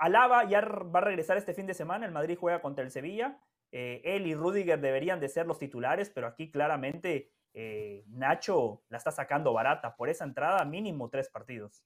Alaba 0.00 0.44
ya 0.44 0.62
va 0.62 1.00
a 1.00 1.04
regresar 1.04 1.36
este 1.36 1.52
fin 1.52 1.66
de 1.66 1.74
semana. 1.74 2.06
El 2.06 2.12
Madrid 2.12 2.38
juega 2.40 2.62
contra 2.62 2.82
el 2.82 2.90
Sevilla. 2.90 3.38
Eh, 3.70 4.00
él 4.02 4.26
y 4.26 4.34
Rudiger 4.34 4.80
deberían 4.80 5.20
de 5.20 5.28
ser 5.28 5.46
los 5.46 5.58
titulares, 5.58 6.08
pero 6.08 6.26
aquí 6.26 6.50
claramente 6.50 7.30
eh, 7.52 8.02
Nacho 8.08 8.82
la 8.88 8.96
está 8.96 9.10
sacando 9.10 9.52
barata. 9.52 9.96
Por 9.96 10.08
esa 10.08 10.24
entrada, 10.24 10.64
mínimo 10.64 11.10
tres 11.10 11.28
partidos. 11.28 11.84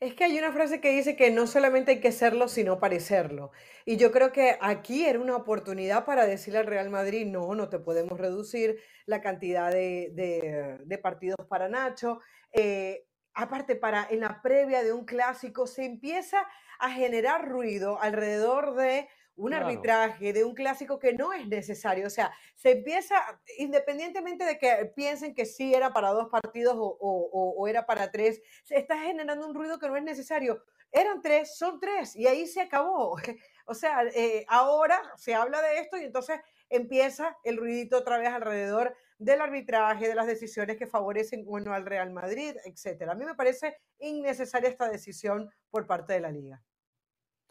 Es 0.00 0.14
que 0.14 0.24
hay 0.24 0.38
una 0.38 0.52
frase 0.52 0.80
que 0.80 0.90
dice 0.90 1.14
que 1.14 1.30
no 1.30 1.46
solamente 1.46 1.92
hay 1.92 2.00
que 2.00 2.12
serlo, 2.12 2.48
sino 2.48 2.80
parecerlo. 2.80 3.52
Y 3.84 3.98
yo 3.98 4.10
creo 4.10 4.32
que 4.32 4.56
aquí 4.62 5.04
era 5.04 5.20
una 5.20 5.36
oportunidad 5.36 6.06
para 6.06 6.26
decirle 6.26 6.60
al 6.60 6.66
Real 6.66 6.88
Madrid, 6.88 7.26
no, 7.26 7.54
no 7.54 7.68
te 7.68 7.78
podemos 7.78 8.18
reducir 8.18 8.80
la 9.04 9.20
cantidad 9.20 9.70
de, 9.70 11.00
partidos 11.02 11.46
para 11.46 11.68
Nacho. 11.68 12.20
Eh, 12.52 13.04
aparte, 13.34 13.76
para 13.76 14.08
en 14.10 14.20
la 14.20 14.40
previa 14.40 14.82
de 14.82 14.94
un 14.94 15.04
clásico 15.04 15.66
se 15.66 15.84
empieza 15.84 16.48
a 16.82 16.90
generar 16.90 17.48
ruido 17.48 18.00
alrededor 18.00 18.74
de 18.74 19.08
un 19.36 19.54
arbitraje 19.54 20.32
de 20.32 20.44
un 20.44 20.54
clásico 20.54 20.98
que 20.98 21.12
no 21.14 21.32
es 21.32 21.46
necesario. 21.46 22.06
O 22.06 22.10
sea, 22.10 22.32
se 22.54 22.72
empieza, 22.72 23.14
independientemente 23.58 24.44
de 24.44 24.58
que 24.58 24.92
piensen 24.94 25.34
que 25.34 25.46
sí 25.46 25.72
era 25.74 25.92
para 25.92 26.10
dos 26.10 26.28
partidos 26.28 26.74
o, 26.76 27.66
era 27.68 27.86
para 27.86 28.10
tres, 28.10 28.42
se 28.64 28.76
está 28.76 28.98
generando 28.98 29.46
un 29.46 29.54
ruido 29.54 29.78
que 29.78 29.88
no 29.88 29.96
es 29.96 30.02
necesario. 30.02 30.62
Eran 30.90 31.22
tres, 31.22 31.56
son 31.56 31.80
tres, 31.80 32.14
y 32.16 32.26
ahí 32.26 32.46
se 32.46 32.60
acabó. 32.60 33.16
O 33.64 33.74
sea, 33.74 34.02
eh, 34.12 34.44
ahora 34.48 35.00
se 35.16 35.36
habla 35.36 35.62
de 35.62 35.78
esto 35.78 35.96
y 35.96 36.02
entonces 36.02 36.40
empieza 36.68 37.38
el 37.44 37.56
ruidito 37.56 37.98
otra 37.98 38.18
vez 38.18 38.28
alrededor 38.28 38.96
del 39.18 39.40
arbitraje, 39.40 40.08
de 40.08 40.16
las 40.16 40.26
decisiones 40.26 40.76
que 40.76 40.88
favorecen 40.88 41.44
bueno, 41.44 41.72
al 41.72 41.86
Real 41.86 42.10
Madrid, 42.10 42.56
etcétera. 42.64 43.12
A 43.12 43.14
mí 43.14 43.24
me 43.24 43.36
parece 43.36 43.76
innecesaria 44.00 44.68
esta 44.68 44.88
decisión 44.88 45.48
por 45.70 45.86
parte 45.86 46.12
de 46.14 46.20
la 46.20 46.32
liga. 46.32 46.60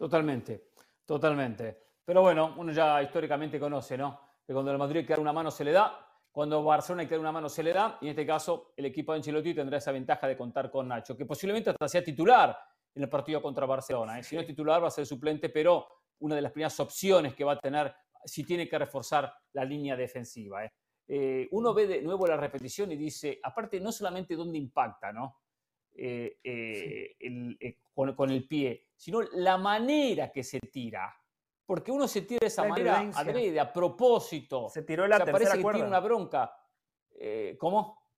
Totalmente. 0.01 0.71
Totalmente. 1.05 1.77
Pero 2.03 2.23
bueno, 2.23 2.55
uno 2.57 2.71
ya 2.71 3.03
históricamente 3.03 3.59
conoce, 3.59 3.95
¿no? 3.95 4.19
Que 4.47 4.51
cuando 4.51 4.71
el 4.71 4.79
Madrid 4.79 5.01
hay 5.01 5.05
que 5.05 5.13
dar 5.13 5.19
una 5.19 5.31
mano 5.31 5.51
se 5.51 5.63
le 5.63 5.71
da, 5.71 5.95
cuando 6.31 6.63
Barcelona 6.63 7.03
hay 7.03 7.07
que 7.07 7.13
dar 7.13 7.19
una 7.19 7.31
mano 7.31 7.47
se 7.47 7.61
le 7.61 7.71
da, 7.71 7.99
y 8.01 8.05
en 8.05 8.09
este 8.09 8.25
caso 8.25 8.73
el 8.75 8.85
equipo 8.85 9.11
de 9.11 9.17
Ancelotti 9.17 9.53
tendrá 9.53 9.77
esa 9.77 9.91
ventaja 9.91 10.27
de 10.27 10.35
contar 10.35 10.71
con 10.71 10.87
Nacho, 10.87 11.15
que 11.15 11.27
posiblemente 11.27 11.69
hasta 11.69 11.87
sea 11.87 12.03
titular 12.03 12.57
en 12.95 13.03
el 13.03 13.09
partido 13.09 13.43
contra 13.43 13.67
Barcelona. 13.67 14.17
¿eh? 14.17 14.23
Si 14.23 14.33
no 14.33 14.41
es 14.41 14.47
titular 14.47 14.81
va 14.81 14.87
a 14.87 14.89
ser 14.89 15.05
suplente, 15.05 15.49
pero 15.49 15.85
una 16.17 16.33
de 16.33 16.41
las 16.41 16.51
primeras 16.51 16.79
opciones 16.79 17.35
que 17.35 17.43
va 17.43 17.51
a 17.51 17.59
tener 17.59 17.93
si 18.25 18.43
tiene 18.43 18.67
que 18.67 18.79
reforzar 18.79 19.31
la 19.53 19.63
línea 19.63 19.95
defensiva. 19.95 20.65
¿eh? 20.65 20.71
Eh, 21.07 21.47
uno 21.51 21.75
ve 21.75 21.85
de 21.85 22.01
nuevo 22.01 22.25
la 22.25 22.37
repetición 22.37 22.91
y 22.91 22.95
dice, 22.95 23.39
aparte 23.43 23.79
no 23.79 23.91
solamente 23.91 24.35
dónde 24.35 24.57
impacta, 24.57 25.13
¿no? 25.13 25.41
con, 27.93 28.15
con, 28.15 28.31
el 28.31 28.47
pie, 28.47 28.90
sino 29.01 29.23
la 29.33 29.57
manera 29.57 30.31
que 30.31 30.43
se 30.43 30.59
tira. 30.59 31.11
Porque 31.65 31.91
uno 31.91 32.07
se 32.07 32.21
tira 32.21 32.41
de 32.41 32.47
esa 32.47 32.65
manera 32.65 32.99
adrede, 33.15 33.59
a 33.59 33.73
propósito. 33.73 34.69
Se 34.69 34.83
tiró 34.83 35.01
de 35.03 35.09
la 35.09 35.17
tercera 35.17 35.33
parece 35.33 35.57
que 35.57 35.71
tiene 35.71 35.87
una 35.87 35.99
bronca. 35.99 36.55
¿Cómo? 37.57 38.09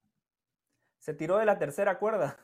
Se 0.98 1.14
tiró 1.14 1.38
de 1.38 1.46
la 1.46 1.58
tercera 1.58 1.98
cuerda. 1.98 2.38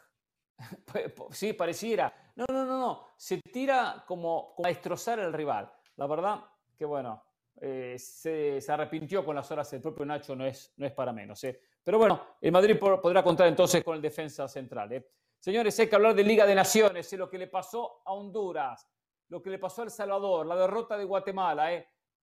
sí, 1.31 1.51
pareciera. 1.51 2.13
No, 2.37 2.45
no, 2.49 2.63
no, 2.63 2.79
no. 2.79 3.07
Se 3.17 3.41
tira 3.41 4.05
como, 4.07 4.55
a 4.63 4.69
destrozar 4.69 5.19
al 5.19 5.33
rival. 5.33 5.69
La 5.97 6.07
verdad 6.07 6.45
que, 6.77 6.85
bueno, 6.85 7.21
eh, 7.59 7.97
se, 7.99 8.61
arrepintió 8.69 9.25
con 9.25 9.35
las 9.35 9.51
horas 9.51 9.69
del 9.69 9.81
propio 9.81 10.05
Nacho, 10.05 10.33
no 10.33 10.45
es, 10.45 10.73
no 10.77 10.85
es 10.85 10.93
para 10.93 11.11
menos. 11.11 11.43
¿eh? 11.43 11.59
Pero 11.83 11.97
bueno, 11.97 12.21
el 12.39 12.53
Madrid 12.53 12.79
podrá 12.79 13.21
contar 13.21 13.47
entonces 13.47 13.83
con 13.83 13.97
el 13.97 14.01
defensa 14.01 14.47
central. 14.47 14.93
¿eh? 14.93 15.11
Señores, 15.39 15.79
hay 15.79 15.87
que 15.87 15.95
hablar 15.95 16.15
de 16.15 16.23
Liga 16.23 16.45
de 16.45 16.55
Naciones, 16.55 17.11
lo 17.13 17.29
que 17.29 17.37
le 17.37 17.47
pasó 17.47 18.01
a 18.05 18.13
Honduras, 18.13 18.87
lo 19.29 19.41
que 19.41 19.49
le 19.49 19.59
pasó 19.59 19.81
a 19.81 19.85
El 19.85 19.91
Salvador, 19.91 20.45
la 20.45 20.55
derrota 20.55 20.97
de 20.97 21.05
Guatemala. 21.05 21.69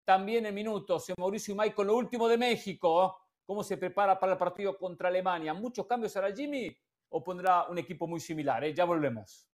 También 0.05 0.47
en 0.47 0.55
minutos, 0.55 1.12
Mauricio 1.19 1.55
y 1.55 1.57
Mike 1.57 1.75
con 1.75 1.87
lo 1.87 1.97
último 1.97 2.29
de 2.29 2.39
México. 2.39 3.19
¿Cómo 3.45 3.62
se 3.62 3.77
prepara 3.77 4.19
para 4.19 4.33
el 4.33 4.39
partido 4.39 4.77
contra 4.77 5.09
Alemania? 5.09 5.55
¿Muchos 5.55 5.87
cambios 5.87 6.17
ahora, 6.17 6.35
Jimmy? 6.35 6.77
o 7.11 7.23
pondrá 7.23 7.67
un 7.69 7.79
equipo 7.79 8.07
muy 8.07 8.21
similar. 8.21 8.64
¿eh? 8.64 8.75
Ya 8.75 8.85
volvemos. 8.85 9.49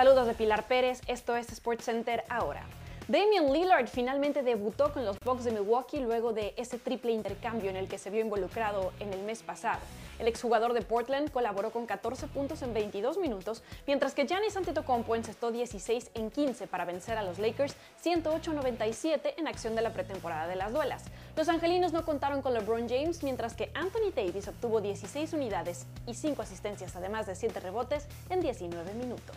Saludos 0.00 0.26
de 0.26 0.32
Pilar 0.32 0.66
Pérez, 0.66 1.02
esto 1.08 1.36
es 1.36 1.52
Sports 1.52 1.84
Center 1.84 2.24
ahora. 2.30 2.64
Damian 3.06 3.52
Lillard 3.52 3.86
finalmente 3.86 4.42
debutó 4.42 4.94
con 4.94 5.04
los 5.04 5.18
Bucks 5.22 5.44
de 5.44 5.50
Milwaukee 5.50 6.00
luego 6.00 6.32
de 6.32 6.54
ese 6.56 6.78
triple 6.78 7.12
intercambio 7.12 7.68
en 7.68 7.76
el 7.76 7.86
que 7.86 7.98
se 7.98 8.08
vio 8.08 8.22
involucrado 8.22 8.94
en 8.98 9.12
el 9.12 9.22
mes 9.24 9.42
pasado. 9.42 9.80
El 10.18 10.26
exjugador 10.26 10.72
de 10.72 10.80
Portland 10.80 11.30
colaboró 11.30 11.70
con 11.70 11.84
14 11.84 12.28
puntos 12.28 12.62
en 12.62 12.72
22 12.72 13.18
minutos, 13.18 13.62
mientras 13.86 14.14
que 14.14 14.26
Giannis 14.26 14.56
Antetokounmpo 14.56 15.16
encestó 15.16 15.50
16 15.50 16.12
en 16.14 16.30
15 16.30 16.66
para 16.66 16.86
vencer 16.86 17.18
a 17.18 17.22
los 17.22 17.38
Lakers 17.38 17.76
108-97 18.02 19.34
en 19.36 19.48
acción 19.48 19.74
de 19.74 19.82
la 19.82 19.92
pretemporada 19.92 20.46
de 20.46 20.56
las 20.56 20.72
duelas. 20.72 21.04
Los 21.36 21.50
angelinos 21.50 21.92
no 21.92 22.06
contaron 22.06 22.40
con 22.40 22.54
LeBron 22.54 22.88
James, 22.88 23.22
mientras 23.22 23.52
que 23.52 23.70
Anthony 23.74 24.12
Davis 24.16 24.48
obtuvo 24.48 24.80
16 24.80 25.34
unidades 25.34 25.84
y 26.06 26.14
5 26.14 26.40
asistencias, 26.40 26.96
además 26.96 27.26
de 27.26 27.34
7 27.34 27.60
rebotes 27.60 28.06
en 28.30 28.40
19 28.40 28.94
minutos. 28.94 29.36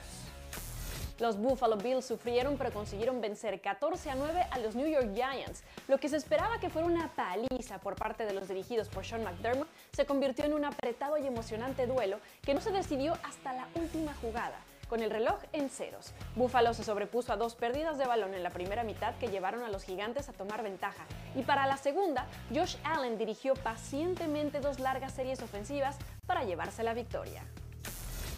Los 1.24 1.38
Buffalo 1.38 1.78
Bills 1.78 2.03
sufrieron 2.03 2.57
pero 2.57 2.74
consiguieron 2.74 3.21
vencer 3.21 3.61
14 3.61 4.09
a 4.09 4.15
9 4.15 4.45
a 4.51 4.59
los 4.59 4.76
New 4.76 4.88
York 4.88 5.11
Giants. 5.15 5.63
Lo 5.88 5.97
que 5.97 6.09
se 6.09 6.17
esperaba 6.17 6.59
que 6.59 6.69
fuera 6.69 6.86
una 6.86 7.07
paliza 7.15 7.78
por 7.78 7.95
parte 7.95 8.26
de 8.26 8.34
los 8.34 8.49
dirigidos 8.49 8.89
por 8.89 9.05
Sean 9.05 9.24
McDermott 9.24 9.69
se 9.93 10.05
convirtió 10.05 10.43
en 10.43 10.51
un 10.51 10.65
apretado 10.65 11.17
y 11.17 11.26
emocionante 11.26 11.88
duelo 11.88 12.19
que 12.41 12.53
no 12.53 12.59
se 12.59 12.71
decidió 12.71 13.13
hasta 13.24 13.53
la 13.53 13.69
última 13.76 14.13
jugada 14.15 14.59
con 14.89 15.01
el 15.01 15.11
reloj 15.11 15.39
en 15.53 15.69
ceros. 15.69 16.11
Buffalo 16.36 16.74
se 16.74 16.84
sobrepuso 16.84 17.32
a 17.32 17.38
dos 17.38 17.55
pérdidas 17.55 17.97
de 17.97 18.05
balón 18.05 18.34
en 18.34 18.43
la 18.43 18.49
primera 18.49 18.84
mitad 18.84 19.15
que 19.15 19.30
llevaron 19.30 19.63
a 19.63 19.69
los 19.69 19.86
gigantes 19.86 20.28
a 20.28 20.34
tomar 20.34 20.61
ventaja. 20.61 21.05
Y 21.38 21.43
para 21.43 21.67
la 21.67 21.78
segunda, 21.78 22.28
Josh 22.53 22.76
Allen 22.84 23.17
dirigió 23.17 23.53
pacientemente 23.53 24.59
dos 24.59 24.82
largas 24.82 25.13
series 25.13 25.41
ofensivas 25.41 25.95
para 26.28 26.43
llevarse 26.43 26.84
la 26.84 26.93
victoria. 26.93 27.45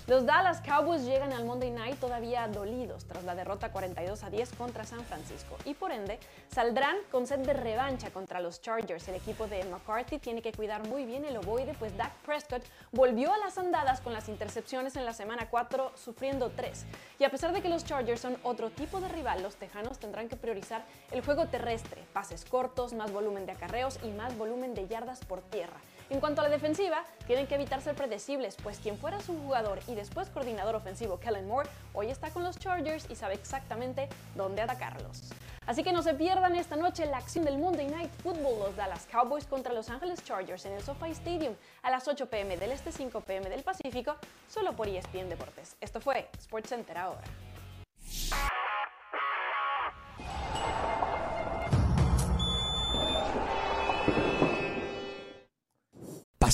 Los 0.08 0.24
Dallas 0.24 0.62
Cowboys 0.62 1.02
llegan 1.02 1.34
al 1.34 1.46
Monday 1.46 1.72
Night 1.72 2.00
todavía 2.00 2.48
dolidos 2.48 3.06
tras 3.06 3.24
la 3.24 3.34
derrota 3.34 3.72
42 3.72 4.24
a 4.24 4.30
10 4.30 4.52
contra 4.54 4.84
San 4.84 5.04
Francisco 5.04 5.58
y 5.66 5.74
por 5.74 5.92
ende 5.92 6.20
saldrán 6.48 6.96
con 7.10 7.26
sed 7.26 7.40
de 7.40 7.54
revancha 7.54 8.12
contra 8.12 8.40
los 8.40 8.62
Chargers. 8.62 9.08
El 9.08 9.16
equipo 9.16 9.48
de 9.48 9.64
McCarthy 9.64 10.20
tiene 10.20 10.44
que 10.44 10.52
cuidar 10.52 10.88
muy 10.88 11.06
bien 11.06 11.26
el 11.26 11.38
ovoide, 11.38 11.74
pues 11.80 11.98
Dak 11.98 12.14
Prescott 12.24 12.62
volvió 12.92 13.34
a 13.34 13.40
las 13.40 13.58
andadas 13.58 14.00
con 14.00 14.14
las 14.14 14.30
intercepciones 14.30 14.96
en 14.96 15.06
la 15.06 15.14
semana 15.14 15.50
4, 15.50 15.94
sufriendo 15.96 16.52
3. 16.56 16.86
Y 17.18 17.24
a 17.24 17.32
pesar 17.32 17.52
de 17.52 17.64
que 17.64 17.70
los 17.70 17.84
Chargers 17.84 18.22
son 18.22 18.38
otro 18.44 18.70
tipo 18.70 19.02
de 19.02 19.08
rival, 19.08 19.42
los 19.42 19.56
Tejanos 19.56 19.98
tendrán 19.98 20.30
que 20.30 20.36
priorizar 20.36 20.86
el 21.10 21.26
juego 21.26 21.48
terrestre, 21.48 22.04
pases 22.14 22.46
cortos, 22.46 22.94
más 22.94 23.12
volumen 23.12 23.48
de 23.48 23.54
acarreos 23.54 23.98
y 24.04 24.10
más 24.10 24.38
volumen 24.38 24.76
de 24.76 24.88
yardas 24.88 25.26
por 25.26 25.42
tierra. 25.42 25.78
En 26.10 26.20
cuanto 26.20 26.42
a 26.42 26.44
la 26.44 26.52
defensiva, 26.52 27.04
tienen 27.26 27.48
que 27.48 27.56
evitar 27.56 27.82
ser 27.82 27.96
predecibles, 27.96 28.56
pues 28.62 28.78
quien 28.78 28.98
fuera 28.98 29.20
su 29.22 29.36
jugador 29.40 29.80
y 29.88 29.96
después 29.96 30.30
coordinador 30.30 30.76
ofensivo 30.76 31.20
Kellen 31.20 31.48
Moore, 31.48 31.68
hoy 31.94 32.12
está 32.12 32.30
con 32.30 32.44
los 32.44 32.60
Chargers 32.60 33.10
y 33.10 33.16
sabe 33.16 33.34
exactamente 33.34 34.08
dónde 34.36 34.62
atacarlos. 34.62 35.24
Así 35.66 35.84
que 35.84 35.92
no 35.92 36.04
se 36.04 36.14
pierdan 36.14 36.56
esta 36.56 36.76
noche 36.76 37.08
la 37.08 37.18
acción 37.18 37.44
del 37.44 37.58
Monday 37.58 37.88
Night 37.88 38.12
Football, 38.22 38.60
los 38.60 38.76
Dallas 38.76 39.08
Cowboys 39.12 39.46
contra 39.46 39.74
Los 39.74 39.90
Angeles 39.90 40.24
Chargers 40.24 40.66
en 40.66 40.74
el 40.74 40.84
SoFi 40.84 41.10
Stadium 41.10 41.56
a 41.82 41.90
las 41.90 42.08
8 42.08 42.28
pm 42.30 42.56
del 42.58 42.72
Este, 42.72 42.92
5 42.92 43.22
pm 43.22 43.50
del 43.50 43.64
Pacífico, 43.64 44.16
solo 44.48 44.74
por 44.74 44.88
ESPN 44.88 45.28
Deportes. 45.28 45.76
Esto 45.82 46.00
fue 46.00 46.30
SportsCenter 46.40 47.00
ahora. 47.00 47.24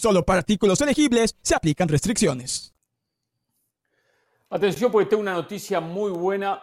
Solo 0.00 0.24
para 0.24 0.38
artículos 0.38 0.80
elegibles 0.80 1.36
se 1.42 1.54
aplican 1.54 1.86
restricciones. 1.86 2.74
Atención 4.48 4.90
porque 4.90 5.10
tengo 5.10 5.20
una 5.20 5.34
noticia 5.34 5.78
muy 5.78 6.10
buena 6.10 6.62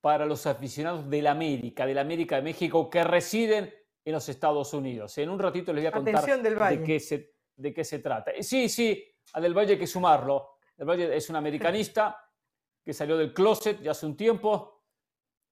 para 0.00 0.24
los 0.24 0.46
aficionados 0.46 1.10
del 1.10 1.26
América, 1.26 1.84
del 1.84 1.98
América 1.98 2.36
de 2.36 2.42
México 2.42 2.88
que 2.88 3.04
residen 3.04 3.70
en 4.02 4.12
los 4.14 4.26
Estados 4.30 4.72
Unidos. 4.72 5.18
En 5.18 5.28
un 5.28 5.38
ratito 5.38 5.70
les 5.74 5.82
voy 5.82 5.88
a 5.88 5.92
contar 5.92 6.40
de, 6.40 6.82
qué 6.82 6.98
se, 6.98 7.34
de 7.56 7.74
qué 7.74 7.84
se 7.84 7.98
trata. 7.98 8.32
Sí, 8.40 8.70
sí, 8.70 9.04
a 9.34 9.40
Del 9.42 9.52
Valle 9.52 9.74
hay 9.74 9.78
que 9.78 9.86
sumarlo. 9.86 10.52
Del 10.74 10.88
Valle 10.88 11.14
es 11.14 11.28
un 11.28 11.36
americanista 11.36 12.18
que 12.82 12.94
salió 12.94 13.18
del 13.18 13.34
closet 13.34 13.82
ya 13.82 13.90
hace 13.90 14.06
un 14.06 14.16
tiempo, 14.16 14.84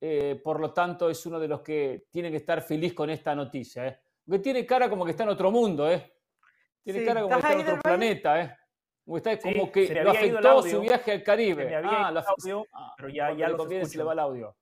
eh, 0.01 0.41
por 0.43 0.59
lo 0.59 0.73
tanto 0.73 1.11
es 1.11 1.27
uno 1.27 1.39
de 1.39 1.49
los 1.49 1.61
que 1.61 2.07
tienen 2.11 2.33
que 2.33 2.39
estar 2.39 2.63
feliz 2.63 2.95
con 2.95 3.11
esta 3.11 3.35
noticia. 3.35 3.87
¿eh? 3.87 3.99
Porque 4.25 4.39
tiene 4.39 4.65
cara 4.65 4.89
como 4.89 5.05
que 5.05 5.11
está 5.11 5.25
en 5.25 5.29
otro 5.29 5.51
mundo, 5.51 5.87
¿eh? 5.91 6.16
Tiene 6.87 7.05
cara 7.05 7.23
como 7.23 7.35
está 7.35 7.53
en 7.53 7.61
otro 7.63 7.81
planeta, 7.81 8.41
¿eh? 8.41 8.57
Como, 9.05 9.17
está, 9.17 9.37
como 9.41 9.73
que 9.73 9.93
lo 10.05 10.11
afectó 10.13 10.63
su 10.63 10.81
viaje 10.81 11.11
al 11.11 11.23
Caribe. 11.25 11.75
Ah, 11.75 12.25
audio, 12.25 12.65
ah, 12.73 12.95
pero 12.97 13.09
ya, 13.09 13.33
ya 13.33 13.49
le 13.49 13.57
conviene 13.57 13.87
se 13.87 13.99
le 13.99 14.05
va 14.05 14.13
el 14.13 14.21
audio. 14.21 14.57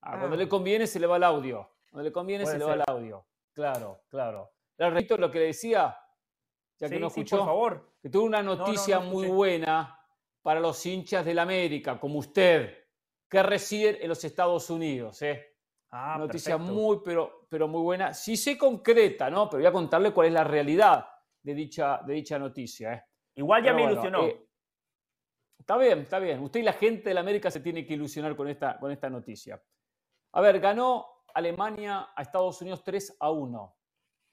Ah, 0.00 0.16
Cuando 0.18 0.36
le 0.36 0.48
conviene 0.48 0.86
se 0.86 0.98
le 0.98 1.06
va 1.06 1.18
el 1.18 1.24
audio. 1.24 1.70
Cuando 1.90 2.08
le 2.08 2.12
conviene 2.12 2.46
se 2.46 2.58
le 2.58 2.64
va 2.64 2.72
el 2.72 2.84
audio. 2.86 3.26
Claro, 3.52 4.00
claro. 4.08 4.50
Le 4.78 4.88
repito 4.88 5.18
lo 5.18 5.30
que 5.30 5.40
le 5.40 5.44
decía. 5.46 5.94
ya 6.78 6.88
que 6.88 6.98
no 6.98 7.08
escuchó, 7.08 7.36
por 7.36 7.46
favor. 7.46 7.92
que 8.00 8.08
tuvo 8.08 8.24
una 8.24 8.42
noticia 8.42 9.00
muy 9.00 9.28
buena 9.28 10.00
para 10.40 10.60
los 10.60 10.86
hinchas 10.86 11.22
del 11.26 11.38
América, 11.38 12.00
como 12.00 12.20
usted, 12.20 12.78
que 13.28 13.42
residen 13.42 13.98
en 14.00 14.08
los 14.08 14.24
Estados 14.24 14.70
Unidos. 14.70 15.20
¿eh? 15.20 15.54
Ah, 15.90 16.16
noticia 16.18 16.56
perfecto. 16.56 16.80
muy, 16.80 17.00
pero, 17.04 17.46
pero 17.50 17.68
muy 17.68 17.82
buena. 17.82 18.14
Sí 18.14 18.38
sé 18.38 18.56
concreta, 18.56 19.28
¿no? 19.28 19.50
Pero 19.50 19.60
voy 19.60 19.68
a 19.68 19.72
contarle 19.72 20.14
cuál 20.14 20.28
es 20.28 20.32
la 20.32 20.44
realidad 20.44 21.06
de 21.42 21.54
dicha, 21.54 22.00
de 22.06 22.14
dicha 22.14 22.38
noticia. 22.38 22.92
¿eh? 22.94 23.04
Igual 23.36 23.62
ya 23.62 23.72
Pero 23.72 23.76
me 23.76 23.82
bueno, 23.82 23.92
ilusionó. 23.92 24.24
eh, 24.24 24.48
está 25.58 25.76
bien, 25.76 25.98
está 26.00 26.18
bien. 26.18 26.40
Usted 26.40 26.60
y 26.60 26.64
la 26.64 26.72
gente 26.72 27.10
de 27.10 27.14
la 27.14 27.20
América 27.20 27.50
se 27.50 27.60
tiene 27.60 27.86
que 27.86 27.94
ilusionar 27.94 28.36
con 28.36 28.48
esta, 28.48 28.78
con 28.78 28.90
esta 28.90 29.08
noticia. 29.08 29.62
A 30.32 30.40
ver, 30.40 30.60
ganó 30.60 31.06
Alemania 31.34 32.10
a 32.14 32.22
Estados 32.22 32.60
Unidos 32.62 32.82
3 32.84 33.16
a 33.20 33.30
1 33.30 33.76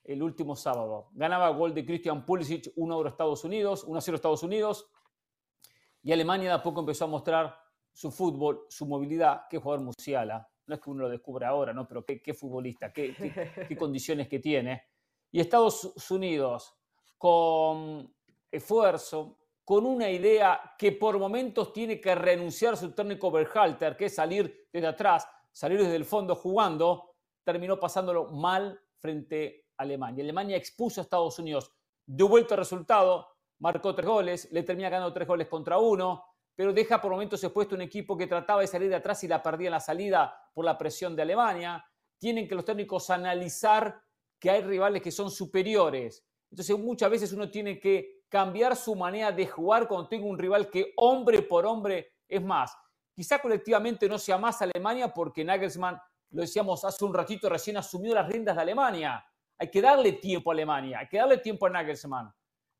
el 0.06 0.22
último 0.22 0.56
sábado. 0.56 1.10
Ganaba 1.14 1.50
gol 1.50 1.74
de 1.74 1.86
Christian 1.86 2.26
Pulisic 2.26 2.72
1 2.76 3.06
a 3.06 3.10
Estados 3.10 3.44
Unidos, 3.44 3.84
1 3.84 3.98
a 3.98 4.02
0 4.02 4.16
Estados 4.16 4.44
Unidos. 4.44 4.90
Y 6.04 6.12
Alemania 6.12 6.50
de 6.50 6.56
a 6.56 6.62
poco 6.64 6.82
empezó 6.82 7.06
a 7.06 7.08
mostrar 7.08 7.58
su 7.92 8.12
fútbol, 8.12 8.66
su 8.70 8.86
movilidad. 8.86 9.44
Qué 9.50 9.58
jugador 9.58 9.84
Musiala. 9.84 10.48
No 10.68 10.76
es 10.76 10.82
que 10.82 10.90
uno 10.90 11.04
lo 11.04 11.10
descubra 11.10 11.50
ahora, 11.50 11.74
¿no? 11.74 11.88
Pero 11.88 12.04
qué, 12.04 12.22
qué 12.22 12.34
futbolista, 12.34 12.92
qué, 12.92 13.16
qué, 13.16 13.66
qué 13.68 13.78
condiciones 13.78 14.28
que 14.28 14.40
tiene. 14.40 14.84
Y 15.32 15.40
Estados 15.40 16.10
Unidos, 16.12 16.76
con 17.18 18.14
esfuerzo, 18.52 19.38
con 19.64 19.86
una 19.86 20.10
idea 20.10 20.76
que 20.78 20.92
por 20.92 21.18
momentos 21.18 21.74
tiene 21.74 22.00
que 22.00 22.14
renunciar 22.14 22.76
a 22.76 22.78
su 22.78 22.92
técnico 22.92 23.32
Berhalter, 23.32 23.98
que 23.98 24.06
es 24.06 24.16
salir 24.16 24.68
desde 24.72 24.88
atrás, 24.88 25.28
salir 25.52 25.80
desde 25.80 25.96
el 25.96 26.06
fondo 26.06 26.36
jugando, 26.36 27.16
terminó 27.44 27.80
pasándolo 27.80 28.32
mal 28.32 28.80
frente 29.00 29.66
a 29.78 29.84
Alemania. 29.84 30.24
Alemania 30.24 30.58
expuso 30.58 31.02
a 31.02 31.04
Estados 31.04 31.40
Unidos, 31.40 31.72
dio 32.06 32.28
vuelta 32.28 32.54
al 32.54 32.60
resultado, 32.60 33.28
marcó 33.60 33.96
tres 33.96 34.08
goles, 34.08 34.52
le 34.52 34.64
termina 34.64 34.90
ganando 34.90 35.14
tres 35.14 35.28
goles 35.28 35.48
contra 35.48 35.78
uno, 35.80 36.24
pero 36.56 36.72
deja 36.72 37.02
por 37.02 37.12
momentos 37.12 37.44
expuesto 37.44 37.76
un 37.76 37.82
equipo 37.82 38.18
que 38.18 38.28
trataba 38.28 38.62
de 38.62 38.68
salir 38.68 38.90
de 38.90 38.96
atrás 38.96 39.24
y 39.24 39.28
la 39.28 39.44
perdía 39.44 39.68
en 39.68 39.74
la 39.74 39.80
salida 39.80 40.50
por 40.54 40.64
la 40.64 40.78
presión 40.78 41.16
de 41.16 41.24
Alemania. 41.24 41.86
Tienen 42.18 42.48
que 42.48 42.56
los 42.56 42.64
técnicos 42.64 43.10
analizar 43.10 44.02
que 44.40 44.50
hay 44.50 44.62
rivales 44.62 45.02
que 45.02 45.12
son 45.12 45.30
superiores. 45.30 46.25
Entonces 46.50 46.78
muchas 46.78 47.10
veces 47.10 47.34
uno 47.34 47.50
tiene 47.50 47.80
que 47.80 48.24
cambiar 48.30 48.76
su 48.76 48.96
manera 48.96 49.32
de 49.32 49.48
jugar 49.48 49.88
cuando 49.88 50.08
tenga 50.08 50.26
un 50.26 50.38
rival 50.38 50.70
que 50.70 50.94
hombre 50.98 51.42
por 51.42 51.66
hombre 51.66 52.14
es 52.28 52.44
más. 52.44 52.76
Quizá 53.14 53.40
colectivamente 53.40 54.10
no 54.10 54.18
sea 54.18 54.38
más 54.38 54.62
Alemania 54.62 55.14
porque 55.14 55.44
Nagelsmann, 55.44 56.00
lo 56.32 56.42
decíamos 56.42 56.84
hace 56.84 57.06
un 57.06 57.14
ratito, 57.14 57.48
recién 57.48 57.78
asumió 57.78 58.14
las 58.14 58.28
riendas 58.28 58.56
de 58.56 58.62
Alemania. 58.62 59.26
Hay 59.58 59.70
que 59.70 59.82
darle 59.82 60.14
tiempo 60.14 60.52
a 60.52 60.54
Alemania, 60.54 61.00
hay 61.00 61.08
que 61.08 61.18
darle 61.18 61.38
tiempo 61.38 61.66
a 61.66 61.70
Nagelsmann. 61.70 62.34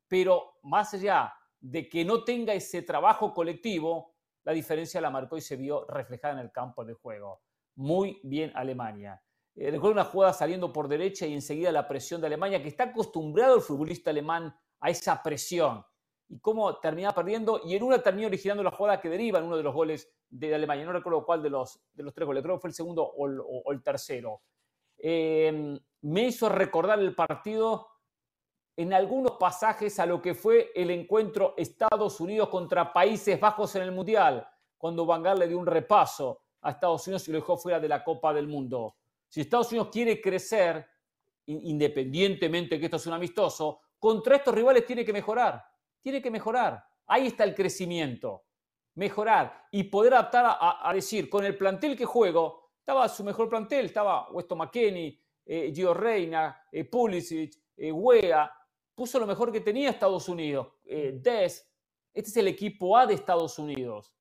Pero 0.08 0.58
más 0.62 0.92
allá 0.94 1.32
de 1.58 1.88
que 1.88 2.04
no 2.04 2.22
tenga 2.22 2.52
ese 2.52 2.82
trabajo 2.82 3.32
colectivo, 3.32 4.14
la 4.44 4.52
diferencia 4.52 5.00
la 5.00 5.10
marcó 5.10 5.36
y 5.36 5.40
se 5.40 5.56
vio 5.56 5.86
reflejada 5.86 6.34
en 6.34 6.40
el 6.40 6.52
campo 6.52 6.84
de 6.84 6.94
juego. 6.94 7.40
Muy 7.76 8.20
bien 8.22 8.52
Alemania. 8.54 9.20
Eh, 9.56 9.70
recuerdo 9.70 9.92
una 9.92 10.04
jugada 10.04 10.34
saliendo 10.34 10.70
por 10.70 10.86
derecha 10.86 11.26
y 11.26 11.32
enseguida 11.32 11.72
la 11.72 11.88
presión 11.88 12.20
de 12.20 12.26
Alemania, 12.26 12.62
que 12.62 12.68
está 12.68 12.84
acostumbrado 12.84 13.56
el 13.56 13.62
futbolista 13.62 14.10
alemán 14.10 14.54
a 14.80 14.90
esa 14.90 15.22
presión. 15.22 15.84
Y 16.28 16.38
cómo 16.40 16.78
termina 16.78 17.14
perdiendo, 17.14 17.60
y 17.64 17.74
en 17.74 17.82
una 17.82 18.02
termina 18.02 18.26
originando 18.26 18.62
la 18.62 18.70
jugada 18.70 19.00
que 19.00 19.08
deriva 19.08 19.38
en 19.38 19.46
uno 19.46 19.56
de 19.56 19.62
los 19.62 19.72
goles 19.72 20.12
de 20.28 20.54
Alemania. 20.54 20.84
No 20.84 20.92
recuerdo 20.92 21.24
cuál 21.24 21.42
de 21.42 21.50
los, 21.50 21.80
de 21.94 22.02
los 22.02 22.12
tres 22.12 22.26
goles, 22.26 22.42
creo 22.42 22.56
que 22.56 22.60
fue 22.60 22.70
el 22.70 22.74
segundo 22.74 23.02
o 23.02 23.72
el, 23.72 23.82
tercero. 23.82 24.42
Eh, 24.98 25.78
me 26.02 26.22
hizo 26.22 26.48
recordar 26.48 26.98
el 26.98 27.14
partido 27.14 27.88
en 28.76 28.92
algunos 28.92 29.32
pasajes 29.32 29.98
a 29.98 30.04
lo 30.04 30.20
que 30.20 30.34
fue 30.34 30.70
el 30.74 30.90
encuentro 30.90 31.54
Estados 31.56 32.20
Unidos 32.20 32.50
contra 32.50 32.92
Países 32.92 33.40
Bajos 33.40 33.74
en 33.76 33.82
el 33.82 33.92
Mundial, 33.92 34.46
cuando 34.76 35.06
Van 35.06 35.22
Gaal 35.22 35.38
le 35.38 35.48
dio 35.48 35.58
un 35.58 35.66
repaso 35.66 36.42
a 36.60 36.72
Estados 36.72 37.06
Unidos 37.06 37.26
y 37.26 37.32
lo 37.32 37.38
dejó 37.38 37.56
fuera 37.56 37.80
de 37.80 37.88
la 37.88 38.04
Copa 38.04 38.34
del 38.34 38.48
Mundo. 38.48 38.96
Si 39.36 39.42
Estados 39.42 39.70
Unidos 39.70 39.90
quiere 39.92 40.18
crecer, 40.18 40.88
independientemente 41.44 42.78
que 42.80 42.86
esto 42.86 42.96
es 42.96 43.06
un 43.06 43.12
amistoso, 43.12 43.82
contra 43.98 44.36
estos 44.36 44.54
rivales 44.54 44.86
tiene 44.86 45.04
que 45.04 45.12
mejorar, 45.12 45.62
tiene 46.00 46.22
que 46.22 46.30
mejorar. 46.30 46.82
Ahí 47.06 47.26
está 47.26 47.44
el 47.44 47.54
crecimiento, 47.54 48.46
mejorar 48.94 49.66
y 49.72 49.82
poder 49.82 50.14
adaptar 50.14 50.56
a, 50.58 50.90
decir, 50.94 51.28
con 51.28 51.44
el 51.44 51.54
plantel 51.54 51.98
que 51.98 52.06
juego, 52.06 52.70
estaba 52.78 53.06
su 53.10 53.22
mejor 53.24 53.50
plantel, 53.50 53.84
estaba 53.84 54.30
Weston 54.30 54.56
McKenney, 54.56 55.20
eh, 55.44 55.70
Gio 55.74 55.92
Reina, 55.92 56.58
eh, 56.72 56.84
Pulisic, 56.84 57.60
eh, 57.76 57.92
Wea, 57.92 58.50
puso 58.94 59.18
lo 59.18 59.26
mejor 59.26 59.52
que 59.52 59.60
tenía 59.60 59.90
Estados 59.90 60.30
Unidos, 60.30 60.68
Des, 60.82 61.70
este 62.14 62.30
es 62.30 62.36
el 62.38 62.48
equipo 62.48 62.96
A 62.96 63.06
de 63.06 63.12
Estados 63.12 63.58
Unidos 63.58 64.16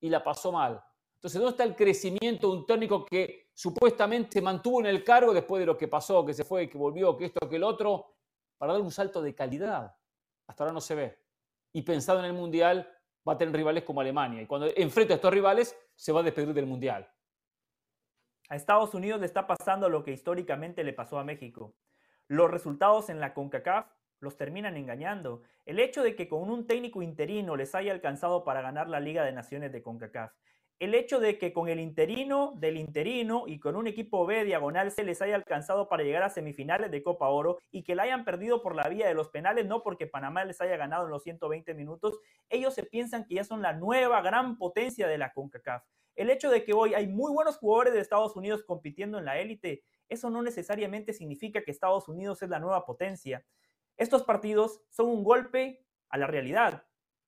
y 0.00 0.08
la 0.08 0.24
pasó 0.24 0.50
mal. 0.50 0.82
Entonces, 1.16 1.38
¿dónde 1.38 1.50
está 1.50 1.64
el 1.64 1.76
crecimiento 1.76 2.50
de 2.50 2.56
un 2.56 2.64
técnico 2.64 3.04
que 3.04 3.43
supuestamente 3.54 4.42
mantuvo 4.42 4.80
en 4.80 4.86
el 4.86 5.04
cargo 5.04 5.32
después 5.32 5.60
de 5.60 5.66
lo 5.66 5.78
que 5.78 5.88
pasó, 5.88 6.26
que 6.26 6.34
se 6.34 6.44
fue, 6.44 6.68
que 6.68 6.76
volvió, 6.76 7.16
que 7.16 7.26
esto, 7.26 7.48
que 7.48 7.56
el 7.56 7.62
otro, 7.62 8.16
para 8.58 8.72
dar 8.72 8.82
un 8.82 8.90
salto 8.90 9.22
de 9.22 9.34
calidad? 9.34 9.96
Hasta 10.46 10.64
ahora 10.64 10.74
no 10.74 10.80
se 10.80 10.94
ve. 10.94 11.18
Y 11.72 11.82
pensado 11.82 12.18
en 12.18 12.26
el 12.26 12.32
Mundial, 12.32 12.88
va 13.26 13.34
a 13.34 13.38
tener 13.38 13.54
rivales 13.54 13.84
como 13.84 14.00
Alemania. 14.00 14.42
Y 14.42 14.46
cuando 14.46 14.68
enfrenta 14.76 15.14
a 15.14 15.16
estos 15.16 15.32
rivales, 15.32 15.76
se 15.94 16.12
va 16.12 16.20
a 16.20 16.22
despedir 16.22 16.52
del 16.52 16.66
Mundial. 16.66 17.10
A 18.48 18.56
Estados 18.56 18.92
Unidos 18.94 19.20
le 19.20 19.26
está 19.26 19.46
pasando 19.46 19.88
lo 19.88 20.04
que 20.04 20.12
históricamente 20.12 20.84
le 20.84 20.92
pasó 20.92 21.18
a 21.18 21.24
México. 21.24 21.74
Los 22.28 22.50
resultados 22.50 23.08
en 23.08 23.20
la 23.20 23.32
CONCACAF 23.32 23.86
los 24.20 24.36
terminan 24.36 24.76
engañando. 24.76 25.42
El 25.64 25.78
hecho 25.78 26.02
de 26.02 26.14
que 26.14 26.28
con 26.28 26.50
un 26.50 26.66
técnico 26.66 27.02
interino 27.02 27.56
les 27.56 27.74
haya 27.74 27.92
alcanzado 27.92 28.44
para 28.44 28.60
ganar 28.60 28.88
la 28.88 29.00
Liga 29.00 29.24
de 29.24 29.32
Naciones 29.32 29.72
de 29.72 29.82
CONCACAF. 29.82 30.32
El 30.84 30.94
hecho 30.94 31.18
de 31.18 31.38
que 31.38 31.54
con 31.54 31.70
el 31.70 31.80
interino 31.80 32.52
del 32.56 32.76
interino 32.76 33.44
y 33.46 33.58
con 33.58 33.74
un 33.74 33.86
equipo 33.86 34.26
B 34.26 34.44
diagonal 34.44 34.90
se 34.90 35.02
les 35.02 35.22
haya 35.22 35.34
alcanzado 35.34 35.88
para 35.88 36.04
llegar 36.04 36.22
a 36.22 36.28
semifinales 36.28 36.90
de 36.90 37.02
Copa 37.02 37.30
Oro 37.30 37.58
y 37.70 37.84
que 37.84 37.94
la 37.94 38.02
hayan 38.02 38.26
perdido 38.26 38.60
por 38.60 38.76
la 38.76 38.86
vía 38.90 39.08
de 39.08 39.14
los 39.14 39.30
penales, 39.30 39.64
no 39.64 39.82
porque 39.82 40.06
Panamá 40.06 40.44
les 40.44 40.60
haya 40.60 40.76
ganado 40.76 41.06
en 41.06 41.10
los 41.10 41.22
120 41.22 41.72
minutos, 41.72 42.18
ellos 42.50 42.74
se 42.74 42.82
piensan 42.82 43.24
que 43.24 43.36
ya 43.36 43.44
son 43.44 43.62
la 43.62 43.72
nueva 43.72 44.20
gran 44.20 44.58
potencia 44.58 45.08
de 45.08 45.16
la 45.16 45.32
CONCACAF. 45.32 45.82
El 46.16 46.28
hecho 46.28 46.50
de 46.50 46.64
que 46.64 46.74
hoy 46.74 46.92
hay 46.92 47.08
muy 47.08 47.32
buenos 47.32 47.56
jugadores 47.56 47.94
de 47.94 48.00
Estados 48.00 48.36
Unidos 48.36 48.62
compitiendo 48.62 49.18
en 49.18 49.24
la 49.24 49.38
élite, 49.38 49.84
eso 50.10 50.28
no 50.28 50.42
necesariamente 50.42 51.14
significa 51.14 51.62
que 51.62 51.70
Estados 51.70 52.10
Unidos 52.10 52.42
es 52.42 52.50
la 52.50 52.60
nueva 52.60 52.84
potencia. 52.84 53.42
Estos 53.96 54.22
partidos 54.24 54.82
son 54.90 55.06
un 55.06 55.24
golpe 55.24 55.82
a 56.10 56.18
la 56.18 56.26
realidad. 56.26 56.84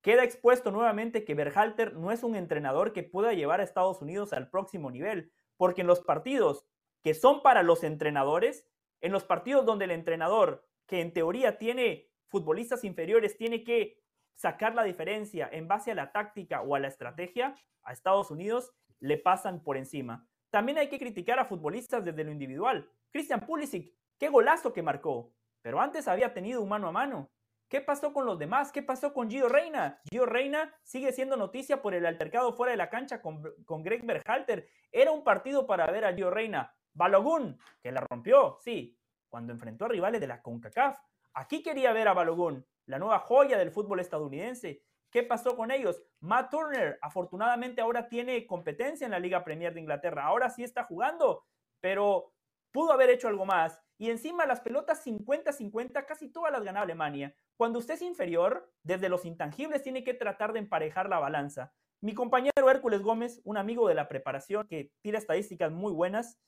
Queda 0.07 0.23
expuesto 0.23 0.71
nuevamente 0.71 1.25
que 1.25 1.35
Berhalter 1.35 1.95
no 1.95 2.13
es 2.13 2.23
un 2.23 2.37
entrenador 2.37 2.93
que 2.93 3.03
pueda 3.03 3.33
llevar 3.33 3.59
a 3.59 3.65
Estados 3.65 4.01
Unidos 4.01 4.33
al 4.33 4.49
próximo 4.49 4.93
nivel, 4.93 5.33
porque 5.57 5.81
en 5.81 5.89
los 5.89 5.99
partidos 5.99 6.65
que 7.03 7.13
son 7.13 7.43
para 7.43 7.65
los 7.65 7.83
entrenadores, 7.83 8.65
en 9.01 9.11
los 9.11 9.25
partidos 9.25 9.67
donde 9.67 9.87
el 9.87 9.91
entrenador, 9.91 10.65
que 10.87 11.01
en 11.01 11.13
teoría 11.13 11.59
tiene 11.59 12.09
futbolistas 12.29 12.85
inferiores, 12.85 13.37
tiene 13.37 13.65
que 13.65 14.01
sacar 14.37 14.77
la 14.77 14.85
diferencia 14.85 15.49
en 15.51 15.67
base 15.67 15.91
a 15.91 15.97
la 15.97 16.13
táctica 16.13 16.63
o 16.63 16.77
a 16.77 16.79
la 16.79 16.87
estrategia, 16.87 17.57
a 17.83 17.93
Estados 17.93 18.31
Unidos 18.31 18.73
le 19.01 19.19
pasan 19.19 19.61
por 19.61 19.77
encima. 19.77 20.29
También 20.51 20.79
hay 20.79 20.89
que 20.89 21.01
criticar 21.01 21.41
a 21.41 21.47
futbolistas 21.47 22.05
desde 22.05 22.23
lo 22.23 22.31
individual. 22.31 22.89
Christian 23.11 23.45
Pulisic, 23.45 23.93
qué 24.19 24.29
golazo 24.29 24.73
que 24.73 24.85
marcó, 24.85 25.35
pero 25.63 25.81
antes 25.81 26.07
había 26.07 26.33
tenido 26.33 26.63
un 26.63 26.69
mano 26.69 26.87
a 26.87 26.93
mano. 26.93 27.29
¿Qué 27.69 27.81
pasó 27.81 28.13
con 28.13 28.27
los 28.27 28.39
demás? 28.39 28.71
¿Qué 28.71 28.83
pasó 28.83 29.13
con 29.13 29.29
Gio 29.29 29.49
Reina? 29.49 30.01
Gio 30.09 30.25
Reina 30.25 30.73
sigue 30.85 31.13
siendo 31.13 31.37
noticia 31.37 31.83
por 31.83 31.95
el 31.95 32.07
altercado 32.07 32.53
fuera 32.53 32.71
de 32.71 32.77
la 32.77 32.89
cancha 32.89 33.21
con, 33.21 33.43
Greg 33.83 34.05
Berhalter. 34.05 34.69
Era 34.93 35.11
un 35.11 35.25
partido 35.25 35.67
para 35.67 35.91
ver 35.91 36.05
a 36.05 36.15
Gio 36.15 36.31
Reina. 36.31 36.73
Balogun, 36.95 37.59
que 37.83 37.91
la 37.91 38.01
rompió, 38.09 38.59
sí, 38.61 38.97
cuando 39.29 39.53
enfrentó 39.53 39.85
a 39.85 39.89
rivales 39.89 40.21
de 40.21 40.29
la 40.29 40.41
CONCACAF. 40.43 40.99
Aquí 41.35 41.63
quería 41.63 41.93
ver 41.93 42.09
a 42.09 42.15
Balogun, 42.15 42.65
la 42.87 42.99
nueva 42.99 43.19
joya 43.19 43.59
del 43.59 43.73
fútbol 43.73 43.99
estadounidense. 44.01 44.83
¿Qué 45.11 45.25
pasó 45.25 45.57
con 45.57 45.71
ellos? 45.71 46.01
Matt 46.21 46.51
Turner, 46.51 46.99
afortunadamente 47.03 47.81
ahora 47.81 48.09
tiene 48.09 48.47
competencia 48.47 49.05
en 49.05 49.11
la 49.11 49.19
Liga 49.19 49.45
Premier 49.45 49.75
de 49.75 49.81
Inglaterra. 49.81 50.25
Ahora 50.25 50.51
sí 50.51 50.63
está 50.63 50.85
jugando, 50.85 51.45
pero 51.81 52.33
pudo 52.71 52.93
haber 52.93 53.11
hecho 53.11 53.29
algo 53.29 53.45
más. 53.45 53.81
Y 53.99 54.11
encima 54.11 54.47
las 54.47 54.61
pelotas 54.61 55.05
50-50 55.05 56.07
casi 56.07 56.31
todas 56.31 56.53
las 56.53 56.63
ganaba 56.63 56.85
Alemania. 56.85 57.35
Cuando 57.57 57.79
usted 57.79 57.95
es 57.95 58.03
inferior, 58.03 58.71
desde 58.83 59.09
los 59.09 59.25
intangibles 59.25 59.83
tiene 59.83 60.05
que 60.05 60.13
tratar 60.13 60.53
de 60.53 60.59
emparejar 60.59 61.09
la 61.09 61.19
balanza. 61.19 61.73
Mi 62.03 62.13
compañero 62.13 62.69
Hércules 62.71 63.03
Gómez, 63.03 63.41
un 63.45 63.57
amigo 63.57 63.89
de 63.89 63.95
la 63.95 64.09
preparación 64.09 64.69
que 64.69 64.93
tira 65.01 65.19
estadísticas 65.19 65.73
muy 65.73 65.93
buenas, 65.93 66.39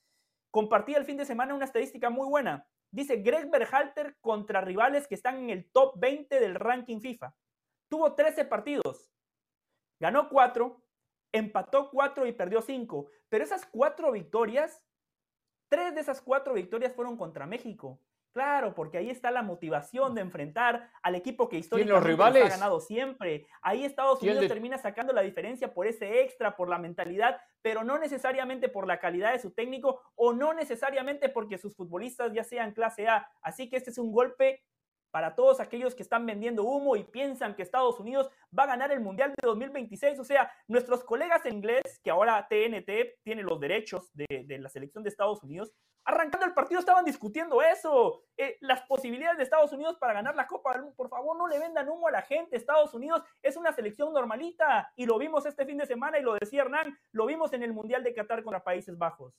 compartía 0.51 0.99
el 0.99 1.07
fin 1.07 1.17
de 1.17 1.25
semana 1.25 1.55
una 1.55 1.65
estadística 1.65 2.11
muy 2.11 2.29
buena. 2.29 2.69
Dice 2.91 3.17
Greg 3.17 3.51
Berhalter 3.51 4.19
contra 4.21 4.61
rivales 4.61 5.09
que 5.09 5.15
están 5.15 5.37
en 5.39 5.51
el 5.51 5.71
top 5.71 5.99
20 5.99 6.41
del 6.41 6.55
ranking 6.55 7.01
FIFA. 7.01 7.35
Tuvo 7.89 8.15
13 8.15 8.45
partidos. 8.45 9.11
Ganó 9.99 10.29
4, 10.29 10.83
empató 11.33 11.91
4 11.91 12.27
y 12.27 12.33
perdió 12.33 12.61
5. 12.61 13.11
Pero 13.31 13.45
esas 13.45 13.65
4 13.65 14.13
victorias, 14.13 14.87
3 15.71 15.95
de 15.95 16.03
esas 16.03 16.21
4 16.21 16.53
victorias 16.53 16.95
fueron 16.95 17.17
contra 17.17 17.47
México. 17.47 18.01
Claro, 18.33 18.75
porque 18.75 18.99
ahí 18.99 19.11
está 19.11 19.31
la 19.31 19.43
motivación 19.43 20.15
de 20.15 20.21
enfrentar 20.21 20.91
al 21.03 21.15
equipo 21.15 21.49
que 21.49 21.59
históricamente 21.59 22.43
ha 22.43 22.49
ganado 22.49 22.81
siempre. 22.81 23.47
Ahí 23.63 23.85
Estados 23.85 24.23
Unidos 24.23 24.47
termina 24.47 24.79
sacando 24.79 25.13
la 25.13 25.23
diferencia 25.23 25.73
por 25.73 25.87
ese 25.87 26.21
extra, 26.23 26.55
por 26.55 26.69
la 26.69 26.79
mentalidad, 26.79 27.41
pero 27.63 27.85
no 27.85 27.99
necesariamente 27.99 28.69
por 28.69 28.87
la 28.87 29.01
calidad 29.01 29.33
de 29.33 29.39
su 29.39 29.53
técnico 29.53 30.03
o 30.15 30.33
no 30.33 30.53
necesariamente 30.53 31.29
porque 31.29 31.59
sus 31.59 31.75
futbolistas 31.75 32.33
ya 32.33 32.45
sean 32.45 32.73
clase 32.73 33.09
A. 33.09 33.29
Así 33.41 33.69
que 33.69 33.77
este 33.77 33.91
es 33.91 33.99
un 33.99 34.13
golpe 34.13 34.63
para 35.11 35.35
todos 35.35 35.61
aquellos 35.61 35.95
que 35.95 36.03
están 36.03 36.27
vendiendo 36.27 36.65
humo 36.65 36.97
y 36.97 37.05
piensan 37.05 37.55
que 37.55 37.63
Estados 37.63 37.99
Unidos 38.01 38.31
va 38.57 38.65
a 38.65 38.69
ganar 38.69 38.93
el 38.93 39.01
Mundial 39.01 39.31
de 39.31 39.47
2026. 39.47 40.19
O 40.19 40.25
sea, 40.25 40.51
nuestros 40.67 41.05
colegas 41.05 41.45
en 41.47 41.55
inglés, 41.55 42.01
que 42.03 42.11
ahora 42.11 42.47
TNT 42.49 43.23
tiene 43.23 43.43
los 43.43 43.59
derechos 43.61 44.11
de, 44.15 44.59
la 44.59 44.69
selección 44.69 45.03
de 45.03 45.11
Estados 45.11 45.43
Unidos, 45.43 45.73
arrancando 46.05 46.47
el 46.47 46.55
partido 46.55 46.81
estaban 46.81 47.05
discutiendo 47.05 47.61
eso. 47.63 48.25
Eh, 48.37 48.57
las 48.61 48.83
posibilidades 48.83 49.39
de 49.39 49.45
Estados 49.45 49.73
Unidos 49.73 49.97
para 49.99 50.15
ganar 50.15 50.35
la 50.35 50.47
Copa 50.47 50.81
Por 50.97 51.09
favor, 51.09 51.37
no 51.37 51.47
le 51.47 51.59
vendan 51.59 51.89
humo 51.89 52.09
a 52.09 52.13
la 52.13 52.23
gente. 52.23 52.57
Estados 52.57 52.95
Unidos 52.95 53.23
es 53.43 53.57
una 53.57 53.73
selección 53.73 54.13
normalita 54.13 54.93
y 54.97 55.07
lo 55.07 55.19
vimos 55.19 55.47
este 55.47 55.67
fin 55.67 55.79
de 55.79 55.87
semana 55.87 56.19
y 56.19 56.23
lo 56.23 56.35
decía 56.35 56.63
Hernán, 56.63 56.99
lo 57.13 57.27
vimos 57.27 57.53
en 57.53 57.63
el 57.63 57.73
Mundial 57.73 58.03
de 58.03 58.15
Qatar 58.15 58.43
contra 58.43 58.63
Países 58.63 58.97
Bajos. 58.97 59.35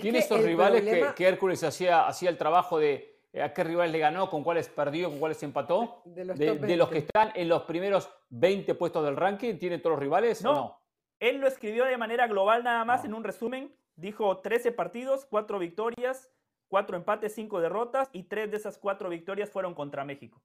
¿Tiene 0.00 0.20
estos 0.20 0.42
rivales 0.42 0.82
que, 0.82 1.14
que 1.14 1.28
Hércules 1.28 1.62
hacía, 1.64 2.06
hacía 2.06 2.30
el 2.30 2.38
trabajo 2.38 2.78
de 2.78 3.11
a 3.40 3.52
qué 3.52 3.64
rivales 3.64 3.92
le 3.92 3.98
ganó, 3.98 4.28
con 4.28 4.44
cuáles 4.44 4.68
perdió, 4.68 5.08
con 5.08 5.18
cuáles 5.18 5.42
empató. 5.42 6.02
De 6.04 6.24
los, 6.24 6.88
que 6.88 6.98
están 6.98 7.32
en 7.34 7.48
los 7.48 7.62
primeros 7.62 8.10
20 8.28 8.74
puestos 8.74 9.04
del 9.04 9.16
ranking, 9.16 9.58
¿tiene 9.58 9.78
todos 9.78 9.92
los 9.94 10.00
rivales 10.00 10.42
no, 10.42 10.50
o 10.50 10.54
no? 10.54 10.82
Él 11.18 11.38
lo 11.38 11.46
escribió 11.46 11.84
de 11.84 11.96
manera 11.96 12.26
global 12.26 12.64
nada 12.64 12.84
más 12.84 13.04
en 13.04 13.14
un 13.14 13.24
resumen. 13.24 13.74
Dijo 13.96 14.38
13 14.38 14.72
partidos, 14.72 15.24
4 15.26 15.58
victorias, 15.58 16.30
4 16.68 16.96
empates, 16.96 17.34
5 17.34 17.60
derrotas 17.60 18.08
y 18.12 18.24
3 18.24 18.50
de 18.50 18.56
esas 18.56 18.76
4 18.78 19.08
victorias 19.08 19.50
fueron 19.50 19.74
contra 19.74 20.04
México. 20.04 20.42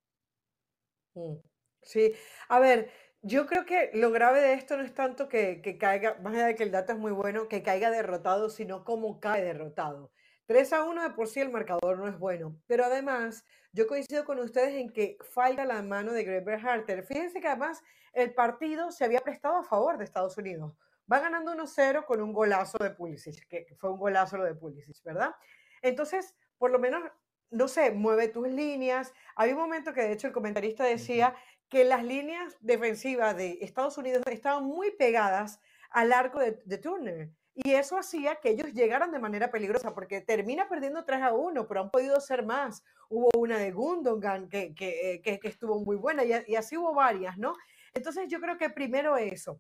Mm, 1.16 1.36
sí, 1.82 2.14
a 2.50 2.60
ver, 2.60 2.92
yo 3.22 3.48
creo 3.48 3.66
que 3.66 3.92
lo 3.96 4.12
grave 4.12 4.40
de 4.42 4.54
esto 4.54 4.78
no 4.78 4.84
es 4.84 4.94
tanto 4.94 5.28
que, 5.28 5.62
que 5.62 5.78
caiga, 5.78 6.18
más 6.22 6.34
allá 6.34 6.48
de 6.48 6.56
que 6.56 6.64
el 6.64 6.72
dato 6.72 6.94
es 6.94 7.00
muy 7.00 7.12
bueno, 7.12 7.48
que 7.48 7.64
caiga 7.64 7.90
derrotado, 7.90 8.50
sino 8.50 8.84
cómo 8.84 9.20
cae 9.20 9.44
derrotado. 9.44 10.12
3 10.48 10.74
a 10.74 10.84
1 10.86 11.04
de 11.04 11.10
por 11.12 11.28
sí 11.28 11.42
el 11.42 11.52
marcador 11.52 11.98
no 11.98 12.08
es 12.08 12.18
bueno, 12.18 12.58
pero 12.68 12.86
además 12.86 13.46
yo 13.74 13.86
coincido 13.86 14.24
con 14.24 14.40
ustedes 14.40 14.76
en 14.76 14.90
que 14.90 15.18
falta 15.22 15.66
la 15.66 15.84
mano 15.84 16.14
de 16.14 16.24
Greg 16.24 16.46
Berhalter. 16.46 17.04
Fíjense 17.04 17.42
que 17.42 17.48
además 17.48 17.84
el 18.14 18.34
partido 18.34 18.92
se 18.92 19.04
había 19.04 19.20
prestado 19.20 19.58
a 19.58 19.64
favor 19.64 19.98
de 19.98 20.06
Estados 20.06 20.38
Unidos. 20.38 20.74
Va 21.12 21.20
ganando 21.20 21.54
1-0 21.54 22.06
con 22.06 22.22
un 22.22 22.34
golazo 22.34 22.78
de 22.78 22.92
Pulisic, 22.92 23.46
que 23.48 23.68
fue 23.78 23.92
un 23.92 24.00
golazo 24.00 24.38
lo 24.38 24.46
de 24.46 24.56
Pulisic, 24.56 25.04
¿verdad? 25.04 25.36
Entonces, 25.82 26.34
por 26.58 26.72
lo 26.72 26.80
menos, 26.80 27.04
no 27.52 27.68
sé, 27.68 27.92
mueve 27.92 28.30
tus 28.30 28.48
líneas. 28.48 29.14
Había 29.36 29.54
un 29.54 29.62
momento 29.62 29.94
que 29.94 30.02
de 30.02 30.14
hecho 30.14 30.28
el 30.28 30.34
comentarista 30.34 30.86
decía 30.86 31.36
que 31.70 31.84
las 31.84 32.04
líneas 32.06 32.56
defensivas 32.62 33.36
de 33.36 33.60
Estados 33.62 33.98
Unidos 33.98 34.24
estaban 34.28 34.64
muy 34.64 34.92
pegadas 34.92 35.60
al 35.90 36.14
arco 36.14 36.40
de, 36.40 36.62
de 36.64 36.78
Turner. 36.78 37.32
Y 37.60 37.74
eso 37.74 37.98
hacía 37.98 38.36
que 38.36 38.52
ellos 38.52 38.72
llegaran 38.72 39.12
de 39.12 39.18
manera 39.18 39.50
peligrosa, 39.50 39.96
porque 39.96 40.22
termina 40.22 40.70
perdiendo 40.70 41.04
3 41.04 41.24
a 41.24 41.34
1, 41.34 41.68
pero 41.68 41.82
han 41.82 41.90
podido 41.90 42.22
ser 42.22 42.46
más. 42.46 42.84
Hubo 43.10 43.30
una 43.36 43.58
de 43.58 43.72
Gundogan 43.72 44.48
que, 44.48 44.76
que, 44.76 45.22
que, 45.24 45.40
estuvo 45.42 45.84
muy 45.84 45.96
buena 45.96 46.24
y, 46.24 46.56
así 46.56 46.78
hubo 46.78 46.94
varias, 46.94 47.36
¿no? 47.40 47.56
Entonces 47.96 48.28
yo 48.30 48.40
creo 48.40 48.60
que 48.60 48.70
primero 48.70 49.18
eso. 49.18 49.60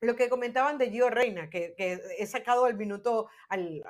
Lo 0.00 0.16
que 0.16 0.28
comentaban 0.28 0.78
de 0.78 0.90
Gio 0.90 1.10
Reina, 1.10 1.48
que, 1.48 1.76
he 1.78 2.26
sacado 2.26 2.64
al 2.64 2.74
minuto, 2.74 3.28
al, 3.48 3.84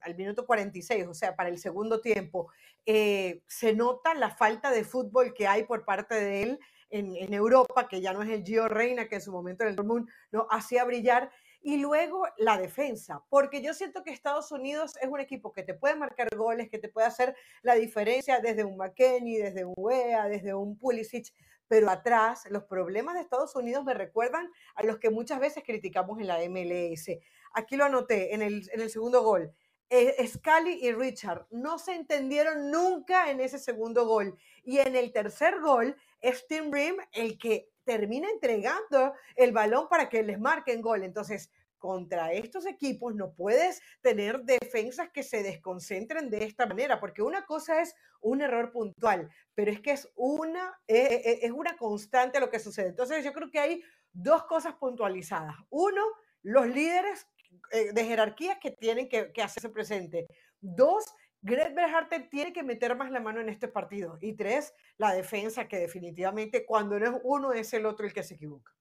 al, 0.00 0.14
minuto 0.16 0.46
46, 0.46 1.06
o 1.06 1.12
sea, 1.12 1.36
para 1.36 1.50
el 1.50 1.58
segundo 1.58 2.00
tiempo, 2.00 2.50
eh, 2.86 3.42
se 3.46 3.74
nota 3.74 4.14
la 4.14 4.30
falta 4.30 4.70
de 4.70 4.82
fútbol 4.82 5.34
que 5.34 5.46
hay 5.46 5.64
por 5.64 5.84
parte 5.84 6.14
de 6.14 6.42
él 6.42 6.60
en, 6.88 7.34
Europa, 7.34 7.88
que 7.88 8.00
ya 8.00 8.12
no 8.12 8.22
es 8.22 8.30
el 8.30 8.44
Gio 8.44 8.68
Reina 8.68 9.08
que 9.08 9.16
en 9.16 9.20
su 9.20 9.32
momento 9.32 9.64
en 9.64 9.70
el 9.70 9.76
Dortmund 9.76 10.08
no 10.30 10.46
hacía 10.50 10.84
brillar, 10.84 11.30
y 11.64 11.78
luego 11.78 12.26
la 12.36 12.58
defensa, 12.58 13.24
porque 13.30 13.62
yo 13.62 13.72
siento 13.72 14.02
que 14.04 14.10
Estados 14.10 14.52
Unidos 14.52 14.98
es 15.00 15.08
un 15.08 15.18
equipo 15.18 15.50
que 15.50 15.62
te 15.62 15.72
puede 15.72 15.96
marcar 15.96 16.28
goles, 16.36 16.68
que 16.68 16.78
te 16.78 16.90
puede 16.90 17.06
hacer 17.06 17.34
la 17.62 17.74
diferencia 17.74 18.38
desde 18.38 18.64
un 18.64 18.76
McKenny, 18.76 19.38
desde 19.38 19.64
un 19.64 19.72
Wea, 19.74 20.28
desde 20.28 20.52
un 20.52 20.76
Pulisic, 20.76 21.32
pero 21.66 21.88
atrás 21.88 22.44
los 22.50 22.64
problemas 22.64 23.14
de 23.14 23.22
Estados 23.22 23.56
Unidos 23.56 23.82
me 23.82 23.94
recuerdan 23.94 24.50
a 24.74 24.82
los 24.82 24.98
que 24.98 25.08
muchas 25.08 25.40
veces 25.40 25.64
criticamos 25.64 26.20
en 26.20 26.26
la 26.26 26.38
MLS. 26.50 27.08
Aquí 27.54 27.76
lo 27.76 27.86
anoté 27.86 28.34
en 28.34 28.42
el, 28.42 28.68
en 28.70 28.82
el 28.82 28.90
segundo 28.90 29.22
gol. 29.22 29.50
Eh, 29.88 30.26
Scali 30.28 30.80
y 30.82 30.92
Richard 30.92 31.46
no 31.50 31.78
se 31.78 31.94
entendieron 31.94 32.70
nunca 32.70 33.30
en 33.30 33.40
ese 33.40 33.58
segundo 33.58 34.06
gol. 34.06 34.36
Y 34.64 34.80
en 34.80 34.96
el 34.96 35.12
tercer 35.12 35.60
gol 35.60 35.96
es 36.20 36.46
Tim 36.46 36.70
Brim 36.70 36.96
el 37.12 37.38
que 37.38 37.70
termina 37.84 38.28
entregando 38.30 39.14
el 39.36 39.52
balón 39.52 39.88
para 39.88 40.08
que 40.08 40.22
les 40.22 40.38
marquen 40.38 40.80
gol. 40.80 41.02
Entonces, 41.02 41.50
contra 41.84 42.32
estos 42.32 42.64
equipos 42.64 43.14
no 43.14 43.34
puedes 43.34 43.82
tener 44.00 44.40
defensas 44.40 45.10
que 45.10 45.22
se 45.22 45.42
desconcentren 45.42 46.30
de 46.30 46.44
esta 46.44 46.64
manera, 46.64 46.98
porque 46.98 47.20
una 47.20 47.44
cosa 47.44 47.82
es 47.82 47.94
un 48.22 48.40
error 48.40 48.72
puntual, 48.72 49.30
pero 49.54 49.70
es 49.70 49.82
que 49.82 49.90
es 49.90 50.10
una, 50.16 50.80
e, 50.86 50.96
e, 50.96 51.30
e, 51.30 51.38
es 51.46 51.52
una 51.52 51.76
constante 51.76 52.40
lo 52.40 52.48
que 52.48 52.58
sucede. 52.58 52.88
Entonces 52.88 53.22
yo 53.22 53.34
creo 53.34 53.50
que 53.50 53.60
hay 53.60 53.82
dos 54.14 54.44
cosas 54.44 54.76
puntualizadas. 54.76 55.56
Uno, 55.68 56.02
los 56.42 56.66
líderes 56.66 57.26
eh, 57.70 57.92
de 57.92 58.04
jerarquías 58.04 58.56
que 58.62 58.70
tienen 58.70 59.06
que, 59.06 59.30
que 59.30 59.42
hacerse 59.42 59.68
presente. 59.68 60.26
Dos, 60.60 61.04
Greg 61.44 61.74
Berhardt 61.74 62.30
tiene 62.30 62.54
que 62.54 62.62
meter 62.62 62.96
más 62.96 63.10
la 63.10 63.20
mano 63.20 63.38
en 63.38 63.50
este 63.50 63.68
partido. 63.68 64.16
Y 64.22 64.32
tres, 64.32 64.72
la 64.96 65.12
defensa, 65.12 65.68
que 65.68 65.76
definitivamente 65.76 66.64
cuando 66.64 66.98
no 66.98 67.04
es 67.04 67.20
uno 67.22 67.52
es 67.52 67.74
el 67.74 67.84
otro 67.84 68.06
el 68.06 68.14
que 68.14 68.22
se 68.22 68.34
equivoca. 68.34 68.72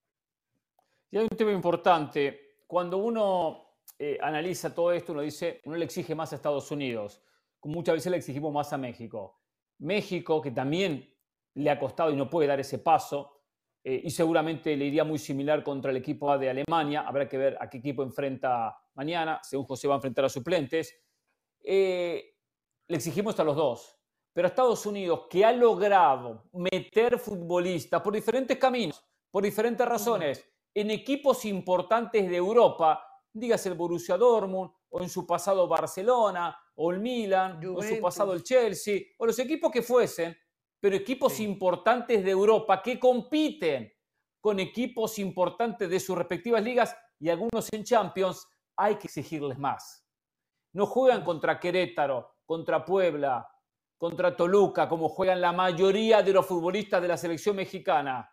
Y 1.12 1.18
hay 1.18 1.24
un 1.24 1.38
tema 1.38 1.52
importante. 1.52 2.62
Cuando 2.66 3.00
uno 3.00 3.80
eh, 4.00 4.18
analiza 4.22 4.74
todo 4.74 4.94
esto, 4.94 5.12
uno 5.12 5.22
dice, 5.22 5.60
uno 5.66 5.76
le 5.76 5.84
exige 5.84 6.16
más 6.16 6.32
a 6.32 6.38
Estados 6.38 6.72
Unidos, 6.72 7.22
muchas 7.64 7.96
veces 7.96 8.12
le 8.12 8.18
exigimos 8.18 8.54
más 8.54 8.72
a 8.72 8.78
México. 8.78 9.42
México, 9.80 10.42
que 10.42 10.52
también 10.52 11.14
le 11.56 11.70
ha 11.70 11.78
costado 11.78 12.12
y 12.12 12.16
no 12.16 12.30
puede 12.30 12.48
dar 12.48 12.62
ese 12.62 12.80
paso, 12.80 13.42
eh, 13.84 14.04
y 14.06 14.10
seguramente 14.10 14.78
le 14.78 14.86
iría 14.86 15.04
muy 15.04 15.20
similar 15.20 15.66
contra 15.66 15.92
el 15.92 15.98
equipo 15.98 16.32
A 16.32 16.38
de 16.38 16.50
Alemania. 16.50 17.02
Habrá 17.02 17.28
que 17.28 17.38
ver 17.38 17.58
a 17.60 17.70
qué 17.70 17.80
equipo 17.80 18.04
enfrenta 18.04 18.74
mañana, 18.94 19.42
según 19.44 19.66
José 19.66 19.90
va 19.90 19.96
a 19.96 19.98
enfrentar 19.98 20.24
a 20.24 20.30
suplentes. 20.30 20.98
Eh, 21.62 22.33
le 22.88 22.98
exigimos 22.98 23.40
a 23.40 23.44
los 23.44 23.56
dos. 23.56 24.00
Pero 24.34 24.48
a 24.48 24.50
Estados 24.50 24.86
Unidos, 24.86 25.28
que 25.30 25.46
ha 25.46 25.52
logrado 25.52 26.46
meter 26.54 27.20
futbolistas 27.20 28.02
por 28.02 28.14
diferentes 28.14 28.58
caminos, 28.58 29.04
por 29.30 29.44
diferentes 29.44 29.88
razones, 29.88 30.44
en 30.74 30.90
equipos 30.90 31.46
importantes 31.46 32.28
de 32.28 32.36
Europa, 32.36 33.06
dígase 33.32 33.70
el 33.70 33.76
Borussia 33.76 34.18
Dortmund, 34.18 34.72
o 34.90 35.02
en 35.02 35.10
su 35.10 35.26
pasado 35.26 35.68
Barcelona, 35.68 36.58
o 36.76 36.92
el 36.92 37.00
Milan, 37.00 37.64
o 37.66 37.84
en 37.84 37.96
su 37.96 38.02
pasado 38.02 38.34
el 38.34 38.44
Chelsea, 38.44 39.02
o 39.18 39.26
los 39.26 39.38
equipos 39.38 39.72
que 39.72 39.82
fuesen, 39.82 40.36
pero 40.80 40.96
equipos 40.96 41.40
importantes 41.40 42.24
de 42.24 42.32
Europa 42.32 42.82
que 42.82 43.00
compiten 43.00 43.92
con 44.42 44.60
equipos 44.60 45.18
importantes 45.20 45.90
de 45.90 46.00
sus 46.00 46.18
respectivas 46.18 46.62
ligas 46.64 46.96
y 47.20 47.30
algunos 47.30 47.72
en 47.72 47.84
Champions, 47.84 48.46
hay 48.76 48.96
que 48.96 49.08
exigirles 49.08 49.58
más. 49.58 50.06
No 50.74 50.86
juegan 50.86 51.24
contra 51.24 51.60
Querétaro, 51.60 52.33
contra 52.46 52.84
Puebla, 52.84 53.48
contra 53.98 54.36
Toluca, 54.36 54.90
como 54.90 55.10
juegan 55.10 55.40
la 55.40 55.54
mayoría 55.54 56.22
de 56.22 56.34
los 56.34 56.46
futbolistas 56.46 57.02
de 57.02 57.08
la 57.08 57.18
selección 57.18 57.56
mexicana. 57.56 58.30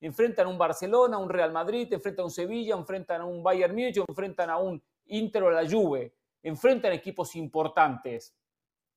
Enfrentan 0.00 0.46
a 0.46 0.50
un 0.50 0.58
Barcelona, 0.58 1.16
un 1.16 1.30
Real 1.30 1.50
Madrid, 1.50 1.90
enfrentan 1.92 2.24
a 2.24 2.26
un 2.26 2.30
Sevilla, 2.30 2.74
enfrentan 2.74 3.22
a 3.22 3.24
un 3.24 3.42
Bayern 3.42 3.74
Múnich, 3.74 3.96
enfrentan 4.06 4.50
a 4.50 4.58
un 4.58 4.82
Inter 5.06 5.44
o 5.44 5.48
a 5.48 5.62
la 5.62 5.70
Juve, 5.70 6.14
enfrentan 6.42 6.92
equipos 6.92 7.34
importantes. 7.36 8.36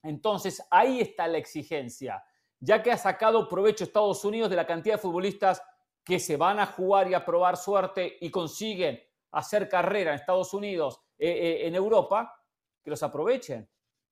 Entonces 0.03 0.61
ahí 0.69 0.99
está 0.99 1.27
la 1.27 1.37
exigencia, 1.37 2.23
ya 2.59 2.83
que 2.83 2.91
ha 2.91 2.97
sacado 2.97 3.47
provecho 3.47 3.85
Estados 3.85 4.23
Unidos 4.25 4.49
de 4.49 4.57
la 4.57 4.67
cantidad 4.67 4.95
de 4.95 5.01
futbolistas 5.01 5.61
que 6.03 6.19
se 6.19 6.35
van 6.37 6.59
a 6.59 6.65
jugar 6.65 7.09
y 7.09 7.13
a 7.13 7.23
probar 7.23 7.57
suerte 7.57 8.17
y 8.19 8.29
consiguen 8.29 8.99
hacer 9.31 9.69
carrera 9.69 10.11
en 10.11 10.19
Estados 10.19 10.53
Unidos, 10.53 11.01
eh, 11.17 11.29
eh, 11.29 11.67
en 11.67 11.75
Europa, 11.75 12.43
que 12.83 12.89
los 12.89 13.03
aprovechen 13.03 13.69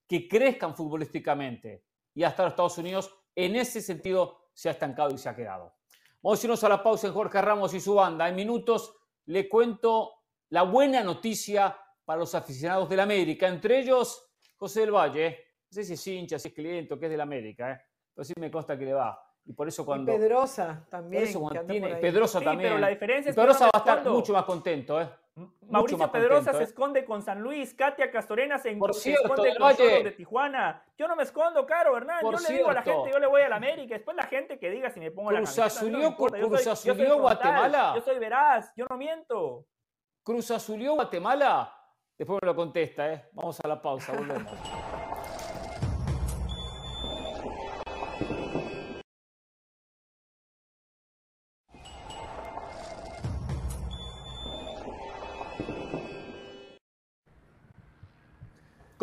que 0.07 0.27
crezcan 0.27 0.75
futbolísticamente. 0.75 1.85
Y 2.13 2.23
hasta 2.23 2.43
los 2.43 2.53
Estados 2.53 2.77
Unidos 2.77 3.13
en 3.35 3.55
ese 3.55 3.81
sentido 3.81 4.49
se 4.53 4.69
ha 4.69 4.71
estancado 4.71 5.13
y 5.13 5.17
se 5.17 5.29
ha 5.29 5.35
quedado. 5.35 5.75
Vamos 6.21 6.41
a 6.41 6.45
irnos 6.45 6.63
a 6.63 6.69
la 6.69 6.81
pausa 6.81 7.07
en 7.07 7.13
Jorge 7.13 7.41
Ramos 7.41 7.73
y 7.73 7.79
su 7.79 7.95
banda. 7.95 8.27
En 8.27 8.35
minutos 8.35 8.95
le 9.25 9.49
cuento 9.49 10.23
la 10.49 10.63
buena 10.63 11.03
noticia 11.03 11.77
para 12.03 12.19
los 12.19 12.33
aficionados 12.35 12.87
del 12.89 12.99
América, 12.99 13.47
entre 13.47 13.79
ellos 13.79 14.31
José 14.55 14.81
del 14.81 14.91
Valle. 14.91 15.39
No 15.69 15.75
sé 15.75 15.83
si 15.83 15.93
es 15.93 16.07
hincha, 16.07 16.39
si 16.39 16.47
es 16.47 16.53
cliente 16.53 16.93
o 16.93 16.99
que 16.99 17.07
es 17.07 17.11
del 17.11 17.21
América, 17.21 17.71
¿eh? 17.71 17.81
pero 18.13 18.23
sí 18.23 18.33
me 18.39 18.49
consta 18.49 18.77
que 18.77 18.85
le 18.85 18.93
va. 18.93 19.19
Y 19.45 19.53
por 19.53 19.67
eso 19.67 19.85
cuando. 19.85 20.11
Pedrosa 20.11 20.87
también. 20.89 21.23
Pedrosa 22.01 22.41
también. 22.41 22.69
pero 22.69 22.79
la 22.79 22.89
diferencia 22.89 23.29
es 23.29 23.35
Pedrosa 23.35 23.65
va 23.65 23.71
a 23.73 23.77
estar 23.77 24.09
mucho 24.09 24.33
más 24.33 24.45
contento, 24.45 25.01
¿eh? 25.01 25.09
Mauricio 25.67 26.09
Pedrosa 26.11 26.53
se 26.53 26.59
¿eh? 26.59 26.63
esconde 26.63 27.03
con 27.03 27.21
San 27.21 27.41
Luis, 27.41 27.73
Katia 27.73 28.09
Castorena 28.09 28.57
se, 28.57 28.71
Por 28.77 28.93
cierto, 28.93 29.23
esconde 29.23 29.55
con 29.57 29.67
los 29.67 29.77
de 29.77 30.11
Tijuana. 30.11 30.83
Yo 30.97 31.07
no 31.07 31.15
me 31.15 31.23
escondo, 31.23 31.65
Caro, 31.65 31.97
Hernán. 31.97 32.21
yo 32.23 32.31
le 32.31 32.57
digo 32.57 32.69
a 32.69 32.73
la 32.73 32.81
gente, 32.81 33.11
yo 33.11 33.19
le 33.19 33.27
voy 33.27 33.41
a 33.41 33.49
la 33.49 33.57
América. 33.57 33.95
Después 33.95 34.15
la 34.15 34.27
gente 34.27 34.57
que 34.57 34.69
diga 34.69 34.89
si 34.89 34.99
me 35.01 35.11
pongo 35.11 35.29
Cruz 35.29 35.39
la 35.41 35.45
camiseta. 35.45 35.79
Cruz 36.39 36.67
Azulió 36.67 37.19
Guatemala. 37.19 37.93
Yo 37.95 38.01
soy 38.01 38.19
veraz, 38.19 38.71
yo 38.77 38.85
no 38.89 38.97
miento. 38.97 39.65
Cruz 40.23 40.51
Azulió 40.51 40.93
Guatemala. 40.93 41.73
Después 42.17 42.39
me 42.41 42.45
lo 42.45 42.55
contesta, 42.55 43.11
¿eh? 43.11 43.29
Vamos 43.33 43.59
a 43.59 43.67
la 43.67 43.81
pausa, 43.81 44.13
volvemos. 44.13 44.53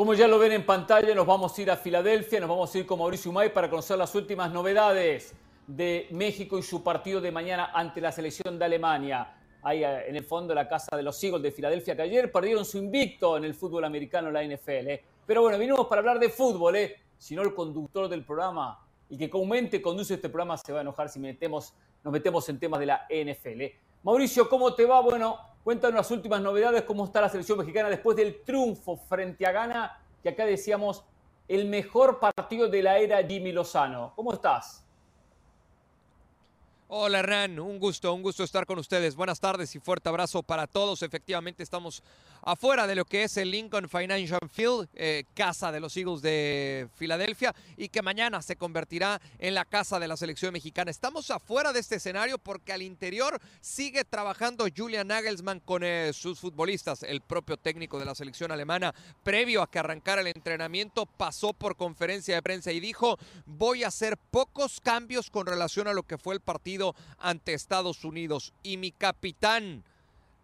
Como 0.03 0.15
ya 0.15 0.27
lo 0.27 0.37
ven 0.41 0.51
en 0.51 0.67
pantalla, 0.67 1.15
nos 1.15 1.25
vamos 1.25 1.57
a 1.57 1.63
ir 1.63 1.71
a 1.71 1.77
Filadelfia, 1.77 2.41
nos 2.41 2.49
vamos 2.49 2.75
a 2.75 2.79
ir 2.79 2.85
con 2.85 2.99
Mauricio 2.99 3.31
Umay 3.31 3.55
para 3.55 3.71
conocer 3.71 3.97
las 3.97 4.13
últimas 4.17 4.51
novedades 4.51 5.33
de 5.65 6.09
México 6.11 6.59
y 6.59 6.63
su 6.65 6.83
partido 6.83 7.21
de 7.21 7.31
mañana 7.31 7.71
ante 7.73 8.01
la 8.01 8.11
selección 8.11 8.59
de 8.59 8.65
Alemania. 8.65 9.33
Ahí 9.63 9.85
en 9.85 10.17
el 10.17 10.25
fondo 10.25 10.57
la 10.57 10.69
casa 10.69 10.97
de 10.97 11.05
los 11.05 11.23
Eagles 11.23 11.41
de 11.41 11.53
Filadelfia 11.53 11.95
que 11.95 12.03
ayer 12.03 12.33
perdieron 12.33 12.65
su 12.65 12.79
invicto 12.79 13.37
en 13.37 13.45
el 13.45 13.55
fútbol 13.55 13.85
americano, 13.85 14.33
la 14.33 14.43
NFL. 14.43 14.89
¿eh? 14.89 15.05
Pero 15.25 15.43
bueno, 15.43 15.57
vinimos 15.57 15.87
para 15.87 16.01
hablar 16.01 16.19
de 16.19 16.31
fútbol, 16.31 16.75
¿eh? 16.75 16.97
si 17.17 17.37
no 17.37 17.43
el 17.43 17.55
conductor 17.55 18.09
del 18.09 18.25
programa 18.25 18.85
y 19.09 19.17
que 19.17 19.31
comúnmente 19.31 19.81
conduce 19.81 20.15
este 20.15 20.29
programa 20.29 20.59
se 20.59 20.73
va 20.73 20.81
a 20.81 20.83
enojar 20.83 21.11
si 21.11 21.21
metemos, 21.21 21.75
nos 22.03 22.13
metemos 22.13 22.49
en 22.49 22.59
temas 22.59 22.81
de 22.81 22.87
la 22.87 23.07
NFL. 23.09 23.61
¿eh? 23.61 23.77
Mauricio, 24.03 24.49
¿cómo 24.49 24.75
te 24.75 24.85
va? 24.85 25.01
Bueno, 25.01 25.39
Cuéntanos 25.65 25.95
las 25.95 26.11
últimas 26.11 26.41
novedades, 26.41 26.83
cómo 26.83 27.05
está 27.05 27.21
la 27.21 27.29
selección 27.29 27.57
mexicana 27.57 27.89
después 27.89 28.17
del 28.17 28.43
triunfo 28.43 28.97
frente 28.97 29.47
a 29.47 29.53
Ghana, 29.53 30.01
que 30.21 30.31
acá 30.31 30.45
decíamos 30.45 31.05
el 31.47 31.69
mejor 31.69 32.19
partido 32.19 32.67
de 32.69 32.83
la 32.83 32.99
era 32.99 33.23
Jimmy 33.23 33.53
Lozano. 33.53 34.13
¿Cómo 34.17 34.33
estás? 34.33 34.82
Hola 36.95 37.21
Hernán, 37.21 37.59
un 37.59 37.79
gusto, 37.79 38.13
un 38.13 38.21
gusto 38.21 38.45
estar 38.45 38.67
con 38.67 38.79
ustedes. 38.79 39.17
Buenas 39.17 39.41
tardes 39.41 39.75
y 39.75 39.81
fuerte 39.81 40.11
abrazo 40.11 40.43
para 40.43 40.67
todos. 40.67 41.03
Efectivamente 41.03 41.63
estamos 41.63 42.03
afuera 42.43 42.87
de 42.87 42.95
lo 42.95 43.07
que 43.07 43.23
es 43.23 43.35
el 43.39 43.51
Lincoln 43.51 43.89
Financial 43.89 44.39
Field, 44.53 44.91
eh, 44.93 45.25
casa 45.33 45.73
de 45.73 45.81
los 45.81 45.97
Eagles 45.97 46.21
de 46.21 46.89
Filadelfia, 46.95 47.55
y 47.79 47.89
que 47.89 48.03
mañana 48.03 48.43
se 48.43 48.57
convertirá 48.57 49.23
en 49.39 49.55
la 49.55 49.65
casa 49.65 49.99
de 49.99 50.07
la 50.07 50.19
selección 50.19 50.53
mexicana. 50.53 50.91
Estamos 50.91 51.31
afuera 51.31 51.73
de 51.73 51.81
este 51.81 51.97
escenario 51.97 52.37
porque 52.37 52.75
al 52.75 52.83
interior 52.83 53.41
sigue 53.63 54.05
trabajando 54.05 54.67
Julian 54.77 55.09
Nagelsmann 55.09 55.61
con 55.61 55.85
eh, 55.85 56.11
sus 56.13 56.41
futbolistas. 56.41 57.05
El 57.05 57.23
propio 57.23 57.57
técnico 57.57 57.99
de 57.99 58.05
la 58.05 58.15
selección 58.15 58.53
alemana, 58.53 58.95
previo 59.23 59.63
a 59.63 59.71
que 59.71 59.79
arrancara 59.79 60.21
el 60.21 60.27
entrenamiento, 60.27 61.07
pasó 61.07 61.55
por 61.55 61.77
conferencia 61.77 62.35
de 62.35 62.43
prensa 62.43 62.71
y 62.71 62.81
dijo, 62.81 63.17
voy 63.47 63.83
a 63.83 63.89
hacer 63.89 64.19
pocos 64.19 64.79
cambios 64.83 65.31
con 65.31 65.47
relación 65.47 65.89
a 65.89 65.95
lo 65.95 66.03
que 66.03 66.19
fue 66.19 66.35
el 66.35 66.41
partido 66.41 66.82
ante 67.19 67.55
Estados 67.55 68.05
Unidos. 68.05 68.53
Y 68.63 68.77
mi 68.77 68.93
capitán 68.93 69.85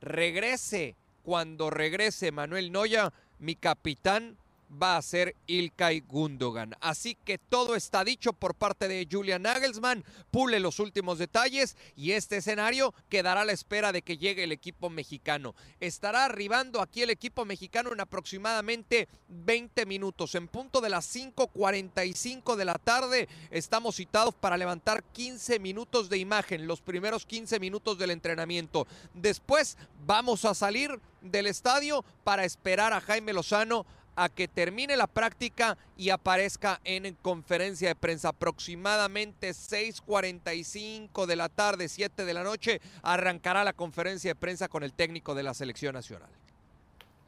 regrese 0.00 0.96
cuando 1.22 1.70
regrese 1.70 2.32
Manuel 2.32 2.72
Noya, 2.72 3.12
mi 3.38 3.54
capitán 3.54 4.36
va 4.70 4.96
a 4.96 5.02
ser 5.02 5.34
Ilkay 5.46 6.00
Gundogan. 6.00 6.74
Así 6.80 7.16
que 7.24 7.38
todo 7.38 7.74
está 7.74 8.04
dicho 8.04 8.32
por 8.32 8.54
parte 8.54 8.88
de 8.88 9.06
Julian 9.10 9.42
Nagelsmann, 9.42 10.04
pule 10.30 10.60
los 10.60 10.78
últimos 10.78 11.18
detalles 11.18 11.76
y 11.96 12.12
este 12.12 12.38
escenario 12.38 12.94
quedará 13.08 13.42
a 13.42 13.44
la 13.44 13.52
espera 13.52 13.92
de 13.92 14.02
que 14.02 14.18
llegue 14.18 14.44
el 14.44 14.52
equipo 14.52 14.90
mexicano. 14.90 15.54
Estará 15.80 16.24
arribando 16.24 16.80
aquí 16.80 17.02
el 17.02 17.10
equipo 17.10 17.44
mexicano 17.44 17.92
en 17.92 18.00
aproximadamente 18.00 19.08
20 19.28 19.86
minutos. 19.86 20.34
En 20.34 20.48
punto 20.48 20.80
de 20.80 20.90
las 20.90 21.14
5.45 21.14 22.56
de 22.56 22.64
la 22.64 22.74
tarde 22.74 23.28
estamos 23.50 23.96
citados 23.96 24.34
para 24.34 24.56
levantar 24.56 25.02
15 25.02 25.58
minutos 25.58 26.08
de 26.08 26.18
imagen, 26.18 26.66
los 26.66 26.80
primeros 26.80 27.26
15 27.26 27.60
minutos 27.60 27.98
del 27.98 28.10
entrenamiento. 28.10 28.86
Después 29.14 29.76
vamos 30.06 30.44
a 30.44 30.54
salir 30.54 31.00
del 31.20 31.46
estadio 31.46 32.04
para 32.24 32.44
esperar 32.44 32.92
a 32.92 33.00
Jaime 33.00 33.32
Lozano 33.32 33.86
a 34.18 34.28
que 34.28 34.48
termine 34.48 34.96
la 34.96 35.06
práctica 35.06 35.78
y 35.96 36.10
aparezca 36.10 36.80
en 36.82 37.14
conferencia 37.22 37.86
de 37.86 37.94
prensa 37.94 38.30
aproximadamente 38.30 39.50
6.45 39.50 41.24
de 41.24 41.36
la 41.36 41.48
tarde, 41.48 41.88
7 41.88 42.24
de 42.24 42.34
la 42.34 42.42
noche, 42.42 42.80
arrancará 43.02 43.62
la 43.62 43.72
conferencia 43.72 44.32
de 44.32 44.34
prensa 44.34 44.66
con 44.66 44.82
el 44.82 44.92
técnico 44.92 45.36
de 45.36 45.44
la 45.44 45.54
selección 45.54 45.94
nacional. 45.94 46.28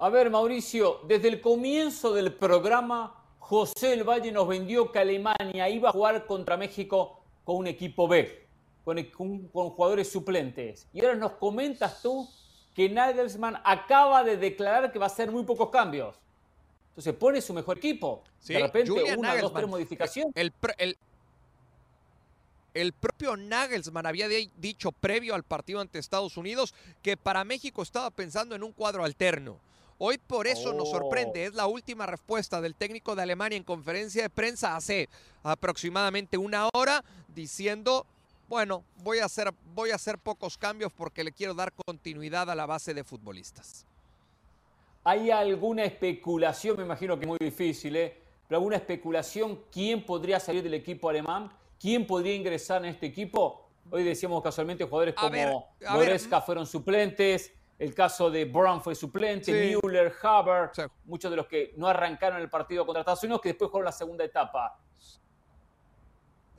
A 0.01 0.09
ver, 0.09 0.31
Mauricio, 0.31 1.03
desde 1.07 1.29
el 1.29 1.41
comienzo 1.41 2.13
del 2.13 2.35
programa, 2.35 3.15
José 3.39 3.93
El 3.93 4.03
Valle 4.03 4.33
nos 4.33 4.49
vendió 4.49 4.91
que 4.91 4.99
Alemania 4.99 5.69
iba 5.69 5.91
a 5.91 5.93
jugar 5.93 6.27
contra 6.27 6.57
México 6.57 7.23
con 7.45 7.57
un 7.57 7.69
equipo 7.69 8.09
B, 8.09 8.49
con, 8.85 9.01
con 9.53 9.71
jugadores 9.71 10.11
suplentes. 10.11 10.89
Y 10.93 11.05
ahora 11.05 11.15
nos 11.15 11.33
comentas 11.33 12.03
tú 12.03 12.29
que 12.75 12.89
Nagelsmann 12.89 13.61
acaba 13.63 14.25
de 14.25 14.37
declarar 14.37 14.91
que 14.91 14.99
va 14.99 15.07
a 15.07 15.09
hacer 15.09 15.31
muy 15.31 15.45
pocos 15.45 15.71
cambios. 15.71 16.17
Entonces 16.91 17.15
pone 17.15 17.41
su 17.41 17.55
mejor 17.55 17.79
equipo. 17.79 18.23
de 18.47 18.59
repente, 18.59 18.93
una, 19.17 19.37
dos, 19.37 19.53
tres 19.55 19.69
modificaciones. 19.69 20.33
El, 20.35 20.53
el, 22.75 22.93
propio 22.93 23.37
Nagelsmann 23.37 24.07
había 24.07 24.29
dicho 24.29 24.93
previo 24.93 25.35
al 25.35 25.45
partido 25.45 25.81
ante 25.81 25.99
Estados 25.99 26.37
Unidos 26.37 26.75
que 27.03 27.17
para 27.17 27.45
México 27.45 27.83
estaba 27.83 28.11
pensando 28.11 28.55
en 28.55 28.63
un 28.63 28.73
cuadro 28.73 29.05
alterno. 29.05 29.59
Hoy 30.03 30.17
por 30.17 30.47
eso 30.47 30.73
nos 30.73 30.91
sorprende, 30.91 31.45
oh. 31.45 31.49
es 31.49 31.55
la 31.55 31.67
última 31.67 32.07
respuesta 32.07 32.63
del 32.63 32.75
técnico 32.75 33.15
de 33.15 33.23
Alemania 33.23 33.59
en 33.59 33.65
conferencia 33.65 34.23
de 34.23 34.31
prensa 34.31 34.75
hace 34.75 35.11
aproximadamente 35.43 36.39
una 36.39 36.71
hora 36.73 37.05
diciendo, 37.35 38.07
bueno, 38.49 38.83
voy 38.97 39.19
a 39.19 39.27
hacer, 39.27 39.53
voy 39.75 39.91
a 39.91 39.97
hacer 39.97 40.19
pocos 40.19 40.57
cambios 40.57 40.91
porque 40.93 41.23
le 41.23 41.33
quiero 41.33 41.53
dar 41.53 41.73
continuidad 41.73 42.51
a 42.51 42.55
la 42.55 42.65
base 42.65 42.95
de 42.95 43.05
futbolistas. 43.05 43.87
¿Hay 45.03 45.31
alguna 45.31 45.85
especulación? 45.85 46.77
Me 46.77 46.83
imagino 46.85 47.17
que 47.19 47.25
es 47.25 47.29
muy 47.29 47.39
difícil, 47.41 47.97
¿eh? 47.97 48.19
Pero 48.47 48.59
alguna 48.59 48.77
especulación, 48.77 49.65
¿quién 49.73 50.05
podría 50.05 50.39
salir 50.39 50.63
del 50.63 50.75
equipo 50.75 51.09
alemán? 51.09 51.51
¿Quién 51.79 52.07
podría 52.07 52.35
ingresar 52.35 52.85
en 52.85 52.91
este 52.91 53.07
equipo? 53.07 53.71
Hoy 53.91 54.05
decíamos 54.05 54.43
casualmente 54.43 54.85
jugadores 54.85 55.15
como 55.15 55.75
Goretzka 55.81 56.43
fueron 56.43 56.67
suplentes, 56.67 57.53
el 57.79 57.95
caso 57.95 58.31
de 58.31 58.45
Brown 58.45 58.83
fue 58.83 58.95
suplente, 58.95 59.79
Müller, 59.83 60.13
Haber, 60.23 60.71
muchos 61.07 61.31
de 61.31 61.37
los 61.37 61.47
que 61.47 61.73
no 61.77 61.87
arrancaron 61.87 62.41
el 62.41 62.51
partido 62.51 62.85
contra 62.85 63.01
Estados 63.01 63.23
Unidos, 63.23 63.41
que 63.41 63.49
después 63.49 63.71
jugaron 63.71 63.87
la 63.87 63.93
segunda 63.93 64.23
etapa. 64.23 64.79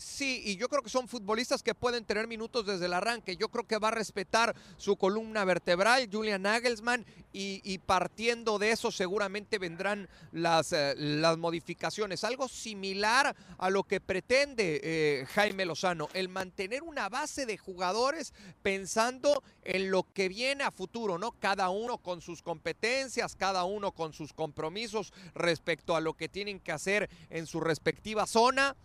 Sí, 0.01 0.41
y 0.43 0.55
yo 0.55 0.67
creo 0.67 0.81
que 0.81 0.89
son 0.89 1.07
futbolistas 1.07 1.61
que 1.61 1.75
pueden 1.75 2.05
tener 2.05 2.27
minutos 2.27 2.65
desde 2.65 2.87
el 2.87 2.93
arranque. 2.93 3.37
Yo 3.37 3.49
creo 3.49 3.67
que 3.67 3.77
va 3.77 3.89
a 3.89 3.91
respetar 3.91 4.55
su 4.77 4.95
columna 4.95 5.45
vertebral, 5.45 6.09
Julian 6.11 6.41
Nagelsmann, 6.41 7.05
y, 7.31 7.77
partiendo 7.85 8.57
de 8.57 8.71
eso 8.71 8.91
seguramente 8.91 9.59
vendrán 9.59 10.09
las, 10.31 10.73
eh, 10.73 10.95
las, 10.97 11.37
modificaciones. 11.37 12.23
Algo 12.23 12.47
similar 12.47 13.35
a 13.59 13.69
lo 13.69 13.83
que 13.83 14.01
pretende 14.01 14.81
eh, 14.83 15.25
Jaime 15.35 15.65
Lozano, 15.65 16.09
el 16.13 16.29
mantener 16.29 16.81
una 16.81 17.07
base 17.07 17.45
de 17.45 17.59
jugadores 17.59 18.33
pensando 18.63 19.43
en 19.63 19.91
lo 19.91 20.01
que 20.01 20.29
viene 20.29 20.63
a 20.63 20.71
futuro, 20.71 21.19
¿no? 21.19 21.33
Cada 21.33 21.69
uno 21.69 21.99
con 21.99 22.21
sus 22.21 22.41
competencias, 22.41 23.35
cada 23.35 23.65
uno 23.65 23.91
con 23.91 24.13
sus 24.13 24.33
compromisos 24.33 25.13
respecto 25.35 25.95
a 25.95 26.01
lo 26.01 26.15
que 26.15 26.27
tienen 26.27 26.59
que 26.59 26.71
hacer 26.71 27.07
en 27.29 27.45
su 27.45 27.59
respectiva 27.59 28.25
zona 28.25 28.75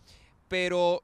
pero 0.48 1.02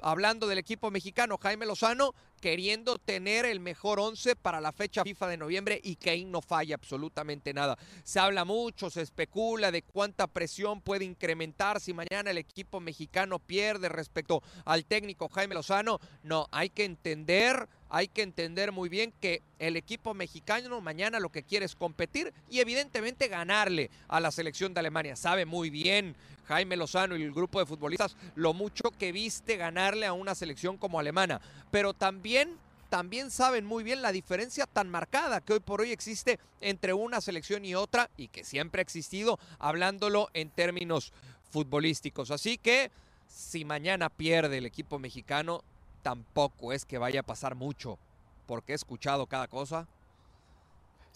hablando 0.00 0.46
del 0.46 0.58
equipo 0.58 0.90
mexicano, 0.90 1.38
Jaime 1.38 1.66
Lozano 1.66 2.14
queriendo 2.40 2.98
tener 2.98 3.46
el 3.46 3.60
mejor 3.60 3.98
once 3.98 4.36
para 4.36 4.60
la 4.60 4.72
fecha 4.72 5.02
FIFA 5.02 5.28
de 5.28 5.36
noviembre 5.36 5.80
y 5.82 5.96
que 5.96 6.24
no 6.24 6.42
falla 6.42 6.74
absolutamente 6.74 7.54
nada. 7.54 7.78
Se 8.04 8.20
habla 8.20 8.44
mucho, 8.44 8.90
se 8.90 9.02
especula 9.02 9.72
de 9.72 9.82
cuánta 9.82 10.26
presión 10.26 10.80
puede 10.80 11.04
incrementar 11.04 11.80
si 11.80 11.92
mañana 11.92 12.30
el 12.30 12.38
equipo 12.38 12.78
mexicano 12.80 13.38
pierde 13.38 13.88
respecto 13.88 14.42
al 14.64 14.84
técnico 14.84 15.28
Jaime 15.28 15.54
Lozano. 15.54 15.98
No, 16.22 16.46
hay 16.52 16.70
que 16.70 16.84
entender 16.84 17.68
hay 17.88 18.08
que 18.08 18.22
entender 18.22 18.72
muy 18.72 18.88
bien 18.88 19.12
que 19.20 19.42
el 19.60 19.76
equipo 19.76 20.12
mexicano 20.12 20.80
mañana 20.80 21.20
lo 21.20 21.30
que 21.30 21.44
quiere 21.44 21.66
es 21.66 21.76
competir 21.76 22.34
y 22.50 22.58
evidentemente 22.58 23.28
ganarle 23.28 23.90
a 24.08 24.18
la 24.18 24.32
selección 24.32 24.74
de 24.74 24.80
Alemania. 24.80 25.14
Sabe 25.14 25.46
muy 25.46 25.70
bien 25.70 26.16
Jaime 26.48 26.76
Lozano 26.76 27.16
y 27.16 27.22
el 27.22 27.32
grupo 27.32 27.58
de 27.58 27.66
futbolistas 27.66 28.16
lo 28.34 28.54
mucho 28.54 28.90
que 28.98 29.12
viste 29.12 29.56
ganarle 29.56 30.06
a 30.06 30.12
una 30.12 30.34
selección 30.34 30.76
como 30.76 30.98
alemana, 30.98 31.40
pero 31.70 31.94
también 31.94 32.56
también 32.88 33.32
saben 33.32 33.66
muy 33.66 33.82
bien 33.82 34.00
la 34.00 34.12
diferencia 34.12 34.64
tan 34.64 34.88
marcada 34.88 35.40
que 35.40 35.54
hoy 35.54 35.60
por 35.60 35.80
hoy 35.80 35.90
existe 35.90 36.38
entre 36.60 36.92
una 36.92 37.20
selección 37.20 37.64
y 37.64 37.74
otra 37.74 38.10
y 38.16 38.28
que 38.28 38.44
siempre 38.44 38.80
ha 38.80 38.82
existido 38.82 39.40
hablándolo 39.58 40.28
en 40.34 40.50
términos 40.50 41.12
futbolísticos. 41.50 42.30
Así 42.30 42.58
que 42.58 42.90
si 43.26 43.64
mañana 43.64 44.08
pierde 44.08 44.58
el 44.58 44.66
equipo 44.66 44.98
mexicano, 44.98 45.62
tampoco 46.02 46.72
es 46.72 46.84
que 46.84 46.98
vaya 46.98 47.20
a 47.20 47.24
pasar 47.24 47.56
mucho, 47.56 47.98
porque 48.46 48.72
he 48.72 48.76
escuchado 48.76 49.26
cada 49.26 49.48
cosa. 49.48 49.88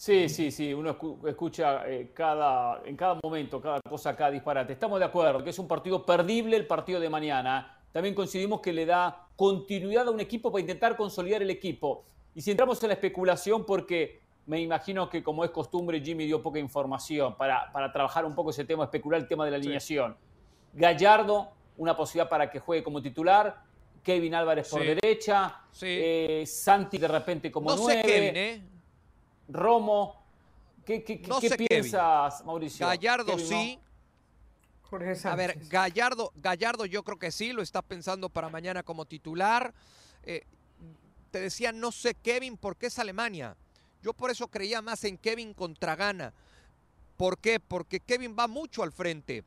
Sí, 0.01 0.31
sí, 0.31 0.51
sí, 0.51 0.73
uno 0.73 0.97
escucha 1.27 1.87
eh, 1.87 2.11
cada, 2.15 2.81
en 2.87 2.97
cada 2.97 3.19
momento, 3.23 3.61
cada 3.61 3.83
cosa, 3.83 4.17
cada 4.17 4.31
disparate. 4.31 4.73
Estamos 4.73 4.99
de 4.99 5.05
acuerdo 5.05 5.45
que 5.45 5.51
es 5.51 5.59
un 5.59 5.69
partido 5.69 6.07
perdible 6.07 6.57
el 6.57 6.67
partido 6.67 6.99
de 6.99 7.11
mañana. 7.11 7.79
También 7.93 8.15
coincidimos 8.15 8.63
que 8.63 8.73
le 8.73 8.87
da 8.87 9.27
continuidad 9.37 10.09
a 10.09 10.11
un 10.11 10.19
equipo 10.19 10.51
para 10.51 10.63
intentar 10.63 10.97
consolidar 10.97 11.43
el 11.43 11.51
equipo. 11.51 12.05
Y 12.35 12.41
si 12.41 12.51
entramos 12.51 12.83
en 12.83 12.89
la 12.89 12.95
especulación, 12.95 13.67
porque 13.67 14.23
me 14.47 14.59
imagino 14.63 15.11
que 15.11 15.23
como 15.23 15.45
es 15.45 15.51
costumbre, 15.51 16.01
Jimmy 16.01 16.25
dio 16.25 16.43
poca 16.43 16.59
información 16.59 17.37
para, 17.37 17.71
para 17.71 17.93
trabajar 17.93 18.25
un 18.25 18.35
poco 18.35 18.49
ese 18.49 18.65
tema, 18.65 18.85
especular 18.85 19.21
el 19.21 19.29
tema 19.29 19.45
de 19.45 19.51
la 19.51 19.59
alineación. 19.59 20.17
Gallardo, 20.73 21.51
una 21.77 21.95
posibilidad 21.95 22.31
para 22.31 22.51
que 22.51 22.59
juegue 22.59 22.83
como 22.83 23.03
titular. 23.03 23.69
Kevin 24.03 24.35
Álvarez 24.35 24.67
por 24.71 24.81
derecha. 24.81 25.61
Eh, 25.83 26.45
Santi 26.47 26.97
de 26.97 27.07
repente 27.07 27.53
como 27.53 27.69
no 27.69 27.77
nueve. 27.77 28.01
Sé 28.01 28.09
Kevin, 28.09 28.37
¿eh? 28.37 28.63
Romo. 29.53 30.21
¿Qué, 30.85 31.01
piensas, 31.69 32.45
Mauricio? 32.45 32.87
Gallardo 32.87 33.39
sí. 33.39 33.79
A 35.25 35.37
ver, 35.37 35.57
Gallardo, 35.69 36.33
Gallardo 36.35 36.85
yo 36.85 37.05
creo 37.05 37.19
que 37.19 37.31
sí, 37.31 37.53
lo 37.53 37.63
está 37.63 37.81
pensando 37.81 38.29
para 38.29 38.49
mañana 38.49 38.83
como 38.83 39.05
titular. 39.05 39.73
Eh, 40.25 40.43
te 41.31 41.41
decía, 41.41 41.71
no 41.71 41.93
sé 41.93 42.15
Kevin, 42.15 42.57
porque 42.57 42.87
es 42.87 42.99
Alemania. 42.99 43.57
Yo 44.03 44.13
por 44.15 44.31
eso 44.31 44.49
creía 44.49 44.83
más 44.83 45.05
en 45.05 45.17
Kevin 45.17 45.55
contra 45.55 45.95
Gana. 45.95 46.33
¿Por 47.17 47.39
qué? 47.39 47.61
Porque 47.61 48.01
Kevin 48.01 48.35
va 48.37 48.49
mucho 48.49 48.83
al 48.83 48.93
frente. 48.93 49.45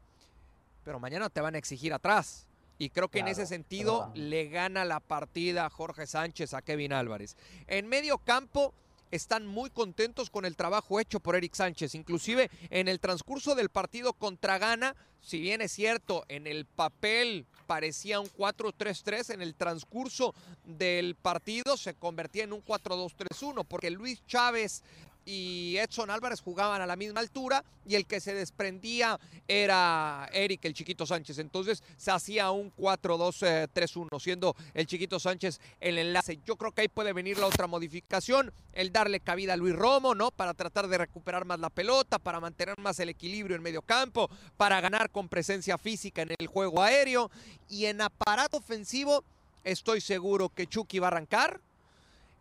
Pero 0.85 0.99
mañana 0.99 1.29
te 1.29 1.41
van 1.41 1.55
a 1.55 1.57
exigir 1.57 1.93
atrás. 1.93 2.47
Y 2.77 2.89
creo 2.89 3.09
que 3.09 3.19
en 3.19 3.27
ese 3.27 3.45
sentido 3.45 4.11
le 4.15 4.47
gana 4.47 4.85
la 4.85 4.99
partida 4.99 5.69
Jorge 5.69 6.07
Sánchez 6.07 6.53
a 6.53 6.61
Kevin 6.61 6.93
Álvarez. 6.93 7.35
En 7.67 7.87
medio 7.87 8.17
campo, 8.17 8.73
están 9.13 9.45
muy 9.45 9.69
contentos 9.69 10.31
con 10.31 10.43
el 10.43 10.55
trabajo 10.55 10.99
hecho 10.99 11.19
por 11.19 11.35
Eric 11.35 11.53
Sánchez. 11.53 11.93
Inclusive 11.93 12.49
en 12.71 12.87
el 12.87 12.99
transcurso 12.99 13.53
del 13.53 13.69
partido 13.69 14.13
contra 14.13 14.57
Ghana, 14.57 14.95
si 15.21 15.39
bien 15.39 15.61
es 15.61 15.71
cierto, 15.71 16.25
en 16.27 16.47
el 16.47 16.65
papel 16.65 17.45
parecía 17.67 18.19
un 18.19 18.27
4-3-3, 18.27 19.35
en 19.35 19.41
el 19.43 19.53
transcurso 19.53 20.33
del 20.65 21.15
partido 21.15 21.77
se 21.77 21.93
convertía 21.93 22.43
en 22.43 22.53
un 22.53 22.65
4-2-3-1, 22.65 23.65
porque 23.67 23.91
Luis 23.91 24.25
Chávez 24.25 24.81
y 25.25 25.77
Edson 25.77 26.09
Álvarez 26.09 26.41
jugaban 26.41 26.81
a 26.81 26.85
la 26.85 26.95
misma 26.95 27.21
altura 27.21 27.63
y 27.87 27.95
el 27.95 28.05
que 28.05 28.19
se 28.19 28.33
desprendía 28.33 29.19
era 29.47 30.29
Eric, 30.33 30.65
el 30.65 30.73
chiquito 30.73 31.05
Sánchez. 31.05 31.39
Entonces 31.39 31.83
se 31.97 32.11
hacía 32.11 32.51
un 32.51 32.73
4-2-3-1, 32.75 34.19
siendo 34.19 34.55
el 34.73 34.85
chiquito 34.85 35.19
Sánchez 35.19 35.59
el 35.79 35.97
enlace. 35.97 36.39
Yo 36.45 36.55
creo 36.55 36.71
que 36.71 36.81
ahí 36.81 36.87
puede 36.87 37.13
venir 37.13 37.37
la 37.37 37.47
otra 37.47 37.67
modificación, 37.67 38.51
el 38.73 38.91
darle 38.91 39.19
cabida 39.19 39.53
a 39.53 39.57
Luis 39.57 39.75
Romo, 39.75 40.15
¿no? 40.15 40.31
Para 40.31 40.53
tratar 40.53 40.87
de 40.87 40.97
recuperar 40.97 41.45
más 41.45 41.59
la 41.59 41.69
pelota, 41.69 42.19
para 42.19 42.39
mantener 42.39 42.77
más 42.79 42.99
el 42.99 43.09
equilibrio 43.09 43.55
en 43.55 43.61
medio 43.61 43.81
campo, 43.81 44.29
para 44.57 44.81
ganar 44.81 45.09
con 45.09 45.29
presencia 45.29 45.77
física 45.77 46.21
en 46.21 46.35
el 46.37 46.47
juego 46.47 46.81
aéreo. 46.81 47.31
Y 47.69 47.85
en 47.85 48.01
aparato 48.01 48.57
ofensivo, 48.57 49.23
estoy 49.63 50.01
seguro 50.01 50.49
que 50.49 50.67
Chucky 50.67 50.99
va 50.99 51.07
a 51.07 51.11
arrancar. 51.11 51.61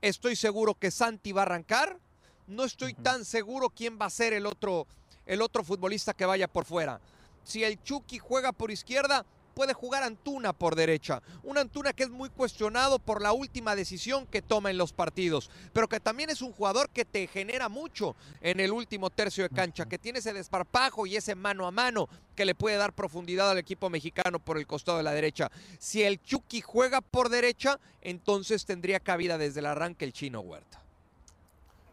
Estoy 0.01 0.35
seguro 0.35 0.75
que 0.75 0.91
Santi 0.91 1.31
va 1.31 1.43
a 1.43 1.45
arrancar 1.45 1.99
no 2.47 2.65
estoy 2.65 2.95
tan 2.95 3.25
seguro 3.25 3.71
quién 3.71 3.99
va 4.01 4.07
a 4.07 4.11
ser 4.11 4.33
el 4.33 4.47
otro, 4.47 4.87
el 5.27 5.43
otro 5.43 5.65
futbolista 5.65 6.15
que 6.15 6.27
vaya 6.27 6.49
por 6.49 6.65
fuera. 6.65 7.01
Si 7.45 7.65
el 7.65 7.83
Chucky 7.83 8.19
juega 8.19 8.53
por 8.53 8.71
izquierda, 8.71 9.25
puede 9.53 9.75
jugar 9.75 10.03
Antuna 10.03 10.53
por 10.53 10.75
derecha. 10.75 11.23
Un 11.43 11.59
Antuna 11.59 11.93
que 11.93 12.05
es 12.05 12.11
muy 12.11 12.31
cuestionado 12.31 12.99
por 12.99 13.23
la 13.23 13.33
última 13.33 13.77
decisión 13.77 14.27
que 14.27 14.43
toma 14.43 14.71
en 14.71 14.79
los 14.79 14.93
partidos, 14.93 15.51
pero 15.73 15.89
que 15.89 16.01
también 16.01 16.31
es 16.31 16.43
un 16.43 16.53
jugador 16.53 16.91
que 16.91 17.05
te 17.05 17.27
genera 17.27 17.69
mucho 17.69 18.17
en 18.41 18.61
el 18.61 18.73
último 18.73 19.11
tercio 19.11 19.45
de 19.45 19.55
cancha, 19.55 19.87
que 19.87 19.99
tiene 19.99 20.21
ese 20.21 20.33
desparpajo 20.33 21.07
y 21.07 21.17
ese 21.17 21.35
mano 21.35 21.67
a 21.67 21.71
mano 21.71 22.09
que 22.35 22.45
le 22.45 22.55
puede 22.55 22.77
dar 22.77 22.93
profundidad 22.93 23.51
al 23.51 23.59
equipo 23.59 23.91
mexicano 23.91 24.39
por 24.39 24.57
el 24.59 24.67
costado 24.67 24.99
de 24.99 25.05
la 25.05 25.13
derecha. 25.13 25.51
Si 25.79 26.03
el 26.03 26.23
Chucky 26.23 26.61
juega 26.61 27.01
por 27.01 27.29
derecha, 27.29 27.79
entonces 28.01 28.65
tendría 28.65 29.01
cabida 29.01 29.39
desde 29.39 29.61
el 29.61 29.67
arranque 29.67 30.05
el 30.05 30.13
chino 30.13 30.41
Huerta. 30.41 30.82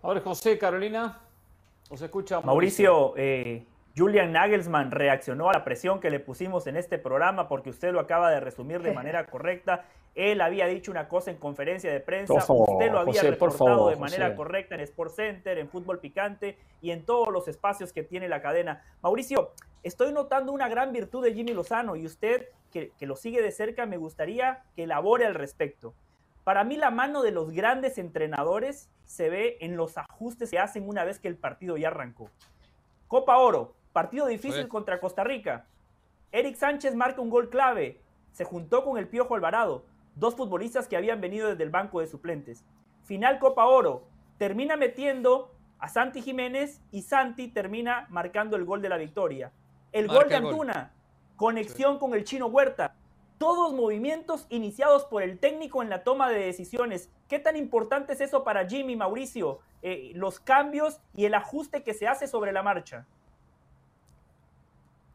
Ahora 0.01 0.21
José, 0.21 0.57
Carolina, 0.57 1.19
os 1.89 2.01
escucha. 2.01 2.39
Mauricio, 2.41 3.13
eh, 3.17 3.65
Julian 3.97 4.31
Nagelsmann 4.31 4.91
reaccionó 4.91 5.49
a 5.49 5.53
la 5.53 5.63
presión 5.65 5.99
que 5.99 6.09
le 6.09 6.21
pusimos 6.21 6.67
en 6.67 6.77
este 6.77 6.97
programa 6.97 7.49
porque 7.49 7.69
usted 7.69 7.91
lo 7.91 7.99
acaba 7.99 8.31
de 8.31 8.39
resumir 8.39 8.81
de 8.81 8.93
manera 8.93 9.25
correcta. 9.25 9.85
Él 10.15 10.39
había 10.41 10.67
dicho 10.67 10.89
una 10.89 11.07
cosa 11.07 11.31
en 11.31 11.37
conferencia 11.37 11.91
de 11.91 11.99
prensa, 11.99 12.33
usted 12.33 12.91
lo 12.91 12.99
había 12.99 13.21
reportado 13.21 13.89
de 13.89 13.95
manera 13.97 14.35
correcta 14.35 14.75
en 14.75 14.81
Sports 14.81 15.15
Center, 15.15 15.57
en 15.57 15.69
Fútbol 15.69 15.99
Picante 15.99 16.57
y 16.81 16.91
en 16.91 17.05
todos 17.05 17.29
los 17.29 17.47
espacios 17.47 17.93
que 17.93 18.03
tiene 18.03 18.27
la 18.27 18.41
cadena. 18.41 18.83
Mauricio, 19.01 19.51
estoy 19.83 20.11
notando 20.13 20.51
una 20.51 20.67
gran 20.67 20.91
virtud 20.93 21.23
de 21.23 21.33
Jimmy 21.33 21.53
Lozano 21.53 21.95
y 21.95 22.05
usted, 22.05 22.47
que, 22.71 22.91
que 22.97 23.05
lo 23.05 23.15
sigue 23.15 23.41
de 23.41 23.51
cerca, 23.51 23.85
me 23.85 23.97
gustaría 23.97 24.63
que 24.75 24.83
elabore 24.83 25.25
al 25.25 25.35
respecto. 25.35 25.93
Para 26.49 26.63
mí 26.63 26.77
la 26.77 26.89
mano 26.89 27.21
de 27.21 27.29
los 27.29 27.51
grandes 27.51 27.99
entrenadores 27.99 28.89
se 29.05 29.29
ve 29.29 29.57
en 29.61 29.77
los 29.77 29.99
ajustes 29.99 30.49
que 30.49 30.57
hacen 30.57 30.89
una 30.89 31.03
vez 31.03 31.19
que 31.19 31.27
el 31.27 31.37
partido 31.37 31.77
ya 31.77 31.89
arrancó. 31.89 32.31
Copa 33.07 33.37
Oro, 33.37 33.75
partido 33.93 34.25
difícil 34.25 34.67
contra 34.67 34.99
Costa 34.99 35.23
Rica. 35.23 35.67
Eric 36.31 36.55
Sánchez 36.55 36.95
marca 36.95 37.21
un 37.21 37.29
gol 37.29 37.51
clave. 37.51 38.01
Se 38.31 38.45
juntó 38.45 38.83
con 38.83 38.97
el 38.97 39.07
Piojo 39.07 39.35
Alvarado, 39.35 39.85
dos 40.15 40.33
futbolistas 40.33 40.87
que 40.87 40.97
habían 40.97 41.21
venido 41.21 41.49
desde 41.49 41.61
el 41.61 41.69
banco 41.69 41.99
de 41.99 42.07
suplentes. 42.07 42.65
Final 43.03 43.37
Copa 43.37 43.65
Oro, 43.65 44.07
termina 44.39 44.75
metiendo 44.75 45.53
a 45.77 45.87
Santi 45.87 46.23
Jiménez 46.23 46.81
y 46.89 47.03
Santi 47.03 47.49
termina 47.49 48.07
marcando 48.09 48.57
el 48.57 48.65
gol 48.65 48.81
de 48.81 48.89
la 48.89 48.97
victoria. 48.97 49.51
El 49.91 50.07
gol 50.07 50.27
de 50.27 50.37
Antuna, 50.37 50.93
conexión 51.35 51.99
con 51.99 52.15
el 52.15 52.23
chino 52.23 52.47
Huerta, 52.47 52.95
todos 53.39 53.73
movimientos 53.73 54.45
iniciados 54.49 55.05
por 55.05 55.23
el 55.23 55.39
técnico 55.39 55.81
en 55.81 55.89
la 55.89 56.03
toma 56.03 56.29
de 56.29 56.37
decisiones. 56.37 57.09
¿Qué 57.27 57.39
tan 57.39 57.55
importante 57.55 58.13
es 58.13 58.21
eso 58.21 58.43
para 58.43 58.67
Jimmy, 58.67 58.95
Mauricio? 58.95 59.59
Eh, 59.81 60.11
los 60.13 60.39
cambios 60.39 60.99
y 61.15 61.25
el 61.25 61.33
ajuste 61.33 61.81
que 61.81 61.93
se 61.93 62.07
hace 62.07 62.27
sobre 62.27 62.51
la 62.51 62.61
marcha. 62.61 63.07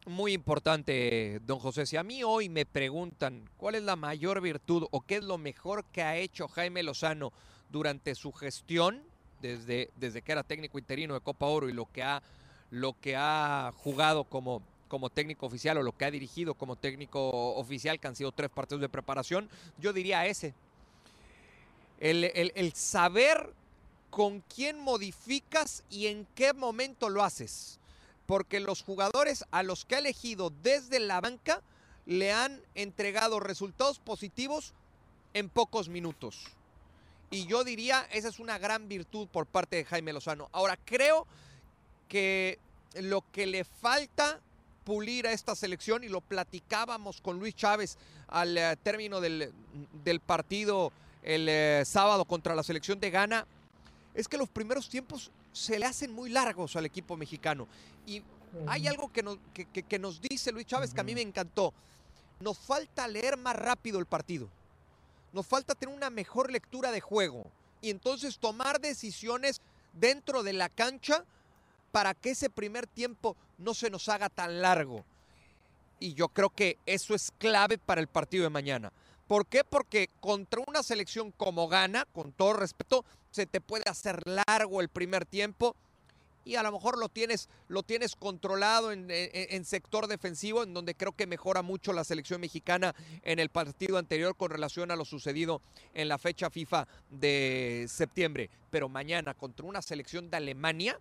Muy 0.06 0.32
importante, 0.32 1.40
don 1.46 1.58
José. 1.58 1.86
Si 1.86 1.96
a 1.96 2.02
mí 2.02 2.24
hoy 2.24 2.48
me 2.48 2.66
preguntan 2.66 3.48
cuál 3.56 3.74
es 3.74 3.82
la 3.82 3.96
mayor 3.96 4.40
virtud 4.40 4.86
o 4.90 5.02
qué 5.02 5.16
es 5.16 5.24
lo 5.24 5.38
mejor 5.38 5.84
que 5.84 6.02
ha 6.02 6.16
hecho 6.16 6.48
Jaime 6.48 6.82
Lozano 6.82 7.32
durante 7.70 8.14
su 8.14 8.32
gestión, 8.32 9.02
desde, 9.42 9.90
desde 9.96 10.22
que 10.22 10.32
era 10.32 10.42
técnico 10.42 10.78
interino 10.78 11.12
de 11.12 11.20
Copa 11.20 11.46
Oro 11.46 11.68
y 11.68 11.74
lo 11.74 11.86
que 11.86 12.02
ha, 12.02 12.22
lo 12.70 12.98
que 12.98 13.16
ha 13.16 13.72
jugado 13.76 14.24
como 14.24 14.62
como 14.94 15.10
técnico 15.10 15.46
oficial 15.46 15.76
o 15.78 15.82
lo 15.82 15.90
que 15.90 16.04
ha 16.04 16.10
dirigido 16.12 16.54
como 16.54 16.76
técnico 16.76 17.56
oficial, 17.56 17.98
que 17.98 18.06
han 18.06 18.14
sido 18.14 18.30
tres 18.30 18.48
partidos 18.48 18.80
de 18.80 18.88
preparación, 18.88 19.50
yo 19.76 19.92
diría 19.92 20.24
ese. 20.26 20.54
El, 21.98 22.72
saber 22.74 23.52
con 24.08 24.38
quién 24.42 24.78
modificas 24.78 25.82
y 25.90 26.06
en 26.06 26.28
qué 26.36 26.52
momento 26.52 27.08
lo 27.08 27.24
haces. 27.24 27.80
Porque 28.26 28.60
los 28.60 28.84
jugadores 28.84 29.44
a 29.50 29.64
los 29.64 29.84
que 29.84 29.96
ha 29.96 29.98
elegido 29.98 30.52
desde 30.62 31.00
la 31.00 31.20
banca 31.20 31.60
le 32.06 32.32
han 32.32 32.62
entregado 32.76 33.40
resultados 33.40 33.98
positivos 33.98 34.74
en 35.32 35.48
pocos 35.48 35.88
minutos. 35.88 36.52
Y 37.32 37.46
yo 37.46 37.64
diría, 37.64 38.06
esa 38.12 38.28
es 38.28 38.38
una 38.38 38.58
gran 38.58 38.86
virtud 38.86 39.26
por 39.26 39.46
parte 39.46 39.74
de 39.74 39.86
Jaime 39.86 40.12
Lozano. 40.12 40.50
Ahora, 40.52 40.78
creo 40.84 41.26
que 42.06 42.60
lo 42.94 43.24
que 43.32 43.46
le 43.46 43.64
falta 43.64 44.40
pulir 44.84 45.26
a 45.26 45.32
esta 45.32 45.54
selección 45.54 46.04
y 46.04 46.08
lo 46.08 46.20
platicábamos 46.20 47.20
con 47.20 47.38
Luis 47.38 47.54
Chávez 47.54 47.98
al 48.28 48.56
eh, 48.56 48.76
término 48.82 49.20
del, 49.20 49.52
partido 50.24 50.92
el 51.22 51.48
eh, 51.48 51.82
sábado 51.84 52.24
contra 52.24 52.54
la 52.54 52.62
selección 52.62 53.00
de 53.00 53.10
Ghana, 53.10 53.46
es 54.14 54.28
que 54.28 54.36
los 54.36 54.48
primeros 54.48 54.88
tiempos 54.88 55.30
se 55.52 55.78
le 55.78 55.86
hacen 55.86 56.12
muy 56.12 56.30
largos 56.30 56.76
al 56.76 56.84
equipo 56.84 57.16
mexicano. 57.16 57.66
Y 58.06 58.22
hay 58.66 58.86
algo 58.86 59.10
que 59.12 59.22
nos, 59.22 59.38
que, 59.52 59.98
nos 59.98 60.20
dice 60.20 60.52
Luis 60.52 60.66
Chávez 60.66 60.92
que 60.92 61.00
a 61.00 61.04
mí 61.04 61.14
me 61.14 61.22
encantó. 61.22 61.72
Nos 62.40 62.58
falta 62.58 63.08
leer 63.08 63.36
más 63.36 63.56
rápido 63.56 63.98
el 63.98 64.06
partido. 64.06 64.48
Nos 65.32 65.46
falta 65.46 65.74
tener 65.74 65.94
una 65.94 66.10
mejor 66.10 66.52
lectura 66.52 66.92
de 66.92 67.00
juego. 67.00 67.50
Y 67.80 67.90
entonces 67.90 68.38
tomar 68.38 68.80
decisiones 68.80 69.60
dentro 69.92 70.42
de 70.42 70.52
la 70.52 70.68
cancha 70.68 71.24
para 71.94 72.12
que 72.12 72.30
ese 72.30 72.50
primer 72.50 72.88
tiempo 72.88 73.36
no 73.56 73.72
se 73.72 73.88
nos 73.88 74.08
haga 74.08 74.28
tan 74.28 74.60
largo. 74.60 75.04
Y 76.00 76.14
yo 76.14 76.28
creo 76.28 76.50
que 76.50 76.76
eso 76.86 77.14
es 77.14 77.32
clave 77.38 77.78
para 77.78 78.00
el 78.00 78.08
partido 78.08 78.42
de 78.42 78.50
mañana. 78.50 78.92
¿Por 79.28 79.46
qué? 79.46 79.62
Porque 79.62 80.10
contra 80.18 80.60
una 80.66 80.82
selección 80.82 81.30
como 81.30 81.68
gana, 81.68 82.04
con 82.12 82.32
todo 82.32 82.54
respeto, 82.54 83.04
se 83.30 83.46
te 83.46 83.60
puede 83.60 83.88
hacer 83.88 84.24
largo 84.26 84.80
el 84.80 84.88
primer 84.88 85.24
tiempo 85.24 85.76
y 86.44 86.56
a 86.56 86.64
lo 86.64 86.72
mejor 86.72 86.98
lo 86.98 87.08
tienes, 87.08 87.48
lo 87.68 87.84
tienes 87.84 88.16
controlado 88.16 88.90
en, 88.90 89.06
en, 89.08 89.64
sector 89.64 90.08
defensivo, 90.08 90.64
en 90.64 90.74
donde 90.74 90.96
creo 90.96 91.12
que 91.12 91.28
mejora 91.28 91.62
mucho 91.62 91.92
la 91.92 92.02
selección 92.02 92.40
mexicana 92.40 92.92
en 93.22 93.38
el 93.38 93.50
partido 93.50 93.98
anterior 93.98 94.34
con 94.34 94.50
relación 94.50 94.90
a 94.90 94.96
lo 94.96 95.04
sucedido 95.04 95.62
en 95.94 96.08
la 96.08 96.18
fecha 96.18 96.50
FIFA 96.50 96.88
de 97.10 97.86
septiembre. 97.88 98.50
Pero 98.70 98.88
mañana 98.88 99.32
contra 99.32 99.64
una 99.64 99.80
selección 99.80 100.28
de 100.28 100.38
Alemania 100.38 100.98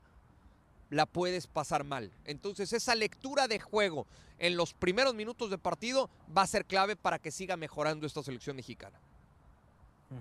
la 0.94 1.06
puedes 1.06 1.48
pasar 1.48 1.84
mal. 1.84 2.12
Entonces 2.26 2.72
esa 2.74 2.96
lectura 2.96 3.48
de 3.48 3.60
juego 3.60 4.06
en 4.40 4.56
los 4.56 4.74
primeros 4.74 5.14
minutos 5.16 5.50
de 5.50 5.58
partido 5.58 6.10
va 6.36 6.44
a 6.44 6.48
ser 6.48 6.66
clave 6.66 6.96
para 6.96 7.20
que 7.20 7.32
siga 7.32 7.58
mejorando 7.58 8.06
esta 8.06 8.24
selección 8.24 8.56
mexicana. 8.56 8.98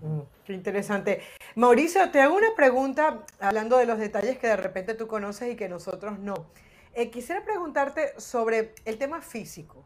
Mm, 0.00 0.20
qué 0.44 0.52
interesante. 0.54 1.22
Mauricio, 1.54 2.10
te 2.10 2.20
hago 2.20 2.36
una 2.36 2.54
pregunta 2.56 3.24
hablando 3.38 3.76
de 3.76 3.86
los 3.86 3.98
detalles 3.98 4.38
que 4.38 4.46
de 4.46 4.56
repente 4.56 4.94
tú 4.94 5.06
conoces 5.06 5.52
y 5.52 5.56
que 5.56 5.68
nosotros 5.68 6.18
no. 6.18 6.46
Eh, 6.94 7.10
quisiera 7.10 7.44
preguntarte 7.44 8.18
sobre 8.18 8.74
el 8.84 8.98
tema 8.98 9.20
físico. 9.20 9.84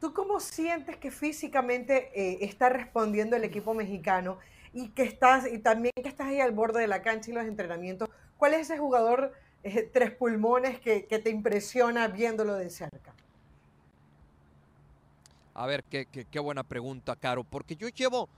¿Tú 0.00 0.12
cómo 0.12 0.40
sientes 0.40 0.96
que 0.96 1.10
físicamente 1.10 2.10
eh, 2.14 2.38
está 2.42 2.68
respondiendo 2.68 3.36
el 3.36 3.44
equipo 3.44 3.72
mexicano 3.72 4.38
y 4.72 4.88
que 4.88 5.02
estás 5.02 5.46
y 5.46 5.58
también 5.58 5.92
que 6.02 6.08
estás 6.08 6.28
ahí 6.28 6.40
al 6.40 6.52
borde 6.52 6.80
de 6.80 6.88
la 6.88 7.02
cancha 7.02 7.30
y 7.30 7.34
los 7.34 7.44
entrenamientos? 7.44 8.08
¿Cuál 8.36 8.54
es 8.54 8.62
ese 8.62 8.78
jugador 8.78 9.32
eh, 9.62 9.90
tres 9.92 10.12
pulmones 10.12 10.80
que, 10.80 11.02
te 11.02 11.30
impresiona 11.30 12.08
viéndolo 12.08 12.54
de 12.54 12.70
cerca? 12.70 13.14
A 15.54 15.66
ver, 15.66 15.84
qué, 15.84 16.06
qué, 16.06 16.24
qué 16.24 16.38
buena 16.38 16.62
pregunta, 16.62 17.14
Caro, 17.16 17.44
porque 17.44 17.76
yo 17.76 17.88
llevo 17.88 18.28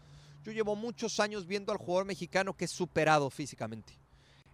yo 0.45 0.53
llevo 0.53 0.77
muchos 0.77 1.21
años 1.21 1.47
viendo 1.47 1.73
al 1.73 1.79
jugador 1.79 2.05
mexicano 2.05 2.53
que 2.53 2.67
es 2.67 2.71
superado 2.71 3.31
físicamente. 3.31 3.95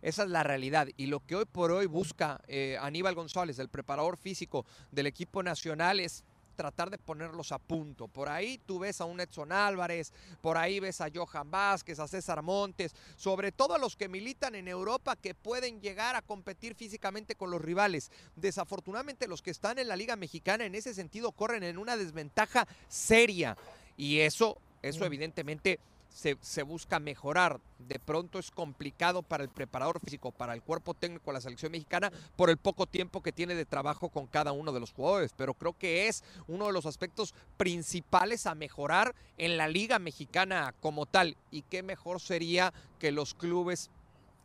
Esa 0.03 0.23
es 0.23 0.31
la 0.31 0.45
realidad. 0.45 0.87
Y 0.97 1.07
lo 1.07 1.19
que 1.19 1.35
hoy 1.35 1.45
por 1.45 1.73
hoy 1.73 1.87
busca 1.87 2.41
eh, 2.47 2.79
Aníbal 2.81 3.17
González, 3.17 3.59
el 3.59 3.69
preparador 3.69 4.17
físico 4.17 4.65
del 4.93 5.09
equipo 5.09 5.43
nacional, 5.43 5.99
es 5.99 6.25
tratar 6.61 6.91
de 6.91 6.99
ponerlos 6.99 7.53
a 7.53 7.59
punto. 7.59 8.07
Por 8.07 8.29
ahí 8.29 8.59
tú 8.67 8.81
ves 8.81 9.01
a 9.01 9.07
un 9.07 9.19
Edson 9.19 9.51
Álvarez, 9.51 10.13
por 10.43 10.59
ahí 10.59 10.79
ves 10.79 11.01
a 11.01 11.09
Johan 11.11 11.51
Vázquez, 11.51 11.99
a 11.99 12.07
César 12.07 12.43
Montes, 12.43 12.95
sobre 13.17 13.51
todo 13.51 13.73
a 13.73 13.79
los 13.79 13.97
que 13.97 14.11
militan 14.11 14.55
en 14.55 14.69
Europa 14.69 15.17
que 15.17 15.35
pueden 15.35 15.81
llegar 15.81 16.17
a 16.17 16.21
competir 16.21 16.75
físicamente 16.75 17.35
con 17.35 17.51
los 17.51 17.63
rivales. 17.63 18.11
Desafortunadamente 18.37 19.27
los 19.27 19.41
que 19.41 19.51
están 19.51 19.79
en 19.79 19.89
la 19.89 19.97
Liga 19.97 20.17
Mexicana 20.17 20.67
en 20.67 20.75
ese 20.75 20.93
sentido 20.93 21.33
corren 21.33 21.63
en 21.63 21.79
una 21.79 21.97
desventaja 21.97 22.69
seria. 22.89 23.57
Y 23.97 24.19
eso 24.19 24.59
eso 24.83 25.05
evidentemente 25.05 25.79
se, 26.13 26.63
busca 26.63 26.99
mejorar. 26.99 27.61
De 27.79 27.99
pronto 27.99 28.39
es 28.39 28.51
complicado 28.51 29.23
para 29.23 29.43
el 29.43 29.49
preparador 29.49 30.01
físico, 30.01 30.33
para 30.33 30.55
el 30.55 30.63
cuerpo 30.63 30.95
técnico 30.95 31.31
de 31.31 31.35
la 31.35 31.41
selección 31.41 31.73
mexicana, 31.73 32.13
por 32.37 32.51
el 32.51 32.57
poco 32.57 32.87
tiempo 32.87 33.23
que 33.23 33.33
tiene 33.33 33.55
de 33.55 33.65
trabajo 33.65 34.11
con 34.11 34.27
cada 34.27 34.53
uno 34.53 34.73
de 34.73 34.81
los 34.81 34.93
jugadores. 34.93 35.33
Pero 35.37 35.55
creo 35.55 35.77
que 35.79 36.09
es 36.09 36.23
uno 36.47 36.67
de 36.67 36.73
los 36.73 36.87
aspectos 36.87 37.35
principales 37.57 38.47
a 38.47 38.55
mejorar 38.55 39.15
en 39.39 39.57
la 39.57 39.69
liga 39.69 39.99
mexicana 39.99 40.75
como 40.81 41.07
tal. 41.07 41.37
Y 41.51 41.63
qué 41.63 41.83
mejor 41.83 42.21
sería 42.21 42.73
que 42.99 43.13
los 43.13 43.35
clubes 43.35 43.91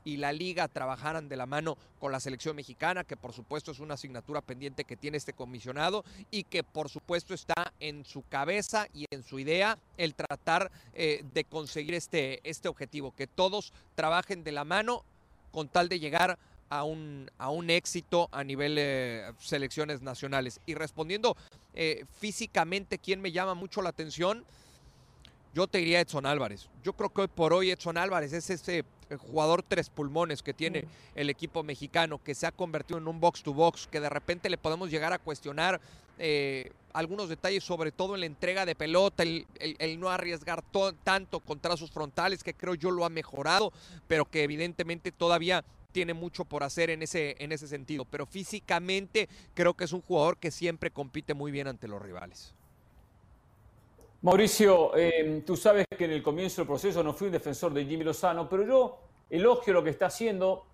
y 0.06 0.18
la 0.18 0.32
liga 0.32 0.70
trabajaran 0.70 1.28
de 1.28 1.36
la 1.36 1.45
mano 1.45 1.78
con 1.99 2.14
la 2.14 2.22
selección 2.22 2.56
mexicana, 2.56 3.03
que 3.03 3.18
por 3.18 3.34
supuesto 3.34 3.72
es 3.72 3.80
una 3.80 3.95
asignatura 3.95 4.39
pendiente 4.39 4.86
que 4.86 4.95
tiene 4.95 5.18
este 5.18 5.34
comisionado 5.34 6.06
y 6.32 6.43
que 6.43 6.64
por 6.64 6.89
supuesto 6.89 7.34
está 7.34 7.74
en 7.82 8.06
su 8.06 8.24
cabeza 8.30 8.88
y 8.93 9.06
en 9.12 9.24
su 9.24 9.39
idea 9.39 9.78
el 9.97 10.14
tratar 10.14 10.72
eh, 10.93 11.26
de 11.34 11.43
conseguir 11.43 11.95
este, 11.95 12.39
este 12.47 12.70
objetivo, 12.70 13.14
que 13.14 13.28
todos 13.28 13.74
trabajen 13.95 14.43
de 14.43 14.53
la 14.53 14.64
mano 14.64 15.03
con 15.51 15.68
tal 15.68 15.89
de 15.89 15.99
llegar 15.99 16.38
a 16.70 16.84
un, 16.84 17.30
a 17.38 17.49
un 17.49 17.70
éxito 17.70 18.30
a 18.32 18.43
nivel 18.43 18.76
de 18.76 19.34
selecciones 19.39 20.01
nacionales. 20.01 20.60
Y 20.66 20.76
respondiendo 20.76 21.36
eh, 21.74 22.06
físicamente, 22.20 22.97
¿quién 22.99 23.22
me 23.22 23.32
llama 23.32 23.53
mucho 23.53 23.82
la 23.82 23.89
atención? 23.89 24.45
Yo 25.53 25.68
te 25.68 25.78
diría 25.78 26.01
Edson 26.01 26.26
Álvarez. 26.26 26.68
Yo 26.84 26.93
creo 26.93 27.10
que 27.10 27.22
hoy 27.22 27.28
por 27.28 27.53
hoy 27.53 27.72
Edson 27.72 27.97
Álvarez 27.97 28.34
es 28.34 28.49
ese 28.49 28.84
eh, 29.10 29.18
jugador 29.18 29.64
tres 29.64 29.89
pulmones 29.89 30.41
que 30.41 30.53
tiene 30.53 30.82
mm. 30.82 30.88
el 31.16 31.30
equipo 31.30 31.64
mexicano, 31.64 32.22
que 32.24 32.36
se 32.36 32.47
ha 32.47 32.51
convertido 32.51 32.97
en 32.97 33.08
un 33.08 33.20
box 33.20 33.43
to 33.43 33.53
box, 33.53 33.88
que 33.88 33.99
de 33.99 34.10
repente 34.10 34.49
le 34.49 34.58
podemos 34.58 34.89
llegar 34.89 35.14
a 35.14 35.20
cuestionar 35.20 35.80
eh, 36.18 36.72
algunos 36.93 37.30
detalles, 37.30 37.64
sobre 37.64 37.91
todo 37.91 38.16
en 38.16 38.22
la 38.22 38.26
entrega 38.26 38.66
de 38.66 38.74
pelota, 38.74 39.24
el, 39.24 39.99
no 39.99 40.10
arriesgar 40.10 40.64
tanto 41.03 41.39
contra 41.41 41.76
sus 41.78 41.91
frontales, 41.91 42.43
que 42.43 42.53
creo 42.53 42.74
yo 42.74 42.89
lo 42.89 43.06
ha 43.06 43.10
mejorado, 43.10 43.74
pero 44.08 44.26
que 44.26 44.43
evidentemente 44.43 45.12
todavía 45.12 45.64
tiene 45.91 46.14
mucho 46.14 46.45
por 46.45 46.64
hacer 46.64 46.89
en 46.89 47.03
ese, 47.03 47.36
en 47.39 47.51
ese 47.51 47.68
sentido. 47.68 48.06
Pero 48.06 48.26
físicamente 48.26 49.30
creo 49.53 49.76
que 49.76 49.84
es 49.84 49.93
un 49.93 50.01
jugador 50.01 50.38
que 50.38 50.51
siempre 50.51 50.89
compite 50.89 51.34
muy 51.34 51.51
bien 51.51 51.68
ante 51.68 51.88
los 51.88 52.01
rivales. 52.01 52.55
Mauricio, 54.26 54.97
em, 54.97 55.43
tú 55.43 55.55
sabes 55.55 55.86
que 55.88 56.05
en 56.05 56.09
el 56.09 56.23
comienzo 56.23 56.61
del 56.61 56.67
proceso 56.67 57.03
no 57.03 57.13
fui 57.13 57.28
un 57.28 57.34
defensor 57.34 57.71
de 57.71 57.86
Jimmy 57.86 58.03
Lozano, 58.03 58.49
pero 58.49 58.63
yo 58.65 58.97
elogio 59.30 59.71
lo 59.71 59.84
que 59.84 59.91
está 59.91 60.07
haciendo, 60.07 60.65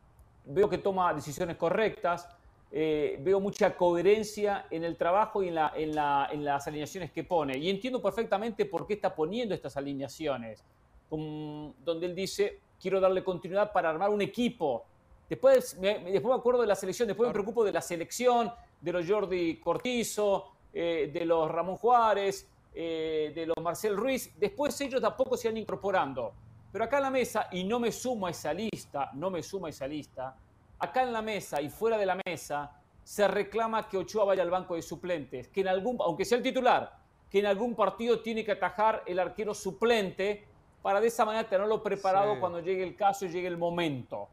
veo 0.46 0.70
que 0.70 0.78
toma 0.78 1.14
decisiones 1.14 1.58
correctas, 1.58 2.30
eh, 2.72 3.20
veo 3.20 3.42
mucha 3.42 3.76
coherencia 3.76 4.68
en 4.72 4.86
el 4.86 4.96
trabajo 4.96 5.44
y 5.44 5.50
en, 5.50 5.56
las 5.56 6.66
alineaciones 6.66 7.12
que 7.12 7.26
pone. 7.26 7.58
Y 7.58 7.70
entiendo 7.70 8.02
perfectamente 8.02 8.66
por 8.66 8.88
qué 8.88 8.94
está 8.94 9.14
poniendo 9.14 9.54
estas 9.54 9.76
alineaciones, 9.76 10.64
donde 11.10 12.06
él 12.06 12.16
dice, 12.16 12.62
quiero 12.80 13.02
darle 13.02 13.22
continuidad 13.22 13.74
para 13.74 13.90
armar 13.90 14.12
un 14.12 14.22
equipo. 14.22 14.86
Después 15.30 15.78
me, 15.78 16.00
después 16.00 16.34
me 16.34 16.40
acuerdo 16.40 16.62
de 16.62 16.68
la 16.68 16.76
selección, 16.76 17.06
después 17.06 17.28
me 17.28 17.34
preocupo 17.34 17.66
de 17.66 17.74
la 17.74 17.82
selección, 17.82 18.50
de 18.80 18.94
los 18.94 19.06
Jordi 19.06 19.60
Cortizo, 19.60 20.54
eh, 20.74 21.12
de 21.14 21.26
los 21.26 21.52
Ramón 21.52 21.76
Juárez, 21.76 22.48
eh, 22.74 23.32
de 23.36 23.46
los 23.46 23.58
Marcel 23.62 23.98
Ruiz. 23.98 24.34
Después 24.40 24.80
ellos 24.82 25.02
tampoco 25.02 25.38
se 25.38 25.50
han 25.50 25.58
incorporando. 25.58 26.34
Pero 26.72 26.86
acá 26.86 26.98
en 26.98 27.04
la 27.04 27.12
mesa, 27.12 27.48
y 27.52 27.64
no 27.64 27.80
me 27.80 27.92
sumo 27.92 28.28
a 28.28 28.32
esa 28.32 28.54
lista, 28.54 29.12
no 29.14 29.30
me 29.30 29.44
sumo 29.44 29.66
a 29.66 29.70
esa 29.70 29.88
lista, 29.88 30.36
acá 30.80 31.04
en 31.04 31.12
la 31.12 31.22
mesa 31.22 31.62
y 31.62 31.70
fuera 31.70 31.98
de 31.98 32.06
la 32.06 32.18
mesa 32.26 32.72
se 33.04 33.28
reclama 33.28 33.88
que 33.90 33.98
Ochoa 33.98 34.26
vaya 34.26 34.44
al 34.44 34.50
banco 34.50 34.76
de 34.76 34.82
suplentes, 34.82 35.50
que 35.50 35.62
en 35.62 35.68
algún, 35.68 35.98
aunque 36.00 36.24
sea 36.24 36.38
el 36.38 36.44
titular, 36.44 36.98
que 37.30 37.40
en 37.40 37.46
algún 37.46 37.76
partido 37.76 38.22
tiene 38.22 38.46
que 38.46 38.54
atajar 38.54 39.04
el 39.06 39.20
arquero 39.20 39.54
suplente 39.54 40.46
para 40.82 41.02
de 41.02 41.08
esa 41.08 41.26
manera 41.26 41.48
tenerlo 41.48 41.84
preparado 41.84 42.40
cuando 42.40 42.60
llegue 42.60 42.84
el 42.84 42.96
caso 42.96 43.26
y 43.26 43.30
llegue 43.30 43.48
el 43.48 43.58
momento. 43.58 44.30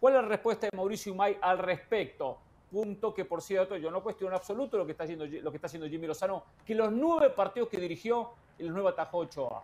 ¿Cuál 0.00 0.14
es 0.14 0.22
la 0.22 0.28
respuesta 0.28 0.68
de 0.70 0.76
Mauricio 0.76 1.12
Umay 1.12 1.38
al 1.40 1.58
respecto? 1.58 2.38
Punto 2.70 3.14
que, 3.14 3.24
por 3.24 3.40
cierto, 3.40 3.76
yo 3.76 3.90
no 3.90 4.02
cuestiono 4.02 4.36
absoluto 4.36 4.76
lo 4.76 4.84
que 4.84 4.92
está 4.92 5.04
haciendo, 5.04 5.24
lo 5.26 5.50
que 5.50 5.56
está 5.56 5.68
haciendo 5.68 5.88
Jimmy 5.88 6.06
Lozano, 6.06 6.44
que 6.66 6.74
los 6.74 6.92
nueve 6.92 7.30
partidos 7.30 7.68
que 7.70 7.78
dirigió, 7.78 8.30
el 8.58 8.72
nuevo 8.72 8.88
atajó 8.88 9.18
Ochoa. 9.18 9.62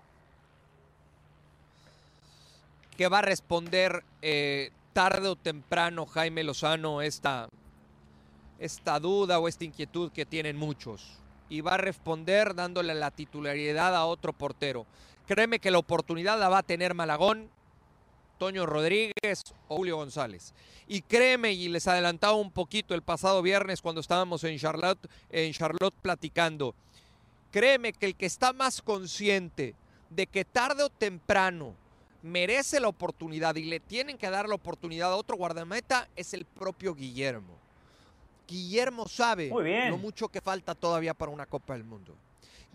Que 2.96 3.08
va 3.08 3.18
a 3.18 3.22
responder 3.22 4.04
eh, 4.22 4.70
tarde 4.94 5.28
o 5.28 5.36
temprano 5.36 6.06
Jaime 6.06 6.44
Lozano 6.44 7.02
esta, 7.02 7.48
esta 8.58 9.00
duda 9.00 9.38
o 9.38 9.48
esta 9.48 9.64
inquietud 9.64 10.10
que 10.12 10.24
tienen 10.24 10.56
muchos. 10.56 11.18
Y 11.50 11.60
va 11.60 11.74
a 11.74 11.78
responder 11.78 12.54
dándole 12.54 12.94
la 12.94 13.10
titularidad 13.10 13.94
a 13.94 14.06
otro 14.06 14.32
portero. 14.32 14.86
Créeme 15.26 15.58
que 15.58 15.70
la 15.70 15.78
oportunidad 15.78 16.38
la 16.38 16.48
va 16.48 16.58
a 16.58 16.62
tener 16.62 16.94
Malagón, 16.94 17.50
Toño 18.38 18.66
Rodríguez 18.66 19.54
o 19.68 19.76
Julio 19.76 19.96
González. 19.96 20.54
Y 20.86 21.02
créeme, 21.02 21.52
y 21.52 21.68
les 21.68 21.88
adelantaba 21.88 22.34
un 22.34 22.50
poquito 22.50 22.94
el 22.94 23.02
pasado 23.02 23.42
viernes 23.42 23.80
cuando 23.80 24.00
estábamos 24.00 24.44
en 24.44 24.58
Charlotte, 24.58 25.08
en 25.30 25.52
Charlotte 25.52 25.94
platicando, 26.02 26.74
créeme 27.50 27.92
que 27.92 28.06
el 28.06 28.16
que 28.16 28.26
está 28.26 28.52
más 28.52 28.82
consciente 28.82 29.74
de 30.10 30.26
que 30.26 30.44
tarde 30.44 30.82
o 30.82 30.90
temprano 30.90 31.74
merece 32.22 32.80
la 32.80 32.88
oportunidad 32.88 33.54
y 33.56 33.64
le 33.64 33.80
tienen 33.80 34.16
que 34.16 34.30
dar 34.30 34.48
la 34.48 34.54
oportunidad 34.54 35.12
a 35.12 35.16
otro 35.16 35.36
guardameta 35.36 36.08
es 36.16 36.32
el 36.34 36.44
propio 36.44 36.94
Guillermo. 36.94 37.54
Guillermo 38.48 39.08
sabe 39.08 39.48
lo 39.88 39.98
mucho 39.98 40.28
que 40.28 40.40
falta 40.40 40.74
todavía 40.74 41.14
para 41.14 41.32
una 41.32 41.46
Copa 41.46 41.74
del 41.74 41.84
Mundo. 41.84 42.14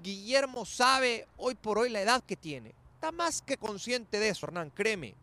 Guillermo 0.01 0.65
sabe 0.65 1.27
hoy 1.37 1.55
por 1.55 1.77
hoy 1.77 1.89
la 1.89 2.01
edad 2.01 2.23
que 2.23 2.35
tiene. 2.35 2.73
Está 2.95 3.11
más 3.11 3.41
que 3.41 3.57
consciente 3.57 4.19
de 4.19 4.29
eso, 4.29 4.45
Hernán, 4.45 4.71
créeme. 4.71 5.15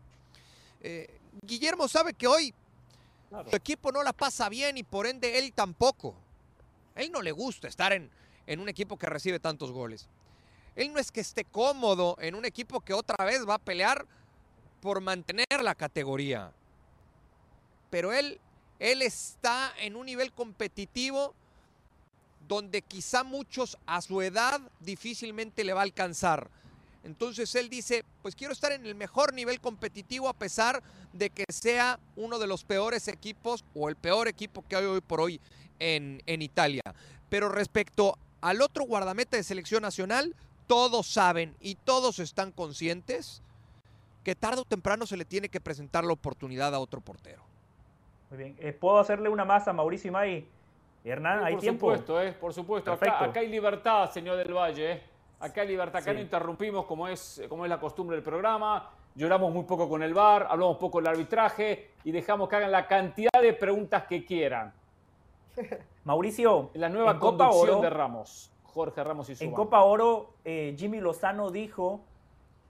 Eh, 0.81 1.19
Guillermo 1.41 1.87
sabe 1.87 2.13
que 2.13 2.27
hoy 2.27 2.53
su 3.49 3.55
equipo 3.55 3.91
no 3.91 4.03
la 4.03 4.13
pasa 4.13 4.49
bien 4.49 4.77
y 4.77 4.83
por 4.83 5.05
ende 5.07 5.37
él 5.37 5.53
tampoco. 5.53 6.15
Él 6.95 7.11
no 7.11 7.21
le 7.21 7.31
gusta 7.31 7.67
estar 7.67 7.93
en, 7.93 8.09
en 8.45 8.59
un 8.59 8.69
equipo 8.69 8.97
que 8.97 9.07
recibe 9.07 9.39
tantos 9.39 9.71
goles. 9.71 10.07
Él 10.75 10.93
no 10.93 10.99
es 10.99 11.11
que 11.11 11.21
esté 11.21 11.43
cómodo 11.43 12.15
en 12.19 12.35
un 12.35 12.45
equipo 12.45 12.81
que 12.81 12.93
otra 12.93 13.25
vez 13.25 13.47
va 13.47 13.55
a 13.55 13.59
pelear 13.59 14.05
por 14.81 15.01
mantener 15.01 15.45
la 15.61 15.75
categoría. 15.75 16.51
Pero 17.89 18.13
él, 18.13 18.39
él 18.79 19.01
está 19.01 19.73
en 19.79 19.95
un 19.95 20.05
nivel 20.05 20.31
competitivo 20.31 21.33
donde 22.47 22.81
quizá 22.81 23.23
muchos 23.23 23.77
a 23.85 24.01
su 24.01 24.21
edad 24.21 24.61
difícilmente 24.79 25.63
le 25.63 25.73
va 25.73 25.81
a 25.81 25.83
alcanzar. 25.83 26.49
Entonces 27.03 27.53
él 27.55 27.69
dice, 27.69 28.03
pues 28.21 28.35
quiero 28.35 28.53
estar 28.53 28.71
en 28.71 28.85
el 28.85 28.95
mejor 28.95 29.33
nivel 29.33 29.59
competitivo 29.61 30.27
a 30.29 30.33
pesar 30.33 30.83
de 31.13 31.29
que 31.29 31.45
sea 31.49 31.99
uno 32.15 32.39
de 32.39 32.47
los 32.47 32.63
peores 32.63 33.07
equipos 33.07 33.63
o 33.73 33.89
el 33.89 33.95
peor 33.95 34.27
equipo 34.27 34.63
que 34.67 34.75
hay 34.75 34.85
hoy 34.85 35.01
por 35.01 35.21
hoy 35.21 35.39
en, 35.79 36.21
en 36.25 36.41
Italia. 36.41 36.83
Pero 37.29 37.49
respecto 37.49 38.17
al 38.41 38.61
otro 38.61 38.85
guardameta 38.85 39.37
de 39.37 39.43
selección 39.43 39.81
nacional, 39.81 40.35
todos 40.67 41.07
saben 41.07 41.55
y 41.61 41.75
todos 41.75 42.19
están 42.19 42.51
conscientes 42.51 43.41
que 44.23 44.35
tarde 44.35 44.59
o 44.61 44.65
temprano 44.65 45.05
se 45.05 45.15
le 45.15 45.23
tiene 45.23 45.47
que 45.47 45.61
presentar 45.61 46.03
la 46.03 46.11
oportunidad 46.11 46.75
a 46.75 46.79
otro 46.79 46.99
portero. 46.99 47.41
Muy 48.29 48.37
bien. 48.37 48.57
Eh, 48.59 48.73
¿Puedo 48.73 48.99
hacerle 48.99 49.29
una 49.29 49.45
más 49.45 49.67
a 49.69 49.73
Mauricio 49.73 50.09
Imay? 50.09 50.45
Hernán, 51.05 51.45
¿hay 51.45 51.53
por 51.53 51.61
tiempo? 51.61 51.87
Supuesto, 51.91 52.21
eh, 52.21 52.33
por 52.33 52.53
supuesto, 52.53 52.91
acá, 52.91 53.23
acá, 53.23 53.39
hay 53.39 53.47
libertad, 53.47 54.11
señor 54.11 54.35
del 54.35 54.53
Valle. 54.53 55.01
Acá 55.39 55.61
hay 55.61 55.67
libertad, 55.67 55.97
acá 55.97 56.11
sí. 56.11 56.15
no 56.15 56.21
interrumpimos 56.21 56.85
como 56.85 57.07
es, 57.07 57.41
como 57.47 57.65
es 57.65 57.69
la 57.69 57.79
costumbre 57.79 58.15
del 58.15 58.23
programa. 58.23 58.89
Lloramos 59.15 59.51
muy 59.51 59.63
poco 59.63 59.87
con 59.89 60.03
el 60.03 60.13
VAR, 60.13 60.47
hablamos 60.49 60.77
poco 60.77 60.99
del 60.99 61.07
arbitraje 61.07 61.91
y 62.03 62.11
dejamos 62.11 62.49
que 62.49 62.55
hagan 62.55 62.71
la 62.71 62.87
cantidad 62.87 63.41
de 63.41 63.53
preguntas 63.53 64.03
que 64.03 64.25
quieran. 64.25 64.73
Mauricio, 66.03 66.69
la 66.73 66.89
nueva 66.89 67.11
en 67.11 67.19
Copa 67.19 67.49
Oro, 67.49 67.81
de 67.81 67.89
Ramos, 67.89 68.51
Jorge 68.63 69.03
Ramos 69.03 69.29
y 69.29 69.35
su 69.35 69.43
En 69.43 69.51
Copa 69.51 69.81
Oro, 69.81 70.33
eh, 70.45 70.75
Jimmy 70.77 71.01
Lozano 71.01 71.51
dijo 71.51 72.01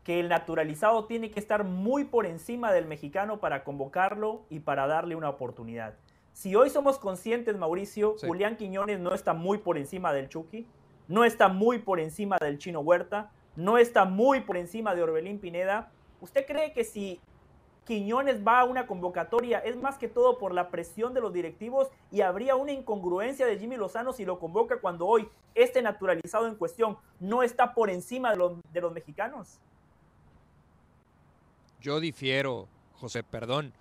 que 0.03 0.19
el 0.21 0.29
naturalizado 0.29 1.05
tiene 1.05 1.31
que 1.31 1.39
estar 1.39 1.65
muy 1.65 2.05
por 2.05 2.25
encima 2.25 2.71
del 2.71 2.85
mexicano 2.85 3.39
para 3.39 3.63
convocarlo 3.65 4.43
y 4.49 4.59
para 4.59 4.87
darle 4.87 5.15
una 5.15 5.29
oportunidad. 5.29 5.95
Si 6.31 6.55
hoy 6.55 6.69
somos 6.69 6.97
conscientes, 6.97 7.57
Mauricio, 7.57 8.15
sí. 8.17 8.25
Julián 8.25 8.55
Quiñones 8.55 8.99
no 8.99 9.13
está 9.13 9.33
muy 9.33 9.57
por 9.57 9.77
encima 9.77 10.13
del 10.13 10.29
Chucky, 10.29 10.65
no 11.07 11.23
está 11.23 11.47
muy 11.47 11.79
por 11.79 11.99
encima 11.99 12.37
del 12.39 12.57
Chino 12.57 12.81
Huerta, 12.81 13.31
no 13.55 13.77
está 13.77 14.05
muy 14.05 14.41
por 14.41 14.57
encima 14.57 14.93
de 14.95 15.03
Orbelín 15.03 15.39
Pineda. 15.39 15.91
¿Usted 16.21 16.45
cree 16.45 16.73
que 16.73 16.83
si 16.83 17.19
Quiñones 17.85 18.45
va 18.45 18.59
a 18.59 18.65
una 18.65 18.85
convocatoria 18.85 19.59
es 19.59 19.77
más 19.77 19.97
que 19.97 20.09
todo 20.09 20.37
por 20.37 20.53
la 20.53 20.69
presión 20.69 21.13
de 21.13 21.21
los 21.21 21.31
directivos 21.31 21.87
y 22.11 22.19
habría 22.19 22.57
una 22.57 22.73
incongruencia 22.73 23.45
de 23.45 23.57
Jimmy 23.57 23.77
Lozano 23.77 24.11
si 24.11 24.25
lo 24.25 24.39
convoca 24.39 24.81
cuando 24.81 25.07
hoy 25.07 25.29
este 25.55 25.81
naturalizado 25.81 26.47
en 26.47 26.55
cuestión 26.55 26.97
no 27.21 27.43
está 27.43 27.73
por 27.73 27.89
encima 27.89 28.31
de 28.31 28.37
los, 28.37 28.53
de 28.73 28.81
los 28.81 28.91
mexicanos? 28.91 29.59
Yo 31.79 32.01
difiero, 32.01 32.67
José, 32.95 33.23
perdón. 33.23 33.73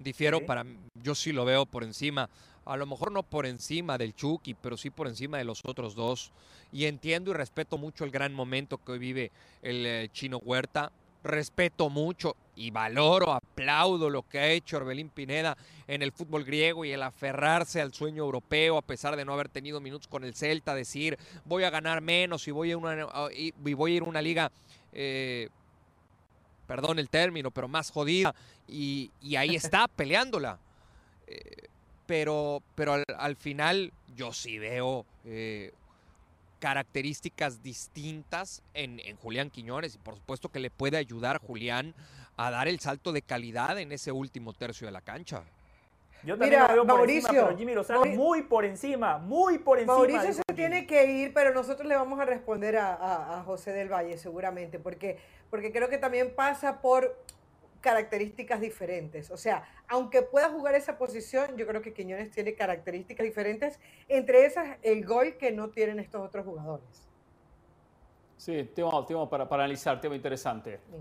Difiero 0.00 0.38
Sí. 0.38 0.44
para 0.44 0.64
yo 1.00 1.14
sí 1.14 1.32
lo 1.32 1.44
veo 1.44 1.64
por 1.64 1.84
encima. 1.84 2.28
A 2.64 2.76
lo 2.76 2.86
mejor 2.86 3.12
no 3.12 3.22
por 3.22 3.46
encima 3.46 3.98
del 3.98 4.14
Chucky, 4.14 4.54
pero 4.54 4.76
sí 4.76 4.90
por 4.90 5.06
encima 5.06 5.38
de 5.38 5.44
los 5.44 5.60
otros 5.64 5.94
dos. 5.94 6.32
Y 6.72 6.86
entiendo 6.86 7.30
y 7.30 7.34
respeto 7.34 7.78
mucho 7.78 8.04
el 8.04 8.10
gran 8.10 8.32
momento 8.32 8.78
que 8.78 8.92
hoy 8.92 8.98
vive 8.98 9.30
el 9.62 9.86
eh, 9.86 10.08
Chino 10.12 10.38
Huerta. 10.38 10.90
Respeto 11.22 11.88
mucho 11.88 12.36
y 12.54 12.70
valoro, 12.70 13.32
aplaudo 13.32 14.10
lo 14.10 14.28
que 14.28 14.38
ha 14.38 14.48
hecho 14.48 14.76
Orbelín 14.76 15.08
Pineda 15.08 15.56
en 15.88 16.02
el 16.02 16.12
fútbol 16.12 16.44
griego 16.44 16.84
y 16.84 16.92
el 16.92 17.02
aferrarse 17.02 17.80
al 17.80 17.94
sueño 17.94 18.22
europeo 18.22 18.76
a 18.76 18.82
pesar 18.82 19.16
de 19.16 19.24
no 19.24 19.32
haber 19.32 19.48
tenido 19.48 19.80
minutos 19.80 20.06
con 20.06 20.22
el 20.22 20.34
Celta, 20.34 20.74
decir 20.74 21.18
voy 21.46 21.64
a 21.64 21.70
ganar 21.70 22.02
menos 22.02 22.46
y 22.46 22.50
voy 22.50 22.72
a, 22.72 22.76
una, 22.76 23.08
y 23.34 23.52
voy 23.52 23.92
a 23.92 23.96
ir 23.96 24.02
a 24.02 24.04
una 24.04 24.20
liga 24.20 24.52
eh, 24.92 25.48
perdón 26.66 26.98
el 26.98 27.08
término, 27.08 27.50
pero 27.50 27.68
más 27.68 27.90
jodida, 27.90 28.34
y, 28.66 29.10
y 29.20 29.36
ahí 29.36 29.54
está 29.54 29.88
peleándola. 29.88 30.58
Eh, 31.26 31.68
pero 32.06 32.62
pero 32.74 32.94
al, 32.94 33.04
al 33.18 33.36
final 33.36 33.92
yo 34.14 34.32
sí 34.32 34.58
veo 34.58 35.04
eh, 35.24 35.72
características 36.60 37.62
distintas 37.62 38.62
en, 38.72 39.00
en 39.00 39.16
Julián 39.16 39.50
Quiñones, 39.50 39.94
y 39.96 39.98
por 39.98 40.14
supuesto 40.14 40.48
que 40.48 40.60
le 40.60 40.70
puede 40.70 40.96
ayudar 40.96 41.38
Julián 41.38 41.94
a 42.36 42.50
dar 42.50 42.68
el 42.68 42.80
salto 42.80 43.12
de 43.12 43.22
calidad 43.22 43.78
en 43.78 43.92
ese 43.92 44.12
último 44.12 44.52
tercio 44.52 44.86
de 44.86 44.92
la 44.92 45.00
cancha. 45.02 45.42
Yo 46.24 46.38
también 46.38 46.60
Mira, 46.62 46.68
lo 46.68 46.74
veo 46.74 46.86
por 46.86 46.96
Mauricio, 46.96 47.28
encima, 47.28 47.44
pero 47.48 47.58
Jimmy 47.58 47.74
Lozano 47.74 48.04
muy 48.06 48.42
por 48.42 48.64
encima, 48.64 49.18
muy 49.18 49.58
por 49.58 49.78
encima. 49.78 49.94
Mauricio 49.98 50.32
se 50.32 50.42
Jimmy. 50.48 50.56
tiene 50.56 50.86
que 50.86 51.04
ir, 51.04 51.34
pero 51.34 51.52
nosotros 51.52 51.86
le 51.86 51.96
vamos 51.96 52.18
a 52.18 52.24
responder 52.24 52.78
a, 52.78 52.94
a- 52.94 53.40
a 53.40 53.42
José 53.44 53.72
del 53.72 53.92
Valle 53.92 54.16
seguramente, 54.16 54.78
porque, 54.78 55.18
porque 55.50 55.70
creo 55.70 55.90
que 55.90 55.98
también 55.98 56.32
pasa 56.34 56.80
por 56.80 57.14
características 57.84 58.62
diferentes. 58.62 59.30
O 59.30 59.36
sea, 59.36 59.68
aunque 59.88 60.22
pueda 60.22 60.48
jugar 60.48 60.74
esa 60.74 60.96
posición, 60.96 61.54
yo 61.58 61.66
creo 61.66 61.82
que 61.82 61.92
Quiñones 61.92 62.30
tiene 62.30 62.54
características 62.54 63.22
diferentes, 63.22 63.78
entre 64.08 64.46
esas 64.46 64.78
el 64.80 65.04
gol 65.04 65.36
que 65.36 65.52
no 65.52 65.68
tienen 65.68 65.98
estos 66.00 66.26
otros 66.26 66.46
jugadores. 66.46 67.06
Sí, 68.38 68.70
tema, 68.74 69.04
tema 69.04 69.28
para, 69.28 69.46
para 69.46 69.64
analizar, 69.64 70.00
tema 70.00 70.16
interesante. 70.16 70.80
Sí. 70.90 70.96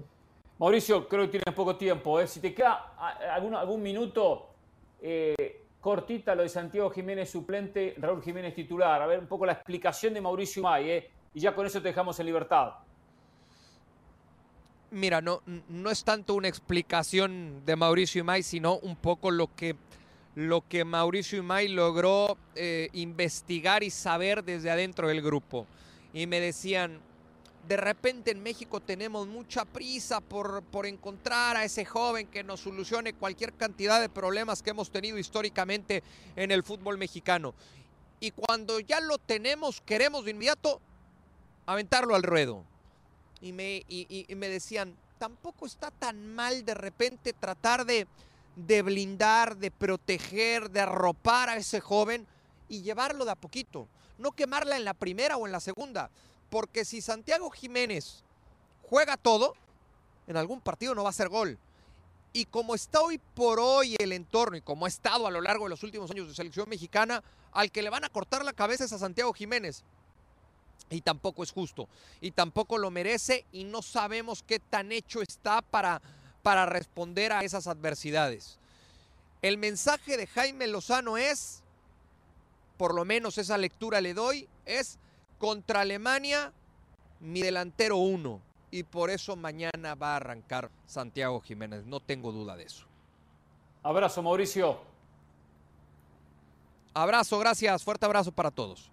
Mauricio, 0.60 1.08
creo 1.08 1.24
que 1.24 1.40
tienes 1.40 1.56
poco 1.56 1.78
tiempo. 1.78 2.20
¿eh? 2.20 2.28
Si 2.28 2.42
te 2.42 2.54
queda 2.54 2.96
algún, 3.34 3.56
algún 3.56 3.82
minuto, 3.82 4.50
eh, 5.02 5.62
cortita 5.80 6.36
lo 6.36 6.44
de 6.44 6.50
Santiago 6.50 6.90
Jiménez 6.90 7.30
suplente, 7.30 7.96
Raúl 7.98 8.22
Jiménez 8.22 8.54
titular. 8.54 9.02
A 9.02 9.08
ver 9.08 9.20
un 9.20 9.28
poco 9.28 9.46
la 9.46 9.54
explicación 9.54 10.14
de 10.14 10.20
Mauricio 10.20 10.62
May, 10.62 10.90
¿eh? 10.90 11.12
y 11.34 11.40
ya 11.40 11.56
con 11.56 11.66
eso 11.66 11.82
te 11.82 11.88
dejamos 11.88 12.20
en 12.20 12.26
libertad. 12.26 12.74
Mira, 14.94 15.22
no, 15.22 15.42
no 15.70 15.90
es 15.90 16.04
tanto 16.04 16.36
una 16.36 16.48
explicación 16.48 17.64
de 17.66 17.76
Mauricio 17.76 18.22
Imay, 18.22 18.44
sino 18.44 18.78
un 18.78 18.96
poco 18.96 19.32
lo 19.32 19.48
que, 19.56 19.76
lo 20.36 20.62
que 20.70 20.86
Mauricio 20.86 21.40
Imay 21.40 21.68
logró 21.68 22.38
eh, 22.54 22.90
investigar 22.94 23.82
y 23.82 23.90
saber 23.90 24.44
desde 24.44 24.70
adentro 24.70 25.08
del 25.08 25.24
grupo. 25.24 25.66
Y 26.14 26.28
me 26.28 26.40
decían, 26.40 27.00
de 27.68 27.76
repente 27.76 28.30
en 28.30 28.44
México 28.44 28.82
tenemos 28.82 29.26
mucha 29.28 29.66
prisa 29.66 30.22
por, 30.22 30.62
por 30.62 30.86
encontrar 30.86 31.58
a 31.58 31.64
ese 31.64 31.86
joven 31.86 32.28
que 32.28 32.44
nos 32.44 32.60
solucione 32.60 33.14
cualquier 33.14 33.54
cantidad 33.54 34.00
de 34.00 34.10
problemas 34.10 34.62
que 34.62 34.70
hemos 34.70 34.92
tenido 34.92 35.18
históricamente 35.18 36.04
en 36.36 36.52
el 36.52 36.62
fútbol 36.62 37.00
mexicano. 37.00 37.56
Y 38.20 38.30
cuando 38.30 38.80
ya 38.80 39.00
lo 39.00 39.18
tenemos, 39.18 39.82
queremos 39.82 40.24
de 40.24 40.32
inmediato 40.32 40.80
aventarlo 41.66 42.14
al 42.14 42.22
ruedo 42.22 42.64
y 43.44 43.52
me, 43.52 43.84
y- 43.88 44.26
y- 44.28 44.36
me 44.36 44.48
decían, 44.50 44.96
tampoco 45.20 45.66
está 45.66 45.92
tan 45.92 46.34
mal 46.34 46.66
de 46.66 46.74
repente 46.74 47.34
tratar 47.34 47.86
de, 47.86 48.08
de 48.56 48.82
blindar, 48.82 49.58
de 49.58 49.70
proteger, 49.70 50.72
de 50.72 50.80
arropar 50.82 51.50
a 51.50 51.58
ese 51.58 51.80
joven 51.82 52.26
y 52.70 52.82
llevarlo 52.82 53.26
de 53.26 53.32
a 53.32 53.36
poquito. 53.36 53.88
No 54.18 54.32
quemarla 54.32 54.78
en 54.78 54.86
la 54.86 54.94
primera 54.94 55.38
o 55.38 55.46
en 55.46 55.52
la 55.52 55.60
segunda. 55.60 56.10
Porque 56.50 56.86
si 56.86 57.02
Santiago 57.02 57.50
Jiménez 57.50 58.24
juega 58.90 59.18
todo, 59.18 59.56
en 60.28 60.38
algún 60.38 60.62
partido 60.62 60.96
no 60.96 61.04
va 61.04 61.10
a 61.10 61.14
ser 61.14 61.28
gol. 61.30 61.58
Y 62.32 62.46
como 62.46 62.74
está 62.76 63.02
hoy 63.02 63.20
por 63.36 63.60
hoy 63.60 63.96
el 64.00 64.12
entorno 64.14 64.56
y 64.58 64.62
como 64.62 64.86
ha 64.86 64.90
estado 64.90 65.28
a 65.28 65.32
lo 65.32 65.42
largo 65.42 65.66
de 65.66 65.70
los 65.72 65.84
últimos 65.84 66.10
años 66.12 66.28
de 66.28 66.34
selección 66.34 66.70
mexicana, 66.70 67.24
al 67.52 67.72
que 67.72 67.82
le 67.84 67.90
van 67.90 68.06
a 68.06 68.10
cortar 68.10 68.44
la 68.46 68.54
cabeza 68.54 68.86
es 68.86 68.94
a 68.94 68.98
Santiago 69.00 69.34
Jiménez. 69.34 69.84
Y 70.90 71.02
tampoco 71.02 71.44
es 71.44 71.52
justo. 71.52 71.88
Y 72.22 72.32
tampoco 72.32 72.78
lo 72.78 72.92
merece 72.92 73.46
y 73.52 73.64
no 73.64 73.82
sabemos 73.82 74.44
qué 74.44 74.60
tan 74.60 74.92
hecho 74.92 75.22
está 75.22 75.62
para, 75.62 76.02
para 76.44 76.66
responder 76.66 77.32
a 77.32 77.44
esas 77.44 77.68
adversidades. 77.68 78.60
El 79.42 79.58
mensaje 79.58 80.18
de 80.18 80.28
Jaime 80.28 80.68
Lozano 80.68 81.18
es, 81.18 81.64
por 82.78 82.94
lo 82.94 83.06
menos 83.06 83.38
esa 83.38 83.58
lectura 83.58 84.02
le 84.02 84.14
doy, 84.14 84.48
es 84.66 85.00
contra 85.38 85.82
Alemania 85.82 86.54
mi 87.20 87.42
delantero 87.42 87.98
uno. 87.98 88.42
Y 88.72 88.84
por 88.84 89.10
eso 89.10 89.36
mañana 89.36 89.96
va 89.96 90.14
a 90.14 90.16
arrancar 90.16 90.72
Santiago 90.86 91.42
Jiménez. 91.42 91.86
No 91.86 92.00
tengo 92.00 92.32
duda 92.32 92.56
de 92.56 92.64
eso. 92.64 92.86
Abrazo, 93.84 94.24
Mauricio. 94.24 94.80
Abrazo, 96.94 97.38
gracias. 97.38 97.84
Fuerte 97.84 98.06
abrazo 98.06 98.32
para 98.32 98.50
todos. 98.50 98.93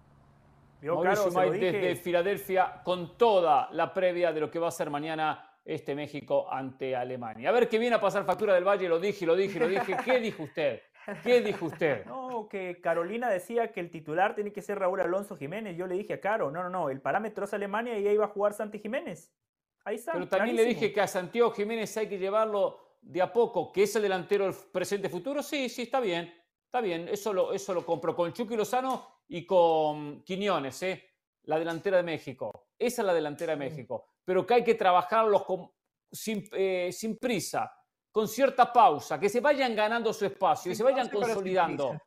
Vio, 0.81 0.95
Mauricio 0.95 1.31
May 1.31 1.51
dije. 1.51 1.71
desde 1.71 1.95
Filadelfia 1.95 2.81
con 2.83 3.15
toda 3.15 3.69
la 3.71 3.93
previa 3.93 4.33
de 4.33 4.39
lo 4.39 4.49
que 4.49 4.57
va 4.57 4.67
a 4.67 4.71
ser 4.71 4.89
mañana 4.89 5.47
este 5.63 5.93
México 5.93 6.51
ante 6.51 6.95
Alemania. 6.95 7.49
A 7.49 7.51
ver 7.51 7.69
qué 7.69 7.77
viene 7.77 7.95
a 7.95 8.01
pasar 8.01 8.25
factura 8.25 8.55
del 8.55 8.63
Valle, 8.63 8.89
lo 8.89 8.99
dije, 8.99 9.25
lo 9.25 9.35
dije, 9.35 9.59
lo 9.59 9.67
dije. 9.67 9.95
¿Qué 10.03 10.19
dijo 10.19 10.43
usted? 10.43 10.81
¿Qué 11.23 11.41
dijo 11.41 11.65
usted? 11.65 12.05
No, 12.05 12.47
que 12.49 12.79
Carolina 12.81 13.29
decía 13.29 13.71
que 13.71 13.79
el 13.79 13.89
titular 13.91 14.33
tiene 14.33 14.51
que 14.51 14.61
ser 14.61 14.79
Raúl 14.79 15.01
Alonso 15.01 15.35
Jiménez. 15.35 15.77
Yo 15.77 15.87
le 15.87 15.95
dije 15.95 16.13
a 16.13 16.21
Caro, 16.21 16.51
no, 16.51 16.63
no, 16.63 16.69
no, 16.69 16.89
el 16.89 17.01
parámetro 17.01 17.45
es 17.45 17.53
Alemania 17.53 17.97
y 17.99 18.07
ahí 18.07 18.17
va 18.17 18.25
a 18.25 18.29
jugar 18.29 18.53
Santi 18.53 18.79
Jiménez. 18.79 19.31
Ahí 19.83 19.95
está. 19.95 20.13
Pero 20.13 20.27
también 20.27 20.55
le 20.55 20.65
dije 20.65 20.91
que 20.91 21.01
a 21.01 21.07
Santiago 21.07 21.51
Jiménez 21.51 21.95
hay 21.97 22.07
que 22.07 22.17
llevarlo 22.17 22.79
de 23.01 23.21
a 23.21 23.31
poco, 23.31 23.71
que 23.71 23.83
es 23.83 23.95
el 23.95 24.03
delantero 24.03 24.45
del 24.45 24.55
presente 24.71 25.09
futuro. 25.09 25.41
Sí, 25.41 25.69
sí, 25.69 25.83
está 25.83 25.99
bien. 25.99 26.31
Está 26.71 26.79
bien, 26.79 27.09
eso 27.09 27.33
lo, 27.33 27.51
eso 27.51 27.73
lo 27.73 27.85
compro 27.85 28.15
con 28.15 28.31
Chucky 28.31 28.55
Lozano 28.55 29.23
y 29.27 29.45
con 29.45 30.23
Quiñones, 30.23 30.81
¿eh? 30.83 31.03
la 31.43 31.59
delantera 31.59 31.97
de 31.97 32.03
México. 32.03 32.67
Esa 32.79 33.01
es 33.01 33.05
la 33.05 33.13
delantera 33.13 33.51
de 33.51 33.57
México. 33.57 34.05
Pero 34.23 34.45
que 34.47 34.53
hay 34.53 34.63
que 34.63 34.75
trabajarlos 34.75 35.43
con- 35.43 35.69
sin, 36.09 36.47
eh, 36.53 36.89
sin 36.93 37.17
prisa, 37.17 37.69
con 38.09 38.25
cierta 38.25 38.71
pausa, 38.71 39.19
que 39.19 39.27
se 39.27 39.41
vayan 39.41 39.75
ganando 39.75 40.13
su 40.13 40.23
espacio, 40.25 40.69
que 40.69 40.75
Sin 40.75 40.85
se 40.85 40.89
vayan 40.93 41.09
consolidando. 41.09 41.99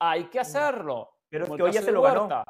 Hay 0.00 0.24
que 0.24 0.40
hacerlo. 0.40 1.10
Pero 1.30 1.44
es 1.44 1.50
que 1.56 1.62
hoy 1.62 1.70
ya 1.70 1.80
se 1.82 1.92
lo 1.92 2.02
ganó. 2.02 2.44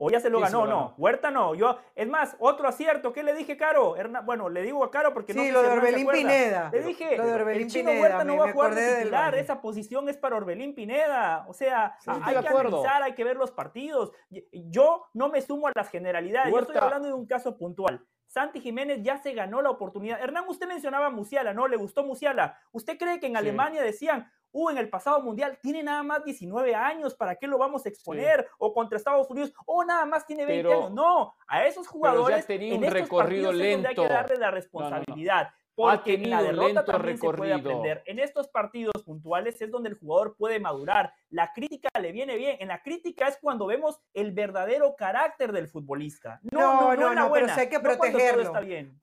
¿O 0.00 0.10
ya 0.10 0.20
se 0.20 0.30
lo 0.30 0.38
ganó? 0.38 0.64
No, 0.64 0.94
Huerta 0.96 1.32
no. 1.32 1.56
Yo, 1.56 1.76
es 1.96 2.06
más, 2.06 2.36
otro 2.38 2.68
acierto. 2.68 3.12
¿Qué 3.12 3.24
le 3.24 3.34
dije, 3.34 3.56
Caro? 3.56 3.96
bueno, 4.24 4.48
le 4.48 4.62
digo 4.62 4.84
a 4.84 4.90
Caro 4.92 5.12
porque 5.12 5.34
no 5.34 5.42
sé 5.42 5.50
lo 5.50 5.60
de 5.60 5.68
Orbelín 5.68 6.06
Pineda. 6.06 6.70
Le 6.72 6.82
dije, 6.82 7.16
lo 7.16 7.26
de 7.26 7.34
Orbelín 7.34 7.62
el 7.62 7.68
Chino 7.68 7.90
Huerta 7.90 8.22
no 8.24 8.36
va 8.36 8.48
a 8.48 8.52
jugar 8.52 8.74
titular. 8.74 9.34
Esa 9.34 9.60
posición 9.60 10.08
es 10.08 10.16
para 10.16 10.36
Orbelín 10.36 10.74
Pineda. 10.74 11.44
O 11.48 11.52
sea, 11.52 11.98
hay 12.06 12.36
que 12.40 12.48
analizar, 12.48 13.02
hay 13.02 13.14
que 13.14 13.24
ver 13.24 13.36
los 13.36 13.50
partidos. 13.50 14.12
Yo 14.52 15.06
no 15.14 15.28
me 15.28 15.42
sumo 15.42 15.66
a 15.66 15.72
las 15.74 15.90
generalidades. 15.90 16.52
Yo 16.52 16.60
estoy 16.60 16.76
hablando 16.76 17.08
de 17.08 17.14
un 17.14 17.26
caso 17.26 17.58
puntual. 17.58 18.06
Santi 18.28 18.60
Jiménez 18.60 19.02
ya 19.02 19.16
se 19.16 19.32
ganó 19.32 19.62
la 19.62 19.70
oportunidad. 19.70 20.20
Hernán, 20.20 20.44
usted 20.48 20.68
mencionaba 20.68 21.06
a 21.06 21.10
Musiala, 21.10 21.54
¿no? 21.54 21.66
Le 21.66 21.76
gustó 21.76 22.04
Musiala. 22.04 22.58
¿Usted 22.72 22.98
cree 22.98 23.20
que 23.20 23.26
en 23.26 23.38
Alemania 23.38 23.82
decían, 23.82 24.30
uh, 24.52 24.70
en 24.70 24.78
el 24.78 24.88
pasado 24.88 25.20
mundial 25.20 25.58
tiene 25.62 25.82
nada 25.82 26.02
más 26.02 26.24
19 26.24 26.74
años, 26.74 27.14
¿para 27.14 27.36
qué 27.36 27.46
lo 27.46 27.58
vamos 27.58 27.84
a 27.86 27.88
exponer? 27.88 28.48
O 28.58 28.72
contra 28.72 28.98
Estados 28.98 29.30
Unidos, 29.30 29.52
o 29.66 29.84
nada 29.84 30.04
más 30.06 30.26
tiene 30.26 30.44
20 30.44 30.72
años. 30.72 30.90
No, 30.92 31.34
a 31.46 31.66
esos 31.66 31.86
jugadores 31.86 32.46
tenía 32.46 32.74
un 32.74 32.82
recorrido 32.84 33.52
lento. 33.52 33.88
hay 33.88 33.94
que 33.94 34.08
darle 34.08 34.36
la 34.36 34.50
responsabilidad. 34.50 35.48
Porque 35.78 36.14
en 36.14 36.28
la 36.28 36.42
derrota 36.42 36.84
también 36.84 37.18
se 37.18 37.30
puede 37.30 37.54
aprender. 37.54 38.02
En 38.06 38.18
estos 38.18 38.48
partidos 38.48 39.00
puntuales 39.04 39.62
es 39.62 39.70
donde 39.70 39.90
el 39.90 39.94
jugador 39.94 40.34
puede 40.36 40.58
madurar. 40.58 41.12
La 41.30 41.52
crítica 41.52 41.88
le 42.00 42.10
viene 42.10 42.36
bien. 42.36 42.56
En 42.58 42.66
la 42.66 42.82
crítica 42.82 43.28
es 43.28 43.38
cuando 43.40 43.64
vemos 43.66 44.00
el 44.12 44.32
verdadero 44.32 44.96
carácter 44.96 45.52
del 45.52 45.68
futbolista. 45.68 46.40
No, 46.50 46.96
no, 46.96 46.96
no, 46.96 47.14
no, 47.14 47.32
pero 47.32 47.46
hay 47.56 47.68
que 47.68 47.78
protegerlo. 47.78 48.42
está 48.42 48.58
bien. 48.58 48.98